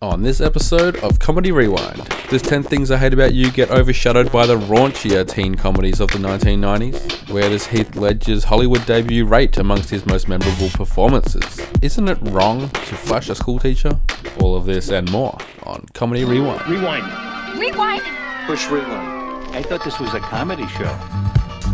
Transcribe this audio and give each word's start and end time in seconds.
On 0.00 0.22
this 0.22 0.40
episode 0.40 0.94
of 0.98 1.18
Comedy 1.18 1.50
Rewind, 1.50 2.08
does 2.30 2.40
10 2.42 2.62
Things 2.62 2.92
I 2.92 2.98
Hate 2.98 3.12
About 3.12 3.34
You 3.34 3.50
get 3.50 3.72
overshadowed 3.72 4.30
by 4.30 4.46
the 4.46 4.54
raunchier 4.56 5.28
teen 5.28 5.56
comedies 5.56 5.98
of 5.98 6.08
the 6.10 6.18
1990s? 6.18 7.28
Where 7.32 7.50
does 7.50 7.66
Heath 7.66 7.96
Ledger's 7.96 8.44
Hollywood 8.44 8.86
debut 8.86 9.24
rate 9.24 9.58
amongst 9.58 9.90
his 9.90 10.06
most 10.06 10.28
memorable 10.28 10.68
performances? 10.68 11.60
Isn't 11.82 12.06
it 12.06 12.18
wrong 12.30 12.68
to 12.70 12.94
flash 12.94 13.28
a 13.28 13.34
schoolteacher? 13.34 13.98
All 14.40 14.54
of 14.54 14.66
this 14.66 14.90
and 14.90 15.10
more 15.10 15.36
on 15.64 15.84
Comedy 15.94 16.24
Rewind. 16.24 16.64
Rewind. 16.68 17.58
Rewind. 17.58 18.02
Push 18.46 18.70
rewind. 18.70 19.56
I 19.56 19.64
thought 19.64 19.82
this 19.82 19.98
was 19.98 20.14
a 20.14 20.20
comedy 20.20 20.68
show. 20.68 20.94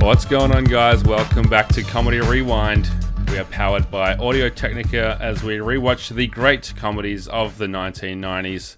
What's 0.01 0.25
going 0.25 0.51
on, 0.51 0.65
guys? 0.65 1.05
Welcome 1.05 1.47
back 1.51 1.69
to 1.75 1.83
Comedy 1.83 2.23
Rewind. 2.23 2.89
We 3.35 3.41
are 3.41 3.45
powered 3.47 3.91
by 3.91 4.15
Audio 4.15 4.49
Technica 4.49 5.19
as 5.21 5.43
we 5.43 5.57
rewatch 5.57 6.15
the 6.15 6.29
great 6.29 6.73
comedies 6.77 7.27
of 7.27 7.59
the 7.59 7.67
1990s. 7.67 8.77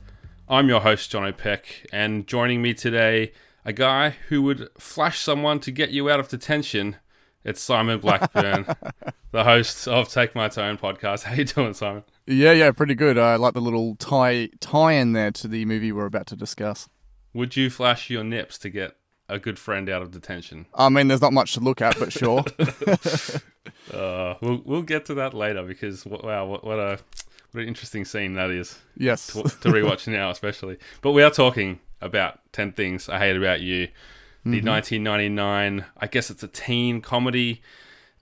I'm 0.48 0.66
your 0.66 0.80
host, 0.80 1.10
John 1.10 1.26
O'Peck, 1.26 1.86
and 1.92 2.26
joining 2.26 2.62
me 2.62 2.72
today, 2.72 3.32
a 3.66 3.74
guy 3.74 4.16
who 4.30 4.40
would 4.44 4.70
flash 4.78 5.20
someone 5.20 5.60
to 5.60 5.70
get 5.70 5.90
you 5.90 6.08
out 6.08 6.20
of 6.20 6.28
detention. 6.28 6.96
It's 7.44 7.60
Simon 7.60 8.00
Blackburn, 8.00 8.64
the 9.30 9.44
host 9.44 9.86
of 9.88 10.08
Take 10.08 10.34
My 10.34 10.48
Tone 10.48 10.78
podcast. 10.78 11.22
How 11.24 11.34
you 11.34 11.44
doing, 11.44 11.74
Simon? 11.74 12.04
Yeah, 12.26 12.52
yeah, 12.52 12.70
pretty 12.70 12.94
good. 12.94 13.18
I 13.18 13.36
like 13.36 13.52
the 13.52 13.60
little 13.60 13.96
tie 13.96 14.48
tie 14.60 14.92
in 14.92 15.12
there 15.12 15.32
to 15.32 15.48
the 15.48 15.66
movie 15.66 15.92
we're 15.92 16.06
about 16.06 16.28
to 16.28 16.36
discuss. 16.36 16.88
Would 17.34 17.56
you 17.56 17.68
flash 17.68 18.08
your 18.08 18.24
nips 18.24 18.56
to 18.60 18.70
get 18.70 18.96
a 19.28 19.38
good 19.38 19.58
friend 19.58 19.90
out 19.90 20.00
of 20.00 20.12
detention? 20.12 20.64
I 20.74 20.88
mean, 20.88 21.08
there's 21.08 21.20
not 21.20 21.34
much 21.34 21.52
to 21.54 21.60
look 21.60 21.82
at, 21.82 21.98
but 21.98 22.10
sure. 22.10 22.42
Uh, 23.92 24.34
we'll 24.40 24.62
we'll 24.64 24.82
get 24.82 25.06
to 25.06 25.14
that 25.14 25.34
later 25.34 25.62
because 25.62 26.04
wow, 26.04 26.46
what, 26.46 26.64
what 26.64 26.78
a 26.78 26.98
what 27.52 27.62
an 27.62 27.68
interesting 27.68 28.04
scene 28.04 28.34
that 28.34 28.50
is 28.50 28.78
yes. 28.96 29.28
to, 29.28 29.42
to 29.42 29.68
rewatch 29.70 30.06
now, 30.12 30.30
especially. 30.30 30.78
But 31.00 31.12
we 31.12 31.22
are 31.22 31.30
talking 31.30 31.80
about 32.00 32.40
Ten 32.52 32.72
Things 32.72 33.08
I 33.08 33.18
Hate 33.18 33.36
About 33.36 33.60
You, 33.60 33.88
the 34.44 34.60
1999. 34.62 35.84
I 35.96 36.06
guess 36.06 36.30
it's 36.30 36.42
a 36.42 36.48
teen 36.48 37.00
comedy. 37.00 37.62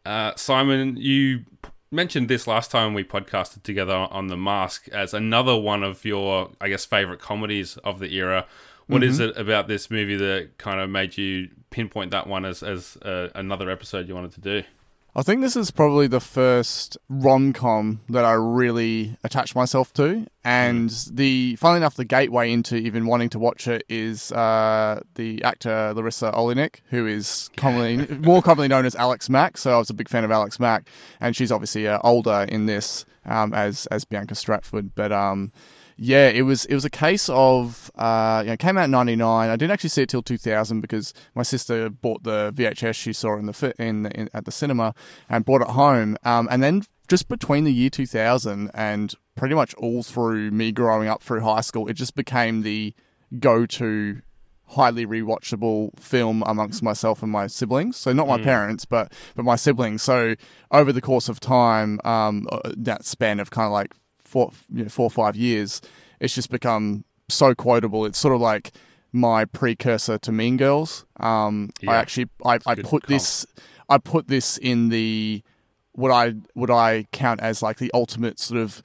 Uh, 0.06 0.34
Simon, 0.36 0.96
you 0.96 1.44
mentioned 1.90 2.28
this 2.28 2.46
last 2.46 2.70
time 2.70 2.94
we 2.94 3.04
podcasted 3.04 3.62
together 3.62 4.06
on 4.10 4.26
The 4.26 4.36
Mask 4.36 4.88
as 4.88 5.14
another 5.14 5.56
one 5.56 5.82
of 5.82 6.04
your, 6.04 6.50
I 6.60 6.68
guess, 6.68 6.84
favorite 6.84 7.20
comedies 7.20 7.76
of 7.78 7.98
the 7.98 8.14
era. 8.14 8.46
What 8.86 9.02
is 9.02 9.18
it 9.18 9.34
about 9.38 9.66
this 9.66 9.90
movie 9.90 10.16
that 10.16 10.58
kind 10.58 10.78
of 10.78 10.90
made 10.90 11.16
you 11.16 11.48
pinpoint 11.70 12.10
that 12.10 12.26
one 12.26 12.44
as 12.44 12.62
as 12.62 12.98
uh, 12.98 13.30
another 13.34 13.70
episode 13.70 14.08
you 14.08 14.14
wanted 14.14 14.32
to 14.32 14.40
do? 14.40 14.62
I 15.16 15.22
think 15.22 15.42
this 15.42 15.54
is 15.54 15.70
probably 15.70 16.08
the 16.08 16.18
first 16.18 16.98
rom 17.08 17.52
com 17.52 18.00
that 18.08 18.24
I 18.24 18.32
really 18.32 19.16
attached 19.22 19.54
myself 19.54 19.92
to, 19.94 20.26
and 20.44 20.90
the 21.12 21.54
funnily 21.56 21.76
enough, 21.76 21.94
the 21.94 22.04
gateway 22.04 22.50
into 22.50 22.74
even 22.76 23.06
wanting 23.06 23.28
to 23.30 23.38
watch 23.38 23.68
it 23.68 23.84
is 23.88 24.32
uh, 24.32 25.00
the 25.14 25.44
actor 25.44 25.94
Larisa 25.94 26.34
Oleynik, 26.34 26.80
who 26.90 27.06
is 27.06 27.48
commonly 27.56 28.06
more 28.18 28.42
commonly 28.42 28.66
known 28.66 28.86
as 28.86 28.96
Alex 28.96 29.30
Mack. 29.30 29.56
So 29.56 29.72
I 29.72 29.78
was 29.78 29.88
a 29.88 29.94
big 29.94 30.08
fan 30.08 30.24
of 30.24 30.32
Alex 30.32 30.58
Mack, 30.58 30.88
and 31.20 31.36
she's 31.36 31.52
obviously 31.52 31.86
uh, 31.86 32.00
older 32.02 32.46
in 32.48 32.66
this 32.66 33.04
um, 33.24 33.54
as 33.54 33.86
as 33.86 34.04
Bianca 34.04 34.34
Stratford, 34.34 34.96
but 34.96 35.12
um, 35.12 35.52
yeah, 35.96 36.28
it 36.28 36.42
was 36.42 36.64
it 36.64 36.74
was 36.74 36.84
a 36.84 36.90
case 36.90 37.28
of 37.28 37.90
uh, 37.94 38.40
you 38.42 38.48
know, 38.48 38.52
it 38.54 38.58
came 38.58 38.76
out 38.76 38.84
in 38.84 38.90
'99. 38.90 39.50
I 39.50 39.56
didn't 39.56 39.70
actually 39.70 39.90
see 39.90 40.02
it 40.02 40.08
till 40.08 40.22
2000 40.22 40.80
because 40.80 41.14
my 41.34 41.42
sister 41.42 41.88
bought 41.88 42.22
the 42.24 42.52
VHS 42.54 42.94
she 42.94 43.12
saw 43.12 43.36
in 43.36 43.46
the 43.46 43.74
in, 43.78 44.06
in 44.06 44.28
at 44.34 44.44
the 44.44 44.52
cinema 44.52 44.94
and 45.28 45.44
brought 45.44 45.62
it 45.62 45.68
home. 45.68 46.16
Um, 46.24 46.48
and 46.50 46.62
then 46.62 46.82
just 47.08 47.28
between 47.28 47.64
the 47.64 47.72
year 47.72 47.90
2000 47.90 48.70
and 48.74 49.14
pretty 49.36 49.54
much 49.54 49.74
all 49.74 50.02
through 50.02 50.50
me 50.50 50.72
growing 50.72 51.08
up 51.08 51.22
through 51.22 51.40
high 51.40 51.60
school, 51.60 51.88
it 51.88 51.94
just 51.94 52.14
became 52.14 52.62
the 52.62 52.94
go-to 53.38 54.20
highly 54.66 55.06
rewatchable 55.06 55.96
film 55.98 56.42
amongst 56.46 56.82
myself 56.82 57.22
and 57.22 57.30
my 57.30 57.46
siblings. 57.46 57.96
So 57.96 58.12
not 58.12 58.26
my 58.26 58.38
parents, 58.42 58.84
but 58.84 59.12
but 59.36 59.44
my 59.44 59.56
siblings. 59.56 60.02
So 60.02 60.34
over 60.72 60.92
the 60.92 61.00
course 61.00 61.28
of 61.28 61.38
time, 61.38 62.00
um, 62.04 62.48
uh, 62.50 62.72
that 62.78 63.04
span 63.04 63.38
of 63.38 63.50
kind 63.50 63.66
of 63.66 63.72
like 63.72 63.94
four, 64.34 64.50
you 64.74 64.82
know, 64.82 64.88
four 64.88 65.04
or 65.04 65.10
five 65.10 65.36
years, 65.36 65.80
it's 66.18 66.34
just 66.34 66.50
become 66.50 67.04
so 67.28 67.54
quotable. 67.54 68.04
It's 68.04 68.18
sort 68.18 68.34
of 68.34 68.40
like 68.40 68.72
my 69.12 69.44
precursor 69.44 70.18
to 70.18 70.32
Mean 70.32 70.56
Girls. 70.56 71.06
Um, 71.20 71.70
Yeah. 71.80 71.92
I 71.92 71.96
actually 71.96 72.28
I, 72.44 72.58
I 72.66 72.74
put 72.74 72.90
comp. 72.90 73.06
this 73.06 73.46
I 73.88 73.98
put 73.98 74.26
this 74.26 74.58
in 74.58 74.88
the 74.88 75.42
what 75.92 76.10
I 76.10 76.34
what 76.54 76.70
I 76.70 77.06
count 77.12 77.40
as 77.40 77.62
like 77.62 77.78
the 77.78 77.92
ultimate 77.94 78.40
sort 78.40 78.60
of 78.60 78.82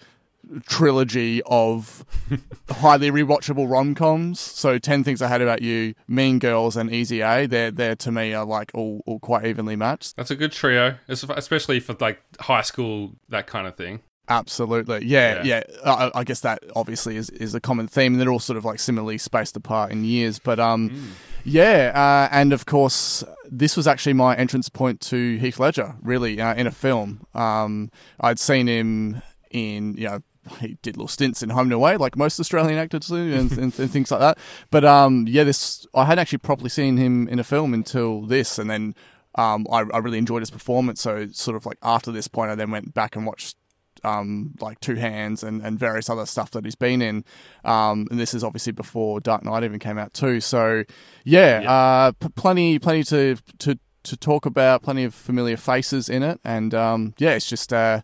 trilogy 0.67 1.41
of 1.45 2.05
highly 2.69 3.11
rewatchable 3.11 3.69
rom 3.69 3.95
coms. 3.95 4.39
So 4.39 4.77
Ten 4.77 5.03
Things 5.03 5.21
I 5.21 5.27
Hate 5.27 5.41
About 5.41 5.61
You, 5.61 5.95
Mean 6.07 6.39
Girls, 6.39 6.77
and 6.77 6.93
Easy 6.93 7.21
A. 7.21 7.47
They're 7.47 7.71
they're 7.71 7.95
to 7.95 8.11
me 8.11 8.33
are 8.33 8.45
like 8.45 8.71
all, 8.73 9.01
all 9.05 9.19
quite 9.19 9.45
evenly 9.45 9.75
matched. 9.75 10.15
That's 10.15 10.31
a 10.31 10.35
good 10.35 10.51
trio, 10.51 10.95
especially 11.07 11.79
for 11.79 11.95
like 11.99 12.21
high 12.39 12.61
school 12.61 13.13
that 13.29 13.47
kind 13.47 13.67
of 13.67 13.75
thing. 13.75 14.01
Absolutely, 14.29 15.06
yeah, 15.06 15.44
Yeah. 15.44 15.63
yeah. 15.84 15.91
I, 15.91 16.12
I 16.19 16.23
guess 16.23 16.41
that 16.41 16.63
obviously 16.75 17.17
is, 17.17 17.29
is 17.31 17.56
a 17.56 17.59
common 17.59 17.88
theme. 17.88 18.17
They're 18.17 18.29
all 18.29 18.40
sort 18.40 18.57
of 18.57 18.66
like 18.66 18.79
similarly 18.79 19.17
spaced 19.17 19.57
apart 19.57 19.91
in 19.91 20.03
years, 20.06 20.40
but 20.40 20.59
um, 20.59 21.13
yeah. 21.44 21.91
Uh, 21.95 22.34
and 22.34 22.53
of 22.53 22.66
course, 22.66 23.23
this 23.50 23.75
was 23.75 23.88
actually 23.88 24.13
my 24.13 24.35
entrance 24.35 24.69
point 24.69 25.01
to 25.01 25.38
Heath 25.38 25.59
Ledger, 25.59 25.95
really, 26.01 26.39
uh, 26.39 26.53
in 26.53 26.68
a 26.68 26.72
film. 26.72 27.25
Um, 27.34 27.89
I'd 28.22 28.39
seen 28.39 28.68
him 28.68 29.22
in, 29.51 29.95
you 29.97 30.07
know. 30.07 30.19
He 30.62 30.78
did 30.81 30.97
little 30.97 31.07
stints 31.07 31.44
in 31.44 31.50
Home 31.51 31.68
and 31.68 31.73
Away, 31.73 31.97
like 31.97 32.16
most 32.18 32.39
Australian 32.39 32.79
actors 32.79 33.07
do, 33.07 33.16
and, 33.34 33.51
and, 33.57 33.78
and 33.78 33.91
things 33.91 34.09
like 34.09 34.22
that. 34.22 34.39
But 34.72 34.84
um, 34.84 35.25
yeah, 35.28 35.44
this 35.44 35.85
I 35.94 36.06
hadn't 36.06 36.19
actually 36.19 36.39
properly 36.39 36.69
seen 36.69 36.97
him 36.97 37.28
in 37.28 37.38
a 37.38 37.44
film 37.44 37.72
until 37.73 38.25
this, 38.25 38.57
and 38.57 38.68
then 38.68 38.95
um, 39.35 39.68
I, 39.72 39.81
I 39.94 40.00
really 40.00 40.18
enjoyed 40.18 40.41
his 40.41 40.50
performance. 40.50 41.01
So 41.01 41.28
sort 41.34 41.56
of 41.56 41.68
like 41.68 41.78
after 41.84 42.12
this 42.12 42.28
point, 42.28 42.50
I 42.50 42.56
then 42.56 42.72
went 42.72 42.95
back 42.95 43.16
and 43.16 43.28
watched 43.28 43.57
um, 44.03 44.53
like 44.59 44.79
Two 44.79 44.95
Hands 44.95 45.41
and, 45.43 45.61
and 45.61 45.77
various 45.79 46.09
other 46.09 46.25
stuff 46.25 46.51
that 46.51 46.65
he's 46.65 46.75
been 46.75 47.01
in. 47.01 47.23
Um, 47.65 48.07
and 48.11 48.19
this 48.19 48.33
is 48.33 48.43
obviously 48.43 48.71
before 48.73 49.19
Dark 49.19 49.43
Knight 49.43 49.63
even 49.63 49.79
came 49.79 49.97
out 49.97 50.13
too. 50.13 50.39
So 50.41 50.83
yeah, 51.25 51.63
Uh, 51.67 52.11
p- 52.13 52.29
plenty, 52.35 52.79
plenty 52.79 53.03
to, 53.05 53.35
to, 53.59 53.77
to 54.03 54.17
talk 54.17 54.45
about, 54.45 54.83
plenty 54.83 55.03
of 55.03 55.13
familiar 55.13 55.57
faces 55.57 56.09
in 56.09 56.23
it. 56.23 56.39
And 56.43 56.73
um, 56.73 57.13
yeah, 57.17 57.31
it's 57.31 57.49
just 57.49 57.73
uh, 57.73 58.01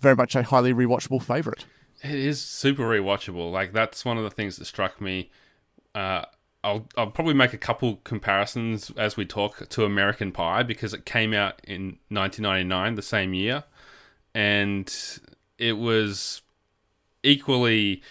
very 0.00 0.16
much 0.16 0.34
a 0.34 0.42
highly 0.42 0.72
rewatchable 0.74 1.22
favorite. 1.22 1.64
It 2.02 2.14
is 2.14 2.40
super 2.42 2.82
rewatchable. 2.82 3.52
Like 3.52 3.72
that's 3.72 4.04
one 4.04 4.18
of 4.18 4.24
the 4.24 4.30
things 4.30 4.56
that 4.56 4.64
struck 4.64 5.00
me. 5.00 5.30
Uh, 5.94 6.24
I'll 6.64 6.86
I'll 6.96 7.10
probably 7.10 7.34
make 7.34 7.52
a 7.52 7.58
couple 7.58 7.96
comparisons 8.04 8.90
as 8.96 9.16
we 9.16 9.24
talk 9.24 9.68
to 9.68 9.84
American 9.84 10.30
Pie 10.32 10.62
because 10.62 10.94
it 10.94 11.04
came 11.04 11.34
out 11.34 11.60
in 11.64 11.98
1999, 12.08 12.94
the 12.94 13.02
same 13.02 13.34
year, 13.34 13.64
and 14.34 14.92
it 15.58 15.74
was 15.74 16.42
equally, 17.22 18.02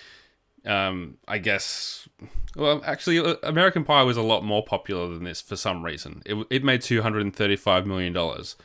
um, 0.66 1.18
I 1.28 1.38
guess. 1.38 2.08
Well, 2.56 2.82
actually, 2.86 3.20
uh, 3.20 3.36
American 3.44 3.84
Pie 3.84 4.04
was 4.04 4.18
a 4.18 4.22
lot 4.22 4.44
more 4.44 4.64
popular 4.64 5.08
than 5.08 5.24
this 5.24 5.42
for 5.42 5.56
some 5.56 5.84
reason. 5.84 6.22
It, 6.26 6.46
it 6.50 6.64
made 6.64 6.82
235 6.82 7.86
million 7.88 8.14
dollars. 8.14 8.56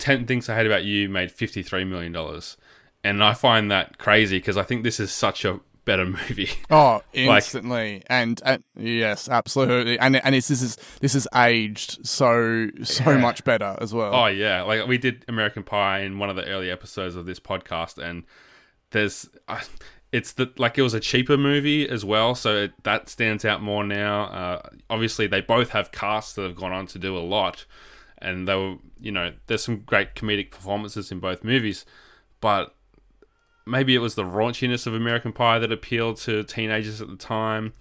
10 0.00 0.26
Things 0.26 0.48
I 0.48 0.56
Hate 0.56 0.66
About 0.66 0.84
You 0.84 1.08
made 1.08 1.30
$53 1.30 1.86
million. 1.86 2.16
And 3.04 3.22
I 3.22 3.34
find 3.34 3.70
that 3.70 3.98
crazy 3.98 4.38
because 4.38 4.56
I 4.56 4.62
think 4.62 4.82
this 4.82 4.98
is 4.98 5.12
such 5.12 5.44
a 5.44 5.60
better 5.90 6.06
movie. 6.18 6.50
Oh, 6.70 7.02
Like- 7.14 7.42
instantly, 7.42 8.02
and, 8.06 8.40
and 8.44 8.62
yes, 8.76 9.28
absolutely, 9.28 9.98
and 9.98 10.16
and 10.24 10.34
it's, 10.34 10.48
this 10.48 10.62
is 10.62 10.76
this 11.00 11.14
is 11.14 11.26
aged 11.34 12.06
so 12.06 12.68
so 12.82 13.10
Yeah. 13.10 13.16
much 13.18 13.42
better 13.44 13.76
as 13.80 13.92
well. 13.92 14.14
oh, 14.14 14.26
yeah. 14.26 14.62
Like 14.62 14.86
we 14.86 14.98
did 14.98 15.24
American 15.28 15.62
Pie 15.64 16.00
in 16.00 16.18
one 16.18 16.30
of 16.30 16.36
the 16.36 16.46
early 16.46 16.70
episodes 16.70 17.16
of 17.16 17.26
this 17.26 17.40
podcast. 17.40 17.98
And 17.98 18.24
there's. 18.90 19.28
Uh, 19.48 19.60
it's 20.12 20.32
the 20.32 20.52
like 20.56 20.76
it 20.76 20.82
was 20.82 20.92
a 20.92 20.98
cheaper 20.98 21.36
movie 21.36 21.88
as 21.88 22.04
well, 22.04 22.34
so 22.34 22.64
it, 22.64 22.72
that 22.82 23.08
stands 23.08 23.44
out 23.44 23.62
more 23.62 23.84
now. 23.84 24.24
Uh, 24.24 24.68
obviously, 24.88 25.28
they 25.28 25.40
both 25.40 25.70
have 25.70 25.92
casts 25.92 26.32
that 26.34 26.42
have 26.42 26.56
gone 26.56 26.72
on 26.72 26.86
to 26.88 26.98
do 26.98 27.16
a 27.16 27.22
lot, 27.22 27.64
and 28.18 28.48
they 28.48 28.56
were, 28.56 28.74
you 29.00 29.12
know, 29.12 29.32
there's 29.46 29.62
some 29.62 29.82
great 29.86 30.16
comedic 30.16 30.50
performances 30.50 31.12
in 31.12 31.20
both 31.20 31.44
movies, 31.44 31.84
but 32.40 32.74
maybe 33.70 33.94
it 33.94 34.00
was 34.00 34.16
the 34.16 34.24
raunchiness 34.24 34.86
of 34.86 34.94
American 34.94 35.32
Pie 35.32 35.60
that 35.60 35.72
appealed 35.72 36.16
to 36.18 36.42
teenagers 36.44 37.00
at 37.00 37.08
the 37.08 37.16
time. 37.16 37.72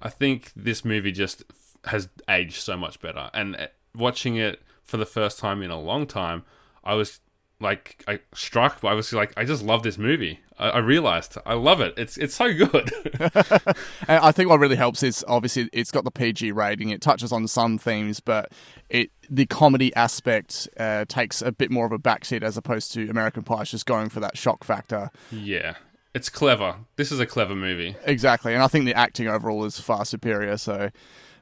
I 0.00 0.08
think 0.08 0.52
this 0.56 0.84
movie 0.84 1.12
just 1.12 1.44
has 1.84 2.08
aged 2.28 2.56
so 2.56 2.76
much 2.76 3.00
better. 3.00 3.30
And 3.34 3.56
uh, 3.56 3.66
watching 3.94 4.36
it 4.36 4.62
for 4.82 4.96
the 4.96 5.06
first 5.06 5.38
time 5.38 5.62
in 5.62 5.70
a 5.70 5.80
long 5.80 6.06
time, 6.06 6.44
I 6.82 6.94
was 6.94 7.20
like, 7.64 8.04
I 8.06 8.20
struck. 8.34 8.84
I 8.84 8.94
was 8.94 9.12
like, 9.12 9.32
I 9.36 9.44
just 9.44 9.64
love 9.64 9.82
this 9.82 9.98
movie. 9.98 10.38
I, 10.58 10.68
I 10.70 10.78
realized 10.78 11.36
I 11.44 11.54
love 11.54 11.80
it. 11.80 11.94
It's 11.96 12.16
it's 12.16 12.34
so 12.34 12.52
good. 12.54 12.92
And 14.06 14.18
I 14.22 14.32
think 14.32 14.48
what 14.50 14.60
really 14.60 14.76
helps 14.76 15.02
is 15.02 15.24
obviously 15.26 15.68
it's 15.72 15.90
got 15.90 16.04
the 16.04 16.10
PG 16.10 16.52
rating. 16.52 16.90
It 16.90 17.00
touches 17.00 17.32
on 17.32 17.48
some 17.48 17.78
themes, 17.78 18.20
but 18.20 18.52
it 18.90 19.10
the 19.30 19.46
comedy 19.46 19.94
aspect 19.96 20.68
uh, 20.78 21.06
takes 21.08 21.42
a 21.42 21.50
bit 21.50 21.70
more 21.70 21.86
of 21.86 21.92
a 21.92 21.98
backseat 21.98 22.42
as 22.42 22.56
opposed 22.56 22.92
to 22.92 23.08
American 23.08 23.42
Pie. 23.42 23.64
Just 23.64 23.86
going 23.86 24.10
for 24.10 24.20
that 24.20 24.36
shock 24.36 24.62
factor. 24.62 25.10
yeah, 25.32 25.74
it's 26.14 26.28
clever. 26.28 26.76
This 26.96 27.10
is 27.10 27.18
a 27.18 27.26
clever 27.26 27.56
movie. 27.56 27.96
Exactly, 28.04 28.54
and 28.54 28.62
I 28.62 28.68
think 28.68 28.84
the 28.84 28.94
acting 28.94 29.26
overall 29.26 29.64
is 29.64 29.80
far 29.80 30.04
superior. 30.04 30.56
So, 30.58 30.90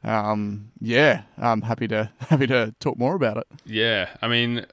um, 0.04 0.70
yeah, 0.80 1.22
I'm 1.36 1.62
happy 1.62 1.88
to 1.88 2.10
happy 2.20 2.46
to 2.46 2.74
talk 2.80 2.96
more 2.98 3.14
about 3.14 3.36
it. 3.38 3.46
Yeah, 3.66 4.08
I 4.22 4.28
mean, 4.28 4.64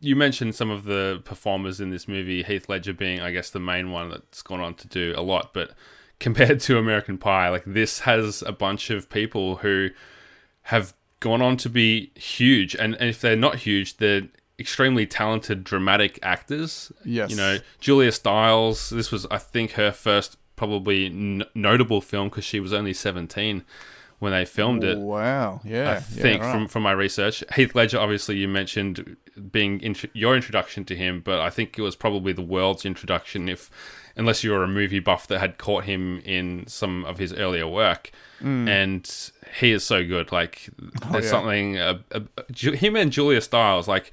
you 0.00 0.16
mentioned 0.16 0.54
some 0.54 0.70
of 0.70 0.84
the 0.84 1.22
performers 1.24 1.80
in 1.80 1.90
this 1.90 2.08
movie, 2.08 2.42
Heath 2.42 2.68
Ledger 2.68 2.94
being, 2.94 3.20
I 3.20 3.30
guess, 3.30 3.50
the 3.50 3.60
main 3.60 3.90
one 3.90 4.08
that's 4.08 4.42
gone 4.42 4.60
on 4.60 4.74
to 4.74 4.88
do 4.88 5.14
a 5.16 5.22
lot. 5.22 5.52
But 5.52 5.72
compared 6.20 6.60
to 6.60 6.78
American 6.78 7.18
Pie, 7.18 7.48
like 7.50 7.64
this 7.66 8.00
has 8.00 8.42
a 8.42 8.52
bunch 8.52 8.90
of 8.90 9.08
people 9.10 9.56
who 9.56 9.90
have 10.64 10.94
gone 11.20 11.42
on 11.42 11.56
to 11.58 11.68
be 11.68 12.12
huge, 12.14 12.74
and, 12.74 12.94
and 12.94 13.10
if 13.10 13.20
they're 13.20 13.36
not 13.36 13.56
huge, 13.56 13.98
they're 13.98 14.22
extremely 14.58 15.06
talented 15.06 15.64
dramatic 15.64 16.18
actors. 16.22 16.92
Yes. 17.04 17.30
You 17.30 17.36
know, 17.36 17.58
Julia 17.78 18.12
Stiles, 18.12 18.90
this 18.90 19.12
was, 19.12 19.26
I 19.30 19.38
think, 19.38 19.72
her 19.72 19.92
first 19.92 20.36
probably 20.56 21.06
n- 21.06 21.44
notable 21.54 22.00
film 22.00 22.28
because 22.28 22.44
she 22.44 22.60
was 22.60 22.72
only 22.72 22.92
17 22.92 23.64
when 24.20 24.32
they 24.32 24.44
filmed 24.44 24.84
it. 24.84 24.96
Wow, 24.98 25.60
yeah, 25.64 25.90
I 25.90 25.92
yeah, 25.94 26.00
think 26.00 26.42
right. 26.42 26.52
from 26.52 26.68
from 26.68 26.84
my 26.84 26.92
research, 26.92 27.42
Heath 27.56 27.74
Ledger. 27.74 27.98
Obviously, 27.98 28.36
you 28.36 28.46
mentioned 28.46 29.16
being 29.50 29.80
int- 29.80 30.14
your 30.14 30.36
introduction 30.36 30.84
to 30.84 30.94
him, 30.94 31.20
but 31.20 31.40
I 31.40 31.50
think 31.50 31.78
it 31.78 31.82
was 31.82 31.96
probably 31.96 32.32
the 32.32 32.42
world's 32.42 32.86
introduction, 32.86 33.48
if 33.48 33.70
unless 34.16 34.44
you 34.44 34.52
were 34.52 34.62
a 34.62 34.68
movie 34.68 35.00
buff 35.00 35.26
that 35.26 35.40
had 35.40 35.58
caught 35.58 35.84
him 35.84 36.20
in 36.20 36.66
some 36.68 37.04
of 37.04 37.18
his 37.18 37.32
earlier 37.32 37.66
work. 37.66 38.12
And 38.42 39.30
he 39.60 39.70
is 39.70 39.84
so 39.84 40.02
good. 40.02 40.32
Like, 40.32 40.70
there's 41.10 41.24
yeah. 41.26 41.30
something. 41.30 41.78
Uh, 41.78 41.98
uh, 42.10 42.20
him 42.54 42.96
and 42.96 43.12
Julia 43.12 43.42
Stiles, 43.42 43.86
like 43.86 44.12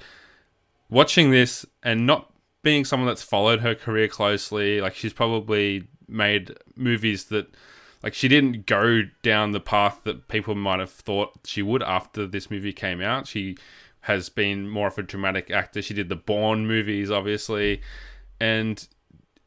watching 0.90 1.30
this 1.30 1.64
and 1.82 2.06
not 2.06 2.30
being 2.62 2.84
someone 2.84 3.06
that's 3.06 3.22
followed 3.22 3.60
her 3.60 3.74
career 3.74 4.06
closely. 4.06 4.82
Like, 4.82 4.94
she's 4.94 5.14
probably 5.14 5.88
made 6.08 6.54
movies 6.76 7.24
that 7.26 7.54
like 8.02 8.14
she 8.14 8.28
didn't 8.28 8.66
go 8.66 9.02
down 9.22 9.52
the 9.52 9.60
path 9.60 10.00
that 10.04 10.28
people 10.28 10.54
might 10.54 10.80
have 10.80 10.90
thought 10.90 11.32
she 11.44 11.62
would 11.62 11.82
after 11.82 12.26
this 12.26 12.50
movie 12.50 12.72
came 12.72 13.00
out. 13.00 13.26
She 13.26 13.56
has 14.02 14.28
been 14.28 14.68
more 14.68 14.88
of 14.88 14.98
a 14.98 15.02
dramatic 15.02 15.50
actor. 15.50 15.82
She 15.82 15.94
did 15.94 16.08
the 16.08 16.16
Bourne 16.16 16.66
movies, 16.66 17.10
obviously, 17.10 17.82
and 18.40 18.86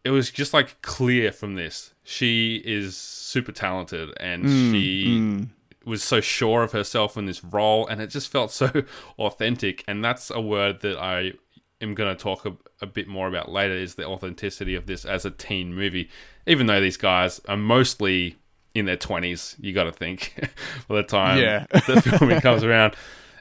it 0.04 0.10
was 0.10 0.32
just 0.32 0.54
like 0.54 0.82
clear 0.82 1.32
from 1.32 1.56
this 1.56 1.94
she 2.04 2.62
is 2.66 2.98
super 2.98 3.52
talented 3.52 4.12
and 4.20 4.44
hmm, 4.44 4.72
she 4.72 5.18
hmm. 5.18 5.44
was 5.86 6.04
so 6.04 6.20
sure 6.20 6.64
of 6.64 6.72
herself 6.72 7.16
in 7.18 7.26
this 7.26 7.44
role, 7.44 7.88
and 7.88 8.02
it 8.02 8.08
just 8.08 8.30
felt 8.30 8.52
so 8.52 8.70
authentic. 9.20 9.84
And 9.88 10.04
that's 10.04 10.30
a 10.30 10.42
word 10.42 10.82
that 10.82 10.98
I 10.98 11.34
am 11.80 11.96
going 11.96 12.16
to 12.16 12.22
talk 12.22 12.46
a, 12.82 12.86
bit 12.88 13.08
more 13.08 13.28
about 13.28 13.52
later 13.52 13.74
is 13.74 13.96
the 13.96 14.06
authenticity 14.06 14.76
of 14.76 14.86
this 14.86 15.06
as 15.06 15.26
a 15.26 15.32
teen 15.32 15.74
movie. 15.74 16.10
Even 16.48 16.68
though 16.68 16.82
these 16.82 16.98
guys 16.98 17.40
are 17.48 17.58
mostly 17.58 18.38
in 18.74 18.86
their 18.86 18.98
20s, 18.98 19.56
you 19.60 19.74
got 19.74 19.84
to 19.84 19.92
think, 19.92 20.34
by 20.88 20.96
the 20.96 21.04
time 21.04 21.38
Yeah. 21.40 21.66
the 21.72 22.02
filming 22.02 22.42
comes 22.42 22.64
around. 22.64 22.96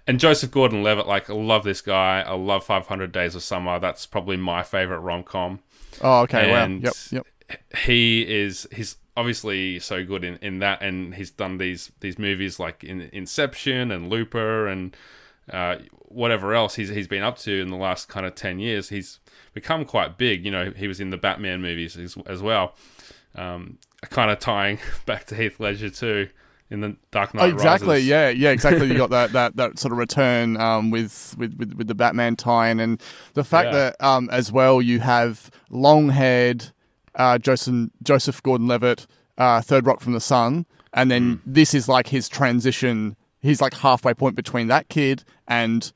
And 0.07 0.19
Joseph 0.19 0.51
Gordon 0.51 0.83
Levitt, 0.83 1.07
like, 1.07 1.31
I 1.31 1.35
love 1.35 1.63
this 1.63 1.81
guy. 1.81 2.23
I 2.27 2.35
love 2.35 2.65
500 2.65 3.13
Days 3.13 3.35
of 3.35 3.43
Summer. 3.43 3.79
That's 3.79 4.07
probably 4.07 4.37
my 4.37 4.63
favorite 4.63 5.01
rom 5.01 5.23
com 5.23 5.61
Oh, 6.01 6.21
okay, 6.23 6.53
and 6.53 6.83
wow, 6.83 6.91
yep, 7.11 7.27
yep. 7.51 7.59
he 7.79 8.23
is 8.23 8.67
he's 8.73 8.97
obviously 9.17 9.79
so 9.81 10.05
good 10.05 10.25
in, 10.25 10.37
in 10.37 10.61
that 10.61 10.81
and 10.83 11.15
he's 11.15 11.31
done 11.31 11.59
these 11.59 11.91
these 12.01 12.19
movies 12.19 12.59
like 12.59 12.85
in 12.85 13.03
Inception 13.13 13.91
and 13.91 14.09
Looper 14.09 14.67
and 14.69 14.97
uh, 15.53 15.77
whatever 16.09 16.55
else 16.55 16.75
he's 16.75 16.89
he's 16.89 17.09
been 17.09 17.23
up 17.23 17.39
to 17.39 17.61
in 17.61 17.69
the 17.71 17.77
last 17.77 18.09
kind 18.09 18.27
of 18.27 18.35
10 18.35 18.59
years 18.59 18.89
he's 18.89 19.21
become 19.55 19.85
quite 19.85 20.19
big 20.19 20.45
you 20.45 20.51
know 20.51 20.73
he 20.75 20.89
was 20.89 20.99
in 21.01 21.11
the 21.11 21.17
Batman 21.17 21.61
movies 21.63 21.97
as, 21.97 22.17
as 22.27 22.43
well 22.43 22.75
um, 23.37 23.79
kind 24.03 24.31
of 24.31 24.39
tying 24.41 24.79
back 25.07 25.25
to 25.27 25.35
Heath 25.37 25.61
Ledger 25.61 25.91
too 25.91 26.29
in 26.69 26.81
the 26.83 26.97
Dark 27.11 27.35
Knight 27.35 27.51
Oh, 27.51 27.55
exactly. 27.55 27.89
Rises. 27.97 28.07
Yeah, 28.07 28.29
yeah, 28.29 28.51
exactly. 28.51 28.87
You 28.87 28.97
got 28.97 29.11
that, 29.19 29.33
that, 29.33 29.57
that 29.57 29.77
sort 29.77 29.91
of 29.91 29.99
return 29.99 30.57
um, 30.57 30.93
with, 30.93 31.35
with, 31.37 31.57
with, 31.59 31.75
with 31.75 31.89
the 31.89 31.97
Batman 31.97 32.37
tie-in, 32.37 32.79
and 32.79 33.03
the 33.35 33.43
fact 33.43 33.73
Yeah. 33.73 33.73
that 33.99 34.05
um, 34.05 34.29
as 34.31 34.53
well 34.53 34.81
you 34.81 35.01
have 35.01 35.51
long-haired 35.71 36.67
uh, 37.17 37.39
Joseph 37.39 37.91
Joseph 38.05 38.41
Gordon-Levitt, 38.45 39.09
uh, 39.39 39.61
Third 39.63 39.85
Rock 39.85 40.01
from 40.01 40.13
the 40.13 40.21
Sun, 40.21 40.65
and 40.93 41.11
then 41.11 41.23
Hmm. 41.45 41.53
this 41.53 41.75
is 41.75 41.89
like 41.89 42.07
his 42.07 42.29
transition. 42.29 43.17
He's 43.43 43.61
like 43.61 43.75
halfway 43.75 44.15
point 44.15 44.37
between 44.37 44.69
that 44.69 44.89
kid 44.89 45.25
and 45.49 45.91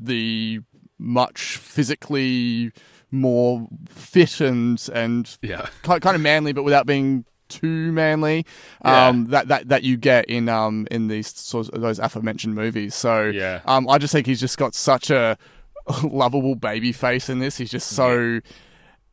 the 0.00 0.60
much 0.98 1.56
physically 1.58 2.72
more 3.10 3.66
fit 3.88 4.40
and 4.40 4.86
and 4.92 5.38
yeah 5.42 5.66
kind 5.82 6.02
kind 6.02 6.14
of 6.16 6.20
manly, 6.22 6.52
but 6.52 6.62
without 6.64 6.86
being 6.86 7.24
too 7.48 7.90
manly. 7.92 8.44
Yeah. 8.84 9.06
Um, 9.08 9.26
that 9.26 9.48
that 9.48 9.68
that 9.68 9.82
you 9.82 9.96
get 9.96 10.26
in 10.26 10.48
um 10.48 10.86
in 10.90 11.08
these 11.08 11.28
sorts 11.34 11.68
of 11.70 11.80
those 11.80 11.98
aforementioned 11.98 12.54
movies. 12.54 12.94
So 12.94 13.24
Yeah. 13.26 13.60
um, 13.64 13.88
I 13.88 13.96
just 13.98 14.12
think 14.12 14.26
he's 14.26 14.40
just 14.40 14.58
got 14.58 14.74
such 14.74 15.10
a 15.10 15.38
lovable 16.02 16.54
baby 16.54 16.92
face 16.92 17.30
in 17.30 17.38
this. 17.38 17.56
He's 17.56 17.70
just 17.70 17.88
so 17.90 18.40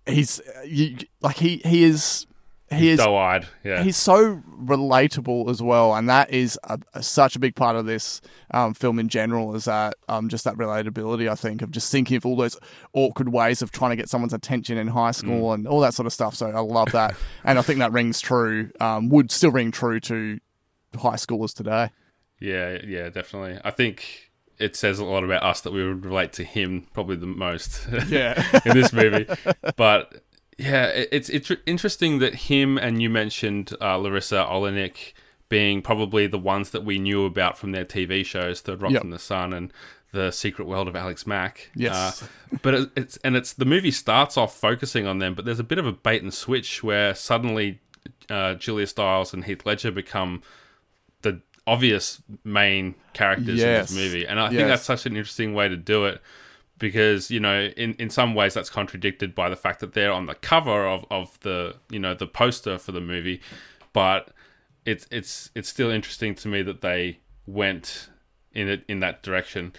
he's 0.06 0.42
you, 0.66 0.98
like 1.22 1.38
he 1.38 1.62
he 1.64 1.84
is 1.86 2.28
he 2.72 2.90
is 2.90 2.98
doe-eyed 3.00 3.46
yeah 3.64 3.84
he's 3.84 3.96
so 3.96 4.42
relatable 4.64 5.50
as 5.50 5.62
well, 5.62 5.94
and 5.94 6.10
that 6.10 6.32
is 6.32 6.58
a, 6.64 6.80
a- 6.96 7.04
such 7.04 7.36
a 7.36 7.40
big 7.40 7.56
part 7.56 7.76
of 7.76 7.86
this 7.86 8.22
um, 8.52 8.74
film 8.74 8.98
in 9.00 9.08
general. 9.10 9.56
Is 9.56 9.66
that 9.66 9.96
um, 10.10 10.30
just 10.30 10.44
that 10.46 10.56
relatability? 10.56 11.30
I 11.30 11.36
think 11.36 11.62
of 11.62 11.72
just 11.72 11.92
thinking 11.92 12.18
of 12.18 12.26
all 12.26 12.36
those 12.36 12.58
awkward 12.94 13.30
ways 13.30 13.62
of 13.62 13.72
trying 13.72 13.92
to 13.92 13.96
get 13.96 14.10
someone's 14.10 14.34
attention 14.34 14.78
in 14.78 14.88
high 14.88 15.12
school 15.12 15.54
and 15.54 15.68
all 15.68 15.80
that 15.82 15.94
sort 15.94 16.06
of 16.08 16.14
stuff. 16.14 16.34
So 16.36 16.48
I 16.50 16.60
love 16.60 16.92
that, 16.94 17.16
and 17.44 17.60
I 17.60 17.62
think 17.62 17.80
that 17.80 17.92
rings 17.92 18.20
true. 18.22 18.72
Um, 18.80 19.10
would 19.10 19.30
still 19.32 19.52
ring 19.52 19.72
true 19.72 20.00
to 20.02 20.40
high 20.98 21.16
schoolers 21.18 21.54
today. 21.54 21.92
Yeah, 22.40 22.80
yeah, 22.86 23.10
definitely. 23.10 23.60
I 23.64 23.72
think 23.72 24.32
it 24.58 24.76
says 24.76 25.00
a 25.00 25.06
lot 25.06 25.24
about 25.24 25.44
us 25.44 25.62
that 25.62 25.72
we 25.74 25.86
would 25.86 26.06
relate 26.06 26.32
to 26.34 26.44
him 26.44 26.88
probably 26.94 27.18
the 27.18 27.26
most 27.28 27.88
Yeah. 28.08 28.42
in 28.66 28.74
this 28.74 28.92
movie. 28.94 29.28
But 29.76 30.24
yeah, 30.58 30.86
it's 31.12 31.30
it's 31.30 31.52
interesting 31.66 32.20
that 32.20 32.36
him 32.36 32.78
and 32.78 33.02
you 33.02 33.10
mentioned 33.10 33.74
uh, 33.82 33.98
Larisa 33.98 34.50
Oleynik 34.50 35.14
being 35.50 35.82
probably 35.82 36.26
the 36.28 36.40
ones 36.40 36.72
that 36.72 36.84
we 36.84 36.98
knew 36.98 37.26
about 37.26 37.58
from 37.58 37.72
their 37.72 37.86
TV 37.86 38.26
shows, 38.26 38.62
Third 38.62 38.82
Rock 38.82 38.92
Yep. 38.94 39.02
from 39.02 39.10
the 39.12 39.20
Sun 39.20 39.54
and 39.54 39.72
The 40.12 40.32
Secret 40.32 40.66
World 40.68 40.88
of 40.88 40.96
Alex 40.96 41.28
Mack. 41.28 41.70
Yes. 41.76 42.24
Uh, 42.24 42.28
but 42.64 42.74
it- 42.74 42.90
it's 42.96 43.18
and 43.18 43.36
it's 43.36 43.54
the 43.54 43.66
movie 43.66 43.92
starts 43.92 44.38
off 44.38 44.58
focusing 44.58 45.06
on 45.06 45.20
them, 45.20 45.34
but 45.36 45.46
there's 45.46 45.60
a 45.60 45.64
bit 45.64 45.78
of 45.78 45.86
a 45.86 45.92
bait 45.92 46.24
and 46.24 46.34
switch 46.34 46.82
where 46.84 47.14
suddenly 47.14 47.80
uh, 48.30 48.56
Julia 48.56 48.88
Stiles 48.88 49.34
and 49.34 49.44
Heath 49.46 49.66
Ledger 49.66 49.92
become 49.92 50.42
the 51.22 51.42
obvious 51.68 52.22
main 52.44 52.96
characters 53.14 53.60
Yes. 53.60 53.90
in 53.92 53.96
this 53.98 54.06
movie. 54.06 54.26
And 54.26 54.40
I 54.40 54.46
Yes. 54.46 54.54
think 54.54 54.68
that's 54.68 54.84
such 54.84 55.06
an 55.06 55.16
interesting 55.18 55.54
way 55.54 55.68
to 55.68 55.76
do 55.78 56.06
it 56.06 56.22
because, 56.78 57.32
you 57.32 57.40
know, 57.40 57.70
in, 57.78 57.94
in 57.96 58.10
some 58.10 58.36
ways 58.36 58.54
that's 58.54 58.70
contradicted 58.70 59.34
by 59.34 59.50
the 59.50 59.56
fact 59.56 59.80
that 59.80 59.94
they're 59.94 60.12
on 60.12 60.26
the 60.26 60.36
cover 60.36 60.88
of, 60.88 61.06
of 61.10 61.40
the, 61.42 61.76
you 61.90 62.00
know, 62.00 62.14
the 62.14 62.28
poster 62.28 62.78
for 62.78 62.92
the 62.92 63.02
movie. 63.02 63.42
But 63.94 64.32
it's 64.86 65.08
it's 65.10 65.50
it's 65.56 65.70
still 65.70 65.90
interesting 65.90 66.36
to 66.36 66.48
me 66.48 66.62
that 66.62 66.82
they 66.82 67.20
went 67.48 68.10
in 68.54 68.68
it 68.68 68.84
in 68.88 69.00
that 69.02 69.24
direction. 69.24 69.74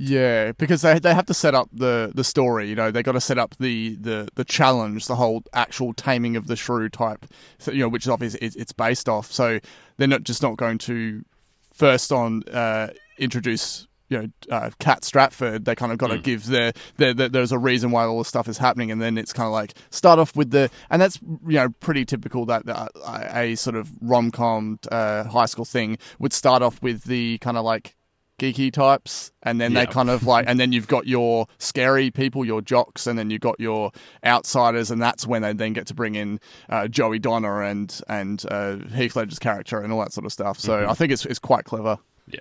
Yeah, 0.00 0.52
because 0.52 0.82
they 0.82 1.00
they 1.00 1.12
have 1.12 1.26
to 1.26 1.34
set 1.34 1.56
up 1.56 1.68
the 1.72 2.12
the 2.14 2.22
story. 2.22 2.68
You 2.68 2.76
know, 2.76 2.92
they 2.92 3.02
got 3.02 3.12
to 3.12 3.20
set 3.20 3.36
up 3.36 3.56
the 3.58 3.96
the 3.96 4.28
the 4.36 4.44
challenge, 4.44 5.06
the 5.06 5.16
whole 5.16 5.42
actual 5.54 5.92
taming 5.92 6.36
of 6.36 6.46
the 6.46 6.54
shrew 6.54 6.88
type. 6.88 7.26
You 7.66 7.80
know, 7.80 7.88
which 7.88 8.04
is 8.04 8.08
obviously 8.08 8.40
it's 8.42 8.72
based 8.72 9.08
off. 9.08 9.32
So 9.32 9.58
they're 9.96 10.06
not 10.06 10.22
just 10.22 10.40
not 10.40 10.56
going 10.56 10.78
to 10.78 11.24
first 11.72 12.12
on 12.12 12.44
uh, 12.48 12.90
introduce. 13.18 13.87
You 14.10 14.18
know, 14.22 14.28
uh, 14.50 14.70
Kat 14.78 15.04
Stratford. 15.04 15.64
They 15.66 15.74
kind 15.74 15.92
of 15.92 15.98
got 15.98 16.08
to 16.08 16.18
give 16.18 16.46
their, 16.46 16.72
their, 16.96 17.12
their. 17.12 17.28
There's 17.28 17.52
a 17.52 17.58
reason 17.58 17.90
why 17.90 18.04
all 18.04 18.18
this 18.18 18.28
stuff 18.28 18.48
is 18.48 18.56
happening, 18.56 18.90
and 18.90 19.02
then 19.02 19.18
it's 19.18 19.32
kind 19.32 19.46
of 19.46 19.52
like 19.52 19.74
start 19.90 20.18
off 20.18 20.34
with 20.34 20.50
the, 20.50 20.70
and 20.90 21.00
that's 21.02 21.20
you 21.22 21.56
know 21.58 21.68
pretty 21.80 22.04
typical 22.04 22.46
that 22.46 22.68
uh, 22.68 22.88
a 23.34 23.54
sort 23.56 23.76
of 23.76 23.90
rom 24.00 24.30
com 24.30 24.78
uh, 24.90 25.24
high 25.24 25.44
school 25.46 25.64
thing 25.66 25.98
would 26.18 26.32
start 26.32 26.62
off 26.62 26.80
with 26.82 27.04
the 27.04 27.36
kind 27.38 27.56
of 27.58 27.64
like 27.64 27.94
geeky 28.38 28.72
types, 28.72 29.32
and 29.42 29.60
then 29.60 29.72
Yeah. 29.72 29.80
they 29.84 29.92
kind 29.92 30.08
of 30.08 30.22
like, 30.22 30.44
and 30.48 30.58
then 30.60 30.70
you've 30.72 30.86
got 30.88 31.06
your 31.06 31.46
scary 31.58 32.10
people, 32.10 32.44
your 32.44 32.62
jocks, 32.62 33.06
and 33.06 33.18
then 33.18 33.30
you've 33.30 33.40
got 33.40 33.58
your 33.58 33.90
outsiders, 34.24 34.90
and 34.90 35.02
that's 35.02 35.26
when 35.26 35.42
they 35.42 35.52
then 35.52 35.72
get 35.72 35.86
to 35.88 35.94
bring 35.94 36.14
in 36.14 36.38
uh, 36.68 36.88
Joey 36.88 37.18
Donner 37.18 37.62
and 37.62 38.00
and 38.08 38.42
uh, 38.50 38.76
Heath 38.94 39.16
Ledger's 39.16 39.38
character 39.38 39.80
and 39.80 39.92
all 39.92 40.00
that 40.00 40.12
sort 40.12 40.24
of 40.24 40.32
stuff. 40.32 40.58
So 40.58 40.72
Mm-hmm. 40.80 40.90
I 40.90 40.94
think 40.94 41.12
it's 41.12 41.26
it's 41.26 41.38
quite 41.40 41.64
clever. 41.64 41.98
Yeah. 42.26 42.40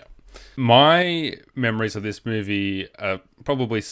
My 0.56 1.36
memories 1.56 1.96
of 1.96 2.04
this 2.04 2.26
movie 2.26 2.88
are 3.00 3.22
probably 3.44 3.84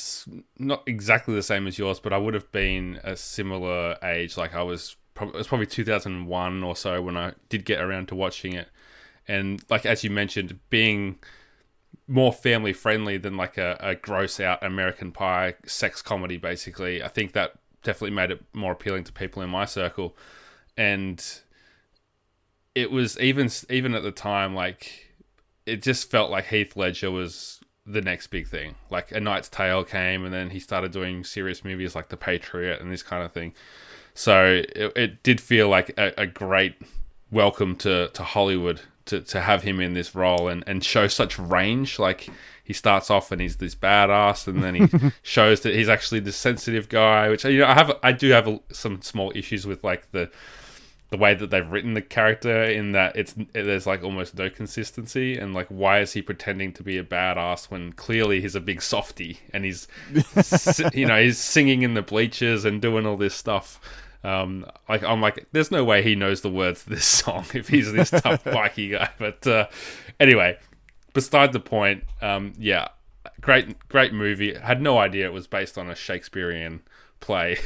not 0.58 0.84
exactly 0.88 1.36
the 1.36 1.44
same 1.44 1.68
as 1.68 1.78
yours, 1.78 2.00
but 2.00 2.14
I 2.14 2.18
would 2.18 2.34
have 2.34 2.52
been 2.52 3.00
a 3.04 3.16
similar 3.16 3.98
age. 4.04 4.38
Like 4.38 4.56
I 4.56 4.64
was, 4.64 4.96
it 5.22 5.34
was 5.34 5.48
probably 5.48 5.68
2001 5.68 6.64
or 6.64 6.76
so 6.76 7.02
when 7.02 7.18
I 7.18 7.34
did 7.50 7.66
get 7.66 7.82
around 7.82 8.08
to 8.08 8.16
watching 8.16 8.54
it. 8.54 8.70
And 9.28 9.64
like 9.70 9.86
as 9.86 10.04
you 10.04 10.10
mentioned, 10.10 10.60
being 10.70 11.20
more 12.08 12.32
family 12.32 12.74
friendly 12.74 13.18
than 13.18 13.38
like 13.38 13.58
a, 13.58 13.78
a 13.80 13.96
gross 13.96 14.40
out 14.40 14.64
American 14.64 15.12
Pie 15.12 15.56
sex 15.66 16.02
comedy, 16.02 16.38
basically. 16.38 17.02
I 17.02 17.08
think 17.08 17.34
that 17.34 17.54
definitely 17.84 18.16
made 18.16 18.32
it 18.32 18.44
more 18.54 18.74
appealing 18.74 19.04
to 19.06 19.14
people 19.14 19.42
in 19.42 19.50
my 19.50 19.66
circle, 19.66 20.16
and 20.78 21.24
it 22.74 22.92
was 22.92 23.20
even 23.20 23.50
even 23.70 23.96
at 23.96 24.04
the 24.04 24.12
time 24.12 24.54
like 24.54 25.05
it 25.66 25.82
just 25.82 26.10
felt 26.10 26.32
like 26.32 26.48
Heath 26.48 26.76
Ledger 26.76 27.12
was 27.12 27.60
the 27.86 28.02
next 28.02 28.28
big 28.28 28.48
thing. 28.48 28.76
Like 28.90 29.12
A 29.12 29.20
Knight's 29.20 29.50
Tale 29.50 29.84
came, 29.84 30.26
and 30.26 30.34
then 30.34 30.50
he 30.50 30.60
started 30.60 30.92
doing 30.92 31.24
serious 31.24 31.64
movies 31.64 31.96
like 31.96 32.10
The 32.10 32.18
Patriot 32.18 32.82
and 32.82 32.92
this 32.92 33.04
kind 33.04 33.24
of 33.24 33.32
thing. 33.32 33.54
So 34.14 34.64
it, 34.76 34.94
it 34.96 35.24
did 35.24 35.42
feel 35.42 35.68
like 35.68 35.90
a, 35.98 36.14
a, 36.22 36.26
great 36.26 36.76
welcome 37.32 37.76
to, 37.78 38.08
to 38.14 38.24
Hollywood 38.24 38.80
to, 39.08 39.20
to 39.20 39.42
have 39.42 39.64
him 39.64 39.82
in 39.82 39.94
this 39.94 40.16
role 40.16 40.48
and, 40.48 40.64
and 40.66 40.84
show 40.84 41.08
such 41.08 41.38
range. 41.38 42.00
Like 42.00 42.30
he 42.64 42.74
starts 42.74 43.12
off 43.12 43.32
and 43.32 43.42
he's 43.42 43.58
this 43.58 43.76
badass, 43.76 44.48
and 44.48 44.64
then 44.64 44.76
he 44.76 45.12
shows 45.22 45.62
that 45.62 45.76
he's 45.76 45.90
actually 45.90 46.22
this 46.22 46.38
sensitive 46.38 46.90
guy. 46.90 47.30
Which 47.30 47.44
you 47.44 47.60
know 47.60 47.68
I 47.68 47.74
have 47.74 47.92
I 48.02 48.14
do 48.14 48.30
have 48.32 48.48
a, 48.48 48.60
some 48.72 49.02
small 49.02 49.32
issues 49.36 49.68
with 49.68 49.84
like 49.84 50.12
the 50.12 50.32
the 51.10 51.18
way 51.18 51.34
that 51.36 51.50
they've 51.50 51.70
written 51.70 51.94
the 51.94 52.02
character 52.02 52.64
in 52.64 52.92
that 52.94 53.16
it's 53.16 53.36
there's 53.54 53.86
like 53.86 54.04
almost 54.04 54.36
no 54.38 54.50
consistency 54.50 55.38
and 55.38 55.54
like 55.54 55.68
why 55.68 56.00
is 56.00 56.14
he 56.14 56.22
pretending 56.22 56.74
to 56.74 56.84
be 56.84 56.98
a 56.98 57.04
badass 57.04 57.70
when 57.70 57.94
clearly 57.94 58.42
he's 58.42 58.56
a 58.56 58.60
big 58.60 58.82
softy 58.82 59.40
and 59.54 59.64
he's 59.66 59.88
you 60.94 61.06
know 61.06 61.22
he's 61.22 61.38
singing 61.38 61.84
in 61.84 61.94
the 61.94 62.02
bleachers 62.02 62.66
and 62.66 62.82
doing 62.82 63.06
all 63.06 63.18
this 63.18 63.36
stuff. 63.36 63.80
Um 64.24 64.66
like 64.90 65.04
i'm 65.04 65.22
like 65.22 65.46
there's 65.52 65.70
no 65.70 65.84
way 65.84 66.02
he 66.02 66.16
knows 66.16 66.42
the 66.42 66.50
words 66.50 66.84
to 66.84 66.90
this 66.90 67.06
song 67.24 67.46
if 67.54 67.68
he's 67.68 67.92
this 67.92 68.10
tough 68.10 68.44
bikey 68.44 68.90
guy 68.90 69.10
but 69.20 69.46
uh 69.46 69.68
anyway 70.20 70.58
beside 71.14 71.54
the 71.54 71.60
point 71.60 72.04
um 72.24 72.54
yeah 72.58 72.88
great 73.42 73.88
great 73.88 74.14
movie. 74.14 74.56
Had 74.56 74.82
no 74.82 74.98
idea 74.98 75.28
it 75.28 75.34
was 75.34 75.48
based 75.48 75.78
on 75.78 75.90
a 75.90 75.96
shakespearean 75.96 76.82
play 77.20 77.58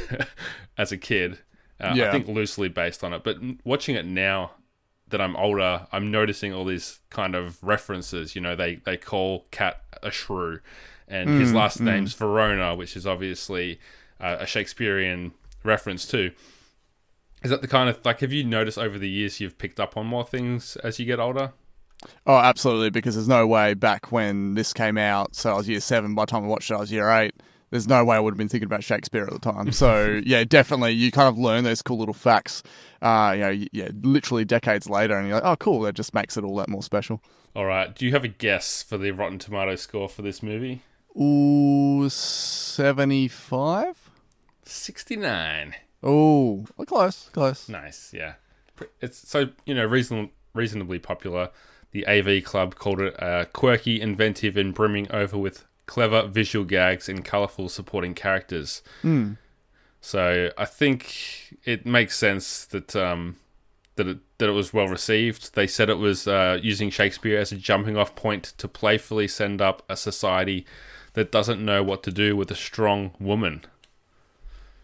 as 0.77 0.91
a 0.91 0.98
kid 0.98 1.39
uh, 1.79 1.93
yeah. 1.95 2.09
I 2.09 2.12
think 2.12 2.27
loosely 2.27 2.69
based 2.69 3.03
on 3.03 3.13
it. 3.13 3.24
But 3.24 3.38
watching 3.63 3.95
it 3.95 4.05
now 4.05 4.51
that 5.07 5.21
I'm 5.21 5.36
older, 5.36 5.88
I'm 5.91 6.12
noticing 6.12 6.53
all 6.53 6.65
these 6.65 7.00
kind 7.09 7.36
of 7.36 7.62
references. 7.63 8.36
You 8.36 8.41
know, 8.41 8.55
they 8.55 8.75
they 8.75 8.98
call 8.98 9.45
Kat 9.51 9.81
a 10.03 10.12
shrew, 10.12 10.59
and 11.07 11.29
mm, 11.29 11.39
his 11.39 11.53
last 11.53 11.79
mm. 11.79 11.86
name's 11.86 12.13
Verona, 12.13 12.75
which 12.75 12.95
is 12.95 13.07
obviously 13.07 13.79
uh, 14.19 14.38
a 14.39 14.45
Shakespearean 14.45 15.31
reference 15.63 16.05
too. 16.05 16.31
Is 17.41 17.51
that 17.51 17.62
the 17.62 17.67
kind 17.67 17.89
of 17.89 18.03
like? 18.05 18.19
Have 18.19 18.33
you 18.33 18.43
noticed 18.43 18.77
over 18.77 19.00
the 19.00 19.09
years 19.09 19.39
you've 19.39 19.57
picked 19.57 19.79
up 19.79 19.95
on 19.95 20.05
more 20.05 20.25
things 20.25 20.75
as 20.77 21.00
you 21.00 21.05
get 21.05 21.19
older? 21.19 21.53
Oh, 22.25 22.38
absolutely. 22.38 22.89
Because 22.89 23.15
there's 23.15 23.27
no 23.27 23.45
way 23.45 23.74
back 23.74 24.12
when 24.12 24.53
this 24.53 24.71
came 24.74 24.98
out. 24.98 25.36
So 25.36 25.51
I 25.51 25.57
was 25.57 25.67
year 25.67 25.81
seven. 25.81 26.15
By 26.15 26.24
the 26.24 26.27
time 26.27 26.43
I 26.43 26.48
watched 26.48 26.71
it, 26.71 26.75
I 26.75 26.79
was 26.79 26.91
year 26.91 27.09
eight 27.09 27.36
there's 27.71 27.88
no 27.88 28.03
way 28.03 28.15
I 28.15 28.19
would 28.19 28.33
have 28.33 28.38
been 28.38 28.49
thinking 28.49 28.65
about 28.65 28.83
Shakespeare 28.83 29.23
at 29.23 29.31
the 29.31 29.39
time. 29.39 29.71
So 29.71 30.21
yeah, 30.25 30.43
definitely, 30.43 30.93
you 30.93 31.11
kind 31.11 31.27
of 31.27 31.38
learn 31.38 31.63
those 31.63 31.81
cool 31.81 31.97
little 31.97 32.13
facts. 32.13 32.63
Uh, 33.01 33.33
you 33.35 33.41
know, 33.41 33.65
yeah, 33.71 33.89
literally 34.01 34.45
decades 34.45 34.89
later, 34.89 35.17
and 35.17 35.27
you're 35.27 35.38
like, 35.38 35.45
oh, 35.45 35.55
cool. 35.55 35.81
That 35.81 35.93
just 35.93 36.13
makes 36.13 36.38
it 36.38 36.43
all 36.43 36.55
that 36.57 36.69
more 36.69 36.83
special. 36.83 37.21
All 37.55 37.65
right. 37.65 37.95
Do 37.95 38.05
you 38.05 38.11
have 38.11 38.23
a 38.23 38.29
guess 38.29 38.83
for 38.83 38.97
the 38.97 39.11
Rotten 39.11 39.39
Tomato 39.39 39.75
score 39.75 40.09
for 40.09 40.21
this 40.21 40.43
movie? 40.43 40.81
Ooh, 41.19 42.07
seventy-five. 42.09 44.09
Sixty-nine. 44.63 45.75
Oh, 46.03 46.65
close, 46.85 47.29
close. 47.33 47.67
Nice. 47.67 48.13
Yeah, 48.13 48.33
it's 49.01 49.27
so 49.27 49.49
you 49.65 49.73
know 49.73 49.85
reasonable, 49.85 50.31
reasonably 50.53 50.99
popular. 50.99 51.49
The 51.91 52.07
AV 52.07 52.43
Club 52.43 52.75
called 52.75 53.01
it 53.01 53.21
uh, 53.21 53.45
quirky, 53.45 53.99
inventive, 53.99 54.55
and 54.55 54.73
brimming 54.73 55.11
over 55.11 55.38
with 55.38 55.65
clever 55.89 56.27
visual 56.27 56.63
gags 56.63 57.10
and 57.10 57.25
colorful 57.25 57.67
supporting 57.67 58.13
characters. 58.13 58.84
Mm. 59.03 59.38
So 60.00 60.51
I 60.55 60.65
think 60.65 61.58
it 61.65 61.84
makes 61.84 62.15
sense 62.15 62.63
that 62.65 62.96
um, 62.96 63.38
that 63.96 64.08
it, 64.08 64.19
that 64.38 64.50
it 64.50 64.53
was 64.53 64.72
well 64.72 64.88
received. 64.88 65.55
They 65.55 65.65
said 65.65 65.89
it 65.89 65.98
was 65.98 66.27
uh, 66.27 66.60
using 66.62 66.91
Shakespeare 66.91 67.39
as 67.39 67.51
a 67.51 67.58
jumping 67.58 67.98
off 67.98 68.15
point 68.15 68.53
to 68.60 68.67
playfully 68.67 69.27
send 69.27 69.63
up 69.63 69.81
a 69.89 69.98
society 69.98 70.63
that 71.13 71.31
doesn't 71.31 71.65
know 71.65 71.81
what 71.81 72.03
to 72.03 72.12
do 72.12 72.36
with 72.36 72.51
a 72.51 72.55
strong 72.55 73.12
woman. 73.19 73.65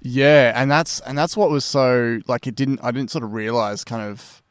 Yeah, 0.02 0.60
and 0.60 0.72
that's 0.72 1.02
and 1.02 1.16
that's 1.16 1.38
what 1.38 1.52
was 1.52 1.64
so 1.64 2.20
like 2.28 2.48
it 2.48 2.56
didn't 2.56 2.80
I 2.82 2.90
didn't 2.90 3.12
sort 3.12 3.24
of 3.24 3.32
realize 3.34 3.84
kind 3.84 4.02
of 4.02 4.42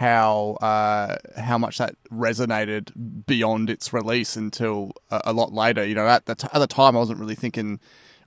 how 0.00 0.56
uh, 0.62 1.18
how 1.36 1.58
much 1.58 1.76
that 1.76 1.94
resonated 2.10 2.90
beyond 3.26 3.68
its 3.68 3.92
release 3.92 4.34
until 4.34 4.92
a, 5.10 5.20
a 5.26 5.32
lot 5.34 5.52
later. 5.52 5.84
You 5.84 5.94
know, 5.94 6.08
at 6.08 6.24
the, 6.24 6.34
t- 6.34 6.48
at 6.50 6.58
the 6.58 6.66
time, 6.66 6.96
I 6.96 7.00
wasn't 7.00 7.20
really 7.20 7.34
thinking. 7.34 7.78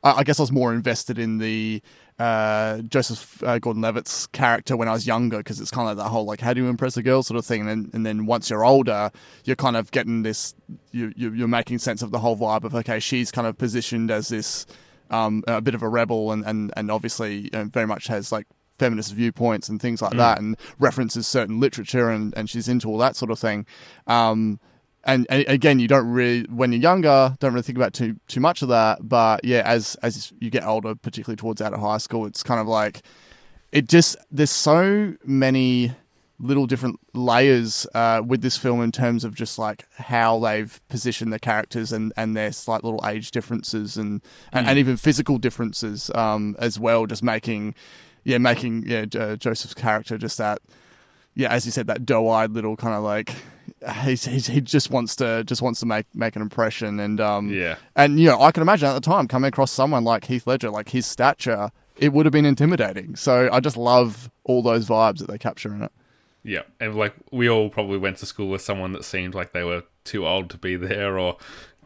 I, 0.04 0.20
I 0.20 0.24
guess 0.24 0.40
I 0.40 0.44
was 0.44 0.52
more 0.52 0.72
invested 0.72 1.18
in 1.18 1.40
the 1.40 1.82
uh, 2.20 2.84
Joseph 2.84 3.44
uh, 3.44 3.58
Gordon-Levitt's 3.58 4.28
character 4.28 4.78
when 4.78 4.88
I 4.88 4.92
was 4.92 5.08
younger 5.08 5.38
because 5.38 5.60
it's 5.60 5.72
kind 5.72 5.90
of 5.90 5.98
that 5.98 6.10
whole 6.10 6.26
like 6.26 6.42
how 6.42 6.54
do 6.54 6.62
you 6.62 6.70
impress 6.70 6.96
a 6.96 7.02
girl 7.02 7.24
sort 7.24 7.40
of 7.40 7.46
thing. 7.46 7.62
And 7.62 7.70
then, 7.70 7.90
and 7.92 8.06
then 8.06 8.28
once 8.28 8.52
you're 8.52 8.64
older, 8.64 9.10
you're 9.44 9.56
kind 9.56 9.76
of 9.76 9.90
getting 9.90 10.22
this. 10.22 10.54
You, 10.92 11.12
you 11.16 11.34
you're 11.34 11.48
making 11.48 11.80
sense 11.80 12.04
of 12.04 12.12
the 12.12 12.20
whole 12.20 12.38
vibe 12.38 12.66
of 12.66 12.76
okay, 12.76 13.00
she's 13.00 13.32
kind 13.32 13.48
of 13.48 13.58
positioned 13.58 14.12
as 14.12 14.28
this. 14.28 14.68
Um, 15.10 15.44
a 15.48 15.62
bit 15.62 15.76
of 15.76 15.84
a 15.84 15.90
rebel 15.90 16.32
and, 16.32 16.44
and, 16.44 16.72
and 16.76 16.90
obviously 16.90 17.50
very 17.52 17.86
much 17.86 18.08
has 18.08 18.32
like 18.32 18.48
feminist 18.84 19.14
viewpoints 19.14 19.70
and 19.70 19.82
things 19.82 20.02
like 20.02 20.12
mm. 20.12 20.18
that, 20.18 20.40
and 20.40 20.58
references 20.78 21.26
certain 21.26 21.62
literature, 21.62 22.10
and, 22.10 22.34
and 22.36 22.50
she's 22.50 22.68
into 22.68 22.90
all 22.90 22.98
that 22.98 23.16
sort 23.16 23.32
of 23.32 23.40
thing. 23.40 23.66
Um, 24.08 24.60
and, 25.06 25.26
and, 25.30 25.46
again, 25.48 25.80
you 25.80 25.88
don't 25.88 26.10
really, 26.10 26.44
when 26.50 26.74
you're 26.74 26.82
younger, 26.82 27.34
don't 27.40 27.54
really 27.54 27.64
think 27.64 27.78
about 27.78 27.94
too 27.94 28.18
too 28.28 28.42
much 28.42 28.62
of 28.62 28.68
that. 28.70 29.08
But 29.08 29.46
yeah, 29.46 29.62
as 29.66 29.96
as 30.04 30.34
you 30.40 30.50
get 30.50 30.66
older, 30.66 30.96
particularly 30.96 31.38
towards 31.38 31.62
out 31.62 31.74
of 31.74 31.80
high 31.80 31.98
school, 31.98 32.26
it's 32.26 32.44
kind 32.44 32.60
of 32.60 32.68
like 32.68 33.04
it 33.72 33.88
just 33.88 34.18
there's 34.32 34.52
so 34.52 35.16
many 35.24 35.94
little 36.40 36.66
different 36.66 37.00
layers 37.14 37.88
uh, 37.94 38.22
with 38.26 38.42
this 38.42 38.58
film 38.58 38.82
in 38.82 38.92
terms 38.92 39.24
of 39.24 39.34
just 39.34 39.58
like 39.58 39.86
how 39.96 40.40
they've 40.40 40.82
positioned 40.90 41.32
the 41.32 41.40
characters 41.40 41.94
and, 41.94 42.12
and 42.18 42.36
their 42.36 42.52
slight 42.52 42.84
little 42.84 43.00
age 43.08 43.32
differences 43.32 43.96
and, 43.96 44.22
mm. 44.22 44.28
and, 44.52 44.68
and, 44.68 44.78
even 44.78 44.98
physical 44.98 45.38
differences 45.38 46.12
um, 46.16 46.56
as 46.60 46.78
well, 46.78 47.06
just 47.06 47.24
making 47.24 47.74
yeah, 48.24 48.38
making 48.38 48.84
yeah 48.86 49.06
uh, 49.16 49.36
Joseph's 49.36 49.74
character 49.74 50.18
just 50.18 50.38
that 50.38 50.60
yeah, 51.36 51.52
as 51.52 51.66
you 51.66 51.72
said, 51.72 51.88
that 51.88 52.06
doe-eyed 52.06 52.52
little 52.52 52.76
kind 52.76 52.94
of 52.94 53.04
like 53.04 53.34
he's, 54.04 54.26
he's, 54.26 54.48
he 54.48 54.62
just 54.62 54.92
wants 54.92 55.16
to 55.18 55.44
just 55.46 55.62
wants 55.62 55.80
to 55.80 55.86
make 55.86 56.06
make 56.14 56.36
an 56.36 56.42
impression 56.42 57.00
and 57.00 57.20
um 57.20 57.50
yeah 57.50 57.76
and 57.96 58.20
you 58.20 58.28
know 58.28 58.40
I 58.42 58.52
can 58.52 58.62
imagine 58.62 58.88
at 58.88 58.94
the 58.94 59.02
time 59.02 59.28
coming 59.28 59.48
across 59.48 59.72
someone 59.72 60.04
like 60.04 60.26
Heath 60.26 60.48
Ledger, 60.48 60.70
like 60.70 60.90
his 60.90 61.06
stature, 61.06 61.72
it 61.98 62.14
would 62.14 62.26
have 62.26 62.34
been 62.34 62.46
intimidating. 62.46 63.16
So 63.16 63.50
I 63.52 63.60
just 63.60 63.78
love 63.78 64.30
all 64.44 64.62
those 64.62 64.88
vibes 64.88 65.20
that 65.20 65.28
they 65.28 65.38
capture 65.38 65.74
in 65.74 65.82
it. 65.84 65.92
Yeah, 66.44 66.64
and 66.80 66.96
like 66.96 67.14
we 67.32 67.50
all 67.50 67.70
probably 67.70 67.98
went 67.98 68.18
to 68.18 68.26
school 68.26 68.50
with 68.50 68.62
someone 68.62 68.92
that 68.94 69.06
seemed 69.06 69.34
like 69.34 69.54
they 69.54 69.64
were 69.64 69.84
too 70.04 70.28
old 70.28 70.50
to 70.52 70.58
be 70.58 70.76
there 70.76 71.18
or 71.18 71.38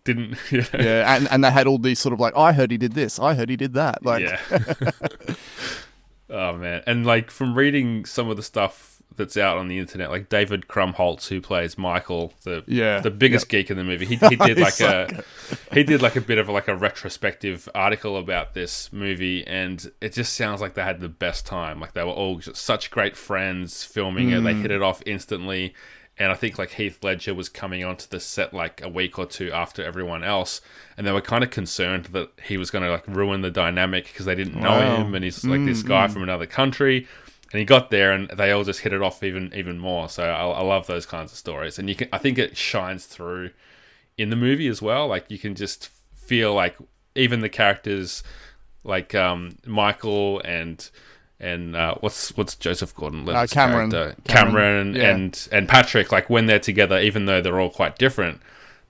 didn't. 0.03 0.37
You 0.51 0.61
know. 0.61 0.79
Yeah, 0.79 1.15
and 1.15 1.27
and 1.29 1.43
they 1.43 1.51
had 1.51 1.67
all 1.67 1.77
these 1.77 1.99
sort 1.99 2.13
of 2.13 2.19
like 2.19 2.35
I 2.35 2.53
heard 2.53 2.71
he 2.71 2.77
did 2.77 2.93
this, 2.93 3.19
I 3.19 3.33
heard 3.35 3.49
he 3.49 3.55
did 3.55 3.73
that, 3.73 4.03
like 4.03 4.23
yeah. 4.23 4.39
Oh 6.29 6.53
man, 6.57 6.83
and 6.85 7.05
like 7.05 7.31
from 7.31 7.55
reading 7.55 8.05
some 8.05 8.29
of 8.29 8.37
the 8.37 8.43
stuff 8.43 9.01
that's 9.15 9.35
out 9.35 9.57
on 9.57 9.67
the 9.67 9.79
internet, 9.79 10.09
like 10.09 10.29
David 10.29 10.67
Krumholtz, 10.67 11.27
who 11.27 11.41
plays 11.41 11.77
Michael, 11.77 12.33
the 12.43 12.63
yeah, 12.67 12.99
the 12.99 13.11
biggest 13.11 13.45
yep. 13.45 13.49
geek 13.49 13.71
in 13.71 13.77
the 13.77 13.83
movie, 13.83 14.05
he, 14.05 14.15
he 14.29 14.35
did 14.35 14.59
like 14.59 14.79
a 14.79 15.23
he 15.73 15.83
did 15.83 16.01
like 16.01 16.15
a 16.15 16.21
bit 16.21 16.37
of 16.37 16.49
like 16.49 16.67
a 16.67 16.75
retrospective 16.75 17.67
article 17.73 18.17
about 18.17 18.53
this 18.53 18.91
movie, 18.91 19.45
and 19.47 19.91
it 20.01 20.13
just 20.13 20.33
sounds 20.33 20.61
like 20.61 20.73
they 20.73 20.83
had 20.83 20.99
the 20.99 21.09
best 21.09 21.45
time. 21.45 21.79
Like 21.79 21.93
they 21.93 22.03
were 22.03 22.11
all 22.11 22.41
such 22.41 22.91
great 22.91 23.17
friends 23.17 23.83
filming 23.83 24.29
mm. 24.29 24.37
it; 24.37 24.41
they 24.41 24.53
hit 24.53 24.71
it 24.71 24.81
off 24.81 25.01
instantly 25.05 25.73
and 26.19 26.31
I 26.31 26.35
think 26.35 26.57
like 26.57 26.71
Heath 26.71 27.03
Ledger 27.03 27.33
was 27.33 27.49
coming 27.49 27.83
onto 27.83 28.07
the 28.07 28.19
set 28.19 28.53
like 28.53 28.81
a 28.81 28.89
week 28.89 29.19
or 29.19 29.25
two 29.25 29.51
after 29.51 29.83
everyone 29.83 30.23
else, 30.23 30.61
and 30.97 31.05
they 31.05 31.11
were 31.11 31.21
kind 31.21 31.43
of 31.43 31.51
concerned 31.51 32.05
that 32.05 32.29
he 32.43 32.57
was 32.57 32.71
going 32.71 32.83
to 32.83 32.91
like 32.91 33.07
ruin 33.07 33.41
the 33.41 33.51
dynamic 33.51 34.05
because 34.05 34.25
they 34.25 34.35
didn't 34.35 34.59
know 34.59 34.69
wow. 34.69 34.97
him, 34.97 35.15
and 35.15 35.23
he's 35.23 35.43
like 35.45 35.61
mm, 35.61 35.67
this 35.67 35.83
guy 35.83 36.07
mm. 36.07 36.11
from 36.11 36.23
another 36.23 36.45
country, 36.45 37.07
and 37.51 37.59
he 37.59 37.65
got 37.65 37.91
there 37.91 38.11
and 38.11 38.29
they 38.29 38.51
all 38.51 38.63
just 38.63 38.81
hit 38.81 38.93
it 38.93 39.01
off 39.01 39.23
even 39.23 39.53
even 39.55 39.77
more. 39.79 40.09
So 40.09 40.23
I, 40.23 40.47
I 40.47 40.61
love 40.61 40.87
those 40.87 41.05
kinds 41.05 41.31
of 41.31 41.37
stories, 41.37 41.77
and 41.77 41.89
you 41.89 41.95
can 41.95 42.09
I 42.11 42.17
think 42.17 42.37
it 42.37 42.57
shines 42.57 43.05
through 43.05 43.51
in 44.17 44.29
the 44.29 44.35
movie 44.35 44.67
as 44.67 44.81
well. 44.81 45.07
Like 45.07 45.29
you 45.29 45.37
can 45.37 45.55
just 45.55 45.89
feel 46.15 46.53
like 46.53 46.75
even 47.15 47.41
the 47.41 47.49
characters 47.49 48.23
like 48.83 49.13
um, 49.13 49.57
Michael 49.65 50.41
and 50.43 50.89
and 51.39 51.75
uh, 51.75 51.95
what's 51.99 52.35
what's 52.37 52.55
Joseph 52.55 52.95
Gordon-Levitt's 52.95 53.51
uh, 53.51 53.53
Cameron. 53.53 53.91
character, 53.91 54.21
Cameron, 54.23 54.93
Cameron 54.93 54.95
yeah. 54.95 55.09
and 55.09 55.47
and 55.51 55.69
Patrick. 55.69 56.11
Like 56.11 56.29
when 56.29 56.47
they're 56.47 56.59
together, 56.59 56.99
even 56.99 57.25
though 57.25 57.41
they're 57.41 57.59
all 57.59 57.69
quite 57.69 57.97
different, 57.97 58.41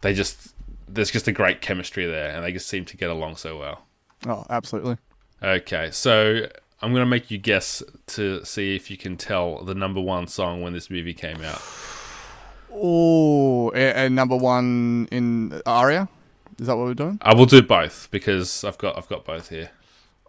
they 0.01 0.13
just 0.13 0.53
there's 0.87 1.11
just 1.11 1.27
a 1.27 1.31
great 1.31 1.61
chemistry 1.61 2.05
there, 2.05 2.29
and 2.29 2.43
they 2.43 2.51
just 2.51 2.67
seem 2.67 2.85
to 2.85 2.97
get 2.97 3.09
along 3.09 3.35
so 3.35 3.57
well. 3.57 3.85
Oh, 4.25 4.45
absolutely. 4.49 4.97
Okay, 5.43 5.89
so 5.91 6.47
I'm 6.81 6.93
gonna 6.93 7.05
make 7.05 7.29
you 7.29 7.37
guess 7.37 7.83
to 8.07 8.43
see 8.45 8.75
if 8.75 8.89
you 8.89 8.97
can 8.97 9.17
tell 9.17 9.63
the 9.63 9.75
number 9.75 10.01
one 10.01 10.27
song 10.27 10.61
when 10.61 10.73
this 10.73 10.89
movie 10.89 11.13
came 11.13 11.41
out. 11.41 11.61
Oh, 12.71 13.71
and 13.71 14.15
number 14.15 14.35
one 14.35 15.07
in 15.11 15.61
Aria. 15.65 16.07
Is 16.59 16.67
that 16.67 16.75
what 16.75 16.85
we're 16.85 16.93
doing? 16.95 17.19
I 17.21 17.35
will 17.35 17.45
do 17.45 17.61
both 17.61 18.07
because 18.09 18.63
I've 18.63 18.77
got 18.77 18.97
I've 18.97 19.07
got 19.09 19.25
both 19.25 19.49
here. 19.49 19.71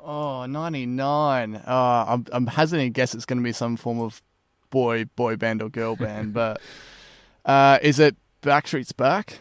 Oh, 0.03 0.47
99. 0.47 1.57
Uh, 1.57 2.05
I'm, 2.09 2.25
I'm 2.33 2.47
hazarding 2.47 2.87
a 2.87 2.91
guess 2.91 3.15
it's 3.15 3.25
going 3.25 3.39
to 3.39 3.45
be 3.45 3.53
some 3.53 3.77
form 3.77 4.01
of 4.01 4.23
boy 4.71 5.05
boy 5.17 5.37
band 5.37 5.63
or 5.63 5.69
girl 5.69 5.97
band, 5.97 6.33
but 6.35 6.61
uh, 7.45 7.79
is 7.83 7.99
it 7.99 8.17
Backstreet's 8.43 8.93
Back? 8.93 9.41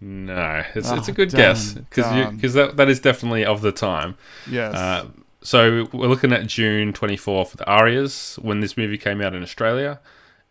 No, 0.00 0.62
it's, 0.74 0.90
Oh, 0.90 0.94
it's 0.96 1.08
a 1.08 1.12
good 1.12 1.30
damn, 1.30 1.38
guess 1.38 1.72
because 1.72 2.54
that 2.54 2.76
that 2.76 2.88
is 2.88 3.00
definitely 3.00 3.44
of 3.44 3.62
the 3.62 3.72
time. 3.72 4.16
Yes. 4.48 4.74
Uh, 4.74 5.06
so 5.40 5.88
we're 5.92 6.06
looking 6.08 6.32
at 6.32 6.46
June 6.46 6.92
24 6.92 7.46
for 7.46 7.56
the 7.56 7.66
Arias 7.66 8.38
when 8.42 8.60
this 8.60 8.76
movie 8.76 8.98
came 8.98 9.20
out 9.20 9.34
in 9.34 9.42
Australia, 9.42 10.00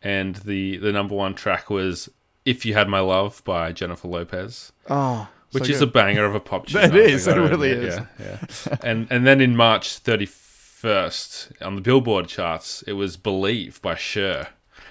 and 0.02 0.36
the 0.38 0.78
the 0.78 0.92
number 0.92 1.16
one 1.16 1.34
track 1.34 1.70
was 1.70 2.10
"If 2.44 2.66
You 2.66 2.74
Had 2.74 2.90
My 2.90 3.00
Love" 3.00 3.42
by 3.46 3.72
Jennifer 3.72 4.08
Lopez, 4.10 4.74
oh, 4.90 5.30
which 5.60 5.70
so 5.70 5.74
is 5.74 5.80
good. 5.80 5.90
a 5.90 5.92
banger 5.92 6.26
of 6.26 6.36
a 6.36 6.40
pop 6.40 6.68
tune. 6.68 6.84
It 6.84 6.96
is, 6.96 7.28
it 7.28 7.36
really 7.36 7.72
is. 7.72 7.96
Yeah, 7.96 8.06
yeah. 8.20 8.78
and 8.84 9.08
and 9.12 9.26
then 9.26 9.42
in 9.42 9.56
March 9.56 10.04
31st 10.04 11.62
on 11.62 11.76
the 11.76 11.82
Billboard 11.82 12.28
charts, 12.28 12.84
it 12.88 12.94
was 12.94 13.18
"Believe" 13.18 13.82
by 13.82 13.96
Cher 13.96 14.50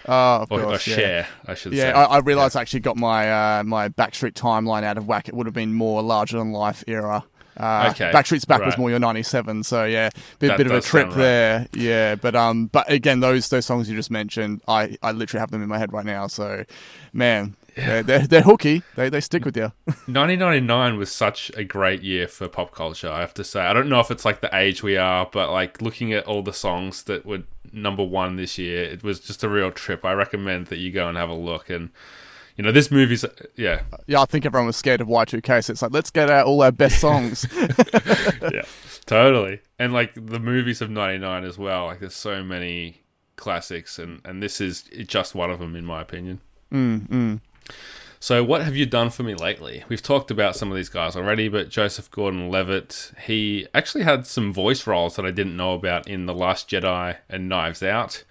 Oh, 0.09 0.43
of 0.43 0.53
or, 0.53 0.61
or 0.61 0.65
course, 0.65 0.87
yeah. 0.87 0.97
Cher, 0.97 1.27
I 1.47 1.55
should 1.55 1.73
say. 1.73 1.79
Yeah, 1.79 1.99
I, 1.99 2.17
I 2.17 2.19
realised 2.19 2.57
I 2.57 2.61
actually 2.61 2.81
got 2.81 2.97
my 2.97 3.59
uh, 3.59 3.65
my 3.65 3.89
Backstreet 3.89 4.33
timeline 4.35 4.85
out 4.85 4.99
of 4.99 5.07
whack. 5.09 5.29
It 5.29 5.35
would 5.35 5.47
have 5.47 5.55
been 5.55 5.75
more 5.75 6.03
larger 6.03 6.39
than 6.39 6.53
life 6.53 6.85
era. 6.87 7.25
Uh, 7.57 7.89
Okay, 7.91 8.11
Backstreet's 8.13 8.45
Back 8.45 8.61
was 8.65 8.77
more 8.77 8.91
your 8.91 8.99
'97, 8.99 9.63
so 9.63 9.85
yeah, 9.85 10.11
bit, 10.39 10.49
That 10.49 10.59
bit 10.59 10.67
of 10.67 10.73
a 10.75 10.81
trip 10.83 11.07
right. 11.09 11.17
there. 11.17 11.67
Yeah, 11.73 12.15
but 12.15 12.37
um, 12.37 12.67
but 12.67 12.91
again, 12.91 13.21
those 13.21 13.49
those 13.49 13.65
songs 13.65 13.89
you 13.89 13.97
just 13.97 14.11
mentioned, 14.11 14.61
I, 14.69 14.97
I 15.03 15.13
literally 15.13 15.41
have 15.41 15.51
them 15.51 15.63
in 15.63 15.69
my 15.69 15.79
head 15.79 15.93
right 15.93 16.05
now. 16.05 16.27
So, 16.27 16.65
man, 17.15 17.57
they're, 17.77 18.03
they're 18.03 18.27
they're 18.27 18.43
hooky. 18.43 18.83
They 18.95 19.09
they 19.09 19.21
stick 19.21 19.45
with 19.45 19.57
you. 19.57 19.73
1999 19.87 20.97
was 20.97 21.13
such 21.13 21.51
a 21.57 21.63
great 21.65 22.03
year 22.03 22.27
for 22.27 22.49
pop 22.49 22.73
culture, 22.73 23.11
I 23.11 23.21
have 23.21 23.35
to 23.35 23.45
say. 23.45 23.61
I 23.61 23.73
don't 23.73 23.89
know 23.89 24.01
if 24.01 24.11
it's 24.11 24.25
like 24.25 24.41
the 24.41 24.55
age 24.57 24.83
we 24.83 24.97
are, 24.97 25.29
but 25.31 25.51
like 25.53 25.83
looking 25.83 26.13
at 26.13 26.25
all 26.25 26.43
the 26.43 26.53
songs 26.53 27.03
that 27.05 27.27
were 27.27 27.43
number 27.73 28.03
one 28.03 28.37
this 28.37 28.59
year, 28.59 28.83
it 28.83 29.03
was 29.03 29.21
just 29.21 29.45
a 29.45 29.49
real 29.49 29.71
trip. 29.71 30.05
I 30.05 30.13
recommend 30.13 30.67
that 30.69 30.79
you 30.79 30.91
go 30.91 31.09
and 31.09 31.17
have 31.17 31.29
a 31.29 31.35
look. 31.35 31.69
And, 31.69 31.91
you 32.57 32.65
know, 32.65 32.73
this 32.73 32.91
movie's, 32.91 33.25
yeah, 33.57 33.83
yeah, 34.07 34.23
I 34.23 34.25
think 34.25 34.47
everyone 34.47 34.67
was 34.67 34.77
scared 34.77 35.01
of 35.01 35.09
Y2K, 35.09 35.65
so 35.65 35.73
it's 35.73 35.83
like 35.83 35.93
let's 35.93 36.11
get 36.11 36.31
out 36.31 36.47
all 36.47 36.63
our 36.63 36.73
best 36.73 37.01
songs. 37.01 37.47
yeah, 37.55 38.63
totally. 39.05 39.61
And 39.79 39.93
like 39.93 40.15
the 40.15 40.41
movies 40.41 40.81
of 40.81 40.91
99 40.91 41.45
as 41.45 41.59
well. 41.59 41.87
Like 41.87 42.01
there's 42.01 42.15
so 42.15 42.43
many 42.43 43.03
classics, 43.37 43.99
and, 43.99 44.23
and 44.25 44.43
this 44.43 44.61
is 44.61 44.85
just 45.07 45.35
one 45.35 45.51
of 45.51 45.59
them, 45.59 45.77
in 45.77 45.85
my 45.85 46.01
opinion. 46.01 46.41
mm, 46.73 47.41
So, 48.19 48.43
what 48.43 48.63
have 48.63 48.75
you 48.75 48.87
done 48.87 49.11
for 49.11 49.23
me 49.23 49.35
lately? 49.35 49.85
We've 49.89 50.03
talked 50.03 50.31
about 50.31 50.57
some 50.57 50.71
of 50.71 50.77
these 50.77 50.89
guys 50.89 51.17
already, 51.17 51.49
but 51.49 51.69
Joseph 51.69 52.11
Gordon 52.11 52.51
Levitt, 52.51 53.13
he 53.27 53.69
actually 53.75 54.05
had 54.05 54.27
some 54.27 54.53
voice 54.53 54.87
roles 54.87 55.17
that 55.17 55.27
I 55.27 55.31
didn't 55.31 55.57
know 55.57 55.75
about 55.75 56.09
in 56.09 56.27
The 56.27 56.35
Last 56.35 56.69
Jedi 56.69 57.17
and 57.29 57.49
Knives 57.49 57.83
Out. 57.83 58.25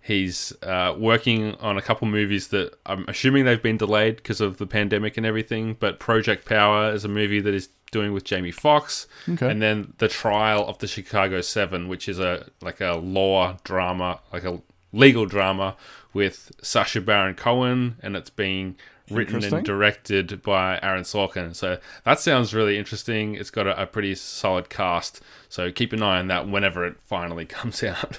He's 0.00 0.52
uh, 0.62 0.94
working 0.96 1.54
on 1.56 1.76
a 1.78 1.82
couple 1.82 2.06
movies 2.06 2.48
that 2.48 2.78
I'm 2.86 3.06
assuming 3.08 3.44
they've 3.44 3.62
been 3.62 3.78
delayed 3.78 4.16
because 4.16 4.40
of 4.40 4.58
the 4.58 4.66
pandemic 4.66 5.16
and 5.16 5.26
everything, 5.26 5.76
but 5.80 5.98
Project 5.98 6.46
Power 6.46 6.92
is 6.92 7.04
a 7.04 7.08
movie 7.08 7.40
that 7.40 7.54
is 7.54 7.70
doing 7.90 8.12
with 8.12 8.24
Jamie 8.24 8.50
Foxx. 8.50 9.06
Okay. 9.28 9.50
And 9.50 9.62
then 9.62 9.94
The 9.98 10.08
Trial 10.08 10.66
of 10.66 10.78
the 10.78 10.86
Chicago 10.86 11.40
Seven, 11.40 11.88
which 11.88 12.08
is 12.08 12.18
a 12.18 12.46
like 12.60 12.80
a 12.80 12.92
law 12.92 13.56
drama, 13.64 14.20
like 14.32 14.44
a 14.44 14.60
legal 14.92 15.26
drama 15.26 15.76
with 16.14 16.52
Sacha 16.62 17.00
Baron 17.00 17.34
Cohen, 17.34 17.96
and 18.02 18.16
it's 18.16 18.30
being 18.30 18.76
written 19.10 19.44
and 19.44 19.66
directed 19.66 20.42
by 20.42 20.78
Aaron 20.82 21.02
Sorkin. 21.02 21.54
So 21.54 21.78
that 22.04 22.20
sounds 22.20 22.54
really 22.54 22.78
interesting. 22.78 23.34
It's 23.34 23.50
got 23.50 23.66
a, 23.66 23.82
a 23.82 23.86
pretty 23.86 24.14
solid 24.14 24.70
cast. 24.70 25.20
So 25.50 25.70
keep 25.70 25.92
an 25.92 26.02
eye 26.02 26.18
on 26.20 26.28
that 26.28 26.48
whenever 26.48 26.86
it 26.86 26.96
finally 27.04 27.44
comes 27.58 27.82
out. 27.82 28.18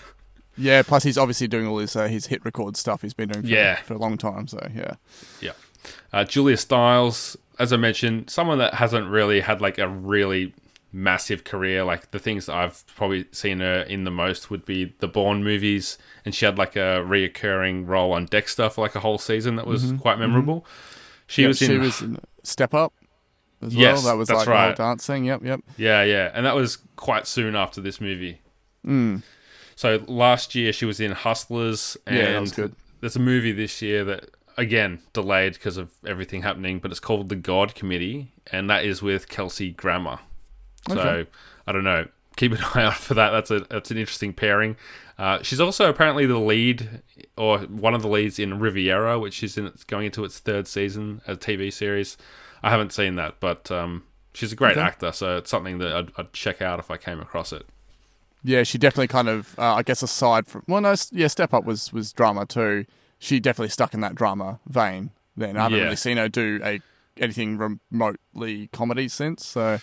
yeah, 0.58 0.84
plus 0.84 1.04
he's 1.04 1.18
obviously 1.18 1.48
doing 1.48 1.66
all 1.66 1.80
his 1.80 1.96
uh, 1.96 2.08
his 2.08 2.28
hit 2.28 2.46
record 2.46 2.78
stuff. 2.78 3.02
He's 3.02 3.14
been 3.16 3.30
doing 3.30 3.44
for, 3.44 3.50
Yeah. 3.50 3.76
for 3.78 3.96
a 3.96 3.98
long 3.98 4.18
time. 4.18 4.48
So 4.48 4.60
yeah, 4.76 4.94
yeah. 5.42 5.54
Uh, 6.14 6.24
Julia 6.24 6.58
Stiles, 6.58 7.36
as 7.60 7.72
I 7.74 7.78
mentioned, 7.78 8.30
someone 8.30 8.58
that 8.60 8.76
hasn't 8.76 9.08
really 9.10 9.40
had 9.40 9.62
like 9.62 9.78
a 9.80 9.88
really 9.88 10.54
massive 10.96 11.44
career. 11.44 11.84
Like 11.84 12.12
the 12.12 12.20
things 12.20 12.48
I've 12.50 12.84
probably 12.96 13.26
seen 13.32 13.60
her 13.60 13.82
in 13.82 14.06
the 14.06 14.12
most 14.12 14.50
would 14.50 14.66
be 14.66 14.96
the 15.00 15.08
Bourne 15.08 15.44
movies, 15.44 15.98
and 16.24 16.34
she 16.34 16.46
had 16.46 16.58
like 16.58 16.76
a 16.76 17.04
reoccurring 17.06 17.88
role 17.88 18.14
on 18.14 18.26
Dexter 18.26 18.70
for 18.70 18.82
like 18.82 18.96
a 18.96 19.02
whole 19.02 19.18
season 19.18 19.58
that 19.58 19.68
was 19.68 19.94
quite 20.00 20.18
memorable. 20.18 20.66
She 21.28 21.42
Yep, 21.42 21.48
was 21.50 21.62
in 21.62 21.68
she 21.72 21.78
was 21.78 22.02
in 22.02 22.20
Step 22.44 22.74
Up 22.74 22.94
as 23.62 23.76
Yes, 23.76 24.04
well. 24.04 24.14
That 24.14 24.18
was 24.18 24.28
that's 24.30 24.40
like 24.40 24.48
right. 24.48 24.76
dancing. 24.76 25.26
Yep, 25.26 25.44
yep. 25.44 25.60
Yeah, 25.78 26.04
yeah, 26.04 26.32
and 26.34 26.46
that 26.46 26.56
was 26.56 26.78
quite 26.96 27.28
soon 27.28 27.56
after 27.56 27.82
this 27.82 28.00
movie. 28.00 28.42
Mm. 28.86 29.24
So 29.76 30.04
last 30.08 30.56
year 30.56 30.72
she 30.72 30.86
was 30.86 31.00
in 31.00 31.12
Hustlers, 31.12 31.98
and 32.08 32.16
Yeah, 32.18 32.32
that 32.34 32.42
was 32.42 32.52
good. 32.54 32.74
there's 33.02 33.16
a 33.18 33.20
movie 33.20 33.52
this 33.52 33.82
year 33.82 34.04
that 34.06 34.30
again 34.58 35.00
delayed 35.12 35.54
because 35.54 35.76
of 35.76 35.92
everything 36.06 36.44
happening, 36.44 36.80
but 36.80 36.92
it's 36.92 37.00
called 37.02 37.28
The 37.30 37.36
God 37.36 37.76
Committee, 37.76 38.32
and 38.52 38.70
that 38.70 38.86
is 38.86 39.02
with 39.02 39.28
Kelsey 39.28 39.72
Grammer. 39.72 40.20
So 40.88 41.00
Okay. 41.00 41.30
I 41.68 41.72
don't 41.72 41.84
know. 41.84 42.08
Keep 42.38 42.54
an 42.54 42.60
eye 42.76 42.84
out 42.84 42.96
for 42.96 43.14
that. 43.16 43.32
That's 43.32 43.52
a 43.52 43.62
that's 43.62 43.92
an 43.92 43.98
interesting 43.98 44.34
pairing. 44.34 44.76
Uh, 45.18 45.42
she's 45.42 45.62
also 45.62 45.90
apparently 45.90 46.26
the 46.26 46.38
lead 46.40 47.02
or 47.38 47.60
one 47.60 47.94
of 47.94 48.02
the 48.02 48.10
leads 48.10 48.38
in 48.40 48.60
Riviera, 48.60 49.18
which 49.18 49.42
is 49.44 49.58
in, 49.58 49.72
going 49.88 50.08
into 50.08 50.26
its 50.26 50.40
third 50.40 50.68
season, 50.68 51.22
a 51.28 51.36
TV 51.36 51.72
series. 51.72 52.18
I 52.62 52.70
haven't 52.70 52.92
seen 52.92 53.16
that, 53.16 53.40
but 53.40 53.72
um, 53.72 54.04
she's 54.34 54.52
a 54.52 54.56
great 54.56 54.78
Okay. 54.78 54.82
actor, 54.82 55.12
so 55.14 55.38
it's 55.38 55.50
something 55.50 55.78
that 55.78 55.94
I'd, 55.96 56.12
I'd 56.18 56.34
check 56.34 56.62
out 56.62 56.80
if 56.80 56.92
I 56.92 56.98
came 56.98 57.22
across 57.22 57.54
it. 57.54 57.66
Yeah, 58.44 58.64
she 58.64 58.78
definitely 58.78 59.08
kind 59.08 59.28
of. 59.30 59.58
Uh, 59.58 59.74
I 59.76 59.84
guess 59.84 60.04
aside 60.04 60.48
from 60.48 60.64
well, 60.68 60.82
no, 60.82 60.94
yeah, 61.12 61.28
Step 61.28 61.54
Up 61.54 61.66
was 61.66 61.92
was 61.92 62.14
drama 62.14 62.46
too. 62.46 62.86
She 63.20 63.40
definitely 63.40 63.70
stuck 63.70 63.94
in 63.94 64.02
that 64.02 64.16
drama 64.16 64.60
vein. 64.68 65.12
Then 65.36 65.58
I 65.58 65.64
haven't 65.64 65.80
Yeah. 65.80 65.84
really 65.84 65.96
seen 65.96 66.18
her 66.18 66.30
do 66.30 66.60
a 66.64 66.82
anything 67.18 67.58
remotely 67.58 68.68
comedy 68.68 69.08
since. 69.08 69.46
So 69.46 69.80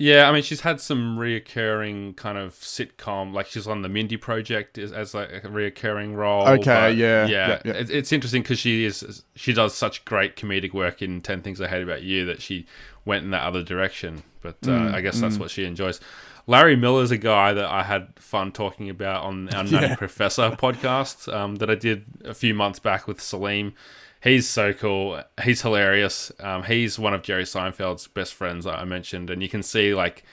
Yeah, 0.00 0.30
I 0.30 0.32
mean, 0.32 0.42
she's 0.42 0.62
had 0.62 0.80
some 0.80 1.18
reoccurring 1.18 2.16
kind 2.16 2.38
of 2.38 2.54
sitcom, 2.54 3.34
like 3.34 3.46
she's 3.46 3.66
on 3.66 3.82
the 3.82 3.88
Mindy 3.90 4.16
Project 4.16 4.78
as, 4.78 4.92
as 4.92 5.12
like 5.12 5.28
a 5.28 5.40
reoccurring 5.48 6.16
role. 6.16 6.48
Okay, 6.48 6.92
yeah, 6.92 7.26
yeah. 7.26 7.48
yeah, 7.48 7.62
yeah. 7.66 7.72
It, 7.74 7.90
it's 7.90 8.10
interesting 8.10 8.40
because 8.40 8.58
she 8.58 8.86
is 8.86 9.22
she 9.36 9.52
does 9.52 9.74
such 9.74 10.06
great 10.06 10.36
comedic 10.36 10.72
work 10.72 11.02
in 11.02 11.20
Ten 11.20 11.42
Things 11.42 11.60
I 11.60 11.68
Hate 11.68 11.82
About 11.82 12.02
You 12.02 12.24
that 12.24 12.40
she 12.40 12.64
went 13.04 13.24
in 13.24 13.30
that 13.32 13.42
other 13.42 13.62
direction. 13.62 14.22
But 14.40 14.56
uh, 14.64 14.70
Mm, 14.70 14.94
I 14.94 15.02
guess 15.02 15.20
that's 15.20 15.36
what 15.36 15.50
she 15.50 15.66
enjoys. 15.66 16.00
Larry 16.46 16.76
Miller's 16.76 17.10
a 17.10 17.18
guy 17.18 17.52
that 17.52 17.66
I 17.66 17.82
had 17.82 18.08
fun 18.18 18.52
talking 18.52 18.88
about 18.88 19.24
on 19.24 19.50
our 19.50 19.64
Nutty 19.64 19.86
Yeah. 19.88 19.96
Professor 19.96 20.50
podcast 20.52 21.30
um, 21.30 21.56
that 21.56 21.68
I 21.68 21.74
did 21.74 22.06
a 22.24 22.32
few 22.32 22.54
months 22.54 22.78
back 22.78 23.06
with 23.06 23.20
Salim. 23.20 23.74
He's 24.22 24.48
so 24.48 24.72
cool. 24.72 25.22
He's 25.42 25.62
hilarious. 25.62 26.30
Um, 26.40 26.64
he's 26.64 26.98
one 26.98 27.14
of 27.14 27.22
Jerry 27.22 27.44
Seinfeld's 27.44 28.06
best 28.06 28.34
friends 28.34 28.64
that 28.66 28.78
I 28.78 28.84
mentioned, 28.84 29.30
and 29.30 29.42
you 29.42 29.48
can 29.48 29.62
see 29.62 29.94
like 29.94 30.24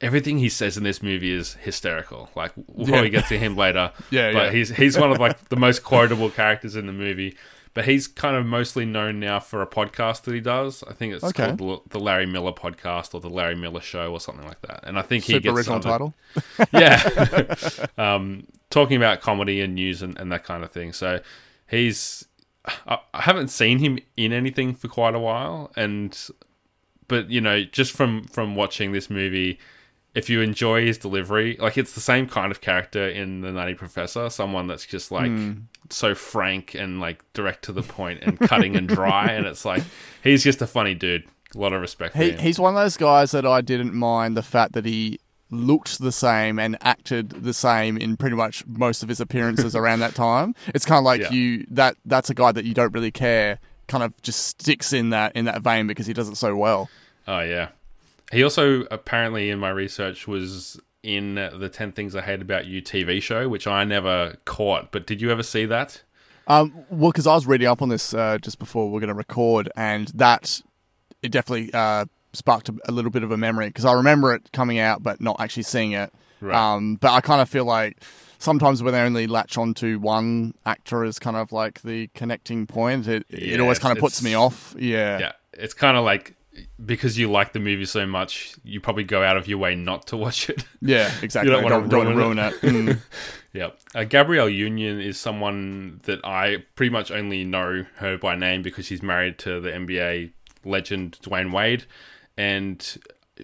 everything 0.00 0.38
he 0.38 0.48
says 0.50 0.76
in 0.76 0.82
this 0.84 1.02
movie 1.02 1.32
is 1.32 1.54
hysterical. 1.54 2.28
Like 2.36 2.52
we'll 2.68 2.86
probably 2.86 3.08
get 3.10 3.26
to 3.28 3.38
him 3.38 3.56
later. 3.56 3.92
Yeah, 4.10 4.32
but 4.32 4.46
yeah. 4.46 4.50
he's 4.52 4.68
he's 4.70 4.98
one 4.98 5.10
of 5.10 5.18
like 5.18 5.48
the 5.48 5.56
most 5.56 5.82
quotable 5.82 6.30
characters 6.30 6.76
in 6.76 6.86
the 6.86 6.92
movie. 6.92 7.36
But 7.72 7.86
he's 7.86 8.06
kind 8.06 8.36
of 8.36 8.46
mostly 8.46 8.84
known 8.84 9.18
now 9.18 9.40
for 9.40 9.60
a 9.60 9.66
podcast 9.66 10.22
that 10.22 10.34
he 10.34 10.40
does. 10.40 10.84
I 10.84 10.92
think 10.92 11.12
it's 11.12 11.24
Okay. 11.24 11.56
called 11.56 11.90
the, 11.90 11.98
Larry 11.98 12.24
Miller 12.24 12.52
Podcast 12.52 13.14
or 13.14 13.20
the 13.20 13.28
Larry 13.28 13.56
Miller 13.56 13.80
Show 13.80 14.12
or 14.12 14.20
something 14.20 14.46
like 14.46 14.60
that. 14.62 14.84
And 14.84 14.96
I 14.96 15.02
think 15.02 15.24
he 15.24 15.32
super 15.32 15.42
gets 15.48 15.56
original 15.56 15.80
title. 15.80 16.14
yeah 16.72 17.54
um 17.98 18.46
talking 18.70 18.96
about 18.96 19.20
comedy 19.22 19.60
and 19.60 19.74
news 19.74 20.02
and, 20.02 20.16
and 20.20 20.30
that 20.30 20.44
kind 20.44 20.62
of 20.62 20.70
thing 20.70 20.92
so 20.92 21.18
he's 21.68 22.26
I, 22.86 22.98
I 23.12 23.22
haven't 23.22 23.48
seen 23.48 23.78
him 23.78 23.98
in 24.16 24.32
anything 24.32 24.74
for 24.74 24.88
quite 24.88 25.14
a 25.14 25.18
while 25.18 25.70
and 25.76 26.18
but 27.08 27.30
you 27.30 27.40
know 27.40 27.64
just 27.64 27.92
from 27.92 28.24
from 28.24 28.54
watching 28.54 28.92
this 28.92 29.10
movie 29.10 29.58
if 30.14 30.30
you 30.30 30.40
enjoy 30.40 30.84
his 30.84 30.96
delivery 30.96 31.56
like 31.60 31.76
it's 31.76 31.92
the 31.92 32.00
same 32.00 32.26
kind 32.26 32.50
of 32.50 32.60
character 32.60 33.08
in 33.08 33.40
the 33.40 33.50
nutty 33.52 33.74
professor 33.74 34.30
someone 34.30 34.66
that's 34.66 34.86
just 34.86 35.10
like 35.10 35.30
hmm. 35.30 35.52
so 35.90 36.14
frank 36.14 36.74
and 36.74 37.00
like 37.00 37.24
direct 37.32 37.64
to 37.64 37.72
the 37.72 37.82
point 37.82 38.20
and 38.22 38.38
cutting 38.40 38.76
and 38.76 38.88
dry 38.88 39.26
and 39.26 39.46
it's 39.46 39.64
like 39.64 39.82
he's 40.22 40.42
just 40.42 40.62
a 40.62 40.66
funny 40.66 40.94
dude. 40.94 41.24
A 41.54 41.58
lot 41.58 41.72
of 41.72 41.80
respect 41.80 42.16
for 42.16 42.22
He, 42.22 42.30
him. 42.30 42.38
he's 42.38 42.58
one 42.58 42.74
of 42.74 42.82
those 42.82 42.96
guys 42.96 43.30
that 43.30 43.46
I 43.46 43.60
didn't 43.60 43.94
mind 43.94 44.36
the 44.36 44.42
fact 44.42 44.72
that 44.72 44.84
he 44.84 45.20
looked 45.50 45.98
the 46.00 46.12
same 46.12 46.58
and 46.58 46.76
acted 46.80 47.30
the 47.30 47.54
same 47.54 47.96
in 47.96 48.16
pretty 48.16 48.36
much 48.36 48.66
most 48.66 49.02
of 49.02 49.08
his 49.08 49.20
appearances 49.20 49.76
around 49.80 50.00
that 50.00 50.14
time. 50.14 50.54
It's 50.74 50.84
kind 50.84 50.98
of 50.98 51.04
like 51.04 51.20
Yeah. 51.20 51.30
you 51.32 51.66
that 51.70 51.96
that's 52.04 52.30
a 52.30 52.34
guy 52.34 52.52
that 52.52 52.64
you 52.64 52.74
don't 52.74 52.92
really 52.92 53.10
care 53.12 53.58
kind 53.86 54.02
of 54.02 54.20
just 54.22 54.60
sticks 54.60 54.92
in 54.92 55.10
that 55.10 55.36
in 55.36 55.44
that 55.44 55.60
vein 55.62 55.86
because 55.86 56.06
he 56.06 56.12
does 56.14 56.28
it 56.28 56.36
so 56.36 56.56
well. 56.56 56.88
Oh 57.28 57.40
yeah. 57.40 57.68
He 58.32 58.42
also 58.42 58.82
apparently 58.90 59.50
in 59.50 59.58
my 59.58 59.70
research 59.70 60.26
was 60.26 60.80
in 61.02 61.34
the 61.34 61.68
10 61.70 61.92
things 61.92 62.16
I 62.16 62.22
hate 62.22 62.40
about 62.40 62.64
you 62.64 62.80
TV 62.80 63.22
show, 63.22 63.46
which 63.48 63.66
I 63.66 63.84
never 63.84 64.36
caught, 64.46 64.90
but 64.90 65.06
did 65.06 65.20
you 65.20 65.30
ever 65.30 65.42
see 65.42 65.66
that? 65.66 66.02
Um, 66.46 66.72
well, 66.90 67.10
because 67.12 67.26
I 67.26 67.34
was 67.34 67.46
reading 67.46 67.68
up 67.68 67.82
on 67.82 67.90
this 67.90 68.14
uh, 68.14 68.38
just 68.40 68.58
before 68.58 68.90
we're 68.90 69.00
going 69.00 69.08
to 69.08 69.14
record, 69.14 69.70
and 69.76 70.08
that 70.08 70.60
it 71.22 71.30
definitely 71.30 71.70
uh, 71.74 72.06
sparked 72.34 72.68
a, 72.68 72.74
a 72.86 72.92
little 72.92 73.10
bit 73.10 73.22
of 73.22 73.30
a 73.30 73.36
memory 73.36 73.68
because 73.68 73.84
I 73.84 73.92
remember 73.92 74.34
it 74.34 74.50
coming 74.52 74.78
out, 74.78 75.02
but 75.02 75.20
not 75.20 75.36
actually 75.40 75.64
seeing 75.64 75.92
it. 75.92 76.12
Right. 76.40 76.56
Um, 76.56 76.96
but 76.96 77.12
I 77.12 77.20
kind 77.20 77.40
of 77.40 77.48
feel 77.48 77.64
like 77.64 78.02
sometimes 78.38 78.82
when 78.82 78.92
they 78.92 79.00
only 79.00 79.26
latch 79.26 79.56
onto 79.56 79.98
one 79.98 80.54
actor 80.66 81.04
as 81.04 81.18
kind 81.18 81.36
of 81.36 81.52
like 81.52 81.82
the 81.82 82.08
connecting 82.14 82.66
point, 82.66 83.08
it 83.08 83.24
it 83.30 83.60
always 83.60 83.78
kind 83.78 83.96
of 83.96 84.00
puts 84.00 84.22
me 84.22 84.34
off. 84.34 84.74
Yeah. 84.78 85.18
yeah, 85.18 85.32
it's 85.52 85.74
kind 85.74 85.96
of 85.96 86.04
like 86.04 86.34
because 86.84 87.18
you 87.18 87.30
like 87.30 87.52
the 87.52 87.58
movie 87.58 87.84
so 87.84 88.06
much, 88.06 88.54
you 88.62 88.80
probably 88.80 89.04
go 89.04 89.22
out 89.22 89.36
of 89.36 89.48
your 89.48 89.58
way 89.58 89.74
not 89.74 90.06
to 90.08 90.16
watch 90.16 90.48
it. 90.50 90.64
Yeah, 90.80 91.10
exactly. 91.22 91.50
don't 91.50 91.64
wanna 91.64 91.80
don't, 91.80 91.88
don't 91.88 92.04
wanna 92.06 92.16
ruin 92.16 92.36
ruin 92.36 92.88
it. 92.88 92.94
Mm. 92.96 92.98
Yeah. 93.54 93.70
Uh, 93.94 94.02
Gabrielle 94.02 94.48
Union 94.48 95.00
is 95.00 95.16
someone 95.18 96.00
that 96.06 96.18
I 96.24 96.64
pretty 96.74 96.90
much 96.90 97.12
only 97.12 97.44
know 97.44 97.86
her 97.98 98.18
by 98.18 98.34
name 98.34 98.62
because 98.62 98.84
she's 98.84 99.00
married 99.00 99.38
to 99.38 99.60
the 99.60 99.70
NBA 99.70 100.32
legend 100.64 101.18
Dwyane 101.22 101.52
Wade. 101.52 101.84
And 102.36 102.98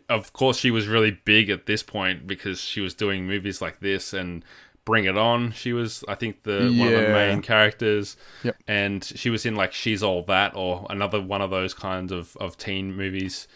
of 0.09 0.33
course, 0.33 0.59
she 0.59 0.71
was 0.71 0.87
really 0.87 1.11
big 1.25 1.51
at 1.51 1.67
this 1.67 1.83
point 1.83 2.27
because 2.27 2.61
she 2.61 2.81
was 2.81 2.95
doing 2.95 3.27
movies 3.27 3.61
like 3.61 3.81
this 3.81 4.13
and 4.13 4.45
Bring 4.85 5.05
It 5.05 5.17
On. 5.17 5.53
She 5.53 5.73
was, 5.73 6.05
I 6.09 6.15
think, 6.15 6.43
the 6.43 6.75
one 6.77 6.93
of 6.93 7.01
the 7.01 7.09
main 7.09 7.43
characters. 7.43 8.17
Yep. 8.43 8.57
And 8.67 9.05
she 9.05 9.31
was 9.31 9.45
in 9.47 9.55
like 9.55 9.73
She's 9.73 10.03
All 10.03 10.23
That 10.25 10.55
or 10.55 10.87
another 10.91 11.21
one 11.21 11.43
of 11.43 11.51
those 11.51 11.75
kinds 11.75 12.13
of, 12.13 12.37
of 12.39 12.57
teen 12.57 12.95
movies. 12.95 13.47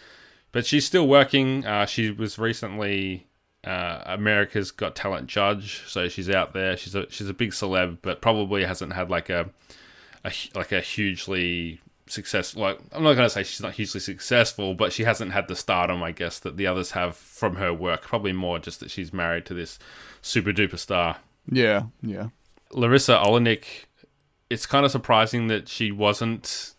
But 0.52 0.66
she's 0.66 0.86
still 0.86 1.08
working. 1.08 1.66
Uh, 1.66 1.86
she 1.86 2.10
was 2.10 2.38
recently 2.38 3.26
uh, 3.64 4.02
America's 4.06 4.70
Got 4.70 4.94
Talent 4.94 5.26
judge, 5.26 5.82
so 5.86 6.08
she's 6.08 6.30
out 6.30 6.52
there. 6.52 6.76
She's 6.76 6.94
a 6.94 7.10
she's 7.10 7.28
a 7.28 7.34
big 7.34 7.50
celeb, 7.50 7.98
but 8.02 8.20
probably 8.22 8.64
hasn't 8.64 8.92
had 8.92 9.10
like 9.10 9.30
a, 9.30 9.50
a 10.24 10.32
like 10.54 10.70
a 10.70 10.80
hugely 10.80 11.80
successful. 12.06 12.62
Like 12.62 12.78
I'm 12.92 13.02
not 13.02 13.14
gonna 13.14 13.30
say 13.30 13.42
she's 13.42 13.60
not 13.60 13.74
hugely 13.74 14.00
successful, 14.00 14.74
but 14.74 14.92
she 14.92 15.04
hasn't 15.04 15.32
had 15.32 15.48
the 15.48 15.56
stardom, 15.56 16.02
I 16.02 16.12
guess, 16.12 16.38
that 16.40 16.56
the 16.56 16.66
others 16.66 16.92
have 16.92 17.16
from 17.16 17.56
her 17.56 17.72
work. 17.72 18.02
Probably 18.02 18.32
more 18.32 18.58
just 18.58 18.80
that 18.80 18.90
she's 18.90 19.12
married 19.12 19.46
to 19.46 19.54
this 19.54 19.78
super 20.22 20.52
duper 20.52 20.78
star. 20.78 21.18
Yeah, 21.50 21.84
yeah. 22.02 22.28
Larisa 22.72 23.22
Oleynik. 23.22 23.86
It's 24.50 24.66
kind 24.66 24.84
of 24.84 24.92
surprising 24.92 25.48
that 25.48 25.68
she 25.68 25.90
wasn't. 25.90 26.74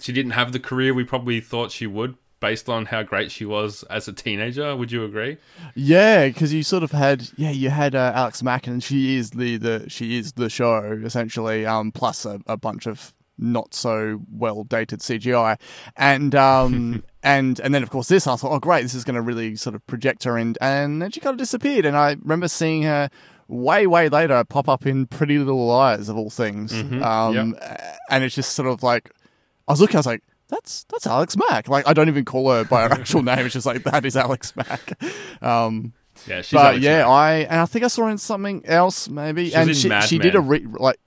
She 0.00 0.12
didn't 0.12 0.32
have 0.32 0.52
the 0.52 0.60
career 0.60 0.92
we 0.92 1.04
probably 1.04 1.40
thought 1.40 1.70
she 1.70 1.86
would, 1.86 2.16
based 2.40 2.68
on 2.68 2.86
how 2.86 3.02
great 3.02 3.30
she 3.30 3.44
was 3.44 3.82
as 3.84 4.08
a 4.08 4.12
teenager. 4.12 4.76
Would 4.76 4.92
you 4.92 5.04
agree? 5.04 5.38
Yeah, 5.74 6.28
because 6.28 6.52
you 6.52 6.62
sort 6.62 6.82
of 6.82 6.90
had 6.90 7.28
yeah, 7.36 7.50
you 7.50 7.70
had 7.70 7.94
uh, 7.94 8.12
Alex 8.14 8.42
Mack, 8.42 8.66
and 8.66 8.82
she 8.82 9.16
is 9.16 9.30
the, 9.30 9.56
the 9.56 9.88
she 9.88 10.18
is 10.18 10.32
the 10.32 10.48
show 10.48 11.00
essentially. 11.04 11.66
Um, 11.66 11.92
plus 11.92 12.24
a, 12.24 12.40
a 12.46 12.56
bunch 12.56 12.86
of 12.86 13.14
not 13.38 13.74
so 13.74 14.20
well 14.32 14.64
dated 14.64 15.00
CGI, 15.00 15.58
and 15.96 16.34
um, 16.34 17.04
and 17.22 17.60
and 17.60 17.74
then 17.74 17.82
of 17.82 17.90
course 17.90 18.08
this. 18.08 18.26
I 18.26 18.36
thought, 18.36 18.52
oh 18.52 18.58
great, 18.58 18.82
this 18.82 18.94
is 18.94 19.04
going 19.04 19.16
to 19.16 19.22
really 19.22 19.56
sort 19.56 19.74
of 19.74 19.86
project 19.86 20.24
her, 20.24 20.36
and 20.36 20.56
and 20.60 21.00
then 21.02 21.10
she 21.10 21.20
kind 21.20 21.34
of 21.34 21.38
disappeared. 21.38 21.84
And 21.84 21.96
I 21.96 22.16
remember 22.20 22.48
seeing 22.48 22.82
her 22.82 23.10
way 23.48 23.86
way 23.86 24.08
later 24.08 24.42
pop 24.44 24.68
up 24.68 24.86
in 24.86 25.06
Pretty 25.06 25.38
Little 25.38 25.66
Liars 25.66 26.08
of 26.08 26.16
all 26.16 26.30
things. 26.30 26.72
Um, 26.72 27.56
and 28.10 28.24
it's 28.24 28.34
just 28.34 28.54
sort 28.54 28.68
of 28.68 28.82
like 28.82 29.10
I 29.68 29.72
was 29.72 29.80
looking, 29.80 29.96
I 29.96 30.00
was 30.00 30.06
like. 30.06 30.22
That's 30.48 30.84
that's 30.84 31.08
Alex 31.08 31.36
Mack. 31.36 31.68
Like 31.68 31.88
I 31.88 31.92
don't 31.92 32.06
even 32.06 32.24
call 32.24 32.48
her 32.52 32.62
by 32.62 32.82
her 32.86 32.92
actual 32.92 33.20
name. 33.20 33.40
It's 33.40 33.54
just 33.54 33.66
like 33.66 33.82
that 33.82 34.04
is 34.04 34.16
Alex 34.16 34.54
Mack. 34.54 34.92
Um, 35.42 35.92
Yeah, 36.24 36.42
she's 36.42 36.52
but 36.52 36.66
Alex 36.66 36.84
yeah, 36.84 36.98
Mack. 36.98 37.06
I 37.08 37.32
and 37.38 37.60
I 37.60 37.66
think 37.66 37.84
I 37.84 37.88
saw 37.88 38.04
her 38.04 38.10
in 38.10 38.18
something 38.18 38.64
else 38.64 39.08
maybe, 39.08 39.46
was 39.46 39.54
and 39.54 39.76
she 39.76 39.90
she 40.02 40.18
did 40.18 40.36
a 40.36 40.40
re- 40.40 40.64
like. 40.64 41.00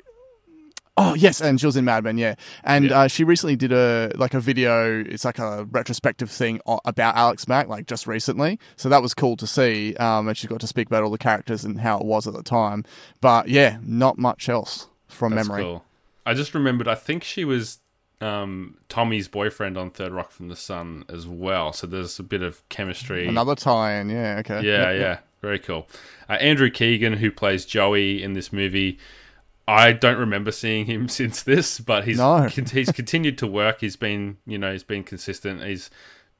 Oh 1.02 1.14
yes, 1.14 1.40
and 1.40 1.58
she 1.60 1.66
was 1.66 1.78
in 1.78 1.86
Mad 1.86 2.04
Men, 2.04 2.18
yeah, 2.18 2.36
and 2.66 2.90
Yeah. 2.90 3.00
Uh, 3.00 3.08
she 3.08 3.24
recently 3.24 3.56
did 3.56 3.72
a 3.72 4.12
like 4.16 4.34
a 4.34 4.42
video. 4.42 5.00
It's 5.02 5.24
like 5.24 5.40
a 5.40 5.64
retrospective 5.72 6.30
thing 6.30 6.60
about 6.84 7.16
Alex 7.16 7.48
Mack, 7.48 7.70
like 7.70 7.88
just 7.88 8.06
recently. 8.06 8.60
So 8.76 8.90
that 8.90 9.02
was 9.02 9.14
cool 9.14 9.38
to 9.38 9.48
see, 9.48 9.96
um, 9.96 10.28
and 10.28 10.38
she 10.38 10.48
got 10.48 10.60
to 10.60 10.68
speak 10.68 10.88
about 10.88 11.04
all 11.04 11.10
the 11.10 11.18
characters 11.18 11.64
and 11.64 11.80
how 11.80 11.98
it 12.00 12.06
was 12.06 12.28
at 12.28 12.34
the 12.34 12.44
time. 12.44 12.84
But 13.22 13.48
yeah, 13.48 13.78
not 13.82 14.18
much 14.18 14.50
else 14.50 14.90
from 15.08 15.36
That's 15.36 15.48
memory. 15.48 15.64
cool. 15.64 15.86
I 16.26 16.34
just 16.34 16.54
remembered. 16.54 16.90
I 16.90 16.96
think 16.96 17.24
she 17.24 17.46
was 17.46 17.80
um, 18.20 18.76
Tommy's 18.90 19.30
boyfriend 19.30 19.78
on 19.78 19.92
Third 19.92 20.12
Rock 20.12 20.32
from 20.32 20.50
the 20.50 20.56
Sun 20.58 21.06
as 21.08 21.26
well. 21.26 21.72
So 21.72 21.88
there's 21.88 22.20
a 22.20 22.24
bit 22.24 22.42
of 22.42 22.68
chemistry. 22.68 23.26
Another 23.26 23.56
tie-in, 23.56 24.10
yeah, 24.10 24.40
okay, 24.40 24.62
yeah, 24.64 24.92
yeah, 24.92 25.20
very 25.42 25.60
cool. 25.60 25.88
Uh, 26.28 26.34
Andrew 26.34 26.70
Keegan, 26.70 27.14
who 27.14 27.32
plays 27.32 27.66
Joey 27.66 28.22
in 28.22 28.34
this 28.34 28.52
movie, 28.52 29.00
I 29.70 29.92
don't 29.94 30.18
remember 30.18 30.52
seeing 30.52 30.86
him 30.88 31.08
since 31.20 31.44
this, 31.44 31.80
but 31.80 32.06
he's 32.06 32.18
No. 32.18 32.44
he's 32.44 32.92
continued 32.92 33.38
to 33.40 33.48
work. 33.48 33.82
He's 33.82 33.96
been, 33.96 34.38
you 34.46 34.58
know, 34.58 34.72
he's 34.72 34.84
been 34.84 35.04
consistent. 35.04 35.64
He's 35.64 35.90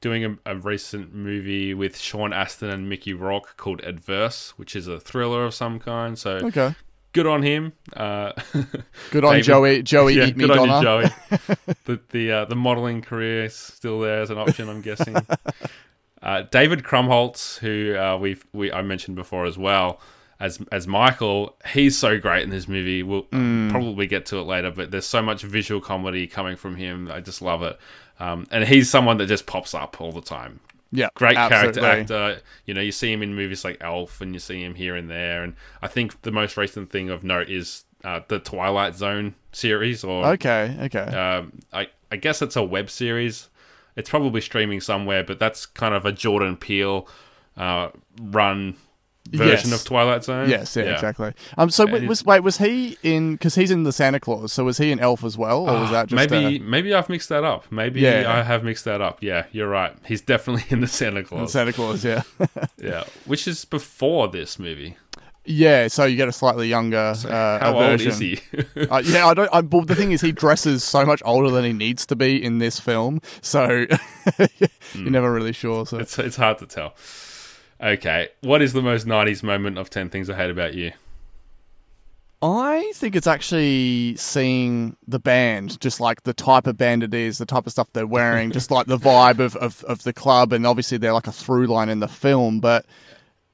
doing 0.00 0.24
a, 0.24 0.36
a 0.46 0.56
recent 0.56 1.14
movie 1.14 1.74
with 1.74 1.98
Sean 1.98 2.32
Astin 2.32 2.70
and 2.70 2.88
Mickey 2.88 3.12
Rourke 3.12 3.56
called 3.56 3.80
Adverse, 3.82 4.54
which 4.56 4.74
is 4.74 4.86
a 4.88 4.98
thriller 4.98 5.44
of 5.44 5.54
some 5.54 5.78
kind. 5.78 6.18
So 6.18 6.30
okay. 6.44 6.74
good 7.12 7.26
on 7.26 7.42
him. 7.42 7.72
Uh, 7.94 8.32
Good 9.10 9.24
on 9.24 9.32
David- 9.32 9.44
Joey. 9.44 9.82
Joey, 9.82 10.14
yeah, 10.16 10.24
eat 10.26 10.36
me, 10.36 10.46
good 10.46 10.56
on 10.58 10.68
you, 10.68 10.82
Joey. 10.82 11.04
the 11.84 12.00
the 12.10 12.32
uh, 12.32 12.44
the 12.46 12.56
modelling 12.56 13.02
career 13.02 13.44
is 13.44 13.54
still 13.56 14.00
there 14.00 14.20
as 14.22 14.30
an 14.30 14.38
option, 14.38 14.68
I'm 14.68 14.80
guessing. 14.80 15.16
uh, 16.22 16.42
David 16.50 16.82
Krumholtz, 16.82 17.58
who 17.58 17.94
uh, 17.96 18.16
we've 18.16 18.44
we 18.52 18.72
I 18.72 18.82
mentioned 18.82 19.16
before 19.16 19.44
as 19.46 19.58
well 19.58 20.00
as 20.40 20.58
as 20.72 20.86
Michael, 20.86 21.54
he's 21.72 21.96
so 21.98 22.18
great 22.18 22.42
in 22.42 22.50
this 22.50 22.66
movie. 22.66 23.02
We'll 23.02 23.24
Mm. 23.24 23.70
probably 23.70 24.06
get 24.06 24.26
to 24.26 24.38
it 24.38 24.42
later, 24.44 24.70
but 24.70 24.90
there's 24.90 25.06
so 25.06 25.22
much 25.22 25.42
visual 25.42 25.80
comedy 25.80 26.26
coming 26.26 26.56
from 26.56 26.76
him. 26.76 27.10
I 27.12 27.20
just 27.20 27.42
love 27.42 27.62
it. 27.62 27.78
Um, 28.18 28.46
and 28.50 28.64
he's 28.64 28.90
someone 28.90 29.18
that 29.18 29.26
just 29.26 29.46
pops 29.46 29.74
up 29.74 30.00
all 30.00 30.12
the 30.12 30.20
time 30.20 30.60
Yeah, 30.92 31.08
great 31.14 31.36
absolutely. 31.36 31.80
character 31.82 32.14
actor. 32.14 32.42
You 32.66 32.74
know, 32.74 32.80
you 32.80 32.92
see 32.92 33.12
him 33.12 33.22
in 33.22 33.34
movies 33.34 33.64
like 33.64 33.78
Elf, 33.80 34.20
and 34.20 34.34
you 34.34 34.40
see 34.40 34.62
him 34.62 34.74
here 34.74 34.96
and 34.96 35.08
there. 35.10 35.42
And 35.44 35.54
I 35.82 35.86
think 35.88 36.20
the 36.22 36.32
most 36.32 36.56
recent 36.56 36.90
thing 36.90 37.08
of 37.10 37.22
note 37.22 37.48
is 37.48 37.84
uh, 38.02 38.20
the 38.28 38.38
Twilight 38.38 38.94
Zone 38.96 39.34
series, 39.52 40.02
or 40.04 40.26
Okay, 40.28 40.74
okay. 40.82 41.00
um, 41.16 41.52
I 41.72 41.88
I 42.10 42.16
guess 42.16 42.40
it's 42.42 42.56
a 42.56 42.62
web 42.62 42.88
series. 42.90 43.48
It's 43.96 44.08
probably 44.08 44.40
streaming 44.40 44.80
somewhere, 44.80 45.22
but 45.22 45.38
that's 45.38 45.66
kind 45.66 45.94
of 45.94 46.06
a 46.06 46.12
Jordan 46.12 46.56
Peele 46.56 47.06
uh, 47.56 47.90
run 48.20 48.76
version 49.28 49.70
Yes. 49.70 49.80
of 49.80 49.86
Twilight 49.86 50.24
Zone. 50.24 50.48
Yes, 50.48 50.74
yeah, 50.76 50.84
exactly. 50.84 51.32
Um, 51.58 51.70
so 51.70 51.86
w- 51.86 52.08
was 52.08 52.24
wait 52.24 52.40
was 52.40 52.56
he 52.58 52.96
in? 53.02 53.32
Because 53.32 53.54
he's 53.54 53.70
in 53.70 53.82
the 53.84 53.92
Santa 53.92 54.18
Claus. 54.20 54.52
So 54.52 54.64
was 54.64 54.78
he 54.78 54.90
an 54.92 54.98
elf 55.00 55.22
as 55.24 55.36
well, 55.38 55.68
or 55.68 55.80
was 55.80 55.90
that 55.90 56.08
just 56.08 56.32
Ah, 56.32 56.34
maybe 56.36 56.58
uh, 56.58 56.62
maybe 56.64 56.94
I've 56.94 57.08
mixed 57.08 57.28
that 57.28 57.44
up. 57.44 57.70
Maybe 57.70 58.00
Yeah. 58.00 58.24
I 58.26 58.42
have 58.42 58.64
mixed 58.64 58.84
that 58.86 59.00
up. 59.00 59.22
Yeah, 59.22 59.46
you're 59.52 59.68
right. 59.68 59.94
He's 60.06 60.20
definitely 60.22 60.64
in 60.70 60.80
the 60.80 60.86
Santa 60.88 61.20
in 61.20 61.24
Claus. 61.26 61.52
Santa 61.52 61.72
Claus? 61.72 62.04
Yeah, 62.04 62.22
yeah, 62.78 63.04
which 63.26 63.46
is 63.46 63.64
before 63.64 64.28
this 64.28 64.58
movie. 64.58 64.96
yeah. 65.44 65.88
So 65.88 66.04
you 66.04 66.16
get 66.16 66.28
a 66.28 66.32
slightly 66.32 66.68
younger 66.68 67.14
uh, 67.24 67.58
How 67.58 67.72
a 67.72 67.74
old 67.74 68.00
version. 68.00 68.10
is 68.12 68.18
he? 68.18 68.38
Uh, 68.76 69.02
yeah, 69.04 69.26
I 69.26 69.34
don't. 69.34 69.50
I, 69.52 69.60
but 69.60 69.86
the 69.86 69.94
thing 69.94 70.12
is, 70.12 70.20
he 70.20 70.32
dresses 70.32 70.82
so 70.84 71.04
much 71.06 71.22
older 71.24 71.50
than 71.50 71.64
he 71.64 71.72
needs 71.72 72.04
to 72.06 72.16
be 72.16 72.42
in 72.42 72.58
this 72.58 72.80
film, 72.80 73.20
so 73.42 73.86
you're 74.94 75.10
never 75.10 75.32
really 75.32 75.52
sure. 75.52 75.86
So 75.86 75.98
It's 75.98 76.18
it's 76.18 76.36
hard 76.36 76.58
to 76.58 76.66
tell. 76.66 76.94
Okay, 77.82 78.28
what 78.42 78.60
is 78.62 78.72
the 78.72 78.82
most 78.82 79.06
'90s 79.06 79.42
moment 79.42 79.78
of 79.78 79.88
Ten 79.90 80.10
Things 80.10 80.28
I 80.28 80.36
Hate 80.36 80.50
About 80.50 80.74
You? 80.74 80.92
I 82.42 82.92
think 82.94 83.16
it's 83.16 83.26
actually 83.26 84.16
seeing 84.16 84.96
the 85.06 85.18
band, 85.18 85.78
just 85.80 86.00
like 86.00 86.22
the 86.22 86.32
type 86.32 86.66
of 86.66 86.76
band 86.78 87.02
it 87.02 87.12
is, 87.12 87.36
the 87.38 87.44
type 87.46 87.66
of 87.66 87.72
stuff 87.72 87.88
they're 87.92 88.06
wearing, 88.06 88.50
just 88.50 88.70
like 88.70 88.86
the 88.86 88.96
vibe 88.96 89.40
of, 89.40 89.56
of, 89.56 89.84
of 89.84 90.02
the 90.04 90.12
club, 90.14 90.52
and 90.54 90.66
obviously 90.66 90.96
they're 90.96 91.12
like 91.12 91.26
a 91.26 91.32
through 91.32 91.66
line 91.66 91.90
in 91.90 92.00
the 92.00 92.08
film. 92.08 92.58
But 92.60 92.86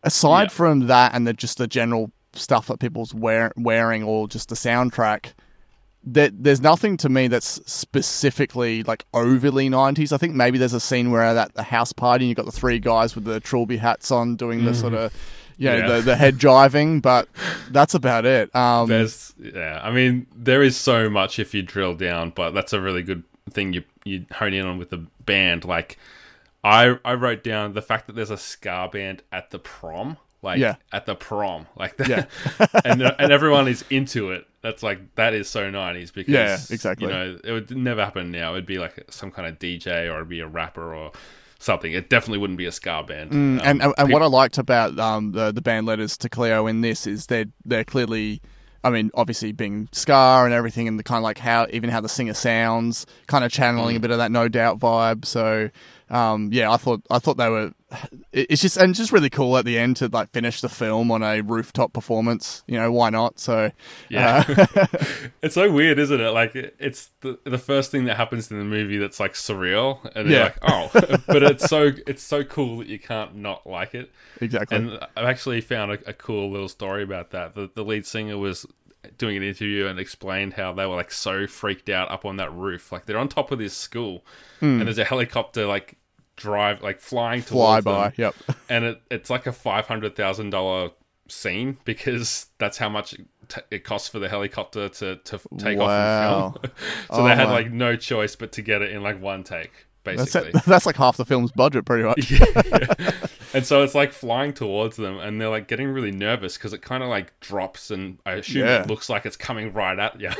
aside 0.04 0.44
Yeah. 0.44 0.48
from 0.48 0.86
that 0.86 1.14
and 1.14 1.26
the 1.26 1.32
just 1.32 1.58
the 1.58 1.66
general 1.66 2.12
stuff 2.32 2.68
that 2.68 2.78
people's 2.78 3.12
wear, 3.12 3.52
wearing 3.56 4.04
or 4.04 4.28
just 4.28 4.50
the 4.50 4.54
soundtrack, 4.54 5.32
that 6.06 6.32
there's 6.44 6.60
nothing 6.60 6.96
to 6.98 7.08
me 7.08 7.26
that's 7.28 7.60
specifically 7.70 8.82
like 8.84 9.04
overly 9.12 9.68
90s. 9.68 10.12
I 10.12 10.18
think 10.18 10.34
maybe 10.34 10.58
there's 10.58 10.72
a 10.72 10.80
scene 10.80 11.10
where 11.10 11.22
at 11.22 11.54
the 11.54 11.62
house 11.64 11.92
party 11.92 12.24
and 12.24 12.28
you've 12.28 12.36
got 12.36 12.46
the 12.46 12.52
three 12.52 12.78
guys 12.78 13.14
with 13.14 13.24
the 13.24 13.40
trilby 13.40 13.76
hats 13.78 14.10
on 14.10 14.36
doing 14.36 14.64
the 14.64 14.74
sort 14.74 14.94
of, 14.94 15.12
you 15.58 15.68
know, 15.70 15.76
Mm. 15.76 15.80
Yeah. 15.80 15.86
the, 15.96 16.00
the 16.02 16.16
head 16.16 16.38
driving, 16.38 17.00
but 17.00 17.28
that's 17.70 17.94
about 17.94 18.24
it. 18.26 18.54
Um, 18.54 18.88
There's 18.88 19.34
yeah, 19.38 19.80
I 19.82 19.90
mean 19.90 20.26
there 20.36 20.62
is 20.62 20.76
so 20.76 21.08
much 21.10 21.38
if 21.38 21.54
you 21.54 21.62
drill 21.62 21.94
down, 21.94 22.30
but 22.30 22.50
that's 22.52 22.72
a 22.72 22.80
really 22.80 23.02
good 23.02 23.22
thing 23.50 23.72
you 23.72 23.82
you 24.04 24.26
hone 24.32 24.52
in 24.52 24.66
on 24.66 24.76
with 24.78 24.90
the 24.90 25.06
band. 25.24 25.64
Like 25.64 25.98
I 26.62 26.98
I 27.04 27.14
wrote 27.14 27.42
down 27.42 27.72
the 27.72 27.82
fact 27.82 28.06
that 28.06 28.14
there's 28.16 28.30
a 28.30 28.36
ska 28.36 28.88
band 28.92 29.22
at 29.32 29.50
the 29.50 29.58
prom, 29.58 30.18
like 30.46 30.58
Yeah. 30.58 30.76
at 30.92 31.04
the 31.04 31.14
prom, 31.14 31.66
like 31.76 31.96
that, 31.98 32.08
Yeah. 32.08 32.24
and 32.84 33.02
and 33.02 33.30
everyone 33.32 33.68
is 33.68 33.84
into 33.90 34.30
it. 34.30 34.46
That's 34.62 34.82
like 34.82 35.14
that 35.16 35.34
is 35.34 35.48
so 35.48 35.68
nineties 35.70 36.10
because 36.10 36.32
Yeah, 36.32 36.58
exactly. 36.74 37.06
You 37.08 37.12
know, 37.12 37.38
it 37.44 37.52
would 37.52 37.76
never 37.76 38.02
happen 38.04 38.30
now. 38.32 38.52
It'd 38.52 38.64
be 38.66 38.78
like 38.78 39.04
some 39.10 39.30
kind 39.30 39.46
of 39.46 39.58
DJ 39.58 40.10
or 40.10 40.16
it'd 40.16 40.28
be 40.28 40.40
a 40.40 40.46
rapper 40.48 40.94
or 40.94 41.12
something. 41.58 41.92
It 41.92 42.10
definitely 42.10 42.38
wouldn't 42.38 42.58
be 42.58 42.66
a 42.66 42.72
ska 42.72 43.04
band. 43.06 43.32
Um, 43.32 43.58
Mm, 43.58 43.60
and 43.64 43.82
and, 43.82 43.94
and 43.98 44.06
peop- 44.08 44.12
what 44.14 44.22
I 44.22 44.26
liked 44.26 44.58
about 44.58 44.98
um, 44.98 45.32
the 45.32 45.52
the 45.52 45.62
band 45.62 45.86
letters 45.86 46.16
to 46.18 46.28
Cleo 46.28 46.66
in 46.66 46.80
this 46.80 47.06
is 47.06 47.26
they're 47.26 47.46
they're 47.64 47.84
clearly, 47.84 48.40
I 48.82 48.90
mean, 48.90 49.10
obviously 49.14 49.52
being 49.52 49.88
ska 49.92 50.42
and 50.44 50.52
everything, 50.52 50.88
and 50.88 50.98
the 50.98 51.04
kind 51.04 51.18
of 51.18 51.22
like 51.24 51.38
how 51.38 51.66
even 51.70 51.88
how 51.90 52.00
the 52.00 52.08
singer 52.08 52.34
sounds, 52.34 53.06
kind 53.28 53.44
of 53.44 53.52
channeling 53.52 53.94
Mm. 53.94 53.98
a 53.98 54.00
bit 54.00 54.10
of 54.10 54.18
that 54.18 54.32
No 54.32 54.48
Doubt 54.48 54.78
vibe. 54.80 55.24
So 55.24 55.70
um, 56.10 56.50
yeah, 56.52 56.70
I 56.72 56.76
thought 56.76 57.02
I 57.10 57.18
thought 57.20 57.36
they 57.36 57.48
were. 57.48 57.72
It- 58.32 58.46
It's 58.50 58.62
just 58.62 58.76
and 58.76 58.94
just 58.94 59.12
really 59.12 59.30
cool 59.30 59.56
at 59.56 59.64
the 59.64 59.78
end 59.78 59.96
to 59.98 60.08
like 60.08 60.30
finish 60.30 60.60
the 60.60 60.68
film 60.68 61.10
on 61.10 61.22
a 61.22 61.40
rooftop 61.40 61.92
performance. 61.92 62.62
You 62.66 62.78
know, 62.78 62.90
why 62.92 63.10
not? 63.10 63.38
So 63.38 63.70
Yeah. 64.08 64.44
uh, 64.76 64.86
It's 65.42 65.54
so 65.54 65.70
weird, 65.70 65.98
isn't 65.98 66.20
it? 66.20 66.30
Like 66.30 66.54
it's 66.54 67.10
the 67.20 67.38
the 67.44 67.58
first 67.58 67.90
thing 67.90 68.04
that 68.06 68.16
happens 68.16 68.50
in 68.50 68.58
the 68.58 68.64
movie 68.64 68.98
that's 68.98 69.20
like 69.20 69.34
surreal, 69.34 70.00
and 70.16 70.28
you're 70.28 70.38
Yeah. 70.38 70.44
like, 70.44 70.58
oh, 70.62 70.90
but 71.26 71.42
it's 71.42 71.66
so 71.68 71.92
it's 72.06 72.22
so 72.22 72.42
cool 72.44 72.78
that 72.78 72.88
you 72.88 72.98
can't 72.98 73.36
not 73.36 73.66
like 73.66 73.94
it. 73.94 74.10
exactly. 74.40 74.76
And 74.76 74.98
I've 75.16 75.26
actually 75.26 75.60
found 75.60 75.92
a, 75.92 75.98
a 76.10 76.12
cool 76.12 76.50
little 76.50 76.68
story 76.68 77.02
about 77.02 77.30
that. 77.30 77.54
The 77.54 77.70
the 77.74 77.84
lead 77.84 78.06
singer 78.06 78.36
was 78.38 78.66
doing 79.18 79.36
an 79.36 79.44
interview 79.44 79.86
and 79.86 80.00
explained 80.00 80.54
how 80.54 80.72
they 80.72 80.84
were 80.84 80.96
like 80.96 81.12
so 81.12 81.46
freaked 81.46 81.88
out 81.88 82.10
up 82.10 82.24
on 82.24 82.36
that 82.38 82.52
roof. 82.52 82.90
Like 82.90 83.06
they're 83.06 83.18
on 83.18 83.28
top 83.28 83.52
of 83.52 83.58
this 83.60 83.74
school, 83.74 84.24
and 84.60 84.82
there's 84.82 84.98
a 84.98 85.04
helicopter 85.04 85.64
like 85.66 85.96
drive 86.36 86.82
like 86.82 87.00
flying. 87.00 87.42
Fly 87.42 87.80
towards 87.80 87.84
by. 87.84 88.02
them, 88.08 88.12
Yep. 88.16 88.34
and 88.68 88.84
it, 88.84 89.02
it's 89.10 89.30
like 89.30 89.46
a 89.46 89.52
five 89.52 89.86
hundred 89.86 90.14
thousand 90.16 90.50
dollar 90.50 90.90
scene 91.28 91.76
because 91.84 92.46
that's 92.58 92.78
how 92.78 92.88
much 92.88 93.14
it, 93.14 93.26
t- 93.48 93.60
it 93.72 93.84
costs 93.84 94.08
for 94.08 94.18
the 94.18 94.28
helicopter 94.28 94.88
to 94.88 95.16
to 95.16 95.40
take 95.58 95.78
Wow. 95.78 95.84
off 95.86 96.54
and 96.56 96.62
film. 96.62 96.72
so 97.10 97.14
Oh 97.22 97.24
they 97.24 97.34
had 97.34 97.48
my- 97.48 97.52
like 97.52 97.70
no 97.72 97.96
choice 97.96 98.36
but 98.36 98.52
to 98.52 98.62
get 98.62 98.82
it 98.82 98.92
in 98.92 99.02
like 99.02 99.20
one 99.20 99.42
take, 99.42 99.72
basically. 100.04 100.50
it. 100.50 100.64
that's 100.66 100.86
like 100.86 100.96
half 100.96 101.16
the 101.16 101.24
film's 101.24 101.50
budget, 101.52 101.84
pretty 101.84 102.04
much. 102.04 102.30
Yeah. 102.30 103.10
And 103.54 103.64
so 103.64 103.82
it's 103.82 103.94
like 103.94 104.12
flying 104.12 104.52
towards 104.52 104.96
them, 104.96 105.18
and 105.18 105.40
they're 105.40 105.48
like 105.48 105.66
getting 105.66 105.88
really 105.88 106.10
nervous 106.10 106.58
because 106.58 106.72
it 106.74 106.82
kind 106.82 107.02
of 107.02 107.08
like 107.08 107.38
drops, 107.40 107.90
and 107.90 108.18
I 108.26 108.32
assume 108.32 108.66
Yeah. 108.66 108.82
it 108.82 108.88
looks 108.88 109.08
like 109.08 109.24
it's 109.24 109.36
coming 109.36 109.72
right 109.72 109.98
at 109.98 110.20
you, 110.20 110.30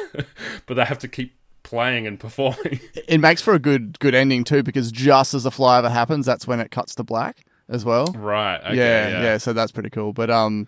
but 0.66 0.74
they 0.74 0.84
have 0.84 0.98
to 0.98 1.08
keep 1.08 1.34
playing 1.66 2.06
and 2.06 2.18
performing. 2.18 2.80
It 3.08 3.20
makes 3.20 3.40
for 3.42 3.54
a 3.54 3.58
good 3.58 3.98
good 3.98 4.14
ending 4.14 4.42
too, 4.44 4.62
because 4.62 4.90
just 4.90 5.34
as 5.34 5.42
the 5.44 5.50
flyover 5.50 5.90
happens, 5.90 6.26
that's 6.26 6.46
when 6.46 6.60
it 6.60 6.70
cuts 6.70 6.94
to 6.96 7.04
black 7.04 7.44
as 7.68 7.84
well. 7.84 8.06
right? 8.16 8.58
Okay, 8.64 8.76
yeah, 8.76 9.08
yeah, 9.08 9.22
yeah, 9.22 9.38
So 9.38 9.52
that's 9.52 9.72
pretty 9.72 9.90
cool. 9.90 10.12
But 10.12 10.30
um, 10.30 10.66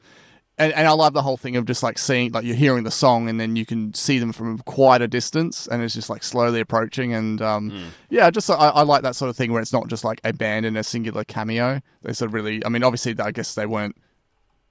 and, 0.60 0.72
and 0.72 0.86
I 0.88 0.92
love 0.92 1.12
the 1.14 1.22
whole 1.22 1.36
thing 1.36 1.54
of 1.56 1.64
just 1.66 1.82
like 1.84 1.98
seeing 1.98 2.32
like 2.32 2.44
you're 2.44 2.56
hearing 2.56 2.82
the 2.84 2.90
song 2.90 3.28
and 3.28 3.38
then 3.40 3.54
you 3.56 3.64
can 3.64 3.94
see 3.94 4.18
them 4.18 4.32
from 4.32 4.58
quite 4.58 5.00
a 5.02 5.06
distance 5.08 5.68
and 5.68 5.82
it's 5.82 5.94
just 5.94 6.10
like 6.10 6.22
slowly 6.24 6.60
approaching 6.60 7.12
and 7.14 7.40
um, 7.40 7.70
Hmm. 7.70 7.86
yeah, 8.10 8.28
just 8.30 8.50
I, 8.50 8.54
I 8.54 8.82
like 8.82 9.02
that 9.02 9.14
sort 9.16 9.28
of 9.30 9.36
thing 9.36 9.52
where 9.52 9.62
it's 9.62 9.72
not 9.72 9.86
just 9.88 10.02
like 10.04 10.20
a 10.24 10.32
band 10.32 10.66
in 10.66 10.76
a 10.76 10.82
singular 10.82 11.22
cameo. 11.24 11.80
They 12.02 12.12
sort 12.12 12.28
of 12.30 12.34
really, 12.34 12.64
I 12.64 12.68
mean, 12.68 12.82
obviously 12.82 13.14
I 13.18 13.30
guess 13.30 13.54
they 13.54 13.66
weren't. 13.66 13.96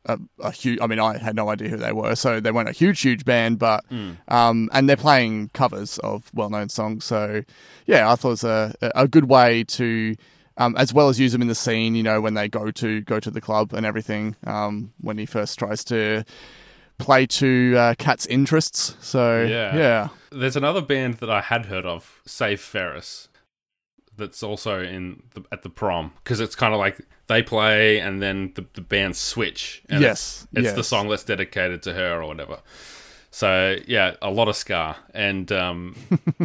A, 0.08 0.18
a 0.40 0.52
huge. 0.52 0.80
I 0.82 0.88
mean, 0.88 1.00
I 1.00 1.18
had 1.18 1.36
no 1.36 1.50
idea 1.50 1.70
who 1.70 1.78
they 1.78 1.92
were, 1.92 2.16
so 2.16 2.40
they 2.40 2.52
weren't 2.52 2.70
a 2.70 2.74
huge, 2.74 3.02
huge 3.02 3.26
band. 3.26 3.60
But 3.60 3.86
Hmm. 3.90 4.12
um, 4.28 4.70
and 4.74 4.88
they're 4.90 4.96
playing 4.98 5.50
covers 5.54 5.98
of 6.00 6.32
well-known 6.34 6.70
songs. 6.70 7.06
So 7.06 7.44
yeah, 7.86 8.12
I 8.12 8.16
thought 8.16 8.30
it 8.30 8.32
was 8.32 8.44
a 8.44 8.76
a 8.96 9.08
good 9.08 9.26
way 9.30 9.64
to 9.66 10.16
um, 10.58 10.76
as 10.78 10.94
well 10.94 11.10
as 11.10 11.20
use 11.20 11.32
them 11.34 11.42
in 11.42 11.48
the 11.48 11.56
scene. 11.56 11.94
You 11.96 12.04
know, 12.04 12.22
when 12.22 12.34
they 12.34 12.48
go 12.50 12.72
to 12.72 13.02
go 13.02 13.20
to 13.20 13.30
the 13.32 13.42
club 13.42 13.74
and 13.74 13.86
everything. 13.86 14.36
Um, 14.46 14.94
when 15.02 15.18
he 15.18 15.26
first 15.26 15.60
tries 15.60 15.84
to 15.86 16.24
play 16.98 17.28
to 17.28 17.76
uh, 17.78 17.94
Kat's 18.00 18.26
interests. 18.26 18.96
So 19.02 19.44
Yeah. 19.44 19.76
yeah, 19.78 20.08
There's 20.32 20.56
another 20.56 20.82
band 20.82 21.16
that 21.16 21.30
I 21.30 21.42
had 21.42 21.68
heard 21.68 21.86
of, 21.86 22.22
Save 22.26 22.60
Ferris, 22.60 23.30
that's 24.18 24.42
also 24.42 24.82
in 24.82 25.22
the, 25.36 25.44
at 25.52 25.62
the 25.62 25.70
prom 25.70 26.12
because 26.24 26.40
it's 26.40 26.56
kind 26.56 26.74
of 26.74 26.80
like 26.80 27.00
they 27.28 27.44
play 27.44 28.00
and 28.00 28.22
then 28.22 28.52
the, 28.56 28.66
the 28.74 28.82
band 28.82 29.16
switch. 29.16 29.84
And 29.90 30.02
Yes, 30.02 30.48
it's, 30.54 30.68
it's 30.68 30.76
the 30.76 30.84
song 30.84 31.10
that's 31.10 31.24
dedicated 31.24 31.84
to 31.84 31.94
her 31.94 32.22
or 32.22 32.28
whatever. 32.28 32.60
So 33.32 33.78
yeah, 33.88 34.16
a 34.22 34.32
lot 34.32 34.48
of 34.48 34.56
ska 34.56 34.96
and 35.14 35.52
um, 35.52 35.96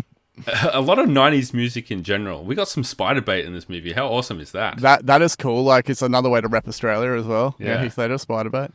a 0.73 0.81
lot 0.81 0.99
of 0.99 1.07
'90s 1.07 1.55
music 1.55 1.91
in 1.91 2.03
general. 2.03 2.45
We 2.45 2.55
got 2.55 2.69
some 2.69 2.83
Spiderbait 2.83 3.45
in 3.45 3.55
this 3.55 3.69
movie. 3.69 3.93
How 3.93 4.09
awesome 4.09 4.41
is 4.41 4.53
that? 4.53 4.79
that 4.81 5.07
that 5.07 5.23
is 5.23 5.37
cool. 5.37 5.63
Like 5.63 5.89
it's 5.89 6.03
another 6.03 6.29
way 6.29 6.41
to 6.41 6.49
rep 6.49 6.69
Australia 6.69 7.13
as 7.13 7.25
well. 7.25 7.55
Yeah, 7.59 7.75
Yeah. 7.75 7.83
Heath 7.85 7.99
Ledger, 7.99 8.15
Spiderbait. 8.17 8.73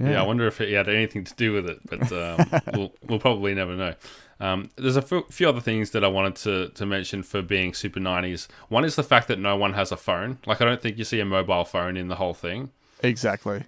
Yeah. 0.00 0.22
I 0.22 0.26
wonder 0.26 0.46
if 0.46 0.58
he 0.58 0.72
had 0.74 0.88
anything 0.88 1.24
to 1.24 1.34
do 1.34 1.52
with 1.52 1.68
it, 1.68 1.80
but 1.88 2.12
um, 2.12 2.60
we'll, 2.74 2.92
we'll 3.08 3.18
probably 3.18 3.52
never 3.54 3.74
know. 3.74 3.94
Um, 4.40 4.70
there's 4.76 4.96
a 4.96 5.02
few 5.02 5.24
few 5.30 5.48
other 5.48 5.60
things 5.60 5.90
that 5.90 6.04
I 6.04 6.08
wanted 6.08 6.36
to, 6.36 6.68
to 6.68 6.86
mention 6.86 7.22
for 7.22 7.42
being 7.42 7.74
super 7.74 7.98
90s. 8.00 8.46
One 8.68 8.84
is 8.84 8.94
the 8.96 9.02
fact 9.02 9.26
that 9.28 9.38
no 9.38 9.56
one 9.56 9.72
has 9.74 9.90
a 9.90 9.96
phone. 9.96 10.38
Like, 10.46 10.60
I 10.60 10.64
don't 10.64 10.80
think 10.80 10.96
you 10.98 11.04
see 11.04 11.18
a 11.20 11.24
mobile 11.24 11.64
phone 11.64 11.96
in 11.96 12.08
the 12.08 12.14
whole 12.16 12.34
thing, 12.34 12.70
Exactly. 13.02 13.64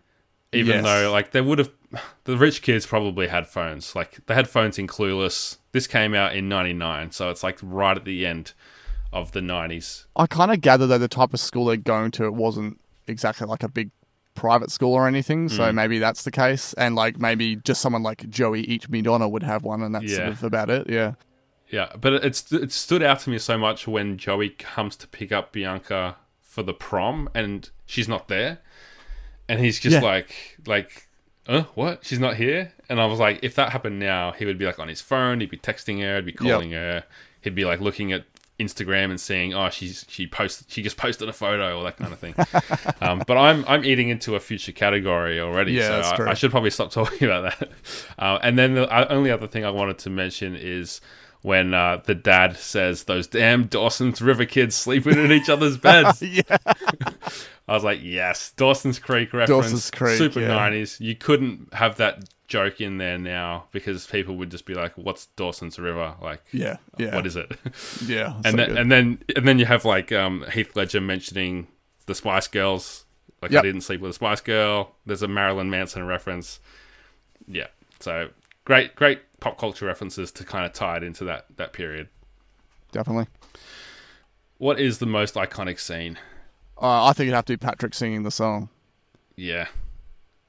even 0.52 0.76
Yes. 0.76 0.84
though, 0.84 1.10
like, 1.12 1.32
they 1.32 1.40
would 1.40 1.58
have. 1.58 1.70
The 2.24 2.36
rich 2.36 2.62
kids 2.62 2.86
probably 2.86 3.26
had 3.26 3.48
phones. 3.48 3.96
Like, 3.96 4.24
they 4.26 4.34
had 4.34 4.48
phones 4.48 4.78
in 4.78 4.86
Clueless. 4.86 5.56
This 5.72 5.88
came 5.88 6.14
out 6.14 6.36
in 6.36 6.48
99, 6.48 7.10
so 7.10 7.30
it's 7.30 7.42
like 7.42 7.58
right 7.62 7.96
at 7.96 8.04
the 8.04 8.24
end 8.24 8.52
of 9.12 9.32
the 9.32 9.40
90s. 9.40 10.04
I 10.14 10.26
kind 10.28 10.52
of 10.52 10.60
gather 10.60 10.86
that 10.86 10.98
the 10.98 11.08
type 11.08 11.34
of 11.34 11.40
school 11.40 11.64
they're 11.64 11.76
going 11.76 12.12
to, 12.12 12.24
it 12.26 12.34
wasn't 12.34 12.78
exactly 13.08 13.48
like 13.48 13.64
a 13.64 13.68
big 13.68 13.90
private 14.40 14.70
school 14.70 14.94
or 14.94 15.06
anything. 15.06 15.48
Mm. 15.48 15.56
So 15.56 15.72
maybe 15.72 15.98
that's 15.98 16.24
the 16.24 16.30
case. 16.30 16.72
And 16.74 16.94
like 16.96 17.18
maybe 17.18 17.56
just 17.56 17.80
someone 17.82 18.02
like 18.02 18.28
Joey 18.30 18.62
Each 18.62 18.88
Me 18.88 19.02
Donner 19.02 19.28
would 19.28 19.42
have 19.42 19.62
one, 19.62 19.82
and 19.82 19.94
that's 19.94 20.14
sort 20.16 20.28
of 20.28 20.42
about 20.42 20.70
it. 20.70 20.88
Yeah. 20.88 21.12
Yeah, 21.68 21.92
but 22.00 22.14
it's 22.24 22.50
it 22.52 22.72
stood 22.72 23.02
out 23.02 23.20
to 23.20 23.30
me 23.30 23.38
so 23.38 23.56
much 23.56 23.86
when 23.86 24.18
Joey 24.18 24.48
comes 24.48 24.96
to 24.96 25.06
pick 25.06 25.30
up 25.30 25.52
Bianca 25.52 26.16
for 26.40 26.64
the 26.64 26.74
prom 26.74 27.28
and 27.32 27.70
she's 27.86 28.08
not 28.08 28.26
there, 28.26 28.58
and 29.48 29.60
he's 29.60 29.78
just 29.78 29.94
Yeah. 29.94 30.00
like 30.02 30.58
like, 30.66 31.06
uh, 31.46 31.62
what? 31.74 32.04
She's 32.04 32.18
not 32.18 32.36
here, 32.36 32.72
and 32.88 33.00
I 33.00 33.06
was 33.06 33.20
like, 33.20 33.38
if 33.42 33.54
that 33.54 33.70
happened 33.70 34.00
now, 34.00 34.32
he 34.32 34.44
would 34.46 34.58
be 34.58 34.66
like 34.66 34.80
on 34.80 34.88
his 34.88 35.00
phone, 35.00 35.38
he'd 35.40 35.50
be 35.50 35.58
texting 35.58 36.00
her, 36.00 36.16
he'd 36.16 36.24
be 36.24 36.32
calling 36.32 36.72
her, 36.72 37.04
he'd 37.40 37.54
be 37.54 37.64
like 37.64 37.80
looking 37.80 38.10
at 38.10 38.24
Instagram 38.60 39.10
and 39.10 39.20
seeing, 39.20 39.54
oh, 39.54 39.70
she's 39.70 40.04
she 40.08 40.26
posted, 40.26 40.70
she 40.70 40.82
just 40.82 40.96
posted 40.96 41.28
a 41.28 41.32
photo 41.32 41.78
or 41.78 41.84
that 41.84 41.96
kind 41.96 42.12
of 42.12 42.18
thing. 42.18 42.34
um, 43.00 43.22
but 43.26 43.36
I'm 43.36 43.64
I'm 43.66 43.84
eating 43.84 44.10
into 44.10 44.34
a 44.36 44.40
future 44.40 44.72
category 44.72 45.40
already, 45.40 45.72
Yeah, 45.72 46.02
so 46.16 46.24
I. 46.24 46.30
I 46.30 46.34
should 46.34 46.50
probably 46.50 46.70
stop 46.70 46.90
talking 46.92 47.26
about 47.26 47.58
that. 47.58 47.70
Uh, 48.18 48.38
and 48.42 48.58
then 48.58 48.74
the 48.74 48.88
uh, 48.88 49.06
only 49.10 49.30
other 49.30 49.46
thing 49.46 49.64
I 49.64 49.70
wanted 49.70 49.98
to 49.98 50.10
mention 50.10 50.54
is 50.54 51.00
when 51.42 51.72
uh, 51.72 52.02
the 52.04 52.14
dad 52.14 52.56
says, 52.56 53.04
"Those 53.04 53.26
damn 53.26 53.64
Dawson's 53.64 54.20
River 54.20 54.44
kids 54.44 54.76
sleeping 54.76 55.18
in 55.18 55.32
each 55.32 55.48
other's 55.48 55.76
beds." 55.78 56.22
yeah. 56.22 56.42
I 57.66 57.74
was 57.74 57.84
like, 57.84 58.00
"Yes, 58.02 58.52
Dawson's 58.52 58.98
Creek 58.98 59.32
reference, 59.32 59.64
Dawson's 59.64 59.90
Creek, 59.90 60.18
super 60.18 60.40
yeah. 60.40 60.70
'90s." 60.70 61.00
You 61.00 61.14
couldn't 61.14 61.72
have 61.74 61.96
that 61.96 62.28
joke 62.50 62.80
in 62.82 62.98
there 62.98 63.16
now 63.16 63.64
because 63.72 64.06
people 64.06 64.36
would 64.36 64.50
just 64.50 64.66
be 64.66 64.74
like, 64.74 64.92
"What's 64.98 65.26
Dawson's 65.36 65.78
River? 65.78 66.14
Like, 66.20 66.42
Yeah. 66.52 66.76
Yeah. 66.98 67.14
what 67.14 67.26
is 67.26 67.36
it?" 67.36 67.50
Yeah. 68.04 68.34
and 68.44 68.44
so 68.44 68.56
then 68.56 68.68
good. 68.68 68.76
and 68.78 68.92
then 68.92 69.18
and 69.36 69.48
then 69.48 69.58
you 69.58 69.64
have 69.64 69.86
like 69.86 70.12
um, 70.12 70.44
Heath 70.52 70.76
Ledger 70.76 71.00
mentioning 71.00 71.68
the 72.06 72.14
Spice 72.14 72.48
Girls. 72.48 73.06
Like 73.40 73.52
Yep. 73.52 73.62
I 73.62 73.66
didn't 73.66 73.80
sleep 73.82 74.02
with 74.02 74.10
a 74.10 74.14
Spice 74.14 74.42
Girl. 74.42 74.94
There's 75.06 75.22
a 75.22 75.28
Marilyn 75.28 75.70
Manson 75.70 76.04
reference. 76.06 76.60
Yeah, 77.48 77.68
so 78.00 78.28
great, 78.64 78.94
great 78.96 79.20
pop 79.40 79.56
culture 79.56 79.86
references 79.86 80.30
to 80.32 80.44
kind 80.44 80.66
of 80.66 80.72
tie 80.74 80.98
it 80.98 81.02
into 81.02 81.24
that 81.24 81.46
that 81.56 81.72
period. 81.72 82.08
Definitely. 82.92 83.28
What 84.58 84.78
is 84.78 84.98
the 84.98 85.06
most 85.06 85.36
iconic 85.36 85.80
scene? 85.80 86.18
Uh, 86.80 87.04
I 87.06 87.12
think 87.12 87.28
it'd 87.28 87.34
have 87.34 87.44
to 87.46 87.52
be 87.54 87.56
Patrick 87.56 87.94
singing 87.94 88.24
the 88.24 88.30
song. 88.30 88.68
Yeah, 89.36 89.68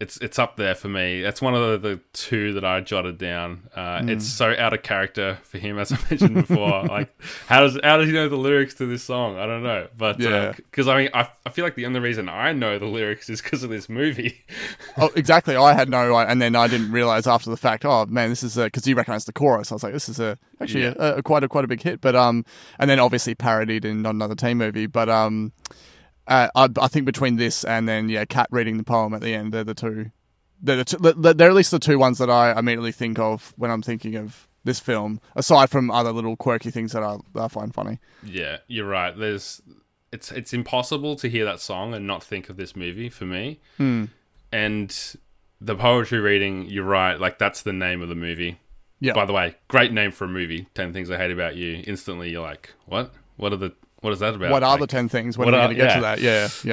it's 0.02 0.18
it's 0.18 0.40
up 0.40 0.56
there 0.58 0.76
for 0.76 0.90
me. 0.90 1.22
That's 1.22 1.42
one 1.42 1.54
of 1.56 1.82
the, 1.82 1.90
the 1.90 2.00
two 2.14 2.54
that 2.54 2.66
I 2.66 2.82
jotted 2.82 3.18
down. 3.18 3.70
Uh, 3.76 4.02
It's 4.08 4.26
so 4.28 4.56
out 4.58 4.74
of 4.74 4.82
character 4.84 5.38
for 5.44 5.58
him, 5.60 5.78
as 5.78 5.92
I 5.92 5.98
mentioned 6.10 6.34
before. 6.36 6.84
like, 6.86 7.10
how 7.48 7.62
does 7.62 7.80
how 7.84 7.98
does 7.98 8.08
he 8.08 8.14
know 8.14 8.28
the 8.28 8.36
lyrics 8.36 8.74
to 8.76 8.86
this 8.86 9.04
song? 9.04 9.38
I 9.38 9.46
don't 9.46 9.64
know, 9.64 9.88
but 9.98 10.20
Yeah. 10.20 10.54
because 10.56 10.88
I 10.88 10.98
mean, 10.98 11.10
I, 11.14 11.30
I 11.46 11.50
feel 11.52 11.64
like 11.64 11.76
the 11.76 11.86
only 11.86 12.00
reason 12.00 12.28
I 12.28 12.52
know 12.52 12.78
the 12.80 12.86
lyrics 12.88 13.30
is 13.30 13.42
because 13.42 13.64
of 13.64 13.70
this 13.70 13.88
movie. 13.88 14.44
Oh, 14.98 15.10
exactly. 15.16 15.56
I 15.56 15.74
had 15.74 15.88
no, 15.90 16.18
and 16.18 16.42
then 16.42 16.56
I 16.56 16.68
didn't 16.68 16.92
realize 16.92 17.26
after 17.26 17.50
the 17.50 17.56
fact. 17.58 17.86
Oh 17.86 18.06
man, 18.08 18.30
this 18.30 18.44
is 18.44 18.56
because 18.58 18.86
you 18.86 18.96
recognized 18.96 19.26
the 19.28 19.34
chorus. 19.34 19.72
I 19.72 19.76
was 19.76 19.84
like, 19.84 19.94
this 19.94 20.10
is 20.10 20.20
a 20.20 20.38
actually 20.60 20.84
Yeah. 20.84 20.94
a, 21.00 21.16
a 21.18 21.24
quite 21.24 21.44
a 21.44 21.48
quite 21.48 21.64
a 21.64 21.68
big 21.68 21.82
hit. 21.82 22.02
But 22.02 22.16
um, 22.16 22.44
and 22.78 22.90
then 22.90 23.00
obviously 23.00 23.34
parodied 23.34 23.86
in 23.86 24.02
not 24.02 24.16
another 24.16 24.36
teen 24.36 24.58
movie. 24.58 24.88
But 24.88 25.08
um, 25.10 25.54
uh, 26.32 26.50
I, 26.56 26.70
I 26.82 26.88
think 26.88 27.06
between 27.06 27.36
this 27.36 27.64
and 27.64 27.88
then 27.88 28.10
yeah, 28.10 28.26
Kat 28.26 28.48
reading 28.52 28.78
the 28.78 28.84
poem 28.84 29.14
at 29.14 29.22
the 29.22 29.34
end, 29.34 29.54
they're 29.54 29.64
the 29.64 29.74
two. 29.74 30.12
They're 30.62 30.78
the 30.78 30.86
two, 30.86 30.98
they're 30.98 31.34
they're 31.34 31.50
at 31.50 31.56
least 31.56 31.72
the 31.72 31.80
two 31.80 31.98
ones 32.00 32.18
that 32.20 32.30
I 32.30 32.58
immediately 32.58 32.92
think 32.92 33.20
of 33.20 33.54
when 33.58 33.70
I'm 33.72 33.82
thinking 33.82 34.16
of 34.16 34.48
this 34.64 34.80
film. 34.80 35.20
Aside 35.36 35.70
from 35.70 35.90
other 35.92 36.12
little 36.12 36.36
quirky 36.36 36.72
things 36.72 36.92
that 36.94 37.04
I, 37.04 37.18
that 37.34 37.42
I 37.42 37.48
find 37.48 37.74
funny. 37.74 38.00
yeah, 38.24 38.58
you're 38.68 38.88
right. 38.88 39.18
There's 39.18 39.62
it's 40.12 40.32
it's 40.32 40.54
impossible 40.54 41.16
to 41.18 41.28
hear 41.30 41.46
that 41.46 41.60
song 41.60 41.94
and 41.94 42.06
not 42.06 42.24
think 42.24 42.50
of 42.50 42.58
this 42.58 42.76
movie 42.76 43.10
for 43.10 43.26
me. 43.26 43.60
And 44.52 45.18
the 45.60 45.76
poetry 45.76 46.20
reading, 46.20 46.66
you're 46.68 46.84
right. 46.84 47.20
Like 47.20 47.40
that's 47.40 47.62
the 47.62 47.74
name 47.74 48.02
of 48.02 48.10
the 48.10 48.16
movie. 48.16 48.60
Yeah. 49.00 49.14
By 49.14 49.26
the 49.26 49.34
way, 49.34 49.56
great 49.68 49.92
name 49.92 50.12
for 50.12 50.26
a 50.26 50.28
movie. 50.28 50.68
Ten 50.76 50.94
Things 50.94 51.10
I 51.10 51.18
Hate 51.18 51.32
About 51.32 51.56
You. 51.56 51.84
Instantly, 51.88 52.30
you're 52.30 52.44
like, 52.44 52.74
what? 52.86 53.14
What 53.38 53.52
are 53.54 53.58
the? 53.58 53.74
What 54.02 54.14
is 54.14 54.20
that 54.20 54.34
about? 54.36 54.52
what 54.52 54.64
are 54.64 54.72
Like- 54.72 54.82
the 54.82 54.88
ten 54.88 55.08
things? 55.10 55.38
When 55.38 55.46
what 55.46 55.54
are 55.54 55.70
we 55.70 55.76
going 55.76 55.78
to 55.78 55.84
get 55.86 55.96
to 55.96 56.02
that? 56.02 56.20
Yeah. 56.20 56.50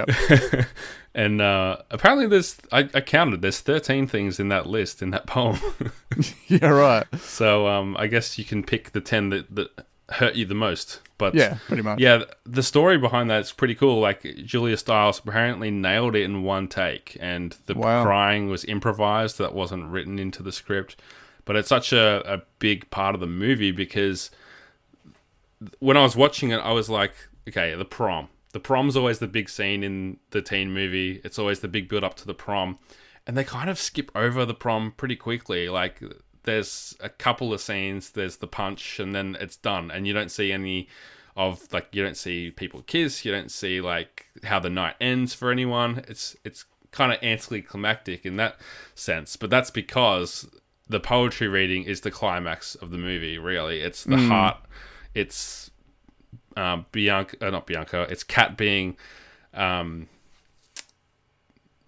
Yep. 0.51 0.67
and 1.15 1.41
uh, 1.41 1.79
apparently, 1.91 2.27
there's 2.27 2.57
I, 2.73 2.89
I 2.95 3.01
counted. 3.01 3.43
There's 3.43 3.61
13 3.61 4.07
things 4.07 4.39
in 4.41 4.49
that 4.49 4.67
list 4.67 5.03
in 5.03 5.11
that 5.11 5.27
poem. 5.27 5.59
yeah. 6.49 6.69
Right. 6.69 7.07
so 7.19 7.67
um, 7.69 7.97
I 7.99 8.07
guess 8.07 8.39
you 8.39 8.45
can 8.45 8.63
pick 8.63 8.93
the 8.93 9.01
10 9.01 9.31
that, 9.31 9.55
that 9.55 9.69
hurt 10.11 10.35
you 10.37 10.45
the 10.47 10.55
most. 10.55 11.01
But 11.19 11.35
Yeah, 11.35 11.59
pretty 11.67 11.83
much. 11.83 11.99
yeah, 11.99 12.23
the 12.47 12.63
story 12.63 12.97
behind 12.97 13.29
that 13.31 13.41
is 13.41 13.51
pretty 13.53 13.75
cool. 13.75 13.99
Like 14.01 14.23
Julia 14.45 14.77
Stiles 14.77 15.19
apparently 15.19 15.71
nailed 15.71 16.15
it 16.15 16.23
in 16.23 16.45
one 16.45 16.69
take, 16.69 17.17
and 17.21 17.57
the 17.67 17.75
Wow. 17.75 18.05
crying 18.05 18.49
was 18.49 18.65
improvised. 18.67 19.37
That 19.39 19.53
wasn't 19.53 19.87
written 19.89 20.19
into 20.21 20.43
the 20.45 20.53
script, 20.53 20.95
but 21.45 21.57
it's 21.57 21.69
such 21.69 21.93
a, 21.93 22.23
a 22.33 22.43
big 22.61 22.89
part 22.91 23.15
of 23.17 23.21
the 23.21 23.27
movie 23.27 23.73
because 23.73 24.31
when 25.79 25.97
I 25.97 26.03
was 26.03 26.17
watching 26.17 26.51
it, 26.51 26.59
I 26.59 26.73
was 26.73 26.89
like, 26.89 27.13
okay, 27.49 27.75
the 27.75 27.85
prom. 27.85 28.29
The 28.53 28.61
prom's 28.61 28.97
always 28.97 29.19
the 29.19 29.27
big 29.27 29.49
scene 29.49 29.85
in 29.85 30.19
the 30.31 30.43
teen 30.43 30.73
movie. 30.73 31.21
It's 31.25 31.39
always 31.39 31.61
the 31.61 31.69
big 31.69 31.89
build 31.89 32.05
up 32.05 32.15
to 32.17 32.27
the 32.27 32.35
prom, 32.35 32.79
and 33.27 33.37
they 33.37 33.45
kind 33.45 33.69
of 33.69 33.79
skip 33.79 34.11
over 34.15 34.45
the 34.45 34.55
prom 34.55 34.93
pretty 34.97 35.17
quickly. 35.17 35.69
Like 35.69 36.03
there's 36.45 36.97
a 37.01 37.09
couple 37.11 37.53
of 37.53 37.61
scenes, 37.61 38.11
there's 38.11 38.39
the 38.39 38.47
punch, 38.47 38.99
and 38.99 39.15
then 39.15 39.37
it's 39.41 39.57
done, 39.57 39.91
and 39.91 40.07
you 40.07 40.15
don't 40.15 40.31
see 40.31 40.51
any 40.53 40.89
of 41.37 41.73
like 41.73 41.89
you 41.93 42.03
don't 42.03 42.17
see 42.17 42.51
people 42.51 42.83
kiss, 42.83 43.25
you 43.25 43.31
don't 43.31 43.51
see 43.51 43.81
like 43.81 44.27
how 44.45 44.59
the 44.59 44.71
night 44.71 44.97
ends 45.01 45.35
for 45.35 45.51
anyone. 45.51 46.05
It's 46.09 46.37
it's 46.45 46.65
kind 46.91 47.13
of 47.13 47.23
anticlimactic 47.23 48.25
in 48.25 48.37
that 48.37 48.57
sense, 48.95 49.37
but 49.37 49.51
that's 49.51 49.71
because 49.71 50.49
the 50.89 51.01
poetry 51.01 51.49
reading 51.49 51.85
is 51.85 52.01
the 52.01 52.11
climax 52.11 52.75
of 52.77 52.91
the 52.91 52.99
movie. 52.99 53.39
Really, 53.39 53.81
it's 53.81 54.05
the 54.05 54.17
hmm. 54.17 54.29
heart. 54.29 54.57
It's 55.19 55.71
um, 56.57 56.87
Bianca, 56.93 57.37
uh, 57.47 57.51
not 57.51 57.67
Bianca. 57.67 58.07
It's 58.11 58.23
Kat 58.25 58.57
being 58.57 58.97
um, 59.55 60.09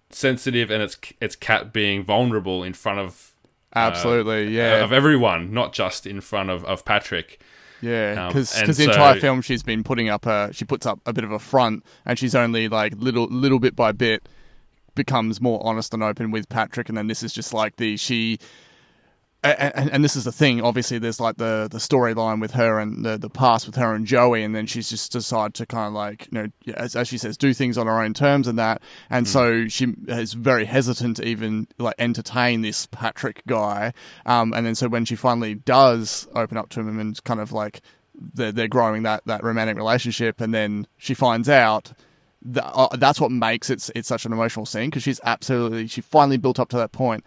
sensitive, 0.09 0.69
and 0.69 0.81
it's 0.83 0.97
it's 1.19 1.35
Kat 1.35 1.73
being 1.73 2.03
vulnerable 2.03 2.63
in 2.63 2.73
front 2.73 2.99
of 2.99 3.33
Absolutely, 3.73 4.49
yeah, 4.55 4.83
of 4.83 4.91
everyone, 4.91 5.53
not 5.53 5.71
just 5.71 6.05
in 6.05 6.19
front 6.19 6.49
of, 6.49 6.65
of 6.65 6.83
Patrick. 6.83 7.41
yeah. 7.81 8.15
um, 8.25 8.27
Because 8.27 8.53
and 8.57 8.67
the 8.67 8.73
so- 8.73 8.83
entire 8.83 9.19
film 9.19 9.41
she's 9.41 9.63
been 9.63 9.83
putting 9.83 10.09
up 10.09 10.25
a 10.25 10.49
she 10.51 10.65
puts 10.65 10.85
up 10.85 10.99
a 11.05 11.13
bit 11.13 11.23
of 11.23 11.31
a 11.31 11.39
front, 11.39 11.85
and 12.05 12.19
she's 12.19 12.35
only 12.35 12.67
like 12.67 12.93
little 12.97 13.27
little 13.27 13.59
bit 13.59 13.75
by 13.75 13.91
bit 13.93 14.27
becomes 14.93 15.39
more 15.39 15.65
honest 15.65 15.93
and 15.93 16.03
open 16.03 16.31
with 16.31 16.49
Patrick, 16.49 16.89
and 16.89 16.97
then 16.97 17.07
this 17.07 17.23
is 17.23 17.33
just 17.33 17.53
like 17.53 17.77
the 17.77 17.95
she. 17.97 18.37
And, 19.43 19.89
and 19.89 20.03
this 20.03 20.15
is 20.15 20.25
the 20.25 20.31
thing. 20.31 20.61
Obviously, 20.61 20.99
there's 20.99 21.19
like 21.19 21.37
the 21.37 21.67
the 21.71 21.79
storyline 21.79 22.39
with 22.39 22.51
her 22.51 22.79
and 22.79 23.03
the 23.03 23.17
the 23.17 23.29
past 23.29 23.65
with 23.65 23.75
her 23.75 23.95
and 23.95 24.05
Joey, 24.05 24.43
and 24.43 24.55
then 24.55 24.67
she's 24.67 24.87
just 24.87 25.11
decided 25.11 25.55
to 25.55 25.65
kind 25.65 25.87
of 25.87 25.93
like 25.93 26.27
you 26.31 26.43
know, 26.43 26.73
as, 26.75 26.95
as 26.95 27.07
she 27.07 27.17
says, 27.17 27.37
do 27.37 27.51
things 27.51 27.75
on 27.75 27.87
her 27.87 28.01
own 28.01 28.13
terms 28.13 28.47
and 28.47 28.59
that. 28.59 28.83
And 29.09 29.27
so 29.27 29.67
she 29.67 29.95
is 30.07 30.33
very 30.33 30.65
hesitant 30.65 31.17
to 31.17 31.27
even 31.27 31.67
like 31.79 31.95
entertain 31.97 32.61
this 32.61 32.85
Patrick 32.85 33.41
guy. 33.47 33.93
Um, 34.27 34.53
and 34.53 34.63
then 34.63 34.75
so 34.75 34.87
when 34.87 35.05
she 35.05 35.15
finally 35.15 35.55
does 35.55 36.27
open 36.35 36.57
up 36.57 36.69
to 36.69 36.79
him 36.79 36.99
and 36.99 37.23
kind 37.23 37.39
of 37.39 37.51
like 37.51 37.81
they're, 38.13 38.51
they're 38.51 38.67
growing 38.67 39.03
that 39.03 39.23
that 39.25 39.43
romantic 39.43 39.75
relationship, 39.75 40.39
and 40.39 40.53
then 40.53 40.85
she 40.97 41.15
finds 41.15 41.49
out 41.49 41.93
that, 42.43 42.65
uh, 42.65 42.95
that's 42.95 43.19
what 43.19 43.31
makes 43.31 43.71
it 43.71 43.89
it's 43.95 44.07
such 44.07 44.25
an 44.25 44.33
emotional 44.33 44.67
scene 44.67 44.91
because 44.91 45.01
she's 45.01 45.19
absolutely 45.23 45.87
she 45.87 46.01
finally 46.01 46.37
built 46.37 46.59
up 46.59 46.69
to 46.69 46.77
that 46.77 46.91
point 46.91 47.23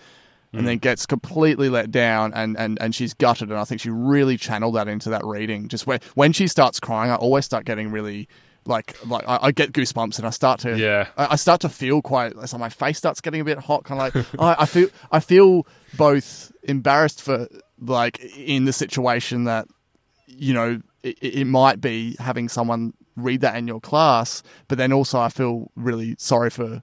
and 0.59 0.67
then 0.67 0.79
mm. 0.79 0.83
gets 0.83 1.07
completely 1.07 1.69
let 1.69 1.90
down 1.90 2.33
and, 2.35 2.57
and, 2.59 2.79
and 2.81 2.95
she's 2.95 3.14
gutted. 3.14 3.51
And 3.51 3.59
I 3.59 3.64
think 3.64 3.81
she 3.81 3.90
really 3.90 4.37
channeled 4.37 4.75
that 4.77 4.88
into 4.88 5.11
that 5.11 5.25
reading. 5.25 5.69
Just 5.69 5.87
when 5.87 6.01
when 6.14 6.33
she 6.33 6.47
starts 6.47 6.81
crying 6.81 7.11
I 7.11 7.17
always 7.17 7.45
start 7.45 7.64
getting 7.64 7.90
really 7.90 8.29
like 8.67 8.97
like 9.07 9.25
I, 9.29 9.38
I 9.43 9.53
get 9.53 9.73
goosebumps 9.73 10.19
and 10.19 10.27
I 10.27 10.31
start 10.31 10.61
to 10.61 10.79
Yeah. 10.79 11.09
I, 11.17 11.33
I 11.33 11.37
start 11.37 11.61
to 11.62 11.69
feel 11.69 12.03
quite 12.03 12.33
so 12.49 12.59
my 12.59 12.69
face 12.69 12.99
starts 12.99 13.21
getting 13.21 13.40
a 13.40 13.45
bit 13.45 13.59
hot. 13.59 13.85
Kind 13.85 14.01
of 14.01 14.14
like 14.14 14.27
I, 14.38 14.62
I 14.62 14.67
feel 14.67 14.88
I 15.11 15.21
feel 15.21 15.67
both 15.97 16.53
embarrassed 16.62 17.23
for 17.23 17.49
like 17.79 18.21
in 18.37 18.64
the 18.64 18.73
situation 18.73 19.45
that 19.45 19.67
you 20.27 20.55
know 20.55 20.81
it, 21.03 21.19
it 21.21 21.47
might 21.47 21.81
be 21.81 22.17
having 22.19 22.49
someone 22.49 22.95
read 23.17 23.43
that 23.43 23.57
in 23.57 23.69
your 23.69 23.81
class 23.81 24.43
but 24.67 24.77
then 24.77 24.93
also 24.93 25.21
I 25.21 25.29
feel 25.29 25.71
really 25.77 26.17
sorry 26.19 26.51
for 26.51 26.83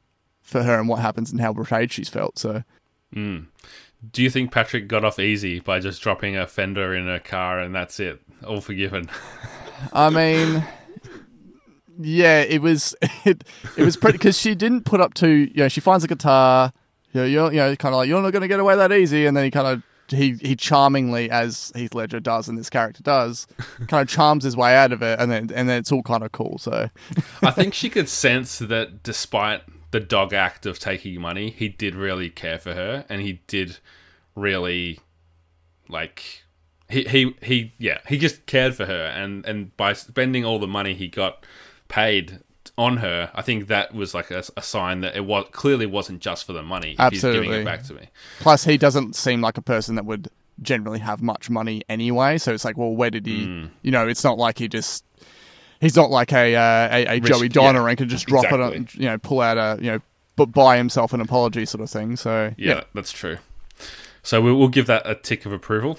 for 0.52 0.64
her 0.64 0.78
and 0.78 0.88
what 0.88 1.00
happens 1.00 1.32
and 1.32 1.40
how 1.40 1.54
betrayed 1.54 1.92
she's 1.92 2.10
felt. 2.10 2.38
So 2.38 2.64
Do 3.13 4.24
you 4.24 4.30
think 4.30 4.52
Patrick 4.52 4.88
got 4.88 5.06
off 5.06 5.19
easy 5.19 5.60
by 5.60 5.80
just 5.80 6.02
dropping 6.02 6.36
a 6.36 6.47
fender 6.47 6.95
in 6.95 7.06
her 7.06 7.19
car 7.19 7.60
and 7.60 7.74
that's 7.74 8.00
it? 8.00 8.19
All 8.45 8.62
forgiven. 8.62 9.10
I 9.93 10.10
mean, 10.10 10.63
yeah, 12.00 12.41
it 12.41 12.62
was 12.62 12.95
it, 13.26 13.43
it 13.78 13.84
was 13.84 13.97
pretty 13.97 14.17
because 14.17 14.38
she 14.39 14.56
didn't 14.56 14.86
put 14.86 15.02
up 15.02 15.13
to 15.15 15.28
you 15.28 15.54
know 15.56 15.67
she 15.67 15.82
finds 15.82 16.04
a 16.04 16.08
guitar, 16.08 16.74
you 17.13 17.21
know, 17.21 17.28
you're 17.28 17.52
you 17.52 17.58
know 17.58 17.76
kind 17.76 17.93
of 17.93 17.97
like 17.97 18.10
you're 18.10 18.21
not 18.21 18.32
going 18.32 18.41
to 18.41 18.47
get 18.47 18.60
away 18.60 18.76
that 18.76 18.91
easy, 18.91 19.26
and 19.26 19.36
then 19.36 19.43
he 19.43 19.52
kind 19.52 19.67
of 19.67 19.84
he 20.10 20.34
he 20.41 20.56
charmingly 20.56 21.30
as 21.30 21.71
Heath 21.76 21.93
Ledger 21.93 22.19
does 22.19 22.47
and 22.47 22.58
this 22.58 22.69
character 22.69 23.04
does, 23.04 23.47
kind 23.88 24.02
of 24.02 24.08
charms 24.08 24.43
his 24.43 24.58
way 24.58 24.76
out 24.76 24.91
of 24.91 25.02
it, 25.02 25.19
and 25.19 25.32
then 25.32 25.52
and 25.54 25.69
then 25.69 25.80
it's 25.80 25.91
all 25.91 26.04
kind 26.04 26.24
of 26.24 26.32
cool. 26.32 26.58
So 26.58 26.89
I 27.41 27.52
think 27.52 27.74
she 27.74 27.89
could 27.89 28.10
sense 28.10 28.60
that 28.60 29.04
despite 29.04 29.62
the 29.91 29.99
dog 29.99 30.34
act 30.34 30.65
of 30.65 30.80
taking 30.80 31.19
money, 31.21 31.49
he 31.49 31.69
did 31.69 31.95
really 31.95 32.30
care 32.30 32.58
for 32.58 32.73
her 32.73 33.06
and 33.10 33.21
he 33.21 33.41
did 33.47 33.77
really 34.36 34.99
like 35.88 36.43
he 36.89 37.04
he 37.04 37.36
he 37.41 37.73
yeah, 37.77 37.99
he 38.08 38.17
just 38.17 38.45
cared 38.45 38.75
for 38.75 38.86
her 38.86 39.06
and 39.06 39.45
and 39.45 39.75
by 39.77 39.93
spending 39.93 40.45
all 40.45 40.60
the 40.60 40.67
money 40.67 40.93
he 40.93 41.08
got 41.08 41.45
paid 41.88 42.39
on 42.77 42.97
her, 42.97 43.32
I 43.36 43.41
think 43.41 43.67
that 43.67 43.93
was 43.93 44.13
like 44.13 44.32
a, 44.32 44.43
a 44.56 44.62
sign 44.62 45.01
that 45.01 45.15
it 45.15 45.25
was 45.25 45.45
clearly 45.51 45.86
wasn't 45.86 46.21
just 46.21 46.45
for 46.45 46.54
the 46.54 46.63
money. 46.63 46.95
He's 47.10 47.21
giving 47.21 47.41
Absolutely. 47.41 47.58
it 47.58 47.65
back 47.65 47.84
to 47.84 47.93
me. 47.93 48.10
plus 48.39 48.63
he 48.63 48.77
doesn't 48.77 49.15
seem 49.15 49.41
like 49.41 49.58
a 49.58 49.62
person 49.62 49.95
that 49.95 50.06
would 50.06 50.30
generally 50.62 50.99
have 50.99 51.21
much 51.21 51.49
money 51.49 51.84
anyway. 51.89 52.38
So 52.38 52.54
it's 52.54 52.65
like, 52.65 52.77
well, 52.77 52.91
where 52.91 53.10
did 53.10 53.25
he? 53.25 53.45
Hmm. 53.45 53.65
You 53.82 53.91
know, 53.91 54.08
it's 54.08 54.23
not 54.23 54.38
like 54.38 54.60
he 54.60 54.67
just. 54.67 55.04
He's 55.82 55.96
not 55.96 56.12
like 56.12 56.32
a 56.32 56.56
uh, 56.56 56.89
a, 56.91 57.06
a 57.17 57.20
Joey 57.20 57.50
Donner 57.50 57.82
yeah, 57.82 57.89
and 57.89 57.98
can 57.98 58.08
just 58.08 58.28
drop 58.28 58.46
it, 58.46 58.54
exactly. 58.54 58.78
on, 58.78 58.88
you 58.94 59.06
know, 59.10 59.17
pull 59.17 59.41
out 59.41 59.58
a 59.58 59.82
you 59.84 59.91
know, 59.91 60.02
but 60.36 60.46
buy 60.48 60.78
himself 60.78 61.12
an 61.12 61.22
apology 61.22 61.65
sort 61.65 61.82
of 61.82 61.89
thing. 61.89 62.15
So 62.15 62.54
Yeah, 62.56 62.84
that's 62.94 63.12
true. 63.12 63.39
So 64.24 64.39
we 64.39 64.54
will 64.54 64.67
give 64.67 64.86
that 64.86 65.02
a 65.06 65.15
tick 65.15 65.48
of 65.48 65.52
approval. 65.52 65.98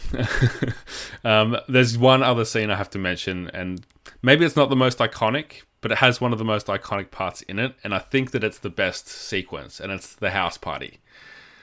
um, 1.25 1.57
there's 1.68 1.99
one 1.99 2.23
other 2.23 2.45
scene 2.45 2.71
I 2.71 2.77
have 2.77 2.90
to 2.90 2.99
mention, 2.99 3.51
and 3.53 3.85
maybe 4.23 4.45
it's 4.45 4.55
not 4.55 4.71
the 4.71 4.77
most 4.77 4.99
iconic, 4.99 5.62
but 5.81 5.90
it 5.90 5.99
has 5.99 6.21
one 6.21 6.33
of 6.33 6.38
the 6.38 6.45
most 6.45 6.68
iconic 6.68 7.11
parts 7.11 7.42
in 7.42 7.59
it, 7.59 7.75
and 7.83 7.92
I 7.92 7.99
think 7.99 8.31
that 8.31 8.45
it's 8.45 8.61
the 8.61 8.71
best 8.71 9.09
sequence, 9.09 9.81
and 9.81 9.90
it's 9.90 10.14
the 10.14 10.31
house 10.31 10.57
party. 10.57 11.01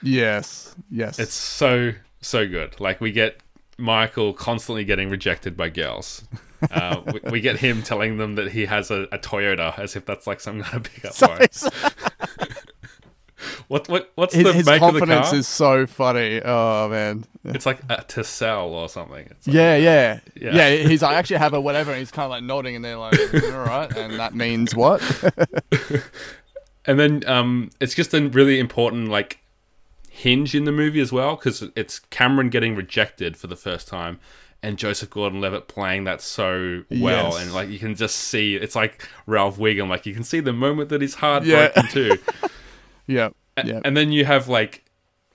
Yes, 0.02 0.74
yes. 0.90 1.18
It's 1.18 1.34
so 1.34 1.92
so 2.20 2.46
good. 2.46 2.78
Like 2.78 3.00
we 3.00 3.12
get 3.12 3.40
Michael 3.78 4.34
constantly 4.34 4.84
getting 4.84 5.08
rejected 5.08 5.56
by 5.56 5.70
girls. 5.70 6.24
Uh, 6.70 7.00
we, 7.12 7.20
we 7.30 7.40
get 7.40 7.58
him 7.58 7.82
telling 7.82 8.16
them 8.18 8.34
that 8.34 8.52
he 8.52 8.66
has 8.66 8.90
a, 8.90 9.02
a 9.12 9.18
Toyota, 9.18 9.78
as 9.78 9.96
if 9.96 10.04
that's 10.04 10.26
like 10.26 10.40
some 10.40 10.62
kind 10.62 10.84
of 10.86 10.92
pickup 10.92 11.20
line. 11.22 11.48
What 13.68 13.88
what 13.88 14.10
what's 14.16 14.34
his, 14.34 14.44
the 14.44 14.52
his 14.52 14.66
make 14.66 14.82
of 14.82 14.92
the 14.94 15.00
confidence 15.00 15.30
car? 15.30 15.38
is 15.38 15.48
so 15.48 15.86
funny. 15.86 16.42
Oh 16.44 16.88
man. 16.90 17.24
It's 17.44 17.64
like 17.64 17.78
a 17.84 18.04
Tercel 18.06 18.66
or 18.68 18.88
something. 18.88 19.26
It's 19.30 19.46
like, 19.46 19.54
Yeah, 19.54 19.76
yeah, 19.76 20.20
Yeah. 20.38 20.54
yeah. 20.54 20.88
He's 20.88 21.00
like, 21.02 21.12
I 21.12 21.18
actually 21.18 21.38
have 21.38 21.54
a 21.54 21.60
whatever. 21.60 21.90
And 21.92 22.00
he's 22.00 22.10
kind 22.10 22.24
of 22.24 22.30
like 22.30 22.42
nodding, 22.42 22.76
and 22.76 22.84
they're 22.84 22.98
like, 22.98 23.18
all 23.44 23.60
right, 23.64 23.96
and 23.96 24.18
that 24.18 24.34
means 24.34 24.74
what? 24.74 25.00
And 26.86 26.98
then 26.98 27.22
um, 27.26 27.70
it's 27.78 27.94
just 27.94 28.14
a 28.14 28.26
really 28.28 28.58
important 28.58 29.08
like 29.08 29.38
hinge 30.08 30.54
in 30.54 30.64
the 30.64 30.72
movie 30.72 31.00
as 31.00 31.12
well 31.12 31.36
because 31.36 31.62
it's 31.76 31.98
Cameron 31.98 32.48
getting 32.48 32.74
rejected 32.74 33.36
for 33.36 33.48
the 33.48 33.54
first 33.54 33.86
time, 33.86 34.18
and 34.62 34.76
Joseph 34.76 35.10
Gordon-Levitt 35.10 35.68
playing 35.68 36.04
that 36.04 36.20
so 36.20 36.82
well, 36.90 37.32
Yes. 37.32 37.42
and 37.42 37.52
like 37.54 37.68
you 37.70 37.78
can 37.78 37.94
just 37.94 38.16
see 38.16 38.56
it's 38.56 38.76
like 38.76 39.08
Ralph 39.26 39.56
Wiggum, 39.58 39.88
like 39.88 40.04
you 40.06 40.14
can 40.14 40.24
see 40.24 40.40
the 40.40 40.52
moment 40.52 40.88
that 40.90 41.00
he's 41.00 41.14
Yeah. 41.14 41.20
heartbroken 41.20 41.86
too. 41.88 42.18
yeah, 43.06 43.30
A- 43.56 43.66
yeah. 43.66 43.80
And 43.84 43.96
then 43.96 44.12
you 44.12 44.24
have 44.24 44.48
like 44.48 44.84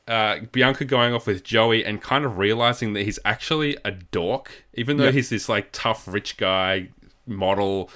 uh, 0.07 0.37
Bianca 0.51 0.85
going 0.85 1.13
off 1.15 1.25
with 1.25 1.43
Joey 1.43 1.83
and 1.83 1.99
kind 1.99 2.25
of 2.25 2.37
realizing 2.37 2.93
that 2.93 3.01
he's 3.03 3.17
actually 3.25 3.75
a 3.83 3.89
dork, 3.91 4.65
even 4.75 4.97
though 4.97 5.05
Yeah. 5.05 5.11
he's 5.11 5.29
this 5.29 5.49
like 5.49 5.69
tough 5.71 6.07
rich 6.07 6.37
guy 6.37 6.89
model. 7.25 7.89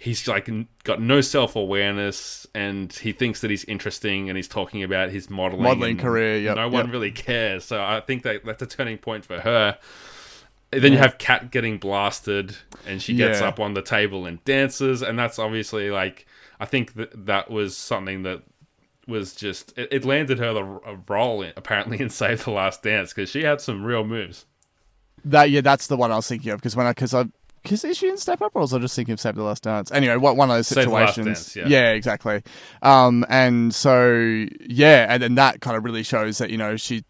He's 0.00 0.28
like 0.28 0.48
got 0.84 1.02
no 1.02 1.20
self 1.20 1.56
awareness, 1.56 2.46
and 2.54 2.92
he 2.92 3.10
thinks 3.10 3.40
that 3.40 3.50
he's 3.50 3.64
interesting, 3.64 4.30
and 4.30 4.36
he's 4.36 4.46
talking 4.46 4.84
about 4.84 5.10
his 5.10 5.28
modeling 5.28 5.64
Modelling 5.64 5.96
career, 5.98 6.38
yep, 6.38 6.54
no 6.54 6.68
one 6.68 6.84
yep. 6.84 6.92
really 6.92 7.10
cares. 7.10 7.64
So 7.64 7.82
I 7.82 8.00
think 8.06 8.22
that 8.22 8.44
that's 8.44 8.62
a 8.62 8.66
turning 8.66 8.98
point 8.98 9.24
for 9.24 9.40
her. 9.40 9.76
Then 10.70 10.92
you 10.92 10.98
have 10.98 11.16
Kat 11.18 11.50
getting 11.50 11.78
blasted, 11.78 12.56
and 12.86 13.00
she 13.00 13.14
gets 13.14 13.40
Yeah. 13.40 13.48
up 13.48 13.58
on 13.58 13.74
the 13.74 13.82
table 13.82 14.26
and 14.26 14.42
dances, 14.44 15.02
and 15.02 15.18
that's 15.18 15.38
obviously 15.38 15.90
like 15.90 16.26
I 16.60 16.66
think 16.66 16.94
that 16.94 17.26
that 17.26 17.50
was 17.50 17.76
something 17.76 18.22
that 18.24 18.42
was 19.06 19.34
just 19.34 19.72
it, 19.78 19.88
it 19.90 20.04
landed 20.04 20.38
her 20.38 20.52
the 20.52 20.62
a 20.84 20.98
role 21.08 21.40
in, 21.42 21.52
apparently 21.56 22.00
in 22.02 22.10
Save 22.10 22.44
the 22.44 22.50
Last 22.50 22.82
Dance 22.82 23.14
because 23.14 23.30
she 23.30 23.44
had 23.44 23.60
some 23.60 23.82
real 23.84 24.04
moves. 24.04 24.44
That 25.24 25.50
yeah, 25.50 25.62
that's 25.62 25.86
the 25.86 25.96
one 25.96 26.12
I 26.12 26.16
was 26.16 26.28
thinking 26.28 26.52
of 26.52 26.58
because 26.60 26.76
when 26.76 26.86
I 26.86 26.90
because 26.90 27.14
I 27.14 27.24
because 27.62 27.84
is 27.84 27.96
she 27.96 28.08
in 28.08 28.16
Step 28.18 28.40
Up 28.42 28.52
or 28.54 28.60
was 28.60 28.72
I 28.74 28.78
just 28.78 28.94
thinking 28.94 29.14
of 29.14 29.20
Save 29.20 29.34
the 29.36 29.42
Last 29.42 29.62
Dance? 29.64 29.90
Anyway, 29.90 30.16
what 30.16 30.36
one 30.36 30.50
of 30.50 30.56
those 30.56 30.68
Save 30.68 30.84
the 30.84 30.90
Last 30.90 31.14
situations? 31.16 31.54
Dance, 31.54 31.70
yeah. 31.70 31.90
exactly. 31.92 32.42
Um, 32.82 33.24
and 33.30 33.74
so 33.74 34.46
yeah, 34.60 35.06
and 35.08 35.22
then 35.22 35.34
that 35.36 35.60
kind 35.62 35.76
of 35.76 35.84
really 35.84 36.02
shows 36.02 36.38
that 36.38 36.50
you 36.50 36.58
know 36.58 36.76
she 36.76 37.04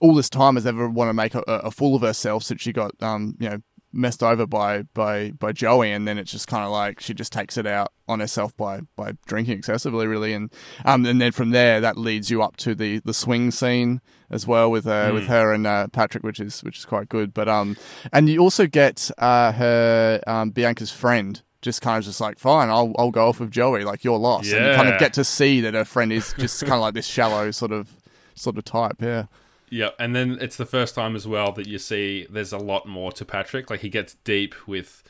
all 0.00 0.14
this 0.14 0.30
time 0.30 0.56
has 0.56 0.66
ever 0.66 0.88
want 0.88 1.08
to 1.08 1.14
make 1.14 1.34
a, 1.34 1.40
a 1.46 1.70
fool 1.70 1.96
of 1.96 2.02
herself 2.02 2.42
since 2.42 2.60
she 2.60 2.72
got 2.72 2.92
um 3.02 3.36
you 3.38 3.48
know 3.48 3.58
messed 3.92 4.22
over 4.22 4.46
by 4.46 4.82
by 4.94 5.30
by 5.32 5.52
Joey, 5.52 5.90
and 5.90 6.06
then 6.06 6.18
it's 6.18 6.30
just 6.30 6.48
kind 6.48 6.64
of 6.64 6.70
like 6.70 7.00
she 7.00 7.14
just 7.14 7.32
takes 7.32 7.56
it 7.56 7.66
out 7.66 7.92
on 8.08 8.20
herself 8.20 8.56
by 8.56 8.80
by 8.94 9.12
drinking 9.26 9.58
excessively, 9.58 10.06
really, 10.06 10.32
and 10.32 10.52
um 10.84 11.04
and 11.06 11.20
then 11.20 11.32
from 11.32 11.50
there 11.50 11.80
that 11.80 11.96
leads 11.96 12.30
you 12.30 12.42
up 12.42 12.56
to 12.58 12.74
the 12.74 13.00
the 13.00 13.14
swing 13.14 13.50
scene 13.50 14.00
as 14.30 14.46
well 14.46 14.70
with 14.70 14.86
uh, 14.86 15.10
with 15.14 15.26
her 15.26 15.52
and 15.52 15.66
uh, 15.66 15.86
Patrick, 15.88 16.22
which 16.24 16.40
is 16.40 16.60
which 16.62 16.78
is 16.78 16.84
quite 16.84 17.08
good. 17.08 17.32
But 17.32 17.48
um 17.48 17.76
and 18.12 18.28
you 18.28 18.40
also 18.40 18.66
get 18.66 19.10
uh, 19.18 19.52
her 19.52 20.20
um, 20.26 20.50
Bianca's 20.50 20.90
friend. 20.92 21.40
Just 21.62 21.80
kind 21.80 21.98
of 21.98 22.04
just 22.04 22.20
like 22.20 22.38
fine, 22.38 22.68
I'll 22.68 22.94
I'll 22.96 23.10
go 23.10 23.26
off 23.28 23.40
with 23.40 23.50
Joey. 23.50 23.82
Like 23.82 24.04
you're 24.04 24.18
lost, 24.18 24.52
and 24.52 24.66
you 24.70 24.76
kind 24.76 24.88
of 24.88 25.00
get 25.00 25.14
to 25.14 25.24
see 25.24 25.62
that 25.62 25.74
her 25.74 25.84
friend 25.86 26.12
is 26.12 26.32
just 26.38 26.60
kind 26.60 26.74
of 26.74 26.80
like 26.80 26.94
this 26.94 27.06
shallow 27.06 27.50
sort 27.50 27.72
of 27.72 27.88
sort 28.34 28.56
of 28.58 28.64
type. 28.64 28.96
Yeah, 29.00 29.24
Yeah, 29.68 29.90
and 29.98 30.14
then 30.14 30.38
it's 30.40 30.56
the 30.56 30.66
first 30.66 30.94
time 30.94 31.16
as 31.16 31.26
well 31.26 31.52
that 31.52 31.66
you 31.66 31.78
see 31.78 32.26
there's 32.30 32.52
a 32.52 32.58
lot 32.58 32.86
more 32.86 33.10
to 33.12 33.24
Patrick. 33.24 33.68
Like 33.70 33.80
he 33.80 33.88
gets 33.88 34.14
deep 34.24 34.54
with 34.66 35.02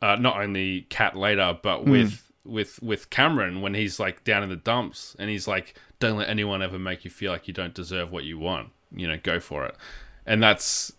uh, 0.00 0.16
not 0.16 0.40
only 0.40 0.86
Kat 0.88 1.16
later, 1.16 1.58
but 1.62 1.84
with 1.84 2.30
with 2.44 2.82
with 2.82 3.10
Cameron 3.10 3.60
when 3.60 3.74
he's 3.74 4.00
like 4.00 4.24
down 4.24 4.42
in 4.42 4.48
the 4.48 4.56
dumps, 4.56 5.14
and 5.18 5.28
he's 5.28 5.46
like, 5.46 5.74
"Don't 5.98 6.16
let 6.16 6.28
anyone 6.28 6.62
ever 6.62 6.78
make 6.78 7.04
you 7.04 7.10
feel 7.10 7.32
like 7.32 7.46
you 7.46 7.54
don't 7.54 7.74
deserve 7.74 8.10
what 8.10 8.24
you 8.24 8.38
want. 8.38 8.70
You 8.94 9.08
know, 9.08 9.18
go 9.22 9.40
for 9.40 9.66
it." 9.66 9.76
And 10.24 10.42
that's 10.42 10.92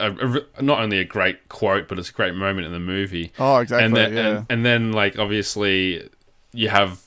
a, 0.00 0.10
a 0.58 0.62
not 0.62 0.80
only 0.80 0.98
a 0.98 1.04
great 1.04 1.48
quote, 1.48 1.86
but 1.86 1.98
it's 1.98 2.10
a 2.10 2.12
great 2.12 2.34
moment 2.34 2.66
in 2.66 2.72
the 2.72 2.80
movie. 2.80 3.32
Oh, 3.38 3.58
exactly, 3.58 3.84
And 3.84 3.96
then, 3.96 4.12
yeah. 4.14 4.28
and, 4.28 4.46
and 4.50 4.66
then 4.66 4.92
like 4.92 5.18
obviously 5.18 6.08
you 6.52 6.68
have 6.68 7.00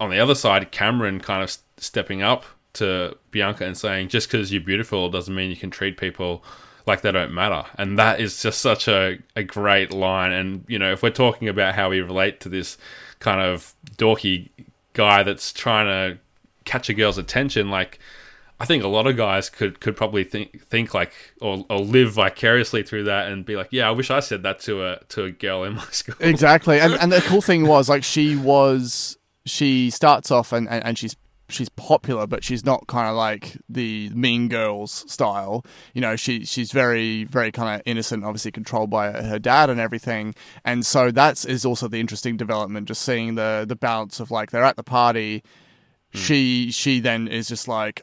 on 0.00 0.10
the 0.10 0.18
other 0.18 0.34
side 0.34 0.70
Cameron 0.72 1.20
kind 1.20 1.42
of 1.42 1.56
stepping 1.78 2.22
up 2.22 2.44
to 2.74 3.16
Bianca 3.30 3.66
and 3.66 3.76
saying 3.76 4.08
just 4.08 4.28
because 4.28 4.52
you're 4.52 4.62
beautiful 4.62 5.10
doesn't 5.10 5.34
mean 5.34 5.50
you 5.50 5.56
can 5.56 5.70
treat 5.70 5.96
people 5.96 6.44
like 6.86 7.02
they 7.02 7.12
don't 7.12 7.32
matter. 7.32 7.64
And 7.76 7.98
that 7.98 8.20
is 8.20 8.42
just 8.42 8.60
such 8.60 8.88
a, 8.88 9.18
a 9.36 9.42
great 9.42 9.92
line. 9.92 10.32
And 10.32 10.64
you 10.68 10.78
know, 10.78 10.92
if 10.92 11.02
we're 11.02 11.10
talking 11.10 11.48
about 11.48 11.74
how 11.74 11.90
we 11.90 12.00
relate 12.00 12.40
to 12.40 12.48
this 12.48 12.78
kind 13.18 13.40
of 13.40 13.74
dorky 13.96 14.50
guy 14.94 15.22
that's 15.22 15.52
trying 15.52 15.86
to 15.86 16.18
catch 16.64 16.88
a 16.88 16.94
girl's 16.94 17.18
attention, 17.18 17.70
like 17.70 17.98
I 18.58 18.64
think 18.64 18.84
a 18.84 18.88
lot 18.88 19.06
of 19.06 19.16
guys 19.16 19.50
could 19.50 19.80
could 19.80 19.96
probably 19.96 20.24
think 20.24 20.64
think 20.66 20.94
like 20.94 21.12
or, 21.40 21.64
or 21.68 21.78
live 21.78 22.12
vicariously 22.12 22.82
through 22.82 23.04
that 23.04 23.30
and 23.30 23.44
be 23.44 23.56
like, 23.56 23.68
yeah, 23.70 23.88
I 23.88 23.90
wish 23.90 24.10
I 24.10 24.20
said 24.20 24.42
that 24.44 24.60
to 24.60 24.84
a 24.86 25.00
to 25.10 25.24
a 25.24 25.30
girl 25.30 25.64
in 25.64 25.74
my 25.74 25.84
school. 25.90 26.14
exactly. 26.20 26.80
And 26.80 26.94
and 26.94 27.12
the 27.12 27.20
cool 27.22 27.42
thing 27.42 27.66
was 27.66 27.88
like 27.88 28.04
she 28.04 28.36
was 28.36 29.18
she 29.46 29.90
starts 29.90 30.30
off 30.30 30.52
and 30.52 30.68
and, 30.68 30.84
and 30.84 30.98
she's 30.98 31.16
she's 31.48 31.68
popular, 31.68 32.26
but 32.26 32.44
she's 32.44 32.64
not 32.64 32.86
kind 32.86 33.08
of 33.08 33.16
like 33.16 33.56
the 33.68 34.10
Mean 34.10 34.48
Girls 34.48 35.04
style. 35.10 35.64
You 35.94 36.00
know, 36.00 36.16
she 36.16 36.44
she's 36.44 36.72
very 36.72 37.24
very 37.24 37.52
kind 37.52 37.76
of 37.76 37.82
innocent, 37.86 38.24
obviously 38.24 38.50
controlled 38.50 38.90
by 38.90 39.12
her 39.12 39.38
dad 39.38 39.70
and 39.70 39.80
everything. 39.80 40.34
And 40.64 40.84
so 40.84 41.10
that's 41.10 41.44
is 41.44 41.64
also 41.64 41.88
the 41.88 42.00
interesting 42.00 42.36
development, 42.36 42.88
just 42.88 43.02
seeing 43.02 43.34
the 43.34 43.64
the 43.66 43.76
balance 43.76 44.20
of 44.20 44.30
like 44.30 44.50
they're 44.50 44.64
at 44.64 44.76
the 44.76 44.82
party. 44.82 45.42
Hmm. 46.12 46.18
She 46.18 46.70
she 46.72 47.00
then 47.00 47.28
is 47.28 47.48
just 47.48 47.68
like 47.68 48.02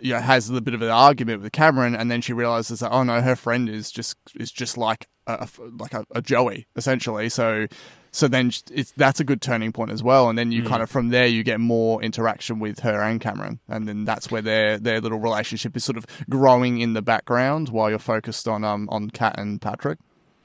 you 0.00 0.12
know, 0.12 0.20
has 0.20 0.50
a 0.50 0.60
bit 0.60 0.74
of 0.74 0.82
an 0.82 0.90
argument 0.90 1.42
with 1.42 1.52
Cameron, 1.52 1.94
and 1.94 2.10
then 2.10 2.20
she 2.20 2.32
realizes 2.32 2.80
that 2.80 2.90
oh 2.90 3.02
no, 3.02 3.20
her 3.20 3.36
friend 3.36 3.68
is 3.68 3.90
just 3.90 4.16
is 4.34 4.50
just 4.50 4.76
like 4.76 5.08
a, 5.26 5.48
like 5.78 5.94
a, 5.94 6.04
a 6.12 6.22
Joey 6.22 6.66
essentially. 6.76 7.28
So 7.28 7.66
so 8.10 8.28
then 8.28 8.52
it's 8.70 8.92
that's 8.92 9.18
a 9.18 9.24
good 9.24 9.42
turning 9.42 9.72
point 9.72 9.90
as 9.90 10.02
well, 10.02 10.28
and 10.28 10.38
then 10.38 10.52
you 10.52 10.62
kind 10.62 10.82
of 10.82 10.90
from 10.90 11.08
there 11.08 11.26
you 11.26 11.42
get 11.42 11.58
more 11.58 12.00
interaction 12.02 12.60
with 12.60 12.78
her 12.80 13.02
and 13.02 13.20
Cameron, 13.20 13.58
and 13.68 13.88
then 13.88 14.04
that's 14.04 14.30
where 14.30 14.42
their 14.42 14.78
their 14.78 15.00
little 15.00 15.18
relationship 15.18 15.76
is 15.76 15.82
sort 15.82 15.96
of 15.96 16.06
growing 16.30 16.80
in 16.80 16.92
the 16.92 17.02
background 17.02 17.70
while 17.70 17.90
you're 17.90 17.98
focused 17.98 18.46
on 18.46 18.62
um 18.62 18.88
on 18.90 19.10
Kat 19.10 19.38
and 19.38 19.60
Patrick. 19.60 19.98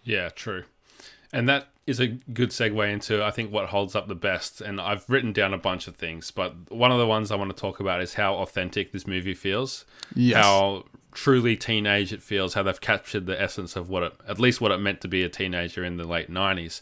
Yeah, 0.04 0.30
true. 0.30 0.64
And 1.32 1.48
that 1.48 1.68
is 1.90 2.00
a 2.00 2.08
good 2.08 2.50
segue 2.50 2.92
into 2.92 3.24
I 3.24 3.32
think 3.32 3.52
what 3.52 3.68
holds 3.68 3.96
up 3.96 4.08
the 4.08 4.16
best. 4.16 4.62
And 4.62 4.80
I've 4.80 5.10
written 5.10 5.34
down 5.34 5.54
a 5.54 5.58
bunch 5.58 5.88
of 5.88 5.96
things, 5.96 6.32
but 6.32 6.72
one 6.72 6.92
of 6.92 7.00
the 7.00 7.08
ones 7.08 7.32
I 7.32 7.36
want 7.36 7.56
to 7.56 7.60
talk 7.60 7.80
about 7.80 8.02
is 8.02 8.14
how 8.14 8.36
authentic 8.36 8.92
this 8.92 9.08
movie 9.08 9.34
feels. 9.34 9.86
Yes. 10.16 10.44
How 10.44 10.86
truly 11.12 11.58
teenage 11.58 12.14
it 12.14 12.22
feels, 12.22 12.54
how 12.54 12.64
they've 12.64 12.80
captured 12.80 13.26
the 13.26 13.40
essence 13.42 13.76
of 13.76 13.90
what 13.90 14.04
it 14.04 14.14
at 14.28 14.40
least 14.40 14.62
what 14.62 14.72
it 14.72 14.78
meant 14.78 15.02
to 15.02 15.08
be 15.08 15.24
a 15.24 15.30
teenager 15.30 15.84
in 15.84 15.98
the 15.98 16.06
late 16.06 16.30
nineties. 16.30 16.82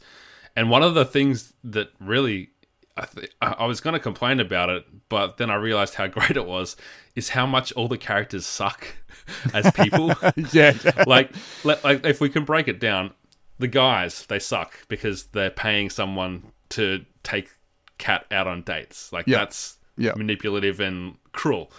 And 0.56 0.70
one 0.70 0.84
of 0.84 0.94
the 0.94 1.06
things 1.06 1.54
that 1.64 1.92
really 2.00 2.50
I, 2.98 3.06
th- 3.06 3.32
I 3.42 3.66
was 3.66 3.80
going 3.80 3.94
to 3.94 4.00
complain 4.00 4.40
about 4.40 4.70
it, 4.70 4.86
but 5.08 5.38
then 5.38 5.50
I 5.50 5.56
realized 5.56 5.96
how 5.96 6.08
great 6.18 6.36
it 6.36 6.46
was. 6.46 6.76
Is 7.16 7.30
how 7.30 7.46
much 7.46 7.72
all 7.74 7.88
the 7.88 7.98
characters 7.98 8.46
suck 8.46 8.96
as 9.54 9.72
people. 9.72 10.14
yeah, 10.52 10.74
like, 11.06 11.32
like 11.64 12.06
if 12.06 12.22
we 12.22 12.30
can 12.30 12.44
break 12.44 12.68
it 12.68 12.80
down, 12.80 13.12
the 13.60 13.68
guys 13.68 14.26
they 14.28 14.40
suck 14.40 14.88
because 14.88 15.26
they're 15.28 15.50
paying 15.50 15.90
someone 15.90 16.52
to 16.70 17.06
take 17.24 17.50
Kat 17.98 18.26
out 18.32 18.48
on 18.48 18.62
dates. 18.62 19.12
Like 19.12 19.26
Yeah. 19.28 19.40
that's 19.40 19.78
Yeah. 19.98 20.14
manipulative 20.16 20.80
and 20.80 21.16
cruel. 21.32 21.72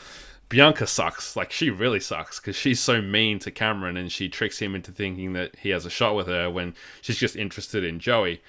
Bianca 0.48 0.86
sucks. 0.86 1.36
Like 1.36 1.52
she 1.52 1.70
really 1.70 2.00
sucks 2.00 2.40
because 2.40 2.56
she's 2.56 2.80
so 2.80 3.00
mean 3.02 3.38
to 3.40 3.50
Cameron 3.50 3.96
and 3.96 4.10
she 4.10 4.28
tricks 4.28 4.58
him 4.58 4.74
into 4.74 4.90
thinking 4.90 5.34
that 5.34 5.54
he 5.56 5.68
has 5.70 5.84
a 5.86 5.90
shot 5.90 6.14
with 6.16 6.26
her 6.26 6.50
when 6.50 6.74
she's 7.02 7.18
just 7.18 7.36
interested 7.36 7.84
in 7.84 8.00
Joey, 8.00 8.42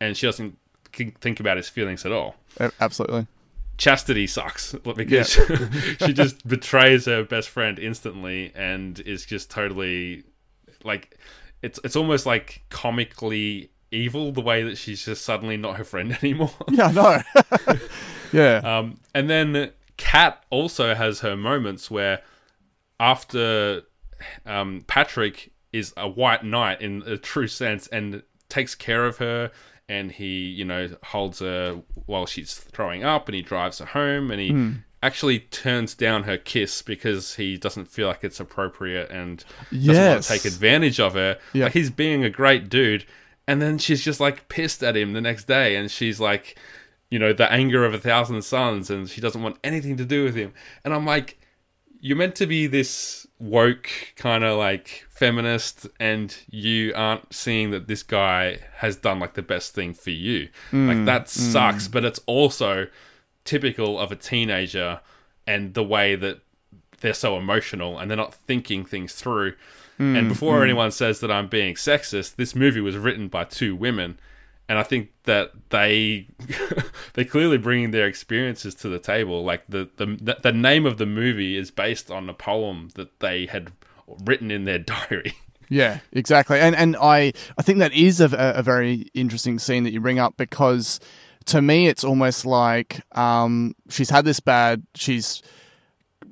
and 0.00 0.16
she 0.16 0.26
doesn't 0.26 0.58
think 0.92 1.40
about 1.40 1.56
his 1.56 1.68
feelings 1.68 2.04
at 2.06 2.12
all. 2.12 2.36
Absolutely. 2.80 3.26
Chastity 3.78 4.26
sucks 4.26 4.74
because 4.96 5.32
she 6.04 6.12
just 6.12 6.46
betrays 6.46 7.06
her 7.06 7.24
best 7.24 7.48
friend 7.48 7.78
instantly 7.78 8.52
and 8.54 9.00
is 9.00 9.24
just 9.24 9.50
totally 9.50 10.24
like 10.84 11.18
it's 11.62 11.80
it's 11.84 11.96
almost 11.96 12.26
like 12.26 12.64
comically 12.68 13.70
evil 13.90 14.32
the 14.32 14.40
way 14.40 14.62
that 14.62 14.76
she's 14.76 15.04
just 15.04 15.24
suddenly 15.24 15.56
not 15.56 15.76
her 15.76 15.84
friend 15.84 16.16
anymore. 16.22 16.52
Yeah, 16.70 16.90
no. 16.90 17.22
yeah. 18.32 18.56
Um, 18.58 18.98
and 19.14 19.28
then 19.28 19.72
Kat 19.96 20.44
also 20.50 20.94
has 20.94 21.20
her 21.20 21.36
moments 21.36 21.90
where 21.90 22.22
after 23.00 23.82
um, 24.46 24.84
Patrick 24.86 25.52
is 25.72 25.92
a 25.96 26.08
white 26.08 26.44
knight 26.44 26.80
in 26.80 27.02
a 27.06 27.16
true 27.16 27.46
sense 27.46 27.86
and 27.88 28.22
takes 28.48 28.74
care 28.74 29.04
of 29.04 29.18
her 29.18 29.50
and 29.88 30.12
he, 30.12 30.44
you 30.46 30.64
know, 30.64 30.90
holds 31.02 31.38
her 31.40 31.82
while 32.06 32.26
she's 32.26 32.54
throwing 32.54 33.04
up 33.04 33.28
and 33.28 33.34
he 33.34 33.42
drives 33.42 33.78
her 33.78 33.86
home 33.86 34.30
and 34.30 34.40
he 34.40 34.50
actually 35.02 35.40
turns 35.40 35.94
down 35.94 36.24
her 36.24 36.36
kiss 36.36 36.82
because 36.82 37.36
he 37.36 37.56
doesn't 37.56 37.86
feel 37.86 38.08
like 38.08 38.24
it's 38.24 38.40
appropriate 38.40 39.10
and 39.10 39.44
doesn't 39.70 40.04
want 40.04 40.22
to 40.22 40.28
take 40.28 40.44
advantage 40.44 40.98
of 40.98 41.14
her. 41.14 41.38
Yeah. 41.52 41.64
Like 41.64 41.72
he's 41.72 41.90
being 41.90 42.24
a 42.24 42.30
great 42.30 42.68
dude. 42.68 43.04
And 43.46 43.62
then 43.62 43.78
she's 43.78 44.04
just 44.04 44.20
like 44.20 44.48
pissed 44.48 44.82
at 44.82 44.96
him 44.96 45.12
the 45.12 45.20
next 45.20 45.44
day 45.46 45.76
and 45.76 45.90
she's 45.90 46.20
like, 46.20 46.58
you 47.10 47.18
know, 47.18 47.32
the 47.32 47.50
anger 47.50 47.84
of 47.84 47.94
a 47.94 47.98
thousand 47.98 48.42
suns 48.42 48.90
and 48.90 49.08
she 49.08 49.20
doesn't 49.20 49.42
want 49.42 49.58
anything 49.64 49.96
to 49.96 50.04
do 50.04 50.24
with 50.24 50.34
him. 50.34 50.52
And 50.84 50.92
I'm 50.92 51.06
like, 51.06 51.38
you're 52.00 52.16
meant 52.16 52.34
to 52.36 52.46
be 52.46 52.66
this 52.66 53.26
woke 53.38 53.88
kind 54.16 54.44
of 54.44 54.58
like 54.58 55.06
feminist 55.10 55.86
and 55.98 56.36
you 56.50 56.92
aren't 56.94 57.32
seeing 57.32 57.70
that 57.70 57.86
this 57.86 58.02
guy 58.02 58.58
has 58.76 58.96
done 58.96 59.20
like 59.20 59.34
the 59.34 59.42
best 59.42 59.74
thing 59.74 59.94
for 59.94 60.10
you. 60.10 60.48
like 60.72 60.96
hmm, 60.96 61.04
that 61.06 61.22
hmm. 61.22 61.26
sucks, 61.26 61.88
but 61.88 62.04
it's 62.04 62.20
also 62.26 62.88
typical 63.48 63.98
of 63.98 64.12
a 64.12 64.16
teenager 64.16 65.00
and 65.46 65.72
the 65.72 65.82
way 65.82 66.14
that 66.14 66.40
they're 67.00 67.14
so 67.14 67.38
emotional 67.38 67.98
and 67.98 68.10
they're 68.10 68.16
not 68.16 68.34
thinking 68.34 68.84
things 68.84 69.14
through. 69.14 69.54
Hmm, 69.96 70.14
and 70.14 70.28
before 70.28 70.58
hmm. 70.58 70.64
anyone 70.64 70.90
says 70.90 71.20
that 71.20 71.30
I'm 71.30 71.48
being 71.48 71.74
sexist, 71.74 72.36
this 72.36 72.54
movie 72.54 72.82
was 72.82 72.96
written 72.96 73.28
by 73.28 73.44
two 73.44 73.74
women, 73.74 74.20
and 74.68 74.78
I 74.78 74.82
think 74.82 75.10
that 75.24 75.52
they 75.70 76.28
they're 77.14 77.24
clearly 77.24 77.56
bringing 77.56 77.90
their 77.90 78.06
experiences 78.06 78.74
to 78.76 78.90
the 78.90 78.98
table. 78.98 79.42
Like 79.42 79.64
the 79.66 79.88
the 79.96 80.36
the 80.42 80.52
name 80.52 80.84
of 80.84 80.98
the 80.98 81.06
movie 81.06 81.56
is 81.56 81.70
based 81.70 82.10
on 82.10 82.28
a 82.28 82.34
poem 82.34 82.90
that 82.96 83.18
they 83.20 83.46
had 83.46 83.72
written 84.24 84.50
in 84.50 84.64
their 84.64 84.78
diary. 84.92 85.32
Yeah, 85.70 86.00
exactly. 86.12 86.60
And 86.60 86.76
and 86.76 86.94
I 87.00 87.32
I 87.56 87.62
think 87.62 87.78
that 87.78 87.94
is 87.94 88.20
a, 88.20 88.28
a 88.34 88.62
very 88.62 89.10
interesting 89.14 89.58
scene 89.58 89.84
that 89.84 89.92
you 89.92 90.00
bring 90.00 90.18
up 90.18 90.36
because 90.36 91.00
to 91.48 91.62
me 91.62 91.88
it's 91.88 92.04
almost 92.04 92.46
like 92.46 93.00
um, 93.16 93.74
she's 93.88 94.10
had 94.10 94.24
this 94.24 94.40
bad 94.40 94.82
she's 94.94 95.42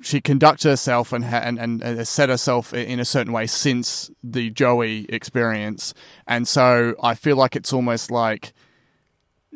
she 0.00 0.20
conducted 0.20 0.68
herself 0.68 1.12
and 1.12 1.24
ha- 1.24 1.42
and 1.44 1.58
and 1.58 1.82
has 1.82 2.08
set 2.08 2.28
herself 2.28 2.72
in 2.74 3.00
a 3.00 3.04
certain 3.04 3.32
way 3.32 3.46
since 3.46 4.10
the 4.22 4.50
Joey 4.50 5.06
experience, 5.08 5.94
and 6.26 6.46
so 6.46 6.94
I 7.02 7.14
feel 7.14 7.36
like 7.36 7.56
it's 7.56 7.72
almost 7.72 8.10
like 8.10 8.52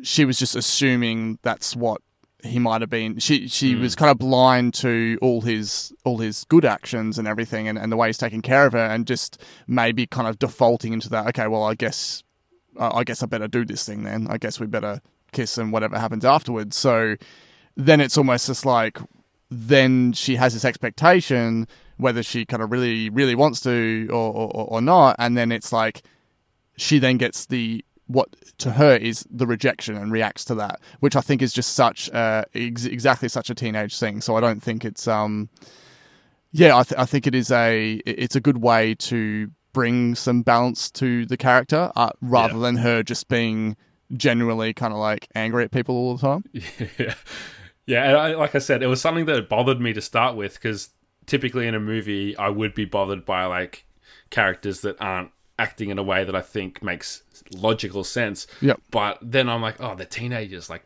she 0.03 0.25
was 0.25 0.37
just 0.37 0.55
assuming 0.55 1.39
that's 1.41 1.75
what 1.75 2.01
he 2.43 2.59
might 2.59 2.81
have 2.81 2.89
been. 2.89 3.19
She 3.19 3.47
she 3.47 3.75
was 3.75 3.95
kind 3.95 4.11
of 4.11 4.17
blind 4.17 4.73
to 4.75 5.17
all 5.21 5.41
his 5.41 5.93
all 6.03 6.17
his 6.17 6.43
good 6.45 6.65
actions 6.65 7.17
and 7.17 7.27
everything, 7.27 7.67
and, 7.67 7.77
and 7.77 7.91
the 7.91 7.97
way 7.97 8.09
he's 8.09 8.17
taking 8.17 8.41
care 8.41 8.65
of 8.65 8.73
her, 8.73 8.79
and 8.79 9.05
just 9.05 9.41
maybe 9.67 10.07
kind 10.07 10.27
of 10.27 10.39
defaulting 10.39 10.93
into 10.93 11.09
that. 11.09 11.27
Okay, 11.27 11.47
well, 11.47 11.63
I 11.63 11.75
guess 11.75 12.23
I 12.79 13.03
guess 13.03 13.21
I 13.21 13.25
better 13.25 13.47
do 13.47 13.65
this 13.65 13.85
thing 13.85 14.03
then. 14.03 14.27
I 14.29 14.37
guess 14.37 14.59
we 14.59 14.65
better 14.65 15.01
kiss 15.31 15.57
and 15.57 15.71
whatever 15.71 15.97
happens 15.97 16.25
afterwards. 16.25 16.75
So 16.75 17.15
then 17.75 18.01
it's 18.01 18.17
almost 18.17 18.47
just 18.47 18.65
like 18.65 18.97
then 19.49 20.13
she 20.13 20.35
has 20.35 20.53
this 20.53 20.63
expectation 20.65 21.67
whether 21.97 22.23
she 22.23 22.45
kind 22.45 22.63
of 22.63 22.71
really 22.71 23.09
really 23.09 23.35
wants 23.35 23.59
to 23.61 24.07
or, 24.11 24.33
or, 24.33 24.49
or 24.75 24.81
not 24.81 25.15
and 25.19 25.37
then 25.37 25.51
it's 25.51 25.71
like 25.73 26.01
she 26.77 26.99
then 26.99 27.17
gets 27.17 27.45
the 27.47 27.83
what 28.07 28.27
to 28.57 28.71
her 28.71 28.95
is 28.95 29.25
the 29.29 29.45
rejection 29.47 29.95
and 29.95 30.11
reacts 30.11 30.43
to 30.45 30.55
that, 30.55 30.81
which 30.99 31.15
I 31.15 31.21
think 31.21 31.41
is 31.41 31.53
just 31.53 31.75
such 31.75 32.09
uh, 32.11 32.43
ex- 32.53 32.83
exactly 32.85 33.29
such 33.29 33.49
a 33.49 33.55
teenage 33.55 33.97
thing. 33.97 34.19
So 34.19 34.35
I 34.35 34.41
don't 34.41 34.61
think 34.61 34.83
it's 34.83 35.07
um, 35.07 35.47
yeah, 36.51 36.75
I, 36.77 36.83
th- 36.83 36.99
I 36.99 37.05
think 37.05 37.25
it 37.25 37.33
is 37.35 37.51
a 37.51 38.01
it's 38.05 38.35
a 38.35 38.41
good 38.41 38.57
way 38.57 38.95
to 38.95 39.49
bring 39.71 40.15
some 40.15 40.41
balance 40.41 40.91
to 40.91 41.25
the 41.25 41.37
character 41.37 41.89
uh, 41.95 42.09
rather 42.21 42.55
Yeah. 42.55 42.59
than 42.61 42.77
her 42.77 43.03
just 43.03 43.29
being 43.29 43.77
generally 44.15 44.73
kind 44.73 44.93
of 44.93 44.99
like 44.99 45.27
angry 45.35 45.63
at 45.63 45.71
people 45.71 45.95
all 45.95 46.17
the 46.17 46.21
time. 46.21 46.43
yeah, 46.97 47.13
yeah. 47.85 48.07
And 48.07 48.17
I, 48.17 48.35
like 48.35 48.55
I 48.55 48.59
said, 48.59 48.83
it 48.83 48.87
was 48.87 49.01
something 49.01 49.25
that 49.25 49.49
bothered 49.49 49.79
me 49.79 49.93
to 49.93 50.01
start 50.01 50.35
with 50.35 50.55
because 50.55 50.89
typically 51.25 51.67
in 51.67 51.75
a 51.75 51.79
movie, 51.79 52.35
I 52.37 52.49
would 52.49 52.73
be 52.73 52.85
bothered 52.85 53.25
by 53.25 53.45
like 53.45 53.85
characters 54.29 54.81
that 54.81 55.01
aren't 55.01 55.31
acting 55.59 55.89
in 55.89 55.99
a 55.99 56.03
way 56.03 56.23
that 56.23 56.35
I 56.35 56.41
think 56.41 56.81
makes 56.81 57.23
logical 57.53 58.03
sense. 58.03 58.47
Yep. 58.61 58.81
But 58.89 59.19
then 59.21 59.49
I'm 59.49 59.61
like, 59.61 59.75
oh, 59.79 59.95
they're 59.95 60.05
teenagers. 60.05 60.69
Like, 60.69 60.83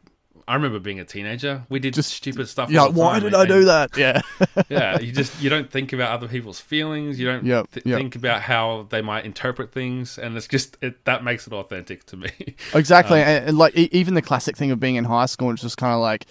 I 0.48 0.54
remember 0.54 0.80
being 0.80 1.00
a 1.00 1.06
teenager. 1.06 1.64
We 1.70 1.80
did 1.80 1.96
Just- 1.96 2.14
stupid 2.14 2.48
stuff. 2.48 2.70
Yeah, 2.70 2.88
why 2.88 3.20
did 3.20 3.34
I 3.34 3.46
do 3.46 3.66
that? 3.66 3.98
Yeah, 3.98 4.22
yeah, 4.70 5.00
you 5.00 5.12
just 5.12 5.42
you 5.42 5.50
don't 5.50 5.72
think 5.72 5.92
about 5.92 6.12
other 6.12 6.28
people's 6.28 6.60
feelings. 6.60 7.20
You 7.20 7.26
don't 7.26 7.46
Yep, 7.46 7.72
th- 7.72 7.86
yep. 7.86 7.98
think 7.98 8.16
about 8.16 8.42
how 8.42 8.86
they 8.90 9.02
might 9.02 9.26
interpret 9.26 9.72
things, 9.72 10.18
and 10.20 10.38
it's 10.38 10.48
just 10.48 10.78
it, 10.82 11.04
that 11.06 11.24
makes 11.24 11.48
it 11.48 11.54
authentic 11.54 12.06
to 12.08 12.18
me. 12.18 12.30
exactly. 12.76 13.22
Um, 13.22 13.28
and, 13.28 13.46
and, 13.50 13.58
like 13.58 13.76
even 13.76 14.14
the 14.14 14.22
classic 14.22 14.56
thing 14.56 14.70
of 14.72 14.80
being 14.80 14.96
in 14.96 15.06
high 15.06 15.26
school, 15.26 15.50
it's 15.52 15.64
just 15.64 15.78
kind 15.78 15.94
of 15.94 16.00
like 16.00 16.26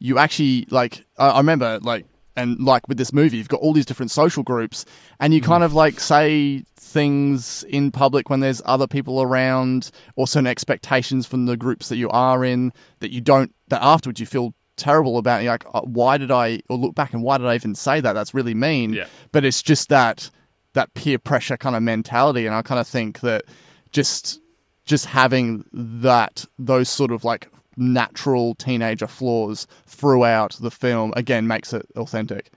you 0.00 0.18
actually 0.18 0.66
like. 0.70 1.04
I, 1.16 1.28
I 1.28 1.38
remember 1.38 1.78
like 1.80 2.06
and 2.40 2.58
like 2.60 2.88
with 2.88 2.98
this 2.98 3.12
movie, 3.12 3.36
you've 3.36 3.48
got 3.48 3.60
all 3.60 3.72
these 3.72 3.86
different 3.86 4.10
social 4.10 4.42
groups, 4.42 4.84
and 5.18 5.34
you 5.34 5.40
mm. 5.40 5.44
kind 5.44 5.64
of 5.64 5.74
like 5.74 6.00
say 6.00 6.64
things 6.76 7.62
in 7.64 7.90
public 7.90 8.30
when 8.30 8.40
there's 8.40 8.62
other 8.64 8.86
people 8.86 9.22
around, 9.22 9.90
or 10.16 10.26
certain 10.26 10.46
expectations 10.46 11.26
from 11.26 11.46
the 11.46 11.56
groups 11.56 11.88
that 11.88 11.96
you 11.96 12.08
are 12.10 12.44
in 12.44 12.72
that 13.00 13.12
you 13.12 13.20
don't. 13.20 13.54
That 13.68 13.82
afterwards 13.82 14.20
you 14.20 14.26
feel 14.26 14.54
terrible 14.76 15.18
about. 15.18 15.42
You're 15.42 15.52
like, 15.52 15.66
"Oh, 15.72 15.82
why 15.82 16.18
did 16.18 16.30
I? 16.30 16.60
Or 16.68 16.76
look 16.76 16.94
back 16.94 17.12
and 17.12 17.22
why 17.22 17.38
did 17.38 17.46
I 17.46 17.54
even 17.54 17.74
say 17.74 18.00
that? 18.00 18.14
That's 18.14 18.34
really 18.34 18.54
mean. 18.54 18.92
Yeah. 18.92 19.06
But 19.32 19.44
it's 19.44 19.62
just 19.62 19.88
that 19.90 20.30
that 20.74 20.94
peer 20.94 21.18
pressure 21.18 21.56
kind 21.56 21.76
of 21.76 21.82
mentality, 21.82 22.46
and 22.46 22.54
I 22.54 22.62
kind 22.62 22.80
of 22.80 22.88
think 22.88 23.20
that 23.20 23.44
just 23.92 24.40
just 24.84 25.06
having 25.06 25.64
that 25.72 26.44
those 26.58 26.88
sort 26.88 27.12
of 27.12 27.24
like 27.24 27.48
natural 27.80 28.54
teenager 28.56 29.06
flaws 29.08 29.66
throughout 29.86 30.52
the 30.60 30.70
film 30.70 31.12
again 31.16 31.46
makes 31.48 31.72
it 31.72 31.86
authentic. 31.96 32.50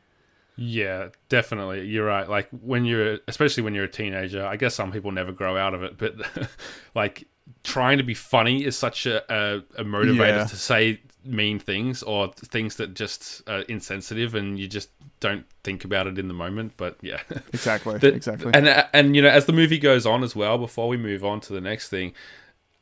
Yeah, 0.55 1.07
definitely. 1.29 1.87
You're 1.87 2.05
right. 2.05 2.29
Like 2.29 2.47
when 2.51 2.85
you're, 2.85 3.17
especially 3.27 3.63
when 3.63 3.73
you're 3.73 3.85
a 3.85 3.91
teenager, 3.91 4.45
I 4.45 4.55
guess 4.57 4.75
some 4.75 4.91
people 4.91 5.11
never 5.11 5.31
grow 5.31 5.57
out 5.57 5.73
of 5.73 5.81
it, 5.83 5.97
but 5.97 6.13
like 6.95 7.27
trying 7.63 7.97
to 7.97 8.03
be 8.03 8.13
funny 8.13 8.63
is 8.63 8.77
such 8.77 9.07
a, 9.07 9.23
a, 9.33 9.63
a 9.81 9.83
motivator 9.83 10.37
Yeah. 10.37 10.45
to 10.45 10.55
say 10.55 11.01
mean 11.25 11.57
things 11.57 12.03
or 12.03 12.31
things 12.33 12.75
that 12.75 12.93
just 12.93 13.41
are 13.49 13.61
insensitive 13.61 14.35
and 14.35 14.59
you 14.59 14.67
just 14.67 14.89
don't 15.21 15.45
think 15.63 15.83
about 15.85 16.05
it 16.05 16.19
in 16.19 16.27
the 16.27 16.33
moment. 16.35 16.73
But 16.77 16.97
yeah. 17.01 17.21
Exactly. 17.51 17.97
The- 17.99 18.13
exactly. 18.13 18.51
And 18.53 18.67
and 18.93 19.15
you 19.15 19.21
know, 19.23 19.29
as 19.29 19.45
the 19.45 19.53
movie 19.53 19.79
goes 19.79 20.05
on 20.05 20.21
as 20.23 20.35
well, 20.35 20.57
before 20.59 20.87
we 20.87 20.97
move 20.97 21.25
on 21.25 21.39
to 21.41 21.53
the 21.53 21.61
next 21.61 21.89
thing, 21.89 22.13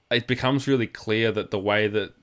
it 0.09 0.27
becomes 0.27 0.67
really 0.67 0.87
clear 0.87 1.31
that 1.31 1.51
the 1.51 1.59
way 1.59 1.87
that 1.87 2.13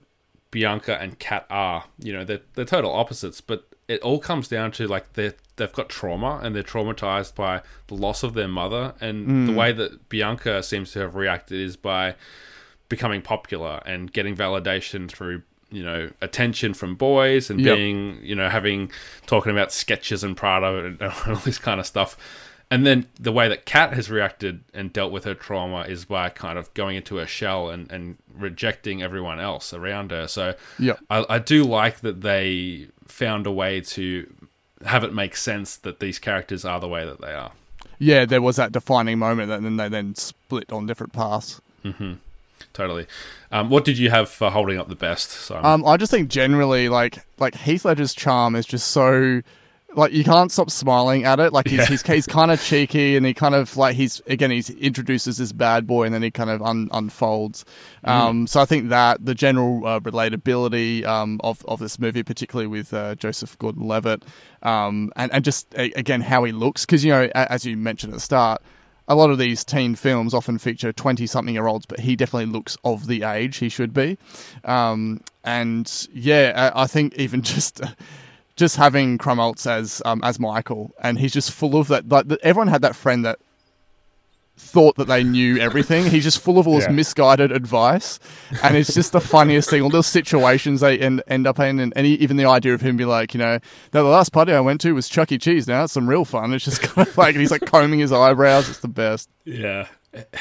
Bianca 0.50 1.00
and 1.00 1.18
Kat 1.18 1.46
are, 1.50 1.84
you 1.98 2.12
know, 2.12 2.24
they're 2.24 2.40
they're 2.54 2.64
total 2.64 2.92
opposites, 2.92 3.40
but 3.40 3.68
it 3.86 4.00
all 4.02 4.18
comes 4.18 4.48
down 4.48 4.70
to 4.72 4.86
like 4.86 5.14
they 5.14 5.32
they've 5.56 5.72
got 5.72 5.88
trauma 5.88 6.40
and 6.42 6.54
they're 6.54 6.62
traumatized 6.62 7.34
by 7.34 7.62
the 7.88 7.94
loss 7.94 8.22
of 8.22 8.34
their 8.34 8.48
mother, 8.48 8.94
and 9.00 9.26
hmm. 9.26 9.46
the 9.46 9.52
way 9.52 9.72
that 9.72 10.08
Bianca 10.08 10.62
seems 10.62 10.92
to 10.92 11.00
have 11.00 11.14
reacted 11.14 11.60
is 11.60 11.76
by 11.76 12.14
becoming 12.88 13.20
popular 13.20 13.82
and 13.84 14.12
getting 14.12 14.34
validation 14.34 15.10
through 15.10 15.42
you 15.70 15.82
know 15.82 16.10
attention 16.20 16.72
from 16.72 16.94
boys 16.94 17.50
and 17.50 17.60
Yep. 17.60 17.76
being 17.76 18.18
you 18.22 18.34
know 18.34 18.48
having 18.48 18.90
talking 19.26 19.52
about 19.52 19.68
Skechers 19.68 20.24
and 20.24 20.36
Prada 20.36 20.84
and 20.84 21.02
all 21.26 21.36
this 21.36 21.58
kind 21.58 21.80
of 21.80 21.86
stuff. 21.86 22.16
And 22.70 22.84
then 22.86 23.06
the 23.18 23.32
way 23.32 23.48
that 23.48 23.64
Kat 23.64 23.94
has 23.94 24.10
reacted 24.10 24.60
and 24.74 24.92
dealt 24.92 25.10
with 25.10 25.24
her 25.24 25.34
trauma 25.34 25.82
is 25.82 26.04
by 26.04 26.28
kind 26.28 26.58
of 26.58 26.72
going 26.74 26.96
into 26.96 27.16
her 27.16 27.26
shell 27.26 27.70
and, 27.70 27.90
and 27.90 28.18
rejecting 28.36 29.02
everyone 29.02 29.40
else 29.40 29.72
around 29.72 30.10
her. 30.10 30.28
So 30.28 30.54
yeah, 30.78 30.96
I, 31.08 31.24
I 31.30 31.38
do 31.38 31.64
like 31.64 32.00
that 32.00 32.20
they 32.20 32.88
found 33.06 33.46
a 33.46 33.50
way 33.50 33.80
to 33.80 34.30
have 34.84 35.02
it 35.02 35.14
make 35.14 35.34
sense 35.34 35.76
that 35.76 35.98
these 36.00 36.18
characters 36.18 36.64
are 36.64 36.78
the 36.78 36.88
way 36.88 37.04
that 37.06 37.20
they 37.20 37.32
are. 37.32 37.52
yeah, 37.98 38.24
there 38.26 38.42
was 38.42 38.56
that 38.56 38.70
defining 38.70 39.18
moment, 39.18 39.50
and 39.50 39.64
then 39.64 39.76
they 39.76 39.88
then 39.88 40.14
split 40.14 40.70
on 40.70 40.86
different 40.86 41.12
paths. 41.12 41.60
Mm-hmm. 41.84 42.14
Totally. 42.74 43.06
Um, 43.50 43.70
what 43.70 43.84
did 43.84 43.98
you 43.98 44.10
have 44.10 44.28
for 44.28 44.50
holding 44.50 44.78
up 44.78 44.88
the 44.88 44.94
best? 44.94 45.50
Um, 45.50 45.84
I 45.86 45.96
just 45.96 46.10
think 46.12 46.28
generally, 46.28 46.88
like 46.88 47.24
like 47.38 47.54
Heath 47.56 47.84
Ledger's 47.84 48.14
charm 48.14 48.54
is 48.54 48.66
just 48.66 48.88
so. 48.90 49.42
Like 49.94 50.12
you 50.12 50.22
can't 50.22 50.52
stop 50.52 50.70
smiling 50.70 51.24
at 51.24 51.40
it. 51.40 51.52
Like 51.52 51.66
he's 51.66 51.78
Yeah. 51.78 51.86
he's, 51.86 52.02
he's 52.02 52.26
kind 52.26 52.50
of 52.50 52.62
cheeky, 52.62 53.16
and 53.16 53.24
he 53.24 53.32
kind 53.32 53.54
of 53.54 53.74
like 53.76 53.96
he's 53.96 54.20
again 54.26 54.50
he 54.50 54.62
introduces 54.80 55.38
this 55.38 55.50
bad 55.52 55.86
boy, 55.86 56.04
and 56.04 56.14
then 56.14 56.22
he 56.22 56.30
kind 56.30 56.50
of 56.50 56.60
un- 56.60 56.90
unfolds. 56.92 57.64
Um, 58.04 58.46
so 58.46 58.60
I 58.60 58.66
think 58.66 58.90
that 58.90 59.24
the 59.24 59.34
general 59.34 59.86
uh, 59.86 60.00
relatability 60.00 61.04
um, 61.06 61.40
of 61.42 61.64
of 61.64 61.78
this 61.80 61.98
movie, 61.98 62.22
particularly 62.22 62.66
with 62.66 62.92
uh, 62.92 63.14
Joseph 63.14 63.58
Gordon-Levitt, 63.58 64.24
um, 64.62 65.10
and 65.16 65.32
and 65.32 65.42
just 65.42 65.72
a- 65.74 65.90
again 65.92 66.20
how 66.20 66.44
he 66.44 66.52
looks, 66.52 66.84
because 66.84 67.02
you 67.02 67.10
know 67.10 67.30
as 67.34 67.64
you 67.64 67.74
mentioned 67.76 68.12
at 68.12 68.16
the 68.16 68.20
start, 68.20 68.60
a 69.08 69.14
lot 69.14 69.30
of 69.30 69.38
these 69.38 69.64
teen 69.64 69.94
films 69.94 70.34
often 70.34 70.58
feature 70.58 70.92
20 70.92 71.26
something 71.26 71.54
year 71.54 71.66
olds, 71.66 71.86
but 71.86 71.98
he 72.00 72.14
definitely 72.14 72.52
looks 72.52 72.76
of 72.84 73.06
the 73.06 73.22
age 73.22 73.56
he 73.56 73.70
should 73.70 73.94
be. 73.94 74.18
Um, 74.64 75.22
and 75.44 76.08
yeah, 76.12 76.70
I, 76.74 76.82
I 76.82 76.86
think 76.86 77.14
even 77.14 77.40
just. 77.42 77.80
Just 78.58 78.76
having 78.76 79.16
Krumholtz 79.16 79.66
as 79.66 80.02
um, 80.04 80.20
as 80.22 80.38
Michael, 80.38 80.90
and 81.02 81.18
he's 81.18 81.32
just 81.32 81.50
full 81.52 81.76
of 81.76 81.88
that. 81.88 82.08
Like 82.08 82.26
everyone 82.42 82.68
had 82.68 82.82
that 82.82 82.94
friend 82.96 83.24
that 83.24 83.38
thought 84.56 84.96
that 84.96 85.06
they 85.06 85.22
knew 85.22 85.56
everything. 85.60 86.04
He's 86.04 86.24
just 86.24 86.40
full 86.40 86.58
of 86.58 86.66
all 86.66 86.74
this 86.74 86.84
Yeah. 86.86 86.90
misguided 86.92 87.52
advice, 87.52 88.18
and 88.64 88.76
it's 88.76 88.92
just 88.92 89.12
the 89.12 89.20
funniest 89.20 89.70
thing. 89.70 89.82
All 89.82 89.90
those 89.90 90.08
situations 90.08 90.80
they 90.80 90.98
end, 90.98 91.22
end 91.28 91.46
up 91.46 91.60
in, 91.60 91.78
and, 91.78 91.92
and 91.96 92.04
he- 92.04 92.14
even 92.14 92.36
the 92.36 92.46
idea 92.46 92.74
of 92.74 92.80
him 92.80 92.96
be 92.96 93.04
like, 93.04 93.32
you 93.34 93.38
know, 93.38 93.60
"No, 93.94 94.02
the 94.02 94.08
last 94.10 94.32
party 94.32 94.52
I 94.52 94.60
went 94.60 94.80
to 94.82 94.92
was 94.92 95.08
Chuck 95.08 95.30
E. 95.30 95.38
Cheese. 95.38 95.68
Now 95.68 95.84
it's 95.84 95.92
some 95.92 96.08
real 96.08 96.24
fun. 96.24 96.52
It's 96.52 96.64
just 96.64 96.82
kind 96.82 97.06
of 97.06 97.16
like 97.16 97.36
he's 97.36 97.52
like 97.52 97.62
combing 97.66 98.00
his 98.00 98.12
eyebrows. 98.12 98.68
It's 98.68 98.80
the 98.80 98.88
best. 98.88 99.30
Yeah, 99.44 99.86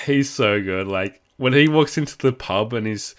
he's 0.05 0.29
so 0.29 0.61
good. 0.61 0.87
Like 0.87 1.21
when 1.37 1.53
he 1.53 1.67
walks 1.67 1.97
into 1.99 2.17
the 2.17 2.33
pub 2.33 2.73
and 2.73 2.87
he's 2.87 3.13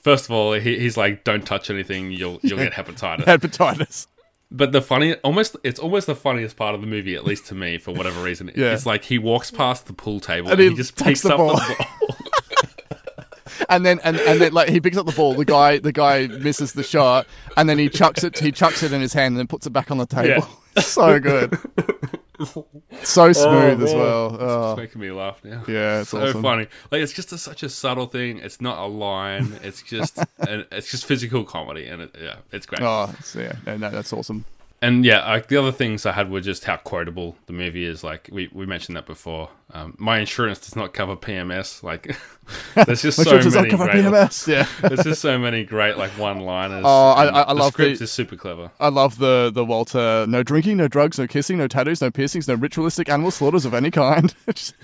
first 0.00 0.24
of 0.24 0.32
all 0.32 0.54
he, 0.54 0.78
he's 0.80 0.96
like, 0.96 1.22
"Don't 1.22 1.46
touch 1.46 1.70
anything, 1.70 2.10
you'll 2.10 2.40
you'll 2.42 2.58
get 2.58 2.72
hepatitis." 2.72 3.24
Hepatitis. 3.26 4.08
But 4.50 4.72
the 4.72 4.82
funny, 4.82 5.14
almost 5.16 5.56
it's 5.62 5.78
almost 5.80 6.06
the 6.06 6.14
funniest 6.14 6.56
part 6.56 6.74
of 6.74 6.80
the 6.80 6.86
movie, 6.86 7.14
at 7.14 7.24
least 7.24 7.46
to 7.46 7.54
me, 7.54 7.78
for 7.78 7.92
whatever 7.92 8.22
reason. 8.22 8.50
Yeah. 8.56 8.72
It's 8.74 8.84
like 8.86 9.04
he 9.04 9.18
walks 9.18 9.50
past 9.50 9.86
the 9.86 9.92
pool 9.92 10.20
table 10.20 10.50
And 10.50 10.60
and, 10.60 10.62
he 10.62 10.68
he 10.70 10.76
just 10.76 10.96
picks 10.96 11.22
the 11.22 11.30
up 11.32 11.36
ball. 11.38 11.56
the 11.56 11.76
ball. 11.78 12.16
And 13.68 13.84
then 13.86 14.00
and, 14.02 14.16
and 14.16 14.40
then 14.40 14.52
like 14.52 14.68
he 14.70 14.80
picks 14.80 14.96
up 14.96 15.06
the 15.06 15.12
ball. 15.12 15.34
The 15.34 15.44
guy 15.44 15.78
the 15.78 15.92
guy 15.92 16.26
misses 16.26 16.72
the 16.72 16.82
shot, 16.82 17.26
and 17.56 17.68
then 17.68 17.78
he 17.78 17.88
chucks 17.88 18.24
it. 18.24 18.38
He 18.38 18.50
chucks 18.50 18.82
it 18.82 18.92
in 18.92 19.00
his 19.00 19.12
hand 19.12 19.32
and 19.32 19.38
then 19.38 19.46
puts 19.46 19.66
it 19.66 19.70
back 19.70 19.90
on 19.90 19.98
the 19.98 20.06
table. 20.06 20.48
so 20.78 21.20
good. 21.20 21.56
So 23.02 23.24
oh, 23.24 23.32
smooth 23.32 23.82
as 23.82 23.94
well. 23.94 24.36
Oh, 24.40 24.72
It's 24.72 24.78
making 24.78 25.00
me 25.00 25.10
laugh 25.10 25.42
now. 25.44 25.62
Yeah, 25.66 26.00
it's 26.00 26.10
so 26.10 26.22
awesome. 26.22 26.42
funny. 26.42 26.66
Like 26.90 27.02
it's 27.02 27.12
just 27.12 27.32
a, 27.32 27.38
such 27.38 27.62
a 27.62 27.68
subtle 27.68 28.06
thing. 28.06 28.38
It's 28.38 28.60
not 28.60 28.78
a 28.78 28.86
line. 28.86 29.58
It's 29.62 29.82
just 29.82 30.18
and 30.48 30.66
it's 30.72 30.90
just 30.90 31.06
physical 31.06 31.44
comedy, 31.44 31.86
and 31.86 32.02
it, 32.02 32.14
yeah, 32.20 32.36
it's 32.52 32.66
great. 32.66 32.82
oh, 32.82 33.14
yeah, 33.34 33.52
no, 33.66 33.76
no, 33.76 33.90
that's 33.90 34.12
awesome. 34.12 34.44
And 34.82 35.04
yeah, 35.04 35.28
like 35.28 35.48
the 35.48 35.58
other 35.58 35.72
things 35.72 36.06
I 36.06 36.12
had 36.12 36.30
were 36.30 36.40
just 36.40 36.64
how 36.64 36.76
quotable 36.78 37.36
the 37.44 37.52
movie 37.52 37.84
is. 37.84 38.02
Like 38.02 38.30
we, 38.32 38.48
we 38.52 38.64
mentioned 38.64 38.96
that 38.96 39.04
before. 39.04 39.50
Um, 39.74 39.94
my 39.98 40.18
insurance 40.18 40.58
does 40.60 40.74
not 40.74 40.94
cover 40.94 41.16
PMS. 41.16 41.82
Like 41.82 42.16
there's 42.86 43.02
just 43.02 43.22
so 43.22 43.30
one 43.30 43.42
does 43.42 43.52
that 43.52 43.60
many 43.60 43.70
cover 43.70 43.84
great. 43.84 44.04
PMS? 44.04 44.48
Yeah. 44.48 44.66
There's 44.88 45.04
just 45.04 45.20
so 45.20 45.38
many 45.38 45.64
great 45.64 45.98
like 45.98 46.10
one-liners. 46.12 46.82
Oh, 46.86 47.10
I- 47.10 47.26
I- 47.26 47.42
I 47.50 47.52
the 47.52 47.60
love 47.60 47.72
script 47.74 47.98
the- 47.98 48.04
is 48.04 48.10
super 48.12 48.36
clever. 48.36 48.70
I 48.80 48.88
love 48.88 49.18
the 49.18 49.50
the 49.52 49.66
Walter. 49.66 50.24
No 50.26 50.42
drinking, 50.42 50.78
no 50.78 50.88
drugs, 50.88 51.18
no 51.18 51.26
kissing, 51.26 51.58
no 51.58 51.68
tattoos, 51.68 52.00
no 52.00 52.10
piercings, 52.10 52.48
no 52.48 52.54
ritualistic 52.54 53.10
animal 53.10 53.30
slaughters 53.30 53.66
of 53.66 53.74
any 53.74 53.90
kind. 53.90 54.34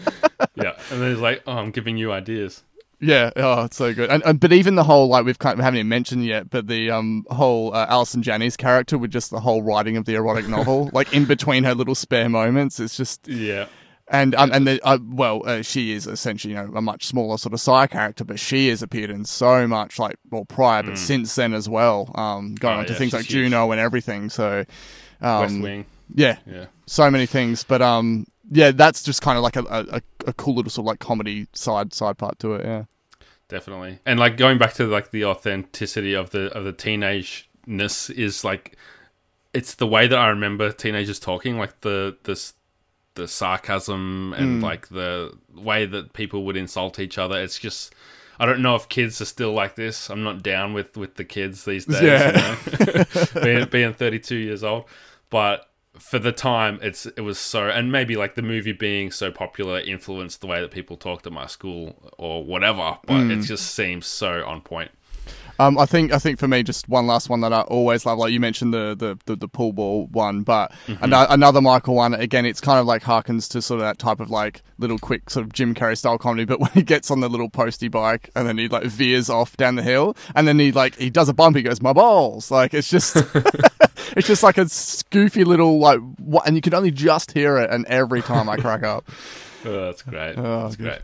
Yeah, 0.55 0.73
and 0.91 1.03
then 1.03 1.11
he's 1.11 1.21
like, 1.21 1.43
"Oh, 1.47 1.53
I'm 1.53 1.71
giving 1.71 1.97
you 1.99 2.13
ideas." 2.13 2.63
Yeah, 2.99 3.31
oh, 3.37 3.65
it's 3.65 3.77
so 3.77 3.93
good. 3.93 4.11
And, 4.11 4.23
and 4.25 4.41
but 4.41 4.53
even 4.53 4.75
the 4.75 4.85
whole 4.85 5.09
like 5.09 5.25
we've 5.27 5.39
kind 5.39 5.59
of, 5.59 5.65
haven't 5.65 5.79
even 5.79 5.89
mentioned 5.89 6.25
yet, 6.25 6.49
but 6.49 6.67
the 6.67 6.91
um 6.91 7.25
whole 7.29 7.75
uh, 7.75 7.87
Allison 7.89 8.23
Janney's 8.23 8.57
character 8.57 8.97
with 8.97 9.11
just 9.11 9.31
the 9.31 9.41
whole 9.41 9.63
writing 9.63 9.97
of 9.99 10.07
the 10.07 10.15
erotic 10.15 10.47
novel, 10.49 10.89
like 10.95 11.13
in 11.13 11.27
between 11.27 11.65
her 11.65 11.75
little 11.75 11.95
spare 11.95 12.29
moments, 12.29 12.81
it's 12.81 12.97
just 12.97 13.29
Yeah, 13.29 13.67
and 14.09 14.35
um, 14.35 14.51
and 14.53 14.67
the, 14.67 14.81
uh, 14.83 14.99
well, 15.03 15.43
uh, 15.45 15.61
she 15.63 15.93
is 15.93 16.07
essentially 16.07 16.55
you 16.55 16.59
know 16.63 16.73
a 16.75 16.81
much 16.81 17.05
smaller 17.07 17.37
sort 17.37 17.53
of 17.53 17.61
side 17.61 17.91
character, 17.91 18.25
but 18.25 18.39
she 18.41 18.69
has 18.69 18.83
appeared 18.83 19.11
in 19.11 19.27
so 19.27 19.67
much 19.69 19.99
like 19.99 20.17
well 20.31 20.47
prior, 20.47 20.83
but 20.83 20.97
since 20.97 21.35
then 21.35 21.53
as 21.53 21.69
well, 21.69 22.11
um, 22.15 22.55
going 22.55 22.75
Mm. 22.75 22.77
Oh, 22.77 22.81
on 22.81 22.87
to 22.87 22.93
yeah, 22.95 22.99
things 22.99 23.13
like 23.13 23.27
huge. 23.27 23.51
Juno 23.51 23.73
and 23.73 23.81
everything. 23.81 24.31
So, 24.31 24.65
um, 25.21 25.41
West 25.41 25.61
Wing. 25.61 25.87
yeah, 26.15 26.39
Yeah, 26.47 26.67
so 26.87 27.11
many 27.11 27.27
things. 27.27 27.63
But 27.63 27.83
um, 27.83 28.27
yeah, 28.51 28.71
that's 28.71 29.03
just 29.03 29.23
kind 29.23 29.37
of 29.37 29.43
like 29.43 29.57
a, 29.57 29.65
a, 29.65 30.03
a 30.27 30.33
cool 30.35 30.55
little 30.55 30.71
sort 30.71 30.85
of 30.85 30.87
like 30.87 31.01
comedy 31.01 31.47
side 31.53 31.93
side 31.93 32.19
part 32.19 32.39
to 32.41 32.55
it. 32.55 32.65
Yeah, 32.65 32.85
definitely. 33.49 33.99
And 34.07 34.19
like 34.19 34.37
going 34.37 34.59
back 34.59 34.75
to 34.75 34.87
like 34.87 35.11
the 35.11 35.25
authenticity 35.25 36.15
of 36.15 36.31
the 36.31 36.53
of 36.57 36.65
the 36.65 36.73
teenageness 36.73 38.11
is 38.11 38.45
like 38.45 38.77
it's 39.53 39.75
the 39.75 39.87
way 39.87 40.07
that 40.07 40.19
I 40.19 40.29
remember 40.29 40.71
teenagers 40.71 41.19
talking, 41.19 41.59
like 41.59 41.81
the 41.81 42.17
this 42.25 42.55
the 43.15 43.27
sarcasm 43.27 44.35
and 44.35 44.61
mm. 44.61 44.63
like 44.63 44.89
the 44.89 45.33
way 45.55 45.87
that 45.87 46.13
people 46.13 46.45
would 46.45 46.57
insult 46.57 46.99
each 46.99 47.19
other. 47.19 47.41
It's 47.41 47.59
just 47.59 47.95
I 48.39 48.47
don't 48.47 48.61
know 48.61 48.77
if 48.77 48.89
kids 48.89 49.21
are 49.21 49.27
still 49.27 49.53
like 49.53 49.75
this. 49.75 50.11
I'm 50.11 50.23
not 50.23 50.43
down 50.43 50.75
with 50.75 50.97
with 50.97 51.17
the 51.17 51.25
kids 51.25 51.65
these 51.65 51.85
days. 51.87 52.03
Yeah. 52.03 52.57
You 52.79 52.85
know? 52.85 53.05
being 53.43 53.69
being 53.69 53.95
32 53.95 54.37
years 54.37 54.63
old, 54.63 54.85
but 55.31 55.69
for 55.99 56.19
the 56.19 56.33
time, 56.33 56.79
it's 56.83 57.07
it 57.07 57.21
was 57.21 57.39
so, 57.39 57.69
and 57.69 57.91
maybe 57.91 58.17
like 58.17 58.35
the 58.35 58.43
movie 58.43 58.73
being 58.73 59.11
so 59.11 59.31
popular 59.31 59.81
influenced 59.81 60.41
the 60.41 60.47
way 60.47 60.61
that 60.61 60.71
people 60.71 60.97
talked 60.97 61.27
at 61.27 61.33
my 61.33 61.47
school 61.47 62.13
or 62.19 62.45
whatever. 62.45 62.99
But 63.07 63.31
it 63.31 63.39
mm. 63.39 63.45
just 63.45 63.75
seems 63.75 64.07
so 64.07 64.45
on 64.45 64.61
point. 64.61 64.91
Um, 65.59 65.79
I 65.79 65.87
think 65.87 66.13
I 66.13 66.19
think 66.19 66.39
for 66.39 66.47
me, 66.49 66.63
just 66.63 66.89
one 66.89 67.07
last 67.07 67.29
one 67.29 67.41
that 67.41 67.53
I 67.53 67.63
always 67.63 68.05
love. 68.05 68.19
Like 68.19 68.33
you 68.33 68.41
mentioned 68.41 68.75
the 68.75 68.95
the, 68.95 69.19
the, 69.27 69.37
the 69.37 69.49
pool 69.49 69.73
ball 69.73 70.07
one, 70.09 70.43
but 70.43 70.73
Mm-hmm. 70.87 71.05
ano- 71.05 71.27
another 71.31 71.61
Michael 71.61 71.95
one. 71.95 72.15
Again, 72.15 72.45
it's 72.47 72.61
kind 72.61 72.79
of 72.79 72.87
like 72.87 73.03
harkens 73.03 73.49
to 73.51 73.63
sort 73.63 73.81
of 73.81 73.87
that 73.87 73.99
type 73.99 74.21
of 74.21 74.31
like 74.31 74.63
little 74.79 74.99
quick 74.99 75.31
sort 75.31 75.47
of 75.47 75.53
Jim 75.53 75.75
Carrey 75.75 75.97
style 75.97 76.19
comedy. 76.19 76.45
But 76.45 76.61
when 76.61 76.71
he 76.73 76.83
gets 76.83 77.11
on 77.11 77.21
the 77.21 77.29
little 77.29 77.49
posty 77.49 77.89
bike 77.89 78.31
and 78.37 78.47
then 78.47 78.59
he 78.59 78.69
like 78.69 78.85
veers 78.85 79.31
off 79.31 79.57
down 79.57 79.77
the 79.77 79.83
hill, 79.83 80.17
and 80.35 80.47
then 80.47 80.59
he 80.59 80.73
like 80.73 80.97
he 80.97 81.11
does 81.11 81.29
a 81.29 81.35
bump, 81.35 81.57
he 81.57 81.63
goes 81.63 81.81
my 81.81 81.93
balls. 81.93 82.51
Like 82.51 82.75
it's 82.75 82.89
just. 82.91 83.17
It's 84.17 84.29
just 84.29 84.43
like 84.43 84.57
a 84.57 84.67
goofy 85.11 85.45
little 85.45 85.79
like, 85.79 85.99
what, 86.19 86.47
and 86.47 86.55
you 86.57 86.63
can 86.63 86.73
only 86.75 86.91
just 86.93 87.33
hear 87.33 87.59
it, 87.59 87.71
and 87.71 87.85
every 87.87 88.23
time 88.23 88.49
I 88.49 88.57
crack 88.57 88.83
up. 88.83 89.05
Oh, 89.65 89.87
that's 89.87 90.01
great. 90.03 90.39
Oh, 90.39 90.63
that's 90.63 90.77
great. 90.77 91.01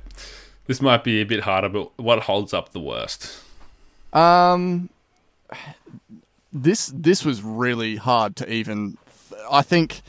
This 0.67 0.81
might 0.81 1.03
be 1.05 1.21
a 1.21 1.25
bit 1.27 1.41
harder, 1.41 1.69
but 1.69 1.99
what 1.99 2.21
holds 2.21 2.55
up 2.55 2.73
the 2.73 2.81
worst? 2.81 3.43
Um, 4.13 4.89
this 6.53 6.93
this 6.95 7.25
was 7.25 7.43
really 7.43 7.97
hard 7.97 8.37
to 8.37 8.53
even. 8.53 8.99
I 9.51 9.63
think. 9.63 10.03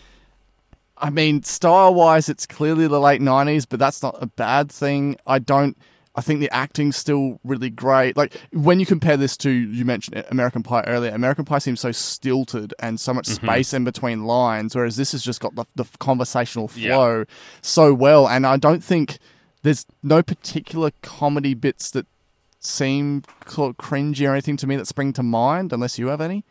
I 0.95 1.09
mean, 1.09 1.43
style 1.43 1.93
wise, 1.93 2.29
it's 2.29 2.45
clearly 2.45 2.87
the 2.87 2.99
late 2.99 3.19
'90s, 3.21 3.65
but 3.67 3.79
that's 3.79 4.01
not 4.01 4.15
a 4.21 4.27
bad 4.27 4.71
thing. 4.71 5.17
I 5.27 5.39
don't. 5.39 5.77
I 6.15 6.21
think 6.21 6.39
the 6.41 6.53
acting's 6.53 6.95
still 6.95 7.39
really 7.43 7.71
great. 7.71 8.15
Like 8.15 8.35
when 8.51 8.79
you 8.79 8.85
compare 8.85 9.17
this 9.17 9.35
to 9.37 9.49
you 9.49 9.83
mentioned 9.83 10.23
American 10.29 10.61
Pie 10.61 10.83
earlier, 10.85 11.11
American 11.11 11.43
Pie 11.43 11.57
seems 11.57 11.79
so 11.81 11.91
stilted 11.91 12.73
and 12.79 12.99
so 12.99 13.13
much 13.15 13.25
space 13.25 13.73
in 13.73 13.83
between 13.83 14.25
lines, 14.25 14.75
whereas 14.75 14.95
this 14.95 15.11
has 15.13 15.23
just 15.23 15.41
got 15.41 15.55
the, 15.55 15.65
the 15.75 15.85
conversational 15.99 16.69
Yeah. 16.75 16.93
flow 16.93 17.25
so 17.63 17.93
well. 17.95 18.27
And 18.29 18.45
I 18.45 18.57
don't 18.57 18.83
think 18.83 19.17
there's 19.63 19.87
no 20.03 20.21
particular 20.21 20.91
comedy 21.01 21.55
bits 21.55 21.89
that 21.91 22.05
seem 22.65 23.21
cringy 23.45 24.27
or 24.27 24.31
anything 24.31 24.57
to 24.57 24.67
me 24.67 24.75
that 24.75 24.87
spring 24.87 25.13
to 25.13 25.23
mind, 25.23 25.73
unless 25.73 25.99
you 25.99 26.07
have 26.07 26.21
any. 26.21 26.43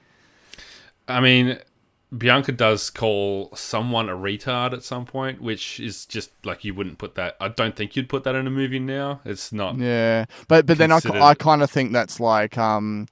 I 1.09 1.21
mean, 1.21 1.59
Bianca 2.17 2.53
does 2.53 2.91
call 2.91 3.51
someone 3.55 4.09
a 4.09 4.15
retard 4.15 4.73
at 4.75 4.83
some 4.83 5.07
point, 5.07 5.41
which 5.41 5.81
is 5.81 6.05
just 6.05 6.31
like 6.45 6.65
you 6.65 6.75
wouldn't 6.75 6.99
put 6.99 7.15
that. 7.15 7.37
I 7.41 7.49
don't 7.49 7.75
think 7.75 7.97
you'd 7.97 8.09
put 8.09 8.25
that 8.25 8.35
in 8.35 8.47
a 8.47 8.51
movie 8.51 8.79
now. 8.79 9.21
It's 9.25 9.53
not. 9.53 9.79
Yeah, 9.79 10.27
but 10.49 10.67
but 10.67 10.79
then 10.79 10.93
I, 10.93 11.01
I 11.21 11.35
kind 11.35 11.63
of 11.63 11.71
think 11.71 11.93
that's 11.93 12.21
like 12.21 12.59
um. 12.59 13.09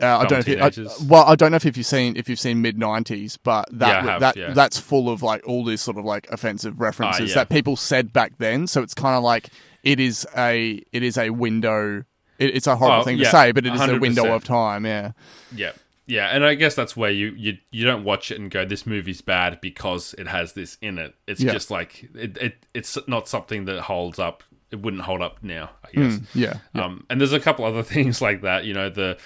Uh, 0.00 0.18
I 0.18 0.26
don't 0.26 0.30
know 0.30 0.38
if 0.38 0.76
you, 0.76 0.84
I, 0.86 0.94
well 1.08 1.24
I 1.24 1.34
don't 1.34 1.50
know 1.50 1.56
if 1.56 1.64
you've 1.64 1.84
seen 1.84 2.16
if 2.16 2.28
you've 2.28 2.38
seen 2.38 2.62
mid 2.62 2.78
nineties, 2.78 3.36
but 3.36 3.68
that 3.72 3.88
Yeah, 4.04 4.10
have, 4.12 4.20
that 4.20 4.36
yeah. 4.36 4.52
that's 4.52 4.78
full 4.78 5.10
of 5.10 5.24
like 5.24 5.44
all 5.44 5.64
these 5.64 5.80
sort 5.80 5.96
of 5.96 6.04
like 6.04 6.30
offensive 6.30 6.80
references 6.80 7.30
yeah. 7.30 7.34
that 7.34 7.48
people 7.48 7.74
said 7.74 8.12
back 8.12 8.38
then. 8.38 8.68
So 8.68 8.80
it's 8.80 8.94
kind 8.94 9.16
of 9.16 9.24
like 9.24 9.48
it 9.82 9.98
is 9.98 10.24
a 10.36 10.80
it 10.92 11.02
is 11.02 11.18
a 11.18 11.30
window. 11.30 12.04
It, 12.38 12.54
it's 12.56 12.66
a 12.66 12.76
horrible 12.76 13.00
Oh, 13.00 13.04
thing 13.04 13.18
yeah, 13.18 13.24
to 13.24 13.30
say, 13.30 13.52
but 13.52 13.66
it 13.66 13.74
is 13.74 13.80
a 13.80 13.88
100%. 13.88 14.00
window 14.00 14.32
of 14.34 14.44
time. 14.44 14.86
Yeah, 14.86 15.12
Yeah. 15.54 15.72
Yeah, 16.10 16.28
and 16.28 16.42
I 16.42 16.54
guess 16.54 16.74
that's 16.74 16.96
where 16.96 17.10
you, 17.10 17.34
you 17.36 17.58
you 17.70 17.84
don't 17.84 18.02
watch 18.02 18.30
it 18.30 18.40
and 18.40 18.50
go, 18.50 18.64
"This 18.64 18.86
movie's 18.86 19.20
bad" 19.20 19.60
because 19.60 20.14
it 20.16 20.26
has 20.26 20.54
this 20.54 20.78
in 20.80 20.96
it. 20.96 21.14
It's 21.26 21.38
Yeah. 21.42 21.52
just 21.52 21.70
like 21.70 22.08
it, 22.14 22.38
it 22.38 22.64
it's 22.72 22.96
not 23.06 23.28
something 23.28 23.66
that 23.66 23.82
holds 23.82 24.18
up. 24.18 24.42
It 24.70 24.80
wouldn't 24.80 25.02
hold 25.02 25.20
up 25.20 25.42
now, 25.42 25.68
I 25.84 25.90
guess. 25.92 26.20
yeah, 26.34 26.58
Um, 26.74 27.04
and 27.10 27.20
there's 27.20 27.34
a 27.34 27.40
couple 27.40 27.66
other 27.66 27.82
things 27.94 28.22
like 28.22 28.40
that. 28.40 28.64
You 28.64 28.72
know, 28.72 28.88
the 28.88 29.18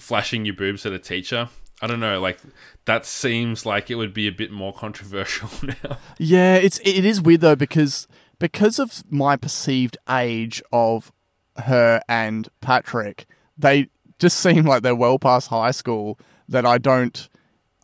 flashing 0.00 0.46
your 0.46 0.54
boobs 0.54 0.86
at 0.86 0.92
a 0.94 0.98
teacher. 0.98 1.50
I 1.82 1.86
don't 1.88 2.00
know, 2.00 2.18
like 2.20 2.38
that 2.86 3.04
seems 3.04 3.66
like 3.66 3.90
it 3.90 3.96
would 3.96 4.14
be 4.14 4.26
a 4.26 4.32
bit 4.32 4.50
more 4.50 4.72
controversial 4.84 5.50
now. 5.62 5.98
Yeah, 6.18 6.54
it's 6.56 6.78
it 6.84 7.04
is 7.04 7.20
weird 7.20 7.42
though 7.42 7.56
because 7.56 8.06
because 8.38 8.78
of 8.78 9.02
my 9.12 9.36
perceived 9.36 9.98
age 10.08 10.62
of 10.72 11.12
her 11.56 12.00
and 12.08 12.48
Patrick, 12.60 13.26
they 13.58 13.88
just 14.18 14.38
seem 14.40 14.64
like 14.64 14.82
they're 14.82 14.94
well 14.94 15.18
past 15.18 15.48
high 15.48 15.70
school. 15.70 16.18
That 16.48 16.66
I 16.66 16.78
don't. 16.78 17.28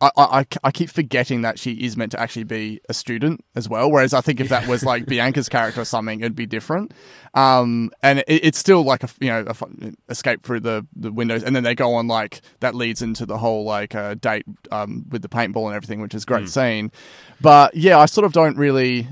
I, 0.02 0.10
I, 0.16 0.46
I 0.64 0.70
keep 0.70 0.88
forgetting 0.88 1.42
that 1.42 1.58
she 1.58 1.72
is 1.72 1.94
meant 1.94 2.12
to 2.12 2.20
actually 2.20 2.44
be 2.44 2.80
a 2.88 2.94
student 2.94 3.44
as 3.54 3.68
well. 3.68 3.90
Whereas 3.90 4.14
I 4.14 4.22
think 4.22 4.40
if 4.40 4.48
that 4.48 4.66
was 4.66 4.82
like 4.82 5.04
Bianca's 5.08 5.50
character 5.50 5.82
or 5.82 5.84
something, 5.84 6.20
it'd 6.20 6.34
be 6.34 6.46
different. 6.46 6.92
Um, 7.34 7.90
and 8.02 8.20
it, 8.20 8.24
it's 8.28 8.58
still 8.58 8.82
like 8.82 9.02
a 9.02 9.08
you 9.20 9.28
know 9.28 9.44
a 9.46 9.92
escape 10.08 10.42
through 10.42 10.60
the, 10.60 10.86
the 10.96 11.12
windows, 11.12 11.42
and 11.42 11.54
then 11.54 11.64
they 11.64 11.74
go 11.74 11.94
on 11.94 12.06
like 12.06 12.40
that 12.60 12.74
leads 12.74 13.02
into 13.02 13.26
the 13.26 13.36
whole 13.36 13.64
like 13.64 13.94
uh, 13.94 14.14
date 14.14 14.46
um, 14.70 15.04
with 15.10 15.22
the 15.22 15.28
paintball 15.28 15.66
and 15.66 15.74
everything, 15.74 16.00
which 16.00 16.14
is 16.14 16.22
a 16.22 16.26
great 16.26 16.48
scene. 16.48 16.90
But 17.40 17.74
yeah, 17.74 17.98
I 17.98 18.06
sort 18.06 18.24
of 18.24 18.32
don't 18.32 18.56
really. 18.56 19.06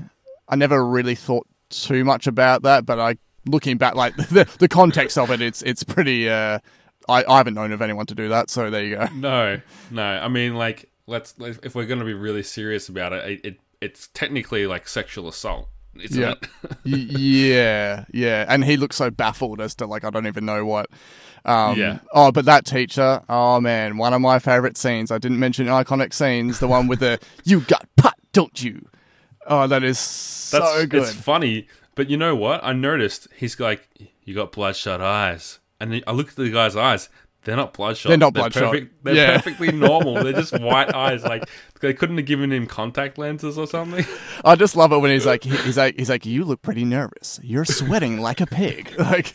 I 0.47 0.55
never 0.55 0.83
really 0.83 1.13
thought 1.13 1.47
too 1.69 2.03
much 2.03 2.25
about 2.25 2.63
that, 2.63 2.85
but 2.85 2.99
I 2.99 3.15
looking 3.45 3.77
back 3.77 3.95
like 3.95 4.15
the 4.17 4.47
the 4.59 4.67
context 4.67 5.17
of 5.17 5.31
it, 5.31 5.41
it's 5.41 5.61
it's 5.61 5.83
pretty. 5.83 6.29
Uh, 6.29 6.59
I, 7.07 7.23
I 7.27 7.37
haven't 7.37 7.55
known 7.55 7.71
of 7.71 7.81
anyone 7.81 8.05
to 8.07 8.15
do 8.15 8.29
that, 8.29 8.49
so 8.51 8.69
there 8.69 8.83
you 8.83 8.95
go. 8.95 9.07
No, 9.15 9.59
no. 9.89 10.03
I 10.03 10.27
mean, 10.27 10.53
like, 10.53 10.89
let's, 11.07 11.33
if 11.39 11.73
we're 11.73 11.87
going 11.87 12.01
to 12.01 12.05
be 12.05 12.13
really 12.13 12.43
serious 12.43 12.87
about 12.87 13.13
it, 13.13 13.29
it, 13.31 13.45
it 13.45 13.59
it's 13.81 14.09
technically 14.13 14.67
like 14.67 14.87
sexual 14.87 15.27
assault, 15.27 15.69
Yeah. 15.95 16.35
yeah, 16.83 18.05
yeah, 18.13 18.45
and 18.47 18.63
he 18.63 18.77
looks 18.77 18.97
so 18.97 19.09
baffled 19.09 19.61
as 19.61 19.75
to 19.75 19.87
like 19.87 20.03
I 20.03 20.09
don't 20.09 20.27
even 20.27 20.45
know 20.45 20.65
what. 20.65 20.89
Um, 21.45 21.79
Yeah. 21.79 21.99
Oh, 22.13 22.31
but 22.31 22.45
that 22.45 22.65
teacher, 22.65 23.21
oh 23.29 23.59
man, 23.61 23.97
one 23.97 24.13
of 24.13 24.21
my 24.21 24.39
favorite 24.39 24.77
scenes. 24.77 25.11
I 25.11 25.17
didn't 25.17 25.39
mention 25.39 25.67
iconic 25.67 26.13
scenes. 26.13 26.59
The 26.59 26.67
one 26.67 26.87
with 26.87 26.99
the 26.99 27.19
"You 27.43 27.61
got 27.61 27.87
pot, 27.95 28.15
don't 28.33 28.61
you?" 28.61 28.85
Oh, 29.47 29.65
that 29.65 29.83
is 29.83 29.97
so 29.97 30.59
That's 30.59 30.85
good. 30.85 31.03
It's 31.03 31.13
funny, 31.13 31.67
but 31.99 32.09
you 32.09 32.15
know 32.15 32.33
what? 32.33 32.63
I 32.63 32.71
noticed 32.71 33.27
he's 33.35 33.59
like, 33.59 33.89
"You 34.23 34.33
got 34.33 34.53
bloodshot 34.53 35.01
eyes," 35.01 35.59
and 35.81 36.01
I 36.07 36.11
look 36.13 36.29
at 36.29 36.35
the 36.37 36.49
guy's 36.49 36.77
eyes. 36.77 37.09
They're 37.43 37.57
not 37.57 37.73
bloodshot. 37.73 38.07
They're 38.09 38.17
not 38.17 38.33
bloodshot. 38.33 38.71
Perfect, 38.71 39.03
they're 39.03 39.15
Yeah. 39.15 39.35
perfectly 39.35 39.71
normal. 39.87 40.15
They're 40.23 40.31
just 40.31 40.57
white 40.59 40.93
eyes. 40.95 41.23
Like 41.23 41.43
they 41.81 41.93
couldn't 41.93 42.15
have 42.17 42.25
given 42.25 42.51
him 42.53 42.67
contact 42.67 43.17
lenses 43.17 43.57
or 43.57 43.67
something. 43.67 44.05
I 44.45 44.55
just 44.55 44.77
love 44.77 44.93
it 44.93 44.97
when 44.99 45.11
he's 45.11 45.25
like, 45.25 45.43
he's 45.43 45.77
like, 45.77 45.95
he's 45.97 46.09
like, 46.09 46.25
you 46.25 46.45
look 46.45 46.61
pretty 46.61 46.85
nervous. 46.85 47.37
You're 47.43 47.65
sweating 47.65 48.21
like 48.21 48.39
a 48.39 48.45
pig. 48.47 48.93
Like, 48.97 49.33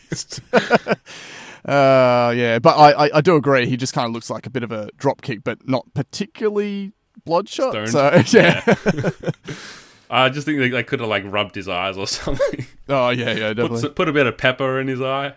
uh, 1.67 2.31
yeah. 2.35 2.59
But 2.59 2.77
I, 2.77 2.91
I, 3.07 3.09
I 3.17 3.21
do 3.21 3.35
agree. 3.35 3.67
He 3.67 3.77
just 3.77 3.93
kind 3.93 4.07
of 4.07 4.13
looks 4.13 4.29
like 4.29 4.45
a 4.45 4.49
bit 4.49 4.63
of 4.63 4.71
a 4.71 4.89
dropkick, 4.97 5.43
but 5.43 5.67
not 5.67 5.85
particularly 5.93 6.93
bloodshot. 7.25 7.71
Stoned. 7.89 7.89
So 8.27 8.37
yeah. 8.39 8.75
I 10.09 10.29
just 10.29 10.45
think 10.45 10.59
they, 10.59 10.69
they 10.69 10.83
could 10.83 10.99
have 10.99 11.09
like 11.09 11.23
rubbed 11.25 11.55
his 11.55 11.67
eyes 11.67 11.97
or 11.97 12.07
something. 12.07 12.65
oh 12.89 13.09
yeah, 13.09 13.31
yeah, 13.33 13.47
put, 13.49 13.57
definitely. 13.57 13.89
s- 13.89 13.93
put 13.95 14.09
a 14.09 14.13
bit 14.13 14.27
of 14.27 14.37
pepper 14.37 14.79
in 14.79 14.87
his 14.87 15.01
eye. 15.01 15.33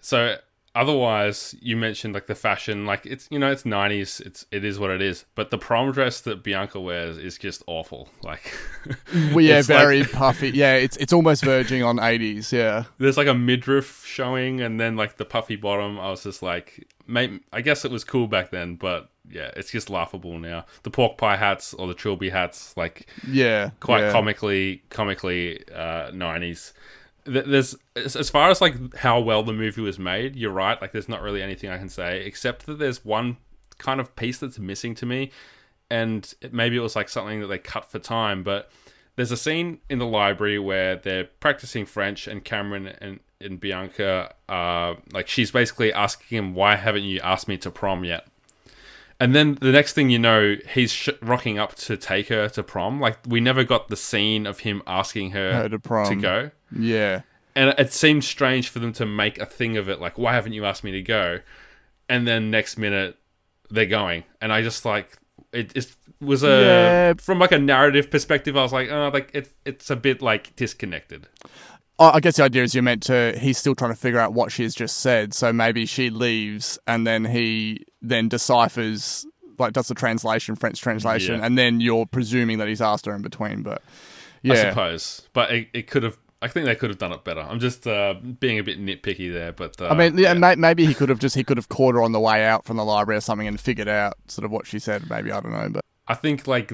so 0.00 0.36
otherwise, 0.74 1.54
you 1.60 1.76
mentioned 1.76 2.14
like 2.14 2.26
the 2.26 2.34
fashion, 2.34 2.86
like 2.86 3.04
it's 3.04 3.26
you 3.30 3.38
know 3.38 3.50
it's 3.50 3.64
nineties, 3.64 4.20
it's 4.24 4.46
it 4.50 4.64
is 4.64 4.78
what 4.78 4.90
it 4.90 5.02
is. 5.02 5.24
But 5.34 5.50
the 5.50 5.58
prom 5.58 5.92
dress 5.92 6.20
that 6.22 6.42
Bianca 6.42 6.80
wears 6.80 7.18
is 7.18 7.36
just 7.38 7.62
awful. 7.66 8.08
Like 8.22 8.52
Well, 9.32 9.40
yeah, 9.40 9.58
it's 9.58 9.68
like- 9.68 9.78
very 9.78 10.04
puffy. 10.04 10.50
Yeah, 10.50 10.74
it's 10.74 10.96
it's 10.98 11.12
almost 11.12 11.44
verging 11.44 11.82
on 11.82 11.98
eighties. 11.98 12.52
Yeah. 12.52 12.84
there's 12.98 13.16
like 13.16 13.26
a 13.28 13.34
midriff 13.34 14.04
showing, 14.06 14.60
and 14.60 14.80
then 14.80 14.96
like 14.96 15.16
the 15.16 15.24
puffy 15.24 15.56
bottom. 15.56 15.98
I 15.98 16.10
was 16.10 16.22
just 16.22 16.42
like, 16.42 16.86
I 17.16 17.60
guess 17.60 17.84
it 17.84 17.90
was 17.90 18.04
cool 18.04 18.26
back 18.26 18.50
then, 18.50 18.76
but 18.76 19.08
yeah, 19.30 19.50
it's 19.56 19.70
just 19.70 19.90
laughable 19.90 20.38
now. 20.38 20.66
The 20.82 20.90
pork 20.90 21.18
pie 21.18 21.36
hats 21.36 21.74
or 21.74 21.86
the 21.86 21.94
trilby 21.94 22.30
hats, 22.30 22.76
like 22.76 23.06
Yeah. 23.26 23.70
quite 23.80 24.00
yeah. 24.00 24.12
comically 24.12 24.82
comically 24.90 25.62
uh 25.74 26.10
90s 26.12 26.72
Th- 27.26 27.44
there's 27.44 27.76
as 27.96 28.16
as 28.16 28.30
far 28.30 28.50
as 28.50 28.60
like 28.60 28.94
how 28.96 29.20
well 29.20 29.42
the 29.42 29.52
movie 29.52 29.82
was 29.82 29.98
made 29.98 30.36
you're 30.36 30.50
right 30.50 30.80
like 30.80 30.92
there's 30.92 31.08
not 31.08 31.20
really 31.20 31.42
anything 31.42 31.68
i 31.68 31.76
can 31.76 31.90
say 31.90 32.24
except 32.24 32.64
that 32.64 32.78
there's 32.78 33.04
one 33.04 33.36
kind 33.76 34.00
of 34.00 34.16
piece 34.16 34.38
that's 34.38 34.58
missing 34.58 34.94
to 34.94 35.04
me 35.06 35.30
and 35.90 36.34
maybe 36.50 36.76
it 36.76 36.80
was 36.80 36.96
like 36.96 37.10
something 37.10 37.40
that 37.40 37.48
they 37.48 37.58
cut 37.58 37.90
for 37.90 37.98
time 37.98 38.42
but 38.42 38.70
there's 39.16 39.30
a 39.30 39.36
scene 39.36 39.80
in 39.90 39.98
the 39.98 40.06
library 40.06 40.58
where 40.58 40.96
they're 40.96 41.24
practicing 41.40 41.84
french 41.84 42.26
and 42.26 42.42
cameron 42.42 42.86
and, 43.02 43.20
and 43.40 43.58
bianca 43.60 44.34
uh 44.48 44.94
like 45.12 45.28
she's 45.28 45.50
basically 45.50 45.92
asking 45.92 46.36
him 46.38 46.54
why 46.54 46.76
haven't 46.76 47.04
you 47.04 47.20
asked 47.20 47.48
me 47.48 47.56
to 47.56 47.70
prom 47.70 48.04
yet 48.04 48.26
And 49.20 49.34
then 49.34 49.56
the 49.60 49.70
next 49.70 49.92
thing 49.92 50.08
you 50.08 50.18
know, 50.18 50.56
he's 50.74 50.90
sh- 50.92 51.10
rocking 51.20 51.58
up 51.58 51.74
to 51.86 51.96
take 51.98 52.28
her 52.28 52.48
to 52.48 52.62
prom. 52.62 53.00
Like 53.00 53.18
we 53.28 53.38
never 53.38 53.64
got 53.64 53.88
the 53.88 53.96
scene 53.96 54.46
of 54.46 54.60
him 54.60 54.80
asking 54.86 55.32
her, 55.32 55.52
Her 55.52 55.68
to 55.68 55.78
prom. 55.78 56.20
go. 56.22 56.50
Yeah. 56.74 57.20
And 57.54 57.74
it 57.78 57.92
seemed 57.92 58.24
strange 58.24 58.70
for 58.70 58.78
them 58.78 58.94
to 58.94 59.04
make 59.04 59.36
a 59.38 59.44
thing 59.44 59.76
of 59.76 59.90
it. 59.90 60.00
Like, 60.00 60.16
why 60.16 60.32
haven't 60.32 60.54
you 60.54 60.64
asked 60.64 60.84
me 60.84 60.92
to 60.92 61.02
go? 61.02 61.40
And 62.08 62.26
then 62.26 62.50
next 62.50 62.78
minute, 62.78 63.18
they're 63.68 63.84
going, 64.00 64.24
and 64.40 64.54
I 64.54 64.62
just 64.62 64.86
like 64.86 65.18
it. 65.52 65.76
It 65.76 65.94
was 66.22 66.42
a 66.42 66.48
Yeah. 66.48 67.12
from 67.20 67.38
like 67.38 67.52
a 67.52 67.58
narrative 67.58 68.10
perspective. 68.10 68.56
I 68.56 68.62
was 68.62 68.72
like, 68.72 68.88
oh, 68.90 69.10
like 69.12 69.28
it, 69.34 69.50
it's 69.66 69.90
a 69.90 69.96
bit 69.96 70.22
like 70.22 70.56
disconnected. 70.56 71.26
I 72.00 72.10
I 72.16 72.20
guess 72.20 72.36
the 72.36 72.42
idea 72.44 72.64
is 72.64 72.74
you're 72.74 72.82
meant 72.82 73.04
to. 73.04 73.38
He's 73.38 73.58
still 73.58 73.74
trying 73.76 73.92
to 73.92 73.96
figure 73.96 74.18
out 74.18 74.32
what 74.32 74.50
she's 74.50 74.74
just 74.74 74.98
said, 74.98 75.32
so 75.34 75.52
maybe 75.52 75.86
she 75.86 76.10
leaves, 76.10 76.78
and 76.88 77.06
then 77.06 77.24
he 77.24 77.84
then 78.02 78.28
deciphers, 78.28 79.26
like 79.58 79.72
does 79.74 79.88
the 79.88 79.94
translation, 79.94 80.56
French 80.56 80.80
translation, 80.80 81.38
Yeah. 81.40 81.46
and 81.46 81.56
then 81.56 81.80
you're 81.80 82.06
presuming 82.06 82.58
that 82.58 82.66
he's 82.68 82.80
asked 82.80 83.06
her 83.06 83.14
in 83.14 83.22
between. 83.22 83.62
But 83.62 83.82
I 84.48 84.54
suppose, 84.56 85.28
but 85.32 85.50
it, 85.52 85.68
it 85.74 85.86
could 85.86 86.02
have. 86.02 86.16
I 86.42 86.48
think 86.48 86.64
they 86.64 86.74
could 86.74 86.88
have 86.88 86.98
done 86.98 87.12
it 87.12 87.22
better. 87.22 87.42
I'm 87.42 87.60
just 87.60 87.86
uh, 87.86 88.14
being 88.14 88.58
a 88.58 88.62
bit 88.62 88.80
nitpicky 88.80 89.30
there, 89.30 89.52
but 89.52 89.78
uh, 89.78 89.88
I 89.88 89.94
mean, 89.94 90.16
yeah, 90.16 90.32
May, 90.32 90.54
maybe 90.54 90.86
he 90.86 90.94
could 90.94 91.10
have 91.10 91.18
just 91.18 91.34
he 91.36 91.44
could 91.44 91.58
have 91.58 91.68
caught 91.68 91.94
her 91.94 92.02
on 92.02 92.12
the 92.12 92.20
way 92.20 92.46
out 92.46 92.64
from 92.64 92.78
the 92.78 92.84
library 92.84 93.18
or 93.18 93.20
something 93.20 93.46
and 93.46 93.60
figured 93.60 93.88
out 93.88 94.14
sort 94.28 94.46
of 94.46 94.50
what 94.50 94.66
she 94.66 94.78
said. 94.78 95.10
Maybe 95.10 95.30
I 95.30 95.40
don't 95.40 95.52
know, 95.52 95.68
but 95.68 95.84
I 96.08 96.14
think 96.14 96.46
like 96.46 96.72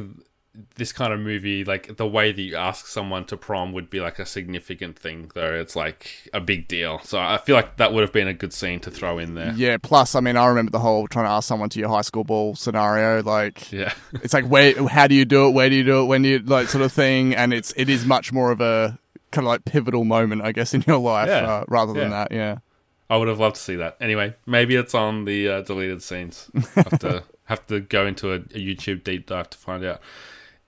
this 0.77 0.93
kind 0.93 1.13
of 1.13 1.21
movie, 1.21 1.65
like 1.65 1.97
the 1.97 2.07
way 2.07 2.33
that 2.33 2.41
you 2.43 2.57
ask 2.57 2.87
someone 2.87 3.25
to 3.27 3.37
prom 3.37 3.73
would 3.73 3.91
be 3.91 4.01
like 4.01 4.19
a 4.19 4.27
significant 4.27 4.99
thing, 4.99 5.31
though. 5.35 5.53
It's 5.55 5.77
like 5.77 6.29
a 6.33 6.41
big 6.41 6.69
deal. 6.69 7.01
So 7.05 7.19
I 7.19 7.39
feel 7.39 7.57
like 7.57 7.77
that 7.77 7.93
would 7.93 8.03
have 8.03 8.13
been 8.13 8.29
a 8.29 8.35
good 8.35 8.53
scene 8.53 8.81
to 8.81 8.91
throw 8.91 9.19
in 9.19 9.35
there. 9.35 9.53
yeah. 9.57 9.77
Plus, 9.77 10.15
I 10.15 10.21
mean, 10.21 10.37
I 10.37 10.47
remember 10.47 10.71
the 10.71 10.79
whole 10.79 11.07
trying 11.09 11.27
to 11.27 11.31
ask 11.31 11.47
someone 11.49 11.69
to 11.71 11.79
your 11.79 11.89
high 11.89 12.01
school 12.03 12.25
ball 12.25 12.55
scenario. 12.55 13.23
Like, 13.23 13.71
Yeah. 13.73 13.93
it's 14.23 14.35
like 14.35 14.47
where, 14.47 14.87
how 14.89 15.07
do 15.07 15.15
you 15.15 15.25
do 15.25 15.49
it? 15.49 15.51
Where 15.51 15.69
do 15.71 15.77
you 15.77 15.85
do 15.85 16.03
it? 16.03 16.05
When 16.07 16.23
do 16.23 16.29
you 16.29 16.39
like 16.41 16.69
sort 16.69 16.83
of 16.85 16.93
thing? 16.93 17.35
And 17.35 17.53
it's 17.53 17.73
it 17.77 17.89
is 17.89 18.05
much 18.07 18.33
more 18.33 18.51
of 18.51 18.61
a 18.61 18.99
kind 19.33 19.45
of 19.47 19.49
like 19.49 19.65
pivotal 19.65 20.05
moment, 20.05 20.43
I 20.43 20.53
guess, 20.53 20.73
in 20.75 20.85
your 20.87 20.99
life 20.99 21.29
Yeah. 21.29 21.47
uh, 21.47 21.65
rather 21.69 21.93
than 21.93 22.11
Yeah. 22.11 22.25
that. 22.29 22.33
Yeah. 22.33 22.59
I 23.09 23.17
would 23.19 23.29
have 23.29 23.39
loved 23.39 23.55
to 23.57 23.63
see 23.63 23.77
that. 23.77 23.97
Anyway, 24.01 24.35
maybe 24.47 24.75
it's 24.75 24.95
on 24.95 25.27
the 25.27 25.49
uh, 25.49 25.61
deleted 25.63 26.03
scenes. 26.03 26.51
have 26.75 26.99
to 27.01 27.23
have 27.45 27.65
to 27.69 27.79
go 27.81 28.05
into 28.05 28.33
a, 28.33 28.37
a 28.37 28.39
YouTube 28.59 29.05
deep 29.05 29.27
dive 29.27 29.49
to 29.51 29.59
find 29.59 29.85
out. 29.85 30.01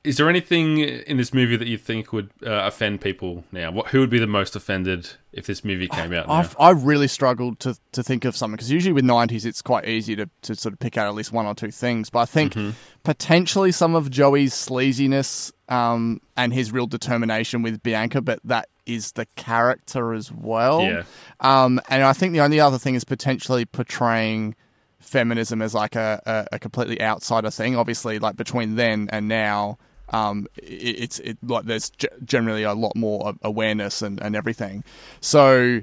Is 0.08 0.16
there 0.16 0.28
anything 0.28 0.78
in 0.78 1.16
this 1.18 1.34
movie 1.34 1.56
that 1.56 1.68
you 1.68 1.76
think 1.78 2.12
would 2.12 2.30
uh, 2.44 2.50
offend 2.66 3.00
people 3.00 3.44
now? 3.52 3.70
What 3.70 3.88
who 3.88 4.00
would 4.00 4.10
be 4.10 4.18
the 4.18 4.26
most 4.26 4.56
offended 4.56 5.10
if 5.32 5.46
this 5.46 5.64
movie 5.64 5.86
came 5.88 6.12
out 6.12 6.26
now? 6.28 6.32
I've 6.32 6.56
I 6.58 6.70
really 6.70 7.08
struggled 7.08 7.60
to, 7.60 7.76
to 7.92 8.02
think 8.02 8.24
of 8.24 8.36
something 8.36 8.56
because 8.56 8.70
usually 8.70 8.92
with 8.94 9.04
nineties 9.04 9.44
it's 9.44 9.62
quite 9.62 9.86
easy 9.86 10.16
to, 10.16 10.28
to 10.42 10.54
sort 10.54 10.72
of 10.72 10.78
pick 10.78 10.96
out 10.96 11.06
at 11.06 11.14
least 11.14 11.32
one 11.32 11.46
or 11.46 11.54
two 11.54 11.70
things. 11.70 12.10
But 12.10 12.20
I 12.20 12.24
think 12.24 12.54
Mm-hmm. 12.54 12.70
potentially 13.04 13.72
some 13.72 13.94
of 13.94 14.10
Joey's 14.10 14.54
sleaziness 14.54 15.52
um, 15.68 16.20
and 16.36 16.52
his 16.52 16.72
real 16.72 16.86
determination 16.86 17.62
with 17.62 17.82
Bianca, 17.82 18.22
but 18.22 18.40
that 18.44 18.68
is 18.86 19.12
the 19.12 19.26
character 19.36 20.14
as 20.14 20.32
well. 20.32 20.82
Yeah. 20.82 21.02
Um, 21.40 21.80
and 21.88 22.02
I 22.02 22.14
think 22.14 22.32
the 22.32 22.40
only 22.40 22.60
other 22.60 22.78
thing 22.78 22.94
is 22.94 23.04
potentially 23.04 23.66
portraying 23.66 24.54
feminism 24.98 25.62
as 25.62 25.74
like 25.74 25.94
a, 25.94 26.22
a, 26.24 26.56
a 26.56 26.58
completely 26.58 27.00
outsider 27.02 27.50
thing. 27.50 27.76
Obviously, 27.76 28.18
like 28.18 28.36
between 28.36 28.76
then 28.76 29.08
and 29.12 29.28
now, 29.28 29.78
um, 30.10 30.46
it, 30.56 31.00
it's 31.00 31.18
it 31.20 31.38
like 31.42 31.64
there's 31.64 31.90
g- 31.90 32.08
generally 32.24 32.62
a 32.62 32.74
lot 32.74 32.96
more 32.96 33.34
awareness 33.42 34.02
and, 34.02 34.20
and 34.20 34.34
everything. 34.34 34.84
So, 35.20 35.82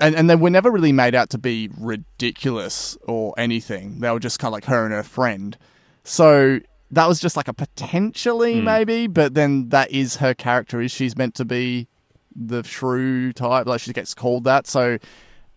and 0.00 0.14
and 0.14 0.30
they 0.30 0.36
were 0.36 0.50
never 0.50 0.70
really 0.70 0.92
made 0.92 1.14
out 1.14 1.30
to 1.30 1.38
be 1.38 1.70
ridiculous 1.78 2.96
or 3.02 3.34
anything. 3.36 4.00
They 4.00 4.10
were 4.10 4.20
just 4.20 4.38
kind 4.38 4.50
of 4.50 4.54
like 4.54 4.64
her 4.66 4.84
and 4.84 4.94
her 4.94 5.02
friend. 5.02 5.56
So 6.04 6.60
that 6.92 7.08
was 7.08 7.18
just 7.20 7.36
like 7.36 7.48
a 7.48 7.54
potentially 7.54 8.60
maybe, 8.60 9.06
but 9.08 9.34
then 9.34 9.70
that 9.70 9.90
is 9.90 10.16
her 10.16 10.34
character. 10.34 10.80
Is 10.80 10.92
she's 10.92 11.16
meant 11.16 11.34
to 11.36 11.44
be 11.44 11.88
the 12.34 12.62
shrew 12.62 13.32
type? 13.32 13.66
Like 13.66 13.80
she 13.80 13.92
gets 13.92 14.14
called 14.14 14.44
that. 14.44 14.66
So 14.66 14.98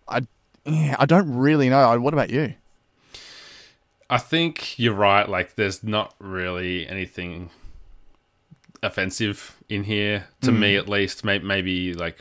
I, 0.08 0.22
yeah, 0.64 0.96
I 0.98 1.06
don't 1.06 1.36
really 1.36 1.68
know. 1.68 2.00
What 2.00 2.14
about 2.14 2.30
you? 2.30 2.54
I 4.10 4.18
think 4.18 4.76
you're 4.76 4.94
right. 4.94 5.28
Like, 5.28 5.54
there's 5.54 5.84
not 5.84 6.14
really 6.18 6.86
anything 6.88 7.50
offensive 8.82 9.56
in 9.68 9.84
here 9.84 10.26
to 10.42 10.52
me, 10.52 10.76
at 10.76 10.88
least. 10.88 11.24
Maybe, 11.24 11.44
maybe 11.44 11.94
like 11.94 12.18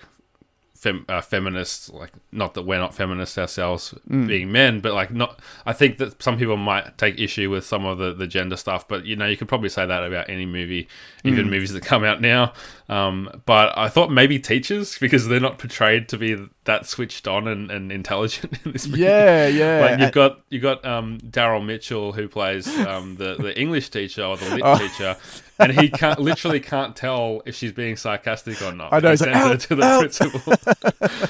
fem- 0.76 1.06
uh, 1.10 1.22
feminists, 1.22 1.90
like 1.90 2.12
not 2.32 2.54
that 2.54 2.62
we're 2.64 2.80
not 2.80 2.94
feminists 2.94 3.38
ourselves, 3.38 3.94
being 4.08 4.52
men, 4.52 4.80
but 4.80 4.94
like 4.94 5.12
not. 5.12 5.40
I 5.66 5.74
think 5.74 5.98
that 5.98 6.22
some 6.22 6.38
people 6.38 6.58
might 6.58 6.98
take 6.98 7.20
issue 7.20 7.50
with 7.50 7.66
some 7.66 7.86
of 7.86 7.98
the 7.98 8.14
the 8.14 8.28
gender 8.28 8.56
stuff, 8.58 8.88
but 8.88 9.06
you 9.06 9.16
know, 9.16 9.26
you 9.26 9.38
could 9.38 9.48
probably 9.48 9.70
say 9.70 9.86
that 9.86 10.04
about 10.04 10.30
any 10.30 10.46
movie, 10.46 10.88
even 11.24 11.50
movies 11.50 11.74
that 11.74 11.84
come 11.84 12.04
out 12.04 12.22
now. 12.22 12.54
Um, 12.88 13.42
but 13.46 13.78
I 13.78 13.88
thought 13.88 14.10
maybe 14.12 14.40
teachers 14.40 14.98
because 14.98 15.28
they're 15.28 15.40
not 15.40 15.60
portrayed 15.60 16.08
to 16.10 16.18
be 16.18 16.38
that 16.64 16.86
switched 16.88 17.28
on 17.28 17.48
and, 17.48 17.70
and 17.72 17.92
intelligent 17.92 18.58
in 18.66 18.72
this 18.72 18.88
movie. 18.88 19.02
Yeah, 19.02 19.48
yeah. 19.48 19.80
Like 19.90 20.00
you've 20.00 20.12
got 20.12 20.40
you 20.50 20.60
got 20.60 20.84
um, 20.86 21.20
Daryl 21.20 21.64
Mitchell 21.66 22.14
who 22.14 22.28
plays 22.28 22.68
um, 22.80 23.16
the 23.16 23.36
the 23.36 23.60
English 23.60 23.90
teacher 23.90 24.24
or 24.24 24.38
the 24.38 24.50
lit 24.56 24.62
Oh. 24.66 24.78
teacher, 24.78 25.16
and 25.60 25.72
he 25.80 25.90
can't 25.90 26.20
literally 26.20 26.60
can't 26.60 26.96
tell 26.96 27.42
if 27.46 27.56
she's 27.56 27.72
being 27.74 27.98
sarcastic 27.98 28.62
or 28.62 28.72
not. 28.72 28.94
I 28.94 29.00
know, 29.00 29.10
He 29.10 29.12
he's 29.14 29.22
like, 29.22 29.34
sends 29.34 29.66
her 29.66 29.68
to 29.68 29.76
the 29.76 29.84
ow." 29.84 30.00
principal. 30.00 31.30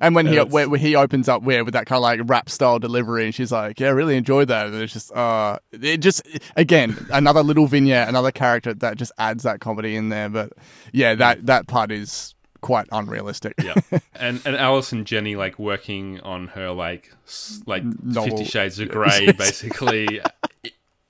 And 0.00 0.14
when 0.14 0.26
he 0.26 0.34
Yeah, 0.34 0.42
it's- 0.42 0.52
where, 0.52 0.68
where 0.68 0.78
he 0.80 0.94
opens 0.96 1.28
up 1.28 1.42
where 1.42 1.64
with 1.64 1.74
that 1.74 1.86
kind 1.86 1.98
of 1.98 2.02
like 2.02 2.20
rap 2.24 2.48
style 2.48 2.78
delivery, 2.78 3.24
and 3.26 3.34
she's 3.34 3.52
like, 3.52 3.78
"Yeah, 3.80 3.88
I 3.88 3.90
really 3.90 4.16
enjoyed 4.16 4.48
that." 4.48 4.66
And 4.66 4.74
it's 4.76 4.92
just, 4.92 5.12
uh, 5.12 5.58
it 5.72 5.98
just 5.98 6.22
again 6.56 6.96
another 7.12 7.42
little 7.42 7.66
vignette, 7.66 8.08
another 8.08 8.30
character 8.30 8.72
that 8.74 8.96
just 8.96 9.12
adds 9.18 9.42
that 9.42 9.60
comedy 9.60 9.96
in 9.96 10.08
there. 10.08 10.28
But 10.30 10.52
yeah, 10.92 11.14
that 11.16 11.46
that 11.46 11.66
part 11.66 11.90
is 11.92 12.34
quite 12.62 12.86
unrealistic. 12.92 13.54
yeah, 13.62 13.74
and 14.14 14.40
and 14.46 14.56
Allison 14.56 15.04
Janney 15.04 15.36
like 15.36 15.58
working 15.58 16.20
on 16.20 16.46
her 16.48 16.70
like 16.70 17.12
s- 17.26 17.60
like 17.66 17.82
Novel. 17.84 18.38
Fifty 18.38 18.44
Shades 18.44 18.78
of 18.78 18.88
Grey, 18.90 19.32
basically 19.38 20.20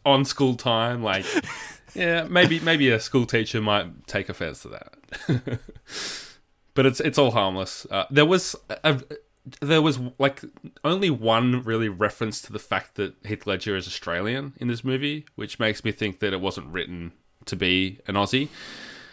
on 0.05 0.25
school 0.25 0.55
time. 0.57 1.03
Like, 1.05 1.27
yeah, 1.95 2.25
maybe 2.25 2.61
maybe 2.61 2.91
a 2.91 3.01
school 3.01 3.27
teacher 3.27 3.61
might 3.61 4.07
take 4.07 4.29
offense 4.29 4.63
to 4.63 4.69
that. 4.69 5.59
but 6.75 6.87
it's 6.87 7.01
it's 7.01 7.19
all 7.19 7.33
harmless. 7.33 7.87
Uh, 7.91 8.05
there 8.11 8.27
was 8.27 8.57
a, 8.69 9.01
there 9.61 9.83
was 9.83 9.99
like 10.19 10.43
only 10.85 11.11
one 11.11 11.63
really 11.63 11.89
reference 11.89 12.43
to 12.43 12.53
the 12.53 12.59
fact 12.59 12.97
that 12.97 13.15
Heath 13.25 13.47
Ledger 13.47 13.77
is 13.77 13.87
Australian 13.87 14.55
in 14.59 14.69
this 14.69 14.85
movie, 14.85 15.27
which 15.35 15.59
makes 15.59 15.85
me 15.85 15.93
think 15.93 16.21
that 16.21 16.33
it 16.33 16.41
wasn't 16.41 16.69
written 16.69 17.13
to 17.47 17.57
be 17.57 18.01
an 18.07 18.15
Aussie. 18.15 18.49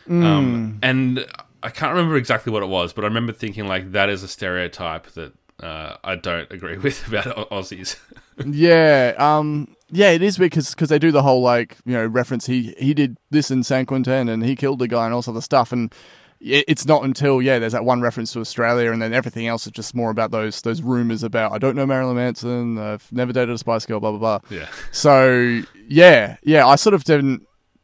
Um, 0.09 0.79
and 0.81 1.25
I 1.63 1.69
can't 1.69 1.93
remember 1.93 2.15
exactly 2.15 2.51
what 2.51 2.63
it 2.63 2.67
was, 2.67 2.93
but 2.93 3.03
I 3.03 3.07
remember 3.07 3.33
thinking 3.33 3.67
like 3.67 3.91
that 3.91 4.09
is 4.09 4.23
a 4.23 4.27
stereotype 4.27 5.07
that 5.11 5.33
uh, 5.61 5.97
I 6.03 6.15
don't 6.15 6.49
agree 6.51 6.77
with 6.77 7.07
about 7.07 7.49
Aussies. 7.49 7.97
yeah, 8.45 9.13
um, 9.17 9.75
yeah, 9.89 10.11
it 10.11 10.21
is 10.21 10.37
because 10.37 10.71
because 10.71 10.89
they 10.89 10.99
do 10.99 11.11
the 11.11 11.21
whole 11.23 11.41
like 11.41 11.77
you 11.85 11.93
know 11.93 12.05
reference. 12.05 12.45
He 12.45 12.75
he 12.79 12.93
did 12.93 13.17
this 13.29 13.51
in 13.51 13.63
San 13.63 13.85
Quentin 13.85 14.29
and 14.29 14.43
he 14.43 14.55
killed 14.55 14.79
the 14.79 14.87
guy 14.87 15.05
and 15.05 15.13
all 15.13 15.21
sort 15.21 15.37
of 15.37 15.43
stuff. 15.43 15.71
And 15.71 15.93
it- 16.39 16.65
it's 16.67 16.85
not 16.85 17.03
until 17.03 17.41
yeah, 17.41 17.57
there's 17.59 17.73
that 17.73 17.83
one 17.85 17.99
reference 18.01 18.31
to 18.33 18.39
Australia, 18.39 18.91
and 18.91 19.01
then 19.01 19.13
everything 19.13 19.47
else 19.47 19.65
is 19.65 19.71
just 19.71 19.95
more 19.95 20.09
about 20.11 20.31
those 20.31 20.61
those 20.61 20.81
rumors 20.81 21.23
about 21.23 21.51
I 21.51 21.57
don't 21.57 21.75
know 21.75 21.85
Marilyn 21.85 22.15
Manson. 22.17 22.77
I've 22.77 23.07
never 23.11 23.33
dated 23.33 23.55
a 23.55 23.57
Spice 23.57 23.85
Girl. 23.85 23.99
Blah 23.99 24.11
blah 24.11 24.19
blah. 24.39 24.39
yeah, 24.57 24.67
So 24.91 25.61
yeah, 25.87 26.37
yeah, 26.43 26.67
I 26.67 26.75
sort 26.75 26.93
of 26.93 27.03
didn't. 27.05 27.43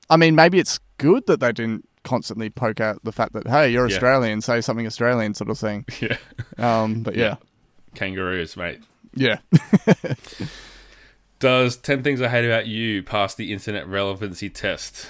I 0.09 0.17
mean, 0.17 0.35
maybe 0.35 0.59
it's 0.59 0.79
good 0.97 1.25
that 1.27 1.39
they 1.39 1.51
didn't 1.51 1.87
constantly 2.03 2.49
poke 2.49 2.81
out 2.81 3.01
the 3.03 3.11
fact 3.13 3.31
that 3.33 3.47
hey, 3.47 3.69
you're 3.71 3.87
Yeah. 3.87 3.95
Australian, 3.95 4.41
say 4.41 4.59
something 4.61 4.85
Australian, 4.85 5.33
sort 5.33 5.49
of 5.49 5.57
thing. 5.57 5.85
yeah, 6.01 6.17
Um, 6.57 7.01
but 7.01 7.15
yeah, 7.15 7.35
kangaroos, 7.95 8.57
mate. 8.57 8.81
yeah. 9.15 9.37
Does 11.43 11.75
10 11.75 12.03
Things 12.03 12.21
I 12.21 12.29
Hate 12.29 12.45
About 12.45 12.67
You 12.67 13.03
pass 13.03 13.35
the 13.35 13.51
internet 13.51 13.85
relevancy 13.85 14.49
test? 14.49 15.07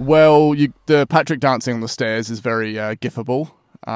Well, 0.00 0.52
you, 0.52 0.72
the 0.86 1.06
Patrick 1.06 1.38
dancing 1.38 1.74
on 1.74 1.80
the 1.80 1.86
stairs 1.86 2.28
is 2.28 2.40
very 2.40 2.76
uh, 2.76 2.96
gifable. 2.96 3.52
Um, 3.86 3.92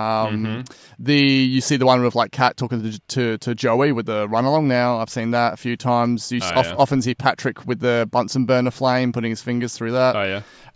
Mm-hmm. 0.46 0.60
The 1.00 1.16
you 1.20 1.60
see 1.60 1.76
the 1.76 1.86
one 1.86 2.00
with 2.04 2.14
like 2.14 2.30
Kat 2.30 2.56
talking 2.56 2.80
to, 2.92 3.00
to 3.08 3.38
to 3.38 3.54
Joey 3.56 3.90
with 3.90 4.06
the 4.06 4.28
run 4.28 4.44
along. 4.44 4.68
Now 4.68 4.98
I've 4.98 5.10
seen 5.10 5.32
that 5.32 5.54
a 5.54 5.56
few 5.56 5.76
times. 5.76 6.30
You 6.30 6.38
Oh, 6.44 6.60
of- 6.60 6.66
yeah. 6.66 6.74
often 6.78 7.02
see 7.02 7.16
Patrick 7.16 7.66
with 7.66 7.80
the 7.80 8.06
Bunsen 8.08 8.44
burner 8.44 8.70
flame, 8.70 9.12
putting 9.12 9.30
his 9.30 9.42
fingers 9.42 9.74
through 9.76 9.90
that. 9.92 10.14
Oh, 10.14 10.22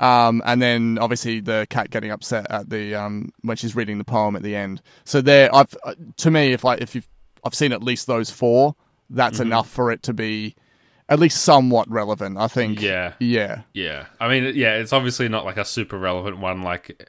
yeah. 0.01 0.27
Um, 0.27 0.43
and 0.45 0.61
then 0.61 0.99
obviously 1.01 1.39
the 1.39 1.69
Kat 1.71 1.91
getting 1.91 2.11
upset 2.11 2.49
at 2.51 2.69
the 2.69 2.97
um, 2.97 3.31
when 3.43 3.57
she's 3.57 3.77
reading 3.77 3.99
the 3.99 4.05
poem 4.05 4.35
at 4.35 4.43
the 4.43 4.57
end. 4.57 4.83
So 5.05 5.21
there, 5.21 5.55
I've 5.55 5.77
uh, 5.85 5.95
to 6.17 6.31
me, 6.33 6.53
if 6.53 6.65
like 6.65 6.81
if 6.81 6.97
you've 6.97 7.07
I've 7.45 7.55
seen 7.55 7.71
at 7.73 7.85
least 7.85 8.09
those 8.09 8.31
four, 8.31 8.75
that's 9.11 9.39
Mm-hmm. 9.39 9.47
enough 9.47 9.69
for 9.71 9.93
it 9.93 10.03
to 10.05 10.13
be 10.13 10.57
at 11.09 11.19
least 11.19 11.43
somewhat 11.43 11.91
relevant. 11.91 12.39
I 12.39 12.49
think. 12.49 12.81
Yeah. 12.81 13.13
Yeah. 13.19 13.63
Yeah. 13.73 14.07
I 14.21 14.29
mean, 14.29 14.55
yeah, 14.57 14.77
it's 14.77 14.93
obviously 14.93 15.29
not 15.29 15.45
like 15.45 15.57
a 15.57 15.65
super 15.65 15.99
relevant 15.99 16.39
one, 16.39 16.63
like 16.63 17.09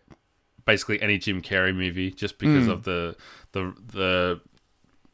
basically 0.66 1.02
any 1.02 1.18
Jim 1.18 1.42
Carrey 1.42 1.76
movie, 1.76 2.12
just 2.12 2.38
because 2.40 2.68
of 2.68 2.84
the, 2.84 3.16
the, 3.52 3.74
the, 3.94 4.42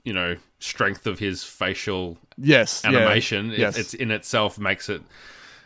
you 0.04 0.14
know 0.14 0.36
strength 0.60 1.06
of 1.06 1.20
his 1.20 1.44
facial 1.44 2.18
Yes, 2.38 2.82
yeah. 2.84 2.90
animation. 2.98 3.52
It- 3.52 3.60
Yes. 3.60 3.78
it's 3.78 3.94
in 3.94 4.10
itself 4.12 4.58
makes 4.58 4.90
it 4.90 5.02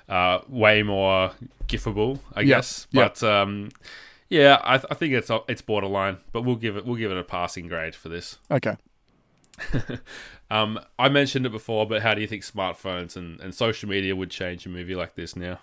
uh, 0.10 0.40
way 0.50 0.84
more 0.84 1.32
gifable, 1.68 2.20
I 2.34 2.42
Yep, 2.42 2.48
guess. 2.48 2.88
yep. 2.92 3.14
But 3.20 3.24
um, 3.28 3.70
yeah, 4.30 4.60
I, 4.64 4.76
I 4.76 4.94
think 4.94 5.14
it's 5.14 5.32
it's 5.48 5.62
borderline, 5.62 6.18
but 6.34 6.42
we'll 6.42 6.56
give 6.58 6.76
it 6.76 6.86
we'll 6.86 6.98
give 6.98 7.12
it 7.12 7.18
a 7.18 7.24
passing 7.24 7.68
grade 7.70 7.96
for 7.96 8.10
this. 8.10 8.38
Okay. 8.52 8.76
Um, 10.52 10.80
I 11.00 11.10
mentioned 11.10 11.46
it 11.46 11.52
before, 11.52 11.88
but 11.88 12.02
how 12.02 12.14
do 12.14 12.22
you 12.22 12.28
think 12.28 12.44
smartphones 12.44 13.16
and, 13.16 13.40
and 13.40 13.54
social 13.54 13.90
media 13.90 14.16
would 14.16 14.30
change 14.30 14.66
a 14.66 14.70
movie 14.70 14.96
like 14.96 15.16
this 15.16 15.36
now? 15.36 15.60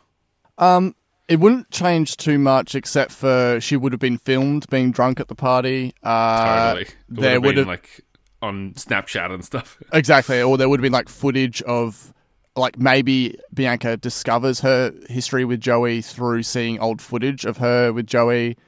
Um, 0.59 0.95
it 1.29 1.41
wouldn't 1.41 1.71
change 1.71 2.17
too 2.17 2.39
much, 2.39 2.75
except 2.75 3.13
for 3.13 3.61
she 3.61 3.77
would 3.77 3.93
have 3.93 4.01
been 4.01 4.19
filmed 4.19 4.69
being 4.71 4.91
drunk 4.91 5.21
at 5.21 5.29
the 5.29 5.35
party. 5.35 5.95
Uh, 6.03 6.75
Totally, 6.75 6.83
it 6.83 6.95
would 7.09 7.23
there 7.23 7.33
have 7.33 7.43
would 7.45 7.55
been 7.55 7.59
have 7.59 7.69
like 7.69 8.01
on 8.41 8.73
Snapchat 8.75 9.33
and 9.33 9.45
stuff. 9.45 9.79
exactly, 9.93 10.43
or 10.43 10.59
there 10.59 10.69
would 10.69 10.81
have 10.81 10.83
been 10.83 10.93
like 10.93 11.09
footage 11.09 11.63
of. 11.63 12.13
Like 12.55 12.79
maybe 12.79 13.39
Bianca 13.55 13.97
discovers 13.97 14.61
her 14.61 14.93
history 15.09 15.47
with 15.47 15.59
Joey 15.59 16.03
through 16.03 16.43
seeing 16.43 16.81
old 16.81 17.01
footage 17.01 17.47
of 17.47 17.57
her 17.57 17.95
with 17.95 18.07
Joey 18.07 18.59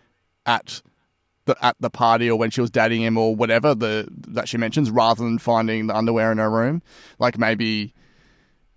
at 0.47 0.81
the 1.47 1.57
at 1.65 1.77
the 1.81 1.91
party 1.91 2.31
or 2.31 2.39
when 2.39 2.51
she 2.51 2.61
was 2.61 2.71
dating 2.71 3.03
him 3.03 3.17
or 3.17 3.35
whatever 3.35 3.75
the 3.75 4.09
that 4.29 4.49
she 4.49 4.57
mentions, 4.57 4.91
rather 4.91 5.23
than 5.23 5.39
finding 5.39 5.87
the 5.87 5.97
underwear 5.97 6.33
in 6.33 6.39
her 6.39 6.51
room. 6.51 6.83
Like 7.19 7.39
maybe, 7.39 7.95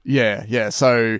yeah, 0.03 0.45
yeah. 0.47 0.69
So 0.69 1.19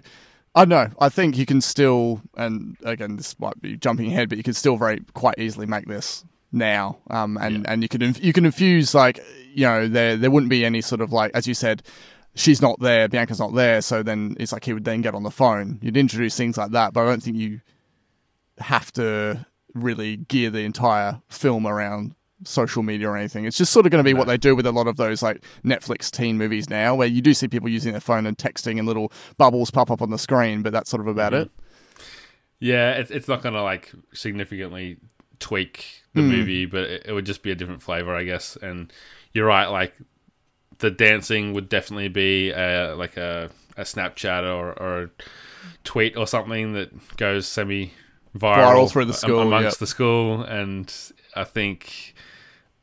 I 0.55 0.65
don't 0.65 0.69
know. 0.69 0.89
I 0.99 1.09
think 1.09 1.37
you 1.37 1.45
can 1.45 1.61
still, 1.61 2.21
and 2.35 2.77
again, 2.83 3.15
this 3.15 3.39
might 3.39 3.61
be 3.61 3.77
jumping 3.77 4.07
ahead, 4.07 4.29
but 4.29 4.37
you 4.37 4.43
can 4.43 4.53
still 4.53 4.77
very 4.77 5.01
quite 5.13 5.37
easily 5.37 5.65
make 5.65 5.85
this 5.87 6.23
now. 6.51 6.97
Um, 7.09 7.37
and 7.37 7.67
and 7.67 7.83
you 7.83 7.89
can 7.89 8.01
inf- 8.01 8.23
you 8.23 8.33
can 8.33 8.45
infuse 8.45 8.93
like 8.95 9.23
you 9.53 9.65
know 9.65 9.87
there 9.87 10.17
there 10.17 10.31
wouldn't 10.31 10.49
be 10.49 10.65
any 10.65 10.81
sort 10.81 11.01
of 11.01 11.11
like 11.11 11.31
as 11.33 11.47
you 11.47 11.53
said. 11.53 11.83
She's 12.35 12.61
not 12.61 12.79
there. 12.79 13.07
Bianca's 13.07 13.39
not 13.39 13.55
there. 13.55 13.81
So 13.81 14.03
then 14.03 14.37
it's 14.39 14.51
like 14.51 14.63
he 14.63 14.71
would 14.71 14.85
then 14.85 15.01
get 15.01 15.15
on 15.15 15.23
the 15.23 15.31
phone. 15.31 15.79
You'd 15.81 15.97
introduce 15.97 16.37
things 16.37 16.55
like 16.55 16.69
that, 16.69 16.93
but 16.93 17.01
I 17.01 17.05
don't 17.05 17.23
think 17.23 17.35
you 17.35 17.61
have 18.59 18.91
to 18.93 19.43
really 19.73 20.17
gear 20.17 20.49
the 20.49 20.61
entire 20.61 21.21
film 21.29 21.65
around 21.67 22.15
social 22.43 22.83
media 22.83 23.09
or 23.09 23.17
anything. 23.17 23.45
It's 23.45 23.57
just 23.57 23.73
sort 23.73 23.85
of 23.85 23.91
going 23.91 24.03
to 24.03 24.07
be 24.07 24.13
what 24.13 24.27
they 24.27 24.37
do 24.37 24.55
with 24.55 24.65
a 24.67 24.71
lot 24.71 24.87
of 24.87 24.97
those 24.97 25.23
like 25.23 25.43
Netflix 25.65 26.11
teen 26.11 26.37
movies 26.37 26.69
now, 26.69 26.93
where 26.95 27.07
you 27.07 27.21
do 27.21 27.33
see 27.33 27.47
people 27.47 27.67
using 27.69 27.93
their 27.93 28.01
phone 28.01 28.25
and 28.25 28.37
texting 28.37 28.77
and 28.77 28.87
little 28.87 29.11
bubbles 29.37 29.71
pop 29.71 29.89
up 29.89 30.01
on 30.01 30.09
the 30.11 30.19
screen, 30.19 30.61
but 30.61 30.71
that's 30.71 30.89
sort 30.89 31.01
of 31.01 31.07
about 31.07 31.33
it. 31.33 31.49
Yeah, 32.59 32.93
it's 32.93 33.11
it's 33.11 33.27
not 33.27 33.41
gonna 33.43 33.63
like 33.63 33.91
significantly 34.13 34.97
tweak 35.39 35.85
the 36.13 36.21
Hmm. 36.21 36.29
movie, 36.29 36.65
but 36.65 36.83
it, 36.83 37.03
it 37.07 37.13
would 37.13 37.25
just 37.25 37.43
be 37.43 37.51
a 37.51 37.55
different 37.55 37.83
flavor, 37.83 38.15
I 38.15 38.23
guess. 38.23 38.55
And 38.55 38.91
you're 39.33 39.45
right, 39.45 39.67
like 39.67 39.93
the 40.79 40.89
dancing 40.91 41.53
would 41.53 41.69
definitely 41.69 42.07
be 42.09 42.51
uh, 42.53 42.95
like 42.95 43.17
a 43.17 43.49
a 43.77 43.81
Snapchat 43.81 44.43
or, 44.43 44.73
or 44.81 45.03
a 45.03 45.09
tweet 45.83 46.17
or 46.17 46.25
something 46.25 46.73
that 46.73 47.17
goes 47.17 47.47
semi 47.47 47.93
viral 48.37 48.57
Viral 48.57 48.91
through 48.91 49.05
the 49.05 49.13
school, 49.13 49.41
amongst 49.41 49.75
yep. 49.75 49.79
the 49.79 49.87
school, 49.87 50.43
and 50.43 50.93
I 51.35 51.43
think. 51.43 52.15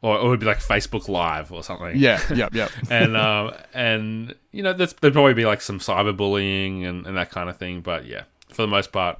Or 0.03 0.19
it 0.19 0.29
would 0.29 0.39
be 0.39 0.45
like 0.45 0.59
Facebook 0.59 1.09
Live 1.09 1.51
or 1.51 1.63
something 1.63 1.97
Yeah, 1.97 2.21
yep, 2.35 2.53
yep. 2.55 2.71
and 2.91 3.17
um, 3.17 3.55
and 3.73 4.35
you 4.53 4.63
know, 4.63 4.75
there'd 4.75 5.01
probably 5.01 5.33
be 5.33 5.47
like 5.47 5.63
some 5.63 5.79
cyberbullying 5.79 6.85
and, 6.85 7.07
and 7.07 7.17
that 7.17 7.31
kind 7.31 7.49
of 7.49 7.57
thing. 7.57 7.81
But 7.81 8.05
yeah, 8.05 8.25
for 8.51 8.61
the 8.61 8.69
most 8.69 8.93
part, 8.93 9.19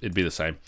it'd 0.00 0.14
be 0.14 0.24
the 0.24 0.32
same 0.32 0.58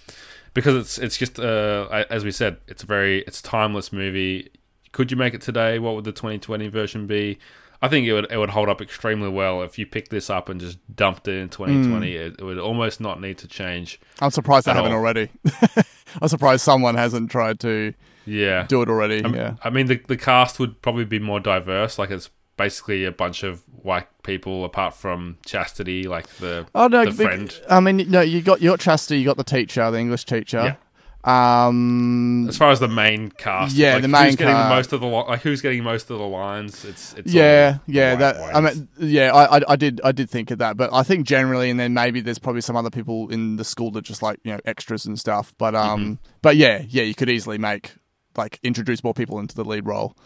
because 0.54 0.74
it's 0.76 0.98
it's 0.98 1.16
just 1.16 1.38
uh, 1.38 2.04
as 2.10 2.24
we 2.24 2.30
said, 2.30 2.58
it's 2.66 2.82
a 2.82 2.86
very 2.86 3.20
it's 3.22 3.40
a 3.40 3.42
timeless 3.42 3.92
movie. 3.92 4.50
Could 4.92 5.10
you 5.10 5.16
make 5.16 5.34
it 5.34 5.40
today? 5.40 5.78
What 5.78 5.94
would 5.94 6.04
the 6.04 6.12
2020 6.12 6.68
version 6.68 7.06
be? 7.06 7.38
I 7.80 7.88
think 7.88 8.06
it 8.06 8.12
would 8.12 8.30
it 8.32 8.36
would 8.36 8.50
hold 8.50 8.68
up 8.68 8.80
extremely 8.80 9.28
well 9.28 9.62
if 9.62 9.78
you 9.78 9.86
picked 9.86 10.10
this 10.10 10.30
up 10.30 10.48
and 10.48 10.60
just 10.60 10.78
dumped 10.96 11.28
it 11.28 11.38
in 11.38 11.48
2020. 11.48 12.16
Hmm. 12.16 12.22
It, 12.22 12.36
it 12.40 12.42
would 12.44 12.58
almost 12.58 13.00
not 13.00 13.20
need 13.20 13.38
to 13.38 13.48
change. 13.48 14.00
I'm 14.20 14.30
surprised 14.30 14.66
they 14.66 14.70
At 14.72 14.76
haven't 14.76 14.92
all. 14.92 14.98
already. 14.98 15.28
I'm 16.22 16.28
surprised 16.28 16.62
someone 16.62 16.96
hasn't 16.96 17.30
tried 17.30 17.60
to 17.60 17.94
Yeah, 18.26 18.64
do 18.68 18.82
it 18.82 18.88
already. 18.88 19.24
I, 19.24 19.28
yeah. 19.28 19.54
I 19.62 19.70
mean, 19.70 19.86
the 19.86 20.00
the 20.08 20.16
cast 20.16 20.58
would 20.58 20.82
probably 20.82 21.04
be 21.04 21.18
more 21.20 21.38
diverse. 21.40 21.98
Like 21.98 22.10
it's 22.10 22.30
basically 22.56 23.04
a 23.04 23.12
bunch 23.12 23.44
of 23.44 23.62
white 23.82 24.08
people, 24.24 24.64
apart 24.64 24.92
from 24.94 25.38
Chastity, 25.46 26.02
like 26.08 26.26
the 26.38 26.66
Oh 26.74 26.88
no, 26.88 27.04
the 27.04 27.12
friend. 27.12 27.56
I 27.70 27.78
mean, 27.78 28.10
no, 28.10 28.20
you 28.20 28.42
got 28.42 28.60
you 28.60 28.70
got 28.70 28.80
Chastity, 28.80 29.20
you 29.20 29.24
got 29.26 29.36
the 29.36 29.44
teacher, 29.44 29.88
the 29.92 29.98
English 29.98 30.24
teacher. 30.24 30.76
Um, 31.24 32.46
As 32.48 32.56
far 32.56 32.70
as 32.70 32.78
the 32.80 32.88
main 32.88 33.30
cast, 33.30 33.74
Yeah, 33.74 33.94
like, 33.94 34.02
the 34.02 34.08
main 34.08 34.24
who's 34.26 34.36
getting 34.36 34.54
cast. 34.54 34.68
most 34.70 34.92
of 34.92 35.00
the 35.00 35.06
li- 35.06 35.24
like 35.28 35.40
who's 35.42 35.60
getting 35.60 35.82
most 35.82 36.10
of 36.10 36.18
the 36.18 36.24
lines. 36.26 36.84
It's 36.84 37.12
it's 37.14 37.32
yeah, 37.32 37.78
all 37.78 37.80
yeah. 37.86 38.14
That 38.16 38.36
I 38.56 38.60
mean, 38.60 38.88
yeah. 38.98 39.32
I, 39.34 39.58
I 39.58 39.60
I 39.70 39.76
did 39.76 40.00
I 40.04 40.12
did 40.12 40.30
think 40.30 40.50
of 40.52 40.58
that, 40.58 40.76
but 40.76 40.92
I 40.92 41.02
think 41.02 41.26
generally, 41.26 41.70
and 41.70 41.78
then 41.78 41.92
maybe 41.92 42.20
there's 42.20 42.38
probably 42.38 42.60
some 42.62 42.76
other 42.76 42.90
people 42.90 43.28
in 43.30 43.56
the 43.56 43.64
school 43.64 43.90
that 43.92 44.04
just 44.04 44.22
like 44.22 44.38
you 44.44 44.52
know 44.52 44.60
extras 44.64 45.06
and 45.06 45.18
stuff. 45.18 45.52
But 45.58 45.74
um, 45.74 46.00
Mm-hmm. 46.00 46.14
but 46.40 46.56
yeah, 46.56 46.84
yeah. 46.88 47.02
You 47.02 47.14
could 47.14 47.28
easily 47.28 47.58
make 47.58 47.92
like 48.36 48.60
introduce 48.62 49.02
more 49.02 49.12
people 49.14 49.40
into 49.40 49.56
the 49.56 49.64
lead 49.64 49.86
role. 49.86 50.16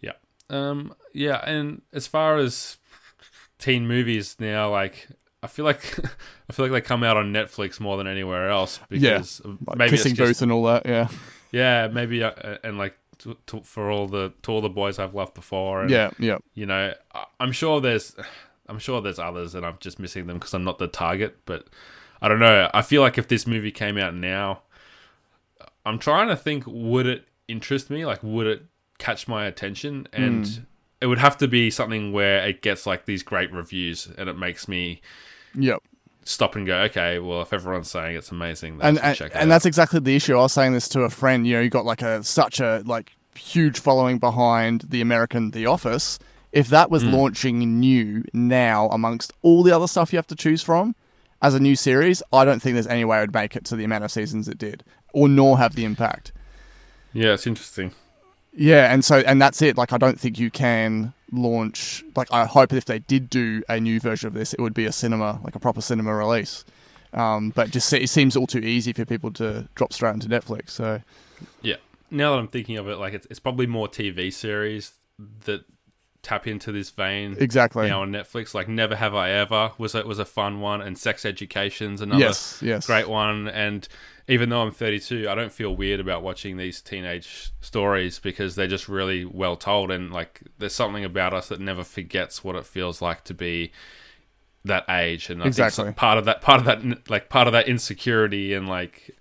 yeah, 0.00 0.12
um, 0.50 0.92
yeah. 1.14 1.36
And 1.48 1.82
as 1.92 2.06
far 2.08 2.36
as 2.36 2.78
teen 3.58 3.86
movies 3.86 4.36
now, 4.40 4.70
like 4.70 5.06
I 5.46 5.48
feel 5.48 5.64
like 5.64 5.98
I 6.50 6.52
feel 6.52 6.64
like 6.66 6.72
they 6.72 6.80
come 6.86 7.04
out 7.04 7.16
on 7.16 7.32
Netflix 7.32 7.78
more 7.78 7.96
than 7.96 8.06
anywhere 8.08 8.50
else 8.50 8.80
because 8.88 9.40
Like 9.66 9.78
maybe 9.78 9.90
kissing 9.92 10.14
just- 10.16 10.28
booth 10.28 10.42
and 10.42 10.50
all 10.50 10.64
that. 10.64 10.84
Yeah, 10.84 11.08
yeah, 11.52 11.86
maybe 11.86 12.22
uh, 12.24 12.32
and 12.64 12.78
like 12.78 12.98
to, 13.18 13.36
to, 13.46 13.60
for 13.62 13.90
all 13.90 14.08
the 14.08 14.32
to 14.42 14.50
all 14.50 14.60
the 14.60 14.68
boys 14.68 14.98
I've 14.98 15.14
loved 15.14 15.34
before. 15.34 15.82
And, 15.82 15.90
yeah, 15.90 16.10
yeah. 16.18 16.38
you 16.54 16.66
know, 16.66 16.92
I- 17.14 17.24
I'm 17.38 17.52
sure 17.52 17.80
there's, 17.80 18.16
I'm 18.68 18.80
sure 18.80 19.00
there's 19.00 19.20
others, 19.20 19.54
and 19.54 19.64
I'm 19.64 19.76
just 19.78 19.98
missing 20.00 20.26
them 20.26 20.38
because 20.38 20.52
I'm 20.52 20.64
not 20.64 20.78
the 20.78 20.88
target. 20.88 21.36
But 21.46 21.68
I 22.20 22.26
don't 22.28 22.40
know. 22.40 22.68
I 22.74 22.82
feel 22.82 23.02
like 23.02 23.16
if 23.18 23.28
this 23.28 23.46
movie 23.46 23.70
came 23.70 23.96
out 23.96 24.14
now, 24.14 24.62
I'm 25.84 25.98
trying 25.98 26.28
to 26.28 26.36
think: 26.36 26.64
would 26.66 27.06
it 27.06 27.28
interest 27.48 27.88
me? 27.90 28.04
Like, 28.04 28.22
would 28.22 28.46
it 28.46 28.64
catch 28.98 29.28
my 29.28 29.46
attention? 29.46 30.08
And 30.12 30.66
it 31.00 31.06
would 31.06 31.18
have 31.18 31.36
to 31.38 31.46
be 31.48 31.70
something 31.70 32.10
where 32.12 32.46
it 32.46 32.62
gets 32.62 32.86
like 32.86 33.04
these 33.06 33.22
great 33.22 33.52
reviews, 33.52 34.08
and 34.18 34.28
it 34.28 34.36
makes 34.36 34.66
me 34.66 35.00
Yep. 35.56 35.82
stop 36.24 36.56
and 36.56 36.66
go, 36.66 36.76
okay, 36.82 37.18
well, 37.18 37.42
if 37.42 37.52
everyone's 37.52 37.90
saying 37.90 38.16
it's 38.16 38.30
amazing, 38.30 38.78
then 38.78 38.88
and 38.88 38.98
and, 38.98 39.16
check 39.16 39.32
and 39.34 39.44
out. 39.44 39.48
that's 39.48 39.66
exactly 39.66 40.00
the 40.00 40.14
issue. 40.14 40.36
I 40.36 40.42
was 40.42 40.52
saying 40.52 40.72
this 40.72 40.88
to 40.90 41.02
a 41.02 41.10
friend. 41.10 41.46
You 41.46 41.54
know, 41.56 41.60
you 41.60 41.70
got 41.70 41.84
like 41.84 42.02
a 42.02 42.22
such 42.22 42.60
a 42.60 42.82
like 42.86 43.16
huge 43.34 43.78
following 43.78 44.18
behind 44.18 44.82
the 44.88 45.00
American 45.00 45.50
The 45.50 45.66
Office. 45.66 46.18
If 46.52 46.68
that 46.68 46.90
was 46.90 47.02
hmm. 47.02 47.10
launching 47.10 47.80
new 47.80 48.24
now 48.32 48.88
amongst 48.88 49.32
all 49.42 49.62
the 49.62 49.72
other 49.72 49.86
stuff 49.86 50.12
you 50.12 50.16
have 50.16 50.26
to 50.28 50.36
choose 50.36 50.62
from 50.62 50.94
as 51.42 51.54
a 51.54 51.60
new 51.60 51.76
series, 51.76 52.22
I 52.32 52.44
don't 52.44 52.60
think 52.60 52.74
there's 52.74 52.86
any 52.86 53.04
way 53.04 53.18
it 53.18 53.22
would 53.22 53.34
make 53.34 53.56
it 53.56 53.64
to 53.66 53.76
the 53.76 53.84
amount 53.84 54.04
of 54.04 54.10
seasons 54.10 54.48
it 54.48 54.56
did, 54.56 54.82
or 55.12 55.28
nor 55.28 55.58
have 55.58 55.74
the 55.74 55.84
impact. 55.84 56.32
yeah, 57.12 57.34
it's 57.34 57.46
interesting. 57.46 57.92
Yeah, 58.56 58.92
and 58.92 59.04
so 59.04 59.18
and 59.18 59.40
that's 59.40 59.62
it. 59.62 59.76
Like 59.76 59.92
I 59.92 59.98
don't 59.98 60.18
think 60.18 60.38
you 60.38 60.50
can 60.50 61.12
launch 61.32 62.02
like 62.16 62.32
I 62.32 62.46
hope 62.46 62.72
if 62.72 62.86
they 62.86 62.98
did 63.00 63.28
do 63.28 63.62
a 63.68 63.78
new 63.78 64.00
version 64.00 64.26
of 64.26 64.34
this, 64.34 64.54
it 64.54 64.60
would 64.60 64.74
be 64.74 64.86
a 64.86 64.92
cinema, 64.92 65.38
like 65.44 65.54
a 65.54 65.60
proper 65.60 65.80
cinema 65.80 66.14
release. 66.14 66.64
Um, 67.12 67.50
but 67.50 67.70
just 67.70 67.92
it 67.92 68.08
seems 68.08 68.36
all 68.36 68.46
too 68.46 68.58
easy 68.58 68.92
for 68.92 69.04
people 69.04 69.30
to 69.32 69.68
drop 69.74 69.92
straight 69.92 70.14
into 70.14 70.28
Netflix. 70.28 70.70
So 70.70 71.00
Yeah. 71.62 71.76
Now 72.10 72.32
that 72.32 72.38
I'm 72.38 72.48
thinking 72.48 72.76
of 72.76 72.88
it, 72.88 72.96
like 72.96 73.14
it's, 73.14 73.26
it's 73.30 73.40
probably 73.40 73.66
more 73.66 73.88
TV 73.88 74.32
series 74.32 74.92
that 75.44 75.64
tap 76.22 76.46
into 76.46 76.72
this 76.72 76.90
vein. 76.90 77.36
exactly. 77.38 77.88
Now 77.88 78.02
on 78.02 78.10
Netflix, 78.10 78.54
like 78.54 78.68
Never 78.68 78.96
Have 78.96 79.14
I 79.14 79.30
Ever 79.30 79.72
was 79.78 79.94
a, 79.94 80.02
was 80.04 80.18
a 80.18 80.24
fun 80.24 80.60
one, 80.60 80.82
and 80.82 80.98
Sex 80.98 81.24
Education's 81.24 82.00
another 82.00 82.20
yes, 82.20 82.60
yes, 82.62 82.86
great 82.86 83.08
one. 83.08 83.48
And 83.48 83.86
even 84.28 84.48
though 84.48 84.62
I'm 84.62 84.72
32, 84.72 85.28
I 85.28 85.34
don't 85.34 85.52
feel 85.52 85.74
weird 85.76 86.00
about 86.00 86.22
watching 86.22 86.56
these 86.56 86.80
teenage 86.82 87.52
stories 87.60 88.18
because 88.18 88.56
they're 88.56 88.66
just 88.66 88.88
really 88.88 89.24
well 89.24 89.56
told. 89.56 89.90
And 89.90 90.12
like, 90.12 90.42
there's 90.58 90.74
something 90.74 91.04
about 91.04 91.32
us 91.32 91.48
that 91.48 91.60
never 91.60 91.84
forgets 91.84 92.42
what 92.42 92.56
it 92.56 92.66
feels 92.66 93.00
like 93.00 93.22
to 93.24 93.34
be 93.34 93.70
that 94.64 94.84
age. 94.88 95.30
And 95.30 95.42
I 95.42 95.46
Exactly. 95.46 95.84
so- 95.84 95.92
part 95.92 96.18
of 96.18 96.24
that, 96.24 96.40
part 96.42 96.58
of 96.58 96.64
that, 96.66 97.08
like 97.08 97.28
part 97.28 97.46
of 97.46 97.52
that 97.52 97.68
insecurity 97.68 98.52
and 98.52 98.68
like 98.68 99.12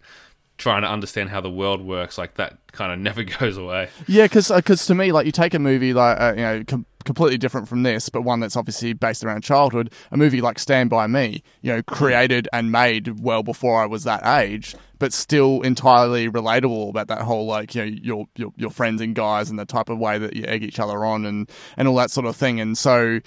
trying 0.58 0.82
to 0.82 0.90
understand 0.90 1.30
how 1.30 1.42
the 1.42 1.52
world 1.52 1.82
works, 1.86 2.18
like 2.18 2.36
that 2.36 2.58
kind 2.72 2.92
of 2.92 2.98
never 3.10 3.24
goes 3.24 3.58
away. 3.58 3.90
Yeah, 4.08 4.26
because 4.28 4.48
to 4.88 4.96
me, 4.96 5.12
like 5.12 5.26
you 5.28 5.32
take 5.32 5.54
a 5.54 5.60
movie 5.60 5.94
like 5.94 6.20
uh, 6.20 6.34
you 6.36 6.42
know 6.42 6.64
com- 6.66 6.86
completely 7.06 7.38
different 7.38 7.68
from 7.68 7.84
this, 7.84 8.10
but 8.10 8.24
one 8.24 8.40
that's 8.40 8.58
obviously 8.58 8.94
based 8.94 9.24
around 9.24 9.44
childhood. 9.44 9.94
A 10.12 10.18
movie 10.18 10.42
like 10.42 10.60
Stand 10.60 10.90
by 10.90 11.08
Me, 11.08 11.42
you 11.62 11.72
know, 11.72 11.82
created 11.84 12.50
and 12.52 12.72
made 12.72 13.20
well 13.20 13.44
before 13.44 13.82
I 13.82 13.86
was 13.86 14.04
that 14.04 14.26
age, 14.42 14.76
but 15.00 15.14
still 15.14 15.62
entirely 15.62 16.30
relatable 16.30 16.90
about 16.90 17.08
that 17.08 17.22
whole 17.22 17.46
like 17.46 17.76
you 17.76 17.86
know 17.86 17.98
your 18.02 18.26
your 18.36 18.52
your 18.58 18.70
friends 18.70 19.02
and 19.02 19.16
guys 19.16 19.50
and 19.50 19.58
the 19.58 19.66
type 19.66 19.90
of 19.90 19.98
way 19.98 20.18
that 20.18 20.36
you 20.36 20.44
egg 20.46 20.64
each 20.64 20.80
other 20.80 21.06
on 21.06 21.26
and 21.26 21.50
and 21.78 21.88
all 21.88 21.96
that 21.96 22.12
sort 22.12 22.26
of 22.26 22.36
thing. 22.36 22.60
And 22.60 22.78
so 22.78 23.20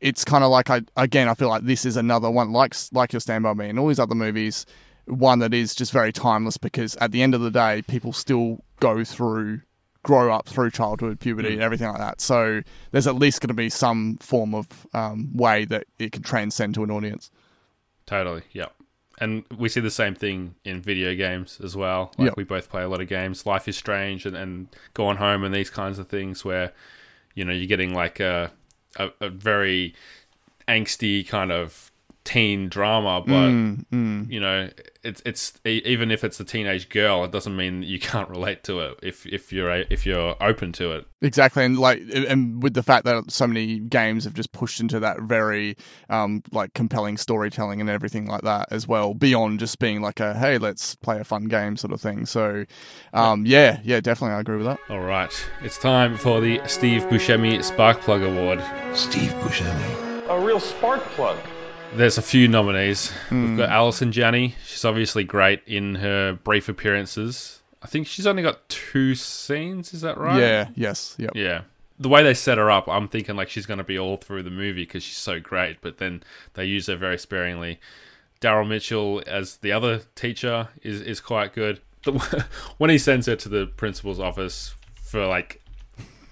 it's 0.00 0.24
kind 0.24 0.44
of 0.44 0.50
like 0.50 0.70
I 0.70 0.82
again 0.96 1.28
I 1.28 1.34
feel 1.34 1.48
like 1.48 1.64
this 1.64 1.84
is 1.84 1.96
another 1.96 2.30
one 2.30 2.52
like 2.52 2.74
like 2.92 3.12
your 3.12 3.20
Stand 3.20 3.44
by 3.44 3.54
Me 3.54 3.68
and 3.68 3.78
all 3.78 3.88
these 3.88 3.98
other 3.98 4.14
movies. 4.14 4.64
One 5.06 5.40
that 5.40 5.52
is 5.52 5.74
just 5.74 5.92
very 5.92 6.12
timeless 6.12 6.56
because 6.56 6.96
at 6.96 7.12
the 7.12 7.20
end 7.20 7.34
of 7.34 7.42
the 7.42 7.50
day, 7.50 7.82
people 7.82 8.14
still 8.14 8.64
go 8.80 9.04
through 9.04 9.60
grow 10.04 10.32
up 10.32 10.46
through 10.48 10.70
childhood, 10.70 11.18
puberty, 11.18 11.54
and 11.54 11.62
everything 11.62 11.88
like 11.88 11.98
that. 11.98 12.20
So 12.20 12.62
there's 12.92 13.08
at 13.08 13.16
least 13.16 13.40
going 13.40 13.48
to 13.48 13.54
be 13.54 13.68
some 13.68 14.16
form 14.18 14.54
of 14.54 14.86
um, 14.94 15.36
way 15.36 15.64
that 15.64 15.86
it 15.98 16.12
can 16.12 16.22
transcend 16.22 16.74
to 16.76 16.84
an 16.84 16.92
audience. 16.92 17.32
Totally. 18.06 18.42
yeah. 18.52 18.66
And 19.20 19.44
we 19.56 19.68
see 19.68 19.80
the 19.80 19.90
same 19.90 20.14
thing 20.14 20.56
in 20.64 20.80
video 20.80 21.14
games 21.14 21.60
as 21.62 21.76
well. 21.76 22.12
Like 22.18 22.26
Yep. 22.26 22.36
we 22.36 22.44
both 22.44 22.68
play 22.68 22.82
a 22.82 22.88
lot 22.88 23.00
of 23.00 23.08
games. 23.08 23.46
Life 23.46 23.66
is 23.68 23.76
Strange 23.76 24.26
and, 24.26 24.36
and 24.36 24.68
Gone 24.92 25.16
Home 25.16 25.44
and 25.44 25.54
these 25.54 25.70
kinds 25.70 25.98
of 26.00 26.08
things 26.08 26.44
where, 26.44 26.72
you 27.34 27.44
know, 27.44 27.52
you're 27.52 27.66
getting 27.68 27.94
like 27.94 28.20
a 28.20 28.50
a, 28.96 29.10
a 29.20 29.28
very 29.28 29.94
angsty 30.68 31.26
kind 31.26 31.50
of 31.52 31.90
teen 32.24 32.68
drama, 32.68 33.22
but 33.26 33.50
Mm, 33.50 34.30
you 34.30 34.40
know, 34.40 34.70
it's 35.02 35.20
it's 35.26 35.52
e- 35.66 35.82
even 35.84 36.10
if 36.10 36.24
it's 36.24 36.40
a 36.40 36.44
teenage 36.44 36.88
girl, 36.88 37.22
it 37.24 37.30
doesn't 37.30 37.54
mean 37.54 37.82
you 37.82 37.98
can't 38.00 38.28
relate 38.30 38.64
to 38.64 38.80
it 38.80 38.98
if 39.02 39.26
if 39.26 39.52
you're 39.52 39.70
a, 39.70 39.84
if 39.90 40.06
you're 40.06 40.34
open 40.42 40.72
to 40.72 40.92
it. 40.92 41.06
Exactly, 41.20 41.64
and 41.64 41.78
like, 41.78 42.02
and 42.12 42.62
with 42.62 42.74
the 42.74 42.82
fact 42.82 43.04
that 43.04 43.30
so 43.30 43.46
many 43.46 43.78
games 43.78 44.24
have 44.24 44.34
just 44.34 44.52
pushed 44.52 44.80
into 44.80 45.00
that 45.00 45.20
very, 45.20 45.76
um, 46.10 46.42
like 46.52 46.74
compelling 46.74 47.16
storytelling 47.16 47.80
and 47.80 47.88
everything 47.88 48.26
like 48.26 48.42
that 48.42 48.68
as 48.70 48.86
well, 48.88 49.14
beyond 49.14 49.58
just 49.58 49.78
being 49.78 50.00
like 50.02 50.20
a 50.20 50.34
hey, 50.34 50.58
let's 50.58 50.94
play 50.96 51.18
a 51.20 51.24
fun 51.24 51.44
game 51.44 51.76
sort 51.76 51.92
of 51.92 52.00
thing. 52.00 52.26
So, 52.26 52.64
um, 53.12 53.44
yeah, 53.46 53.80
yeah, 53.84 54.00
definitely, 54.00 54.36
I 54.36 54.40
agree 54.40 54.56
with 54.56 54.66
that. 54.66 54.80
All 54.88 55.00
right, 55.00 55.32
it's 55.62 55.78
time 55.78 56.16
for 56.16 56.40
the 56.40 56.60
Steve 56.66 57.04
Buscemi 57.04 57.62
Spark 57.62 58.00
Plug 58.00 58.22
Award. 58.22 58.62
Steve 58.94 59.32
Buscemi. 59.34 60.28
A 60.28 60.40
real 60.40 60.60
spark 60.60 61.02
plug. 61.10 61.38
There's 61.96 62.18
a 62.18 62.22
few 62.22 62.48
nominees. 62.48 63.12
We've 63.30 63.40
hmm. 63.40 63.56
got 63.56 63.70
Allison 63.70 64.10
Janney. 64.10 64.56
She's 64.66 64.84
obviously 64.84 65.22
great 65.22 65.62
in 65.66 65.96
her 65.96 66.32
brief 66.32 66.68
appearances. 66.68 67.62
I 67.82 67.86
think 67.86 68.08
she's 68.08 68.26
only 68.26 68.42
got 68.42 68.68
two 68.68 69.14
scenes. 69.14 69.94
Is 69.94 70.00
that 70.00 70.18
right? 70.18 70.40
Yeah, 70.40 70.68
yes, 70.74 71.14
yep. 71.18 71.32
Yeah. 71.34 71.62
The 72.00 72.08
way 72.08 72.24
they 72.24 72.34
set 72.34 72.58
her 72.58 72.68
up, 72.68 72.88
I'm 72.88 73.06
thinking 73.06 73.36
like 73.36 73.48
she's 73.48 73.66
going 73.66 73.78
to 73.78 73.84
be 73.84 73.98
all 73.98 74.16
through 74.16 74.42
the 74.42 74.50
movie 74.50 74.84
because 74.84 75.04
she's 75.04 75.16
so 75.16 75.38
great. 75.38 75.80
But 75.80 75.98
then 75.98 76.24
they 76.54 76.64
use 76.64 76.88
her 76.88 76.96
very 76.96 77.18
sparingly. 77.18 77.78
Daryl 78.40 78.66
Mitchell 78.66 79.22
as 79.26 79.58
the 79.58 79.70
other 79.70 80.00
teacher 80.16 80.68
is 80.82 81.00
is 81.00 81.20
quite 81.20 81.52
good. 81.52 81.80
The, 82.04 82.12
when 82.78 82.90
he 82.90 82.98
sends 82.98 83.26
her 83.26 83.36
to 83.36 83.48
the 83.48 83.66
principal's 83.66 84.18
office 84.18 84.74
for 84.96 85.26
like 85.26 85.62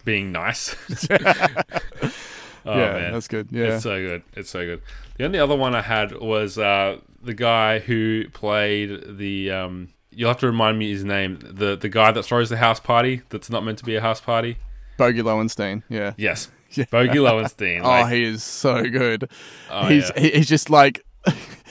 being 0.05 0.33
nice. 0.33 0.75
Oh, 2.65 2.77
yeah, 2.79 2.93
man. 2.93 3.13
that's 3.13 3.29
good. 3.29 3.49
Yeah, 3.51 3.75
It's 3.75 3.83
so 3.83 3.99
good. 3.99 4.23
It's 4.35 4.51
so 4.51 4.65
good. 4.65 4.83
The 5.19 5.25
only 5.25 5.39
other 5.39 5.57
one 5.57 5.75
I 5.75 5.83
had 5.83 6.13
was 6.19 6.59
uh, 6.59 6.99
the 7.23 7.35
guy 7.35 7.79
who 7.81 8.29
played 8.33 9.19
the. 9.19 9.51
Um, 9.51 9.89
you'll 10.11 10.29
have 10.29 10.39
to 10.41 10.47
remind 10.47 10.79
me 10.79 10.91
his 10.91 11.05
name. 11.05 11.39
The 11.43 11.77
the 11.77 11.89
guy 11.89 12.13
that 12.13 12.23
throws 12.23 12.49
the 12.51 12.57
house 12.57 12.81
party. 12.81 13.23
That's 13.31 13.51
not 13.51 13.65
meant 13.65 13.79
to 13.79 13.85
be 13.85 13.97
a 13.97 14.01
house 14.01 14.21
party. 14.21 14.57
Bogey 14.97 15.23
Lowenstein. 15.23 15.83
Yeah. 15.89 16.13
Yes, 16.17 16.49
Yeah. 16.71 16.85
Bogey 16.91 17.19
Lowenstein. 17.19 17.81
Oh, 17.85 17.89
Like, 17.89 18.13
he 18.13 18.25
is 18.25 18.43
so 18.43 18.83
good. 18.89 19.29
Oh, 19.71 19.87
he's 19.89 20.11
yeah. 20.15 20.21
he, 20.23 20.31
he's 20.31 20.49
just 20.49 20.71
like, 20.71 21.05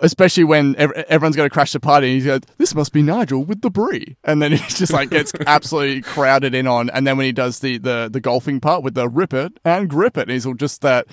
especially 0.00 0.44
when 0.44 0.76
ev- 0.76 0.92
everyone's 0.92 1.36
going 1.36 1.48
to 1.48 1.52
crash 1.52 1.72
the 1.72 1.80
party. 1.80 2.14
He's 2.14 2.26
like, 2.26 2.44
"This 2.58 2.74
must 2.74 2.92
be 2.92 3.02
Nigel 3.02 3.44
with 3.44 3.60
the 3.60 3.70
brie," 3.70 4.16
and 4.24 4.40
then 4.40 4.52
he 4.52 4.58
just 4.68 4.92
like 4.92 5.10
gets 5.10 5.32
absolutely 5.46 6.02
crowded 6.02 6.54
in 6.54 6.66
on. 6.66 6.90
And 6.90 7.06
then 7.06 7.16
when 7.16 7.26
he 7.26 7.32
does 7.32 7.60
the 7.60 7.78
the 7.78 8.08
the 8.12 8.20
golfing 8.20 8.60
part 8.60 8.82
with 8.82 8.94
the 8.94 9.08
rip 9.08 9.34
it 9.34 9.58
and 9.64 9.88
grip 9.88 10.16
it, 10.16 10.28
he's 10.28 10.46
all 10.46 10.54
just 10.54 10.82
that 10.82 11.06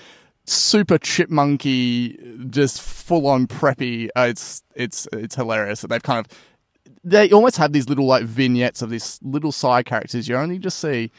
super 0.46 0.98
chipmunky, 0.98 2.50
just 2.50 2.82
full 2.82 3.28
on 3.28 3.48
preppy. 3.48 4.10
Uh, 4.16 4.28
it's 4.30 4.62
it's 4.76 5.08
it's 5.14 5.36
hilarious 5.36 5.82
that 5.82 5.88
they've 5.88 6.04
kind 6.04 6.26
of. 6.26 6.38
They 7.06 7.32
almost 7.32 7.58
have 7.58 7.74
these 7.74 7.90
little 7.90 8.06
like 8.06 8.24
vignettes 8.24 8.82
of 8.82 8.90
these 8.90 9.20
little 9.22 9.52
side 9.52 9.86
characters 9.86 10.28
you 10.30 10.38
only 10.38 10.58
just 10.58 10.80
see 10.80 11.12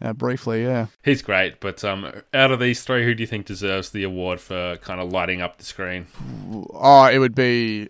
uh, 0.00 0.12
briefly. 0.12 0.64
Yeah. 0.64 0.86
he's 1.04 1.22
great. 1.22 1.60
But 1.60 1.82
um, 1.84 2.10
out 2.34 2.50
of 2.50 2.60
these 2.60 2.82
three, 2.82 3.04
who 3.04 3.14
do 3.14 3.22
you 3.22 3.26
think 3.26 3.46
deserves 3.46 3.90
the 3.90 4.02
award 4.04 4.40
for 4.40 4.76
kind 4.78 5.00
of 5.00 5.10
lighting 5.12 5.40
up 5.42 5.58
the 5.58 5.64
screen? 5.64 6.06
Oh, 6.72 7.04
it 7.12 7.18
would 7.18 7.34
be 7.34 7.88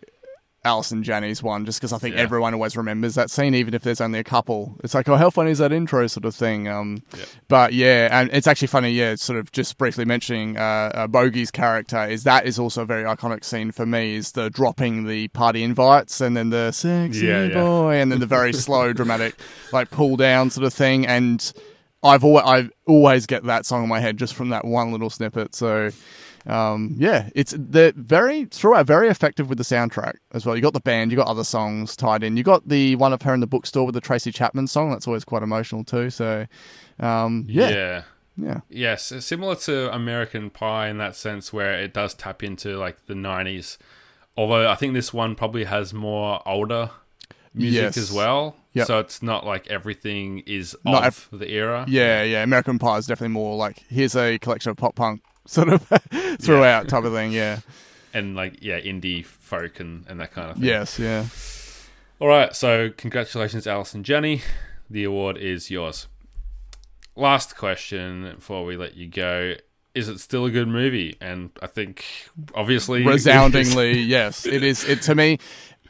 Allison 0.65 1.03
Janney's 1.05 1.43
one, 1.43 1.65
just 1.65 1.79
because 1.81 1.93
I 1.93 1.99
think 1.99 2.17
Yeah. 2.17 2.23
everyone 2.23 2.53
always 2.53 2.77
remembers 2.77 3.15
that 3.15 3.31
scene, 3.31 3.55
even 3.55 3.75
if 3.75 3.83
there's 3.83 4.01
only 4.01 4.19
a 4.19 4.25
couple. 4.25 4.77
It's 4.83 4.93
like, 4.93 5.09
oh, 5.09 5.15
how 5.17 5.31
funny 5.31 5.51
is 5.53 5.59
that 5.59 5.73
intro 5.73 6.07
sort 6.09 6.25
of 6.25 6.35
thing? 6.35 6.67
Um, 6.69 7.03
Yeah. 7.17 7.25
But 7.47 7.73
yeah, 7.73 8.09
and 8.11 8.29
it's 8.33 8.47
actually 8.47 8.69
funny. 8.69 8.91
Yeah, 8.91 9.15
sort 9.15 9.39
of 9.39 9.51
just 9.53 9.79
briefly 9.79 10.05
mentioning 10.05 10.59
uh, 10.59 10.91
uh, 10.95 11.07
Bogey's 11.07 11.51
character 11.53 12.05
is 12.07 12.25
that 12.25 12.45
is 12.45 12.59
also 12.59 12.83
a 12.83 12.87
very 12.87 13.05
iconic 13.05 13.45
scene 13.45 13.71
for 13.71 13.87
me. 13.87 14.17
Is 14.17 14.33
the 14.33 14.51
dropping 14.51 15.07
the 15.07 15.29
party 15.29 15.63
invites 15.63 16.21
and 16.21 16.37
then 16.37 16.51
the 16.51 16.73
sexy 16.73 17.27
Yeah, 17.27 17.45
yeah. 17.45 17.55
boy, 17.55 17.95
and 17.95 18.11
then 18.13 18.19
the 18.21 18.27
very 18.27 18.53
slow, 18.53 18.93
dramatic 18.93 19.37
like 19.73 19.91
pull 19.91 20.17
down 20.17 20.51
sort 20.51 20.67
of 20.67 20.75
thing. 20.75 21.07
And 21.07 21.51
I've 22.03 22.25
always 22.25 22.45
I 22.47 22.69
always 22.87 23.27
get 23.27 23.45
that 23.45 23.67
song 23.67 23.83
in 23.83 23.89
my 23.89 24.01
head 24.01 24.17
just 24.17 24.35
from 24.35 24.51
that 24.51 24.65
one 24.65 24.93
little 24.93 25.11
snippet. 25.11 25.55
So 25.55 25.91
um, 26.47 26.95
yeah, 26.97 27.29
it's 27.35 27.55
they're 27.59 27.93
very 27.97 28.45
throughout 28.47 28.87
very 28.87 29.09
effective 29.09 29.49
with 29.49 29.59
the 29.59 29.65
soundtrack 29.65 30.15
as 30.33 30.47
well. 30.47 30.55
You 30.57 30.63
got 30.63 30.73
the 30.73 30.81
band, 30.81 31.11
you 31.11 31.17
got 31.17 31.27
other 31.27 31.45
songs 31.45 31.97
tied 31.97 32.23
in. 32.23 32.37
You 32.37 32.43
got 32.45 32.69
the 32.69 32.97
one 32.97 33.13
of 33.13 33.23
her 33.23 33.35
in 33.35 33.41
the 33.41 33.47
bookstore 33.47 33.85
with 33.85 33.95
the 33.95 34.01
Tracy 34.01 34.31
Chapman 34.33 34.67
song. 34.69 34.91
That's 34.91 35.07
always 35.07 35.25
quite 35.25 35.43
emotional 35.43 35.85
too. 35.85 36.09
So 36.11 36.47
um, 37.01 37.45
yeah, 37.49 37.69
yeah. 37.69 38.03
yeah, 38.37 38.61
Yes, 38.71 39.13
it's 39.13 39.27
similar 39.27 39.57
to 39.57 39.93
American 39.95 40.51
Pie 40.51 40.89
in 40.89 40.99
that 40.99 41.17
sense, 41.17 41.53
where 41.53 41.75
it 41.75 41.93
does 41.93 42.15
tap 42.15 42.43
into 42.43 42.77
like 42.79 43.07
the 43.07 43.15
'90s. 43.15 43.77
Although 44.37 44.71
I 44.71 44.77
think 44.77 44.95
this 44.95 45.13
one 45.13 45.35
probably 45.35 45.65
has 45.65 45.93
more 45.93 46.41
older 46.47 46.91
music 47.53 47.83
Yes. 47.83 47.97
as 47.97 48.13
well, 48.13 48.55
Yep. 48.79 48.87
so 48.87 48.99
it's 49.01 49.23
not 49.23 49.45
like 49.47 49.67
everything 49.69 50.41
is 50.47 50.75
Not 50.85 51.05
of 51.07 51.29
the 51.33 51.49
era. 51.51 51.85
yeah, 51.89 52.23
yeah. 52.23 52.43
American 52.43 52.79
Pie 52.79 52.97
is 52.99 53.07
definitely 53.07 53.35
more 53.35 53.57
like 53.57 53.85
here's 53.89 54.17
a 54.17 54.39
collection 54.39 54.71
of 54.71 54.77
pop 54.77 54.95
punk 54.95 55.23
sort 55.47 55.69
of 55.69 55.83
throughout 56.41 56.89
type 56.89 57.05
of 57.05 57.13
thing. 57.13 57.33
Yeah, 57.33 57.61
and 58.15 58.35
like 58.35 58.63
yeah, 58.63 58.81
indie 58.81 59.25
folk 59.25 59.81
and, 59.81 60.05
and 60.09 60.21
that 60.21 60.33
kind 60.33 60.51
of 60.51 60.57
thing. 60.57 60.65
yes, 60.67 60.99
yeah. 60.99 61.27
All 62.21 62.29
right, 62.29 62.55
so 62.57 62.91
congratulations, 62.97 63.67
Allison 63.67 64.03
Janney. 64.03 64.43
The 64.91 65.05
award 65.05 65.37
is 65.37 65.71
yours. 65.71 66.09
Last 67.15 67.57
question 67.57 68.33
before 68.37 68.65
we 68.65 68.77
let 68.77 68.97
you 68.97 69.09
go: 69.09 69.55
Is 69.95 70.09
it 70.09 70.19
still 70.19 70.45
a 70.47 70.51
good 70.51 70.69
movie? 70.69 71.17
And 71.21 71.51
I 71.63 71.67
think 71.67 72.05
obviously 72.55 73.03
resoundingly 73.07 73.99
yes 74.01 74.47
it 74.47 74.63
is 74.63 74.85
it 74.85 75.03
to 75.03 75.15
me 75.15 75.39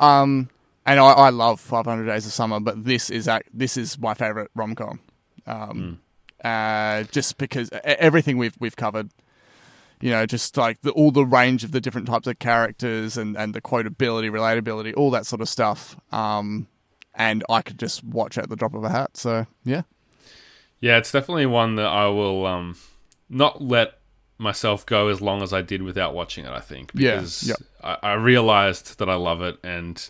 um 0.00 0.48
and 0.90 1.00
I, 1.00 1.12
I 1.12 1.30
love 1.30 1.60
500 1.60 2.04
days 2.04 2.26
of 2.26 2.32
summer 2.32 2.60
but 2.60 2.84
this 2.84 3.10
is 3.10 3.28
this 3.52 3.76
is 3.76 3.98
my 3.98 4.14
favorite 4.14 4.50
rom-com 4.54 5.00
um 5.46 6.00
uh 6.44 7.04
just 7.04 7.38
because 7.38 7.70
everything 7.84 8.38
we've 8.38 8.56
we've 8.60 8.76
covered 8.76 9.10
you 10.00 10.10
know 10.10 10.26
just 10.26 10.56
like 10.56 10.80
the, 10.82 10.90
all 10.92 11.10
the 11.10 11.26
range 11.26 11.64
of 11.64 11.72
the 11.72 11.80
different 11.80 12.06
types 12.06 12.26
of 12.26 12.38
characters 12.38 13.16
and 13.16 13.36
and 13.36 13.54
the 13.54 13.60
quotability 13.60 14.30
relatability 14.30 14.94
all 14.96 15.10
that 15.10 15.26
sort 15.26 15.40
of 15.40 15.48
stuff 15.48 15.96
um 16.12 16.66
and 17.14 17.44
I 17.48 17.62
could 17.62 17.78
just 17.78 18.04
watch 18.04 18.38
at 18.38 18.48
the 18.48 18.56
drop 18.56 18.74
of 18.74 18.84
a 18.84 18.88
hat 18.88 19.16
so 19.16 19.46
yeah 19.64 19.82
Yeah, 20.80 20.98
it's 20.98 21.10
definitely 21.10 21.46
one 21.46 21.76
that 21.76 21.86
I 21.86 22.06
will 22.08 22.46
um, 22.46 22.76
not 23.28 23.60
let 23.60 23.98
myself 24.38 24.86
go 24.86 25.08
as 25.08 25.20
long 25.20 25.42
as 25.42 25.52
I 25.52 25.62
did 25.62 25.82
without 25.82 26.14
watching 26.14 26.44
it. 26.44 26.52
I 26.52 26.60
think 26.60 26.92
Yeah, 26.94 27.16
because 27.16 27.48
yep. 27.48 27.58
I, 27.82 28.10
I 28.10 28.12
realized 28.14 28.98
that 28.98 29.08
I 29.08 29.14
love 29.14 29.42
it, 29.42 29.58
and 29.64 30.08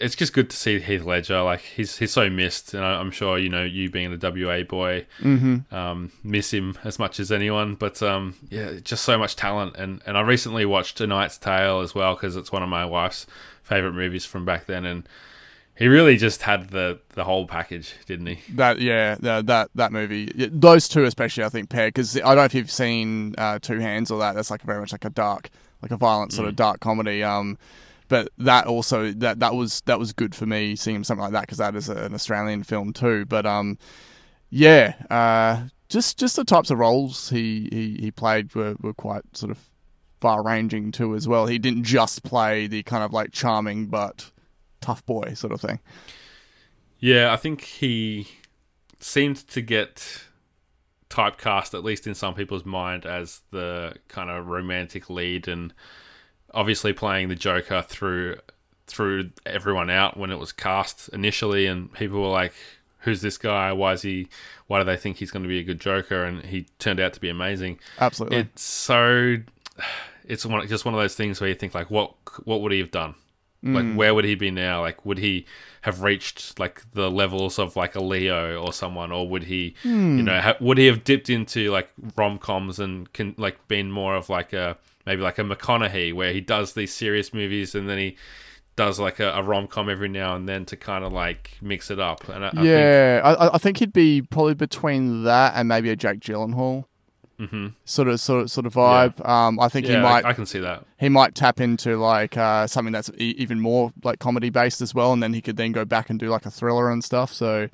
it's 0.00 0.14
just 0.14 0.32
good 0.32 0.48
to 0.50 0.56
see 0.56 0.78
Heath 0.80 1.04
Ledger. 1.04 1.42
Like 1.42 1.60
he's 1.60 1.98
he's 1.98 2.12
so 2.12 2.30
missed, 2.30 2.74
and 2.74 2.84
I, 2.84 3.00
I'm 3.00 3.10
sure 3.10 3.38
you 3.38 3.48
know 3.48 3.64
you 3.64 3.90
being 3.90 4.12
a 4.12 4.16
WA 4.16 4.62
boy, 4.62 5.06
Mm-hmm. 5.20 5.74
um, 5.74 6.12
miss 6.22 6.52
him 6.52 6.76
as 6.84 6.98
much 6.98 7.18
as 7.20 7.32
anyone. 7.32 7.74
But 7.74 8.02
um, 8.02 8.34
yeah, 8.50 8.72
just 8.82 9.04
so 9.04 9.18
much 9.18 9.36
talent, 9.36 9.76
and 9.76 10.00
and 10.06 10.16
I 10.16 10.20
recently 10.22 10.64
watched 10.66 11.00
A 11.00 11.06
Knight's 11.06 11.38
Tale 11.38 11.80
as 11.80 11.94
well 11.94 12.14
because 12.14 12.36
it's 12.36 12.52
one 12.52 12.62
of 12.62 12.68
my 12.68 12.84
wife's 12.84 13.26
favorite 13.62 13.92
movies 13.94 14.24
from 14.24 14.44
back 14.44 14.66
then, 14.66 14.84
and. 14.84 15.08
He 15.76 15.86
really 15.86 16.16
just 16.16 16.42
had 16.42 16.70
the, 16.70 16.98
the 17.10 17.22
whole 17.22 17.46
package, 17.46 17.94
didn't 18.06 18.26
he? 18.26 18.40
That 18.56 18.80
yeah, 18.80 19.14
that 19.20 19.46
that, 19.46 19.70
that 19.76 19.92
movie. 19.92 20.26
Those 20.50 20.88
two 20.88 21.04
especially, 21.04 21.44
I 21.44 21.50
think, 21.50 21.68
pair 21.70 21.86
because 21.86 22.16
I 22.16 22.22
don't 22.22 22.38
know 22.38 22.42
if 22.46 22.52
you've 22.52 22.68
seen 22.68 23.36
uh, 23.38 23.60
Two 23.60 23.78
Hands 23.78 24.10
or 24.10 24.18
that. 24.18 24.34
That's 24.34 24.50
like 24.50 24.62
very 24.62 24.80
much 24.80 24.90
like 24.90 25.04
a 25.04 25.10
dark, 25.10 25.50
like 25.80 25.92
a 25.92 25.96
violent 25.96 26.32
sort 26.32 26.48
of 26.48 26.56
dark 26.56 26.80
comedy. 26.80 27.22
Um, 27.22 27.58
but 28.08 28.30
that 28.38 28.66
also 28.66 29.12
that 29.12 29.40
that 29.40 29.54
was 29.54 29.82
that 29.82 29.98
was 29.98 30.12
good 30.12 30.34
for 30.34 30.46
me 30.46 30.76
seeing 30.76 31.04
something 31.04 31.22
like 31.22 31.32
that 31.32 31.42
because 31.42 31.58
that 31.58 31.74
is 31.74 31.88
an 31.88 32.14
Australian 32.14 32.62
film 32.62 32.92
too. 32.92 33.26
But 33.26 33.46
um, 33.46 33.78
yeah, 34.50 34.94
uh, 35.10 35.68
just 35.88 36.18
just 36.18 36.36
the 36.36 36.44
types 36.44 36.70
of 36.70 36.78
roles 36.78 37.28
he 37.28 37.68
he, 37.70 37.96
he 38.00 38.10
played 38.10 38.54
were, 38.54 38.76
were 38.80 38.94
quite 38.94 39.24
sort 39.36 39.50
of 39.50 39.58
far 40.20 40.42
ranging 40.42 40.90
too 40.90 41.14
as 41.14 41.28
well. 41.28 41.46
He 41.46 41.58
didn't 41.58 41.84
just 41.84 42.22
play 42.24 42.66
the 42.66 42.82
kind 42.82 43.04
of 43.04 43.12
like 43.12 43.32
charming 43.32 43.86
but 43.86 44.30
tough 44.80 45.04
boy 45.06 45.34
sort 45.34 45.52
of 45.52 45.60
thing. 45.60 45.80
Yeah, 46.98 47.32
I 47.32 47.36
think 47.36 47.62
he 47.62 48.26
seemed 49.00 49.36
to 49.48 49.60
get 49.60 50.24
typecast, 51.10 51.74
at 51.74 51.84
least 51.84 52.06
in 52.06 52.14
some 52.14 52.34
people's 52.34 52.64
mind, 52.64 53.06
as 53.06 53.42
the 53.50 53.94
kind 54.08 54.30
of 54.30 54.46
romantic 54.46 55.08
lead, 55.08 55.48
and 55.48 55.72
obviously 56.54 56.92
playing 56.92 57.28
the 57.28 57.34
Joker 57.34 57.82
through 57.82 58.36
threw 58.86 59.30
everyone 59.44 59.90
out 59.90 60.16
when 60.16 60.30
it 60.30 60.38
was 60.38 60.52
cast 60.52 61.08
initially, 61.10 61.66
and 61.66 61.92
people 61.92 62.20
were 62.20 62.28
like, 62.28 62.54
who's 63.00 63.20
this 63.20 63.38
guy? 63.38 63.72
Why 63.72 63.92
is 63.92 64.02
he? 64.02 64.28
Why 64.66 64.78
do 64.78 64.84
they 64.84 64.96
think 64.96 65.18
he's 65.18 65.30
going 65.30 65.42
to 65.42 65.48
be 65.48 65.58
a 65.58 65.64
good 65.64 65.80
Joker? 65.80 66.24
And 66.24 66.44
he 66.44 66.66
turned 66.78 67.00
out 67.00 67.12
to 67.14 67.20
be 67.20 67.28
amazing. 67.28 67.78
Absolutely. 67.98 68.38
It's 68.38 68.62
so. 68.62 69.36
It's 70.24 70.44
one, 70.44 70.68
just 70.68 70.84
one 70.84 70.92
of 70.92 71.00
those 71.00 71.14
things 71.14 71.40
where 71.40 71.48
you 71.48 71.54
think 71.54 71.74
like, 71.74 71.90
what 71.90 72.12
what 72.44 72.60
would 72.60 72.70
he 72.70 72.80
have 72.80 72.90
done? 72.90 73.14
Like, 73.62 73.84
mm. 73.84 73.96
where 73.96 74.14
would 74.14 74.26
he 74.26 74.34
be 74.34 74.50
now? 74.50 74.82
Like, 74.82 75.06
would 75.06 75.16
he 75.16 75.46
have 75.80 76.02
reached 76.02 76.60
like 76.60 76.82
the 76.92 77.10
levels 77.10 77.58
of 77.58 77.74
like 77.76 77.96
a 77.96 78.02
Leo 78.02 78.62
or 78.62 78.74
someone, 78.74 79.10
or 79.10 79.28
would 79.28 79.44
he, 79.44 79.74
you 79.82 79.90
hmm. 79.90 80.24
know, 80.24 80.40
ha- 80.40 80.56
would 80.60 80.78
he 80.78 80.86
have 80.86 81.02
dipped 81.02 81.30
into 81.30 81.70
like 81.70 81.88
rom 82.14 82.38
coms 82.38 82.78
and 82.78 83.12
can 83.12 83.34
like 83.36 83.66
been 83.68 83.90
more 83.90 84.14
of 84.14 84.28
like 84.28 84.52
a 84.52 84.76
maybe 85.08 85.22
like 85.22 85.38
a 85.38 85.42
McConaughey 85.42 86.12
where 86.12 86.32
he 86.32 86.40
does 86.40 86.74
these 86.74 86.92
serious 86.92 87.32
movies 87.32 87.74
and 87.74 87.88
then 87.88 87.98
he 87.98 88.16
does 88.76 89.00
like 89.00 89.18
a, 89.18 89.30
a 89.32 89.42
rom 89.42 89.66
com 89.66 89.88
every 89.88 90.08
now 90.08 90.36
and 90.36 90.48
then 90.48 90.64
to 90.66 90.76
kind 90.76 91.04
of 91.04 91.12
like 91.12 91.56
mix 91.60 91.90
it 91.90 91.98
up. 91.98 92.28
And 92.28 92.44
I, 92.44 92.48
I 92.48 92.50
think, 92.52 92.66
yeah, 92.66 93.20
I, 93.24 93.54
I 93.54 93.58
think 93.58 93.78
he'd 93.78 93.92
be 93.92 94.22
probably 94.22 94.54
between 94.54 95.24
that 95.24 95.54
and 95.56 95.66
maybe 95.66 95.90
a 95.90 95.96
Jake 95.96 96.20
Gyllenhaal 96.20 96.84
sort 97.84 98.08
of 98.08 98.20
sort 98.20 98.42
of 98.42 98.50
sort 98.50 98.66
of 98.66 98.74
vibe. 98.74 99.24
Um, 99.26 99.60
I 99.60 99.68
think 99.68 99.86
yeah, 99.86 99.96
he 99.96 100.02
might 100.02 100.24
I, 100.24 100.30
I 100.30 100.32
can 100.32 100.44
see 100.44 100.58
that. 100.58 100.84
he 100.98 101.08
might 101.08 101.34
tap 101.36 101.60
into 101.60 101.96
like 101.96 102.36
uh, 102.36 102.66
something 102.66 102.92
that's 102.92 103.10
e- 103.16 103.34
even 103.38 103.60
more 103.60 103.92
like 104.02 104.18
comedy 104.18 104.50
based 104.50 104.80
as 104.80 104.92
well, 104.94 105.12
and 105.12 105.22
then 105.22 105.32
he 105.32 105.40
could 105.40 105.56
then 105.56 105.70
go 105.72 105.84
back 105.84 106.10
and 106.10 106.18
do 106.18 106.28
like 106.28 106.46
a 106.46 106.50
thriller 106.50 106.90
and 106.90 107.04
stuff. 107.04 107.32
So, 107.32 107.68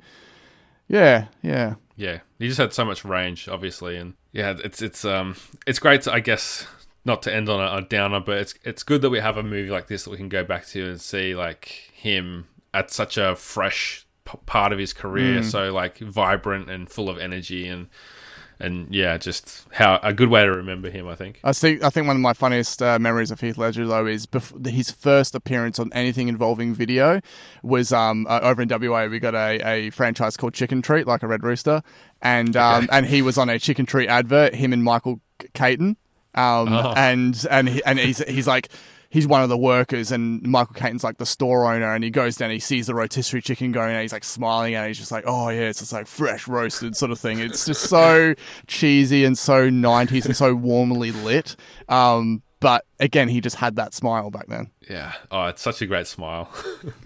yeah, 0.87 1.27
yeah, 1.41 1.75
Yeah, 1.95 2.19
he 2.37 2.47
just 2.47 2.59
had 2.59 2.73
so 2.73 2.85
much 2.85 3.03
range, 3.03 3.47
obviously, 3.49 3.97
and 3.97 4.13
yeah, 4.31 4.55
it's 4.63 4.83
it's 4.83 5.03
um 5.03 5.35
it's 5.65 5.79
great. 5.79 6.03
To, 6.03 6.13
I 6.13 6.19
guess 6.19 6.67
not 7.05 7.21
to 7.23 7.33
end 7.33 7.47
on 7.47 7.59
a, 7.59 7.77
a 7.77 7.81
downer, 7.81 8.19
but 8.19 8.39
it's 8.39 8.55
it's 8.63 8.83
good 8.83 9.01
that 9.03 9.09
we 9.09 9.19
have 9.19 9.37
a 9.37 9.43
movie 9.43 9.69
like 9.69 9.87
this 9.87 10.03
that 10.03 10.09
we 10.09 10.17
can 10.17 10.29
go 10.29 10.43
back 10.43 10.65
to 10.67 10.89
and 10.89 10.99
see 10.99 11.35
like 11.35 11.91
him 11.93 12.47
at 12.73 12.91
such 12.91 13.17
a 13.17 13.35
fresh 13.35 14.05
p- 14.25 14.37
part 14.45 14.73
of 14.73 14.79
his 14.79 14.91
career, 14.91 15.43
so 15.43 15.71
like 15.71 15.99
vibrant 15.99 16.69
and 16.69 16.89
full 16.89 17.09
of 17.09 17.17
energy 17.17 17.67
and 17.67 17.87
and 18.59 18.93
yeah, 18.93 19.17
just 19.17 19.65
how 19.71 19.99
a 20.01 20.13
good 20.13 20.29
way 20.29 20.43
to 20.43 20.51
remember 20.51 20.89
him. 20.89 21.07
I 21.07 21.15
think. 21.15 21.39
I 21.43 21.51
think 21.51 21.83
I 21.83 21.89
think 21.89 22.07
one 22.07 22.15
of 22.15 22.21
my 22.21 22.33
funniest 22.33 22.81
uh, 22.81 22.97
memories 22.97 23.31
of 23.31 23.39
Heath 23.41 23.57
Ledger 23.57 23.85
though 23.85 24.07
is 24.07 24.25
bef- 24.25 24.65
his 24.65 24.91
first 24.91 25.35
appearance 25.35 25.77
on 25.77 25.91
anything 25.93 26.27
involving 26.27 26.73
video 26.73 27.19
was 27.63 27.91
um, 27.91 28.25
uh, 28.29 28.39
over 28.41 28.61
in 28.61 28.69
WA. 28.69 29.05
We 29.07 29.19
got 29.19 29.35
a, 29.35 29.59
a 29.67 29.89
franchise 29.89 30.37
called 30.37 30.53
Chicken 30.53 30.81
Treat, 30.81 31.05
like 31.05 31.21
a 31.21 31.27
Red 31.27 31.43
Rooster, 31.43 31.81
and 32.21 32.55
um, 32.55 32.87
and 32.91 33.05
he 33.05 33.21
was 33.21 33.37
on 33.37 33.49
a 33.49 33.59
Chicken 33.59 33.85
Treat 33.85 34.07
advert. 34.07 34.55
Him 34.55 34.71
and 34.71 34.83
Michael 34.83 35.19
Caton, 35.53 35.97
um, 36.35 36.67
and 36.95 37.45
and 37.49 37.69
he, 37.69 37.83
and 37.83 37.99
he's 37.99 38.19
he's 38.19 38.47
like. 38.47 38.69
He's 39.07 39.27
one 39.27 39.43
of 39.43 39.47
the 39.47 39.57
workers, 39.57 40.11
and 40.11 40.41
Michael 40.41 40.73
Caton's 40.73 41.01
like 41.01 41.19
the 41.19 41.25
store 41.25 41.71
owner, 41.71 41.93
and 41.93 42.03
he 42.03 42.09
goes 42.09 42.35
down, 42.35 42.49
he 42.49 42.59
sees 42.59 42.87
the 42.87 42.95
rotisserie 42.95 43.41
chicken 43.41 43.71
going, 43.71 43.91
and 43.93 44.01
he's 44.01 44.11
like 44.11 44.25
smiling, 44.25 44.75
and 44.75 44.87
he's 44.87 44.97
just 44.97 45.11
like, 45.11 45.23
"Oh 45.25 45.47
yeah, 45.47 45.69
it's 45.69 45.79
just 45.79 45.93
like 45.93 46.05
fresh 46.05 46.49
roasted 46.49 46.97
sort 46.97 47.11
of 47.11 47.19
thing." 47.19 47.39
It's 47.39 47.65
just 47.65 47.83
so 47.83 48.33
cheesy 48.67 49.23
and 49.23 49.37
so 49.37 49.69
'90s 49.69 50.25
and 50.25 50.35
so 50.35 50.53
warmly 50.53 51.11
lit. 51.11 51.55
Um, 51.87 52.41
but 52.65 52.83
again, 52.99 53.29
he 53.29 53.41
just 53.41 53.57
had 53.57 53.75
that 53.75 53.93
smile 53.93 54.31
back 54.31 54.47
then. 54.47 54.71
Yeah. 54.89 55.13
Oh, 55.29 55.45
it's 55.45 55.61
such 55.61 55.83
a 55.83 55.85
great 55.85 56.07
smile. 56.07 56.49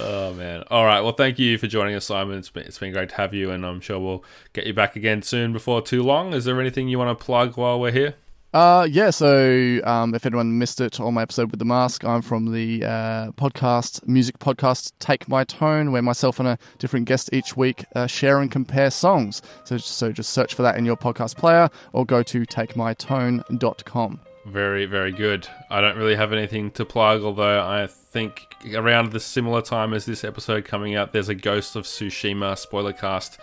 oh 0.00 0.34
man. 0.34 0.64
All 0.68 0.84
right. 0.84 1.00
Well, 1.00 1.12
thank 1.12 1.38
you 1.38 1.58
for 1.58 1.68
joining 1.68 1.94
us, 1.94 2.06
Simon. 2.06 2.38
It's 2.38 2.50
been 2.50 2.64
it's 2.64 2.80
been 2.80 2.92
great 2.92 3.10
to 3.10 3.14
have 3.14 3.32
you, 3.32 3.52
and 3.52 3.64
I'm 3.64 3.80
sure 3.80 4.00
we'll 4.00 4.24
get 4.54 4.66
you 4.66 4.74
back 4.74 4.96
again 4.96 5.22
soon 5.22 5.52
before 5.52 5.80
too 5.80 6.02
long. 6.02 6.32
Is 6.32 6.44
there 6.44 6.60
anything 6.60 6.88
you 6.88 6.98
want 6.98 7.16
to 7.16 7.24
plug 7.24 7.56
while 7.56 7.78
we're 7.78 7.92
here? 7.92 8.16
Uh, 8.52 8.88
yeah, 8.90 9.10
so 9.10 9.78
um, 9.84 10.12
if 10.12 10.26
anyone 10.26 10.58
missed 10.58 10.80
it 10.80 10.98
on 10.98 11.14
my 11.14 11.22
episode 11.22 11.52
with 11.52 11.60
the 11.60 11.64
mask, 11.64 12.04
I'm 12.04 12.22
from 12.22 12.50
the 12.50 12.82
uh, 12.82 13.30
podcast, 13.32 14.08
music 14.08 14.40
podcast 14.40 14.90
Take 14.98 15.28
My 15.28 15.44
Tone, 15.44 15.92
where 15.92 16.02
myself 16.02 16.40
and 16.40 16.48
a 16.48 16.58
different 16.78 17.06
guest 17.06 17.30
each 17.32 17.56
week 17.56 17.84
uh, 17.94 18.08
share 18.08 18.40
and 18.40 18.50
compare 18.50 18.90
songs. 18.90 19.40
So, 19.62 19.76
so 19.76 20.10
just 20.10 20.30
search 20.30 20.52
for 20.52 20.62
that 20.62 20.76
in 20.76 20.84
your 20.84 20.96
podcast 20.96 21.36
player 21.36 21.68
or 21.92 22.04
go 22.04 22.24
to 22.24 22.40
takemytone.com. 22.40 24.20
Very, 24.50 24.86
very 24.86 25.12
good. 25.12 25.46
I 25.70 25.80
don't 25.80 25.96
really 25.96 26.14
have 26.16 26.32
anything 26.32 26.70
to 26.72 26.84
plug, 26.84 27.22
although 27.22 27.60
I 27.60 27.86
think 27.86 28.54
around 28.74 29.12
the 29.12 29.20
similar 29.20 29.60
time 29.60 29.92
as 29.92 30.06
this 30.06 30.24
episode 30.24 30.64
coming 30.64 30.94
out, 30.94 31.12
there's 31.12 31.28
a 31.28 31.34
Ghost 31.34 31.76
of 31.76 31.84
Tsushima 31.84 32.56
spoiler 32.56 32.92
cast 32.92 33.38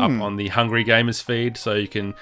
up 0.00 0.10
on 0.20 0.36
the 0.36 0.48
Hungry 0.48 0.84
Gamers 0.84 1.22
feed, 1.22 1.56
so 1.56 1.74
you 1.74 1.86
can 1.88 2.14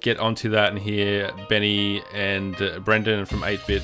get 0.00 0.18
onto 0.18 0.48
that 0.50 0.70
and 0.70 0.78
hear 0.78 1.30
Benny 1.48 2.02
and 2.14 2.60
uh, 2.62 2.78
Brendan 2.80 3.26
from 3.26 3.40
8-Bit 3.40 3.82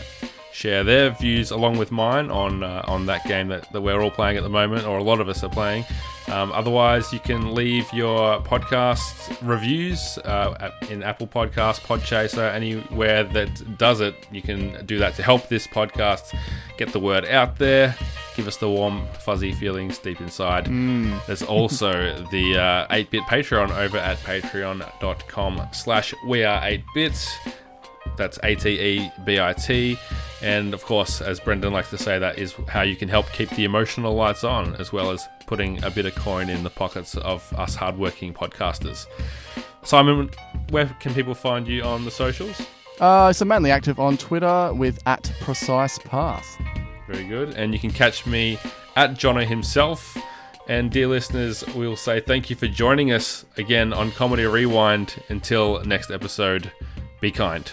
share 0.56 0.82
their 0.82 1.10
views 1.10 1.50
along 1.50 1.76
with 1.76 1.92
mine 1.92 2.30
on 2.30 2.62
uh, 2.62 2.82
on 2.86 3.04
that 3.04 3.22
game 3.26 3.48
that, 3.48 3.70
that 3.72 3.82
we're 3.82 4.00
all 4.00 4.10
playing 4.10 4.38
at 4.38 4.42
the 4.42 4.48
moment, 4.48 4.86
or 4.86 4.96
a 4.98 5.02
lot 5.02 5.20
of 5.20 5.28
us 5.28 5.44
are 5.44 5.50
playing. 5.50 5.84
Um, 6.28 6.50
otherwise, 6.52 7.12
you 7.12 7.20
can 7.20 7.54
leave 7.54 7.86
your 7.92 8.40
podcast 8.40 9.36
reviews 9.42 10.18
uh, 10.18 10.72
in 10.90 11.02
Apple 11.02 11.26
Podcasts, 11.26 11.80
Podchaser, 11.80 12.52
anywhere 12.52 13.22
that 13.22 13.78
does 13.78 14.00
it. 14.00 14.14
You 14.32 14.42
can 14.42 14.84
do 14.86 14.98
that 14.98 15.14
to 15.16 15.22
help 15.22 15.48
this 15.48 15.66
podcast 15.66 16.34
get 16.78 16.92
the 16.92 17.00
word 17.00 17.26
out 17.26 17.58
there. 17.58 17.94
Give 18.34 18.48
us 18.48 18.56
the 18.56 18.68
warm, 18.68 19.06
fuzzy 19.20 19.52
feelings 19.52 19.98
deep 19.98 20.20
inside. 20.20 20.66
There's 21.26 21.42
also 21.42 21.90
the 22.32 22.58
uh, 22.58 22.94
8-Bit 22.94 23.22
Patreon 23.22 23.70
over 23.76 23.98
at 23.98 24.18
patreon.com 24.18 25.68
slash 25.72 26.14
we 26.26 26.44
are 26.44 26.60
8-Bit. 26.60 27.65
That's 28.16 28.38
A 28.42 28.54
T 28.54 28.70
E 28.70 29.12
B 29.24 29.40
I 29.40 29.52
T. 29.52 29.98
And 30.42 30.74
of 30.74 30.84
course, 30.84 31.20
as 31.20 31.40
Brendan 31.40 31.72
likes 31.72 31.90
to 31.90 31.98
say, 31.98 32.18
that 32.18 32.38
is 32.38 32.54
how 32.68 32.82
you 32.82 32.96
can 32.96 33.08
help 33.08 33.30
keep 33.32 33.50
the 33.50 33.64
emotional 33.64 34.14
lights 34.14 34.44
on, 34.44 34.74
as 34.76 34.92
well 34.92 35.10
as 35.10 35.26
putting 35.46 35.82
a 35.84 35.90
bit 35.90 36.06
of 36.06 36.14
coin 36.14 36.50
in 36.50 36.62
the 36.62 36.70
pockets 36.70 37.16
of 37.16 37.52
us 37.54 37.74
hardworking 37.74 38.34
podcasters. 38.34 39.06
Simon, 39.82 40.30
where 40.70 40.86
can 41.00 41.14
people 41.14 41.34
find 41.34 41.66
you 41.68 41.82
on 41.82 42.04
the 42.04 42.10
socials? 42.10 42.60
Uh, 43.00 43.32
so 43.32 43.44
mainly 43.44 43.70
active 43.70 44.00
on 44.00 44.16
Twitter 44.16 44.72
with 44.74 45.00
at 45.06 45.32
Precise 45.40 45.98
Path. 45.98 46.46
Very 47.08 47.24
good. 47.24 47.50
And 47.50 47.72
you 47.72 47.78
can 47.78 47.90
catch 47.90 48.26
me 48.26 48.58
at 48.96 49.12
Jono 49.12 49.46
himself. 49.46 50.16
And 50.68 50.90
dear 50.90 51.06
listeners, 51.06 51.64
we'll 51.74 51.96
say 51.96 52.20
thank 52.20 52.50
you 52.50 52.56
for 52.56 52.66
joining 52.66 53.12
us 53.12 53.44
again 53.56 53.92
on 53.92 54.10
Comedy 54.10 54.44
Rewind. 54.44 55.22
Until 55.28 55.84
next 55.84 56.10
episode, 56.10 56.72
be 57.20 57.30
kind. 57.30 57.70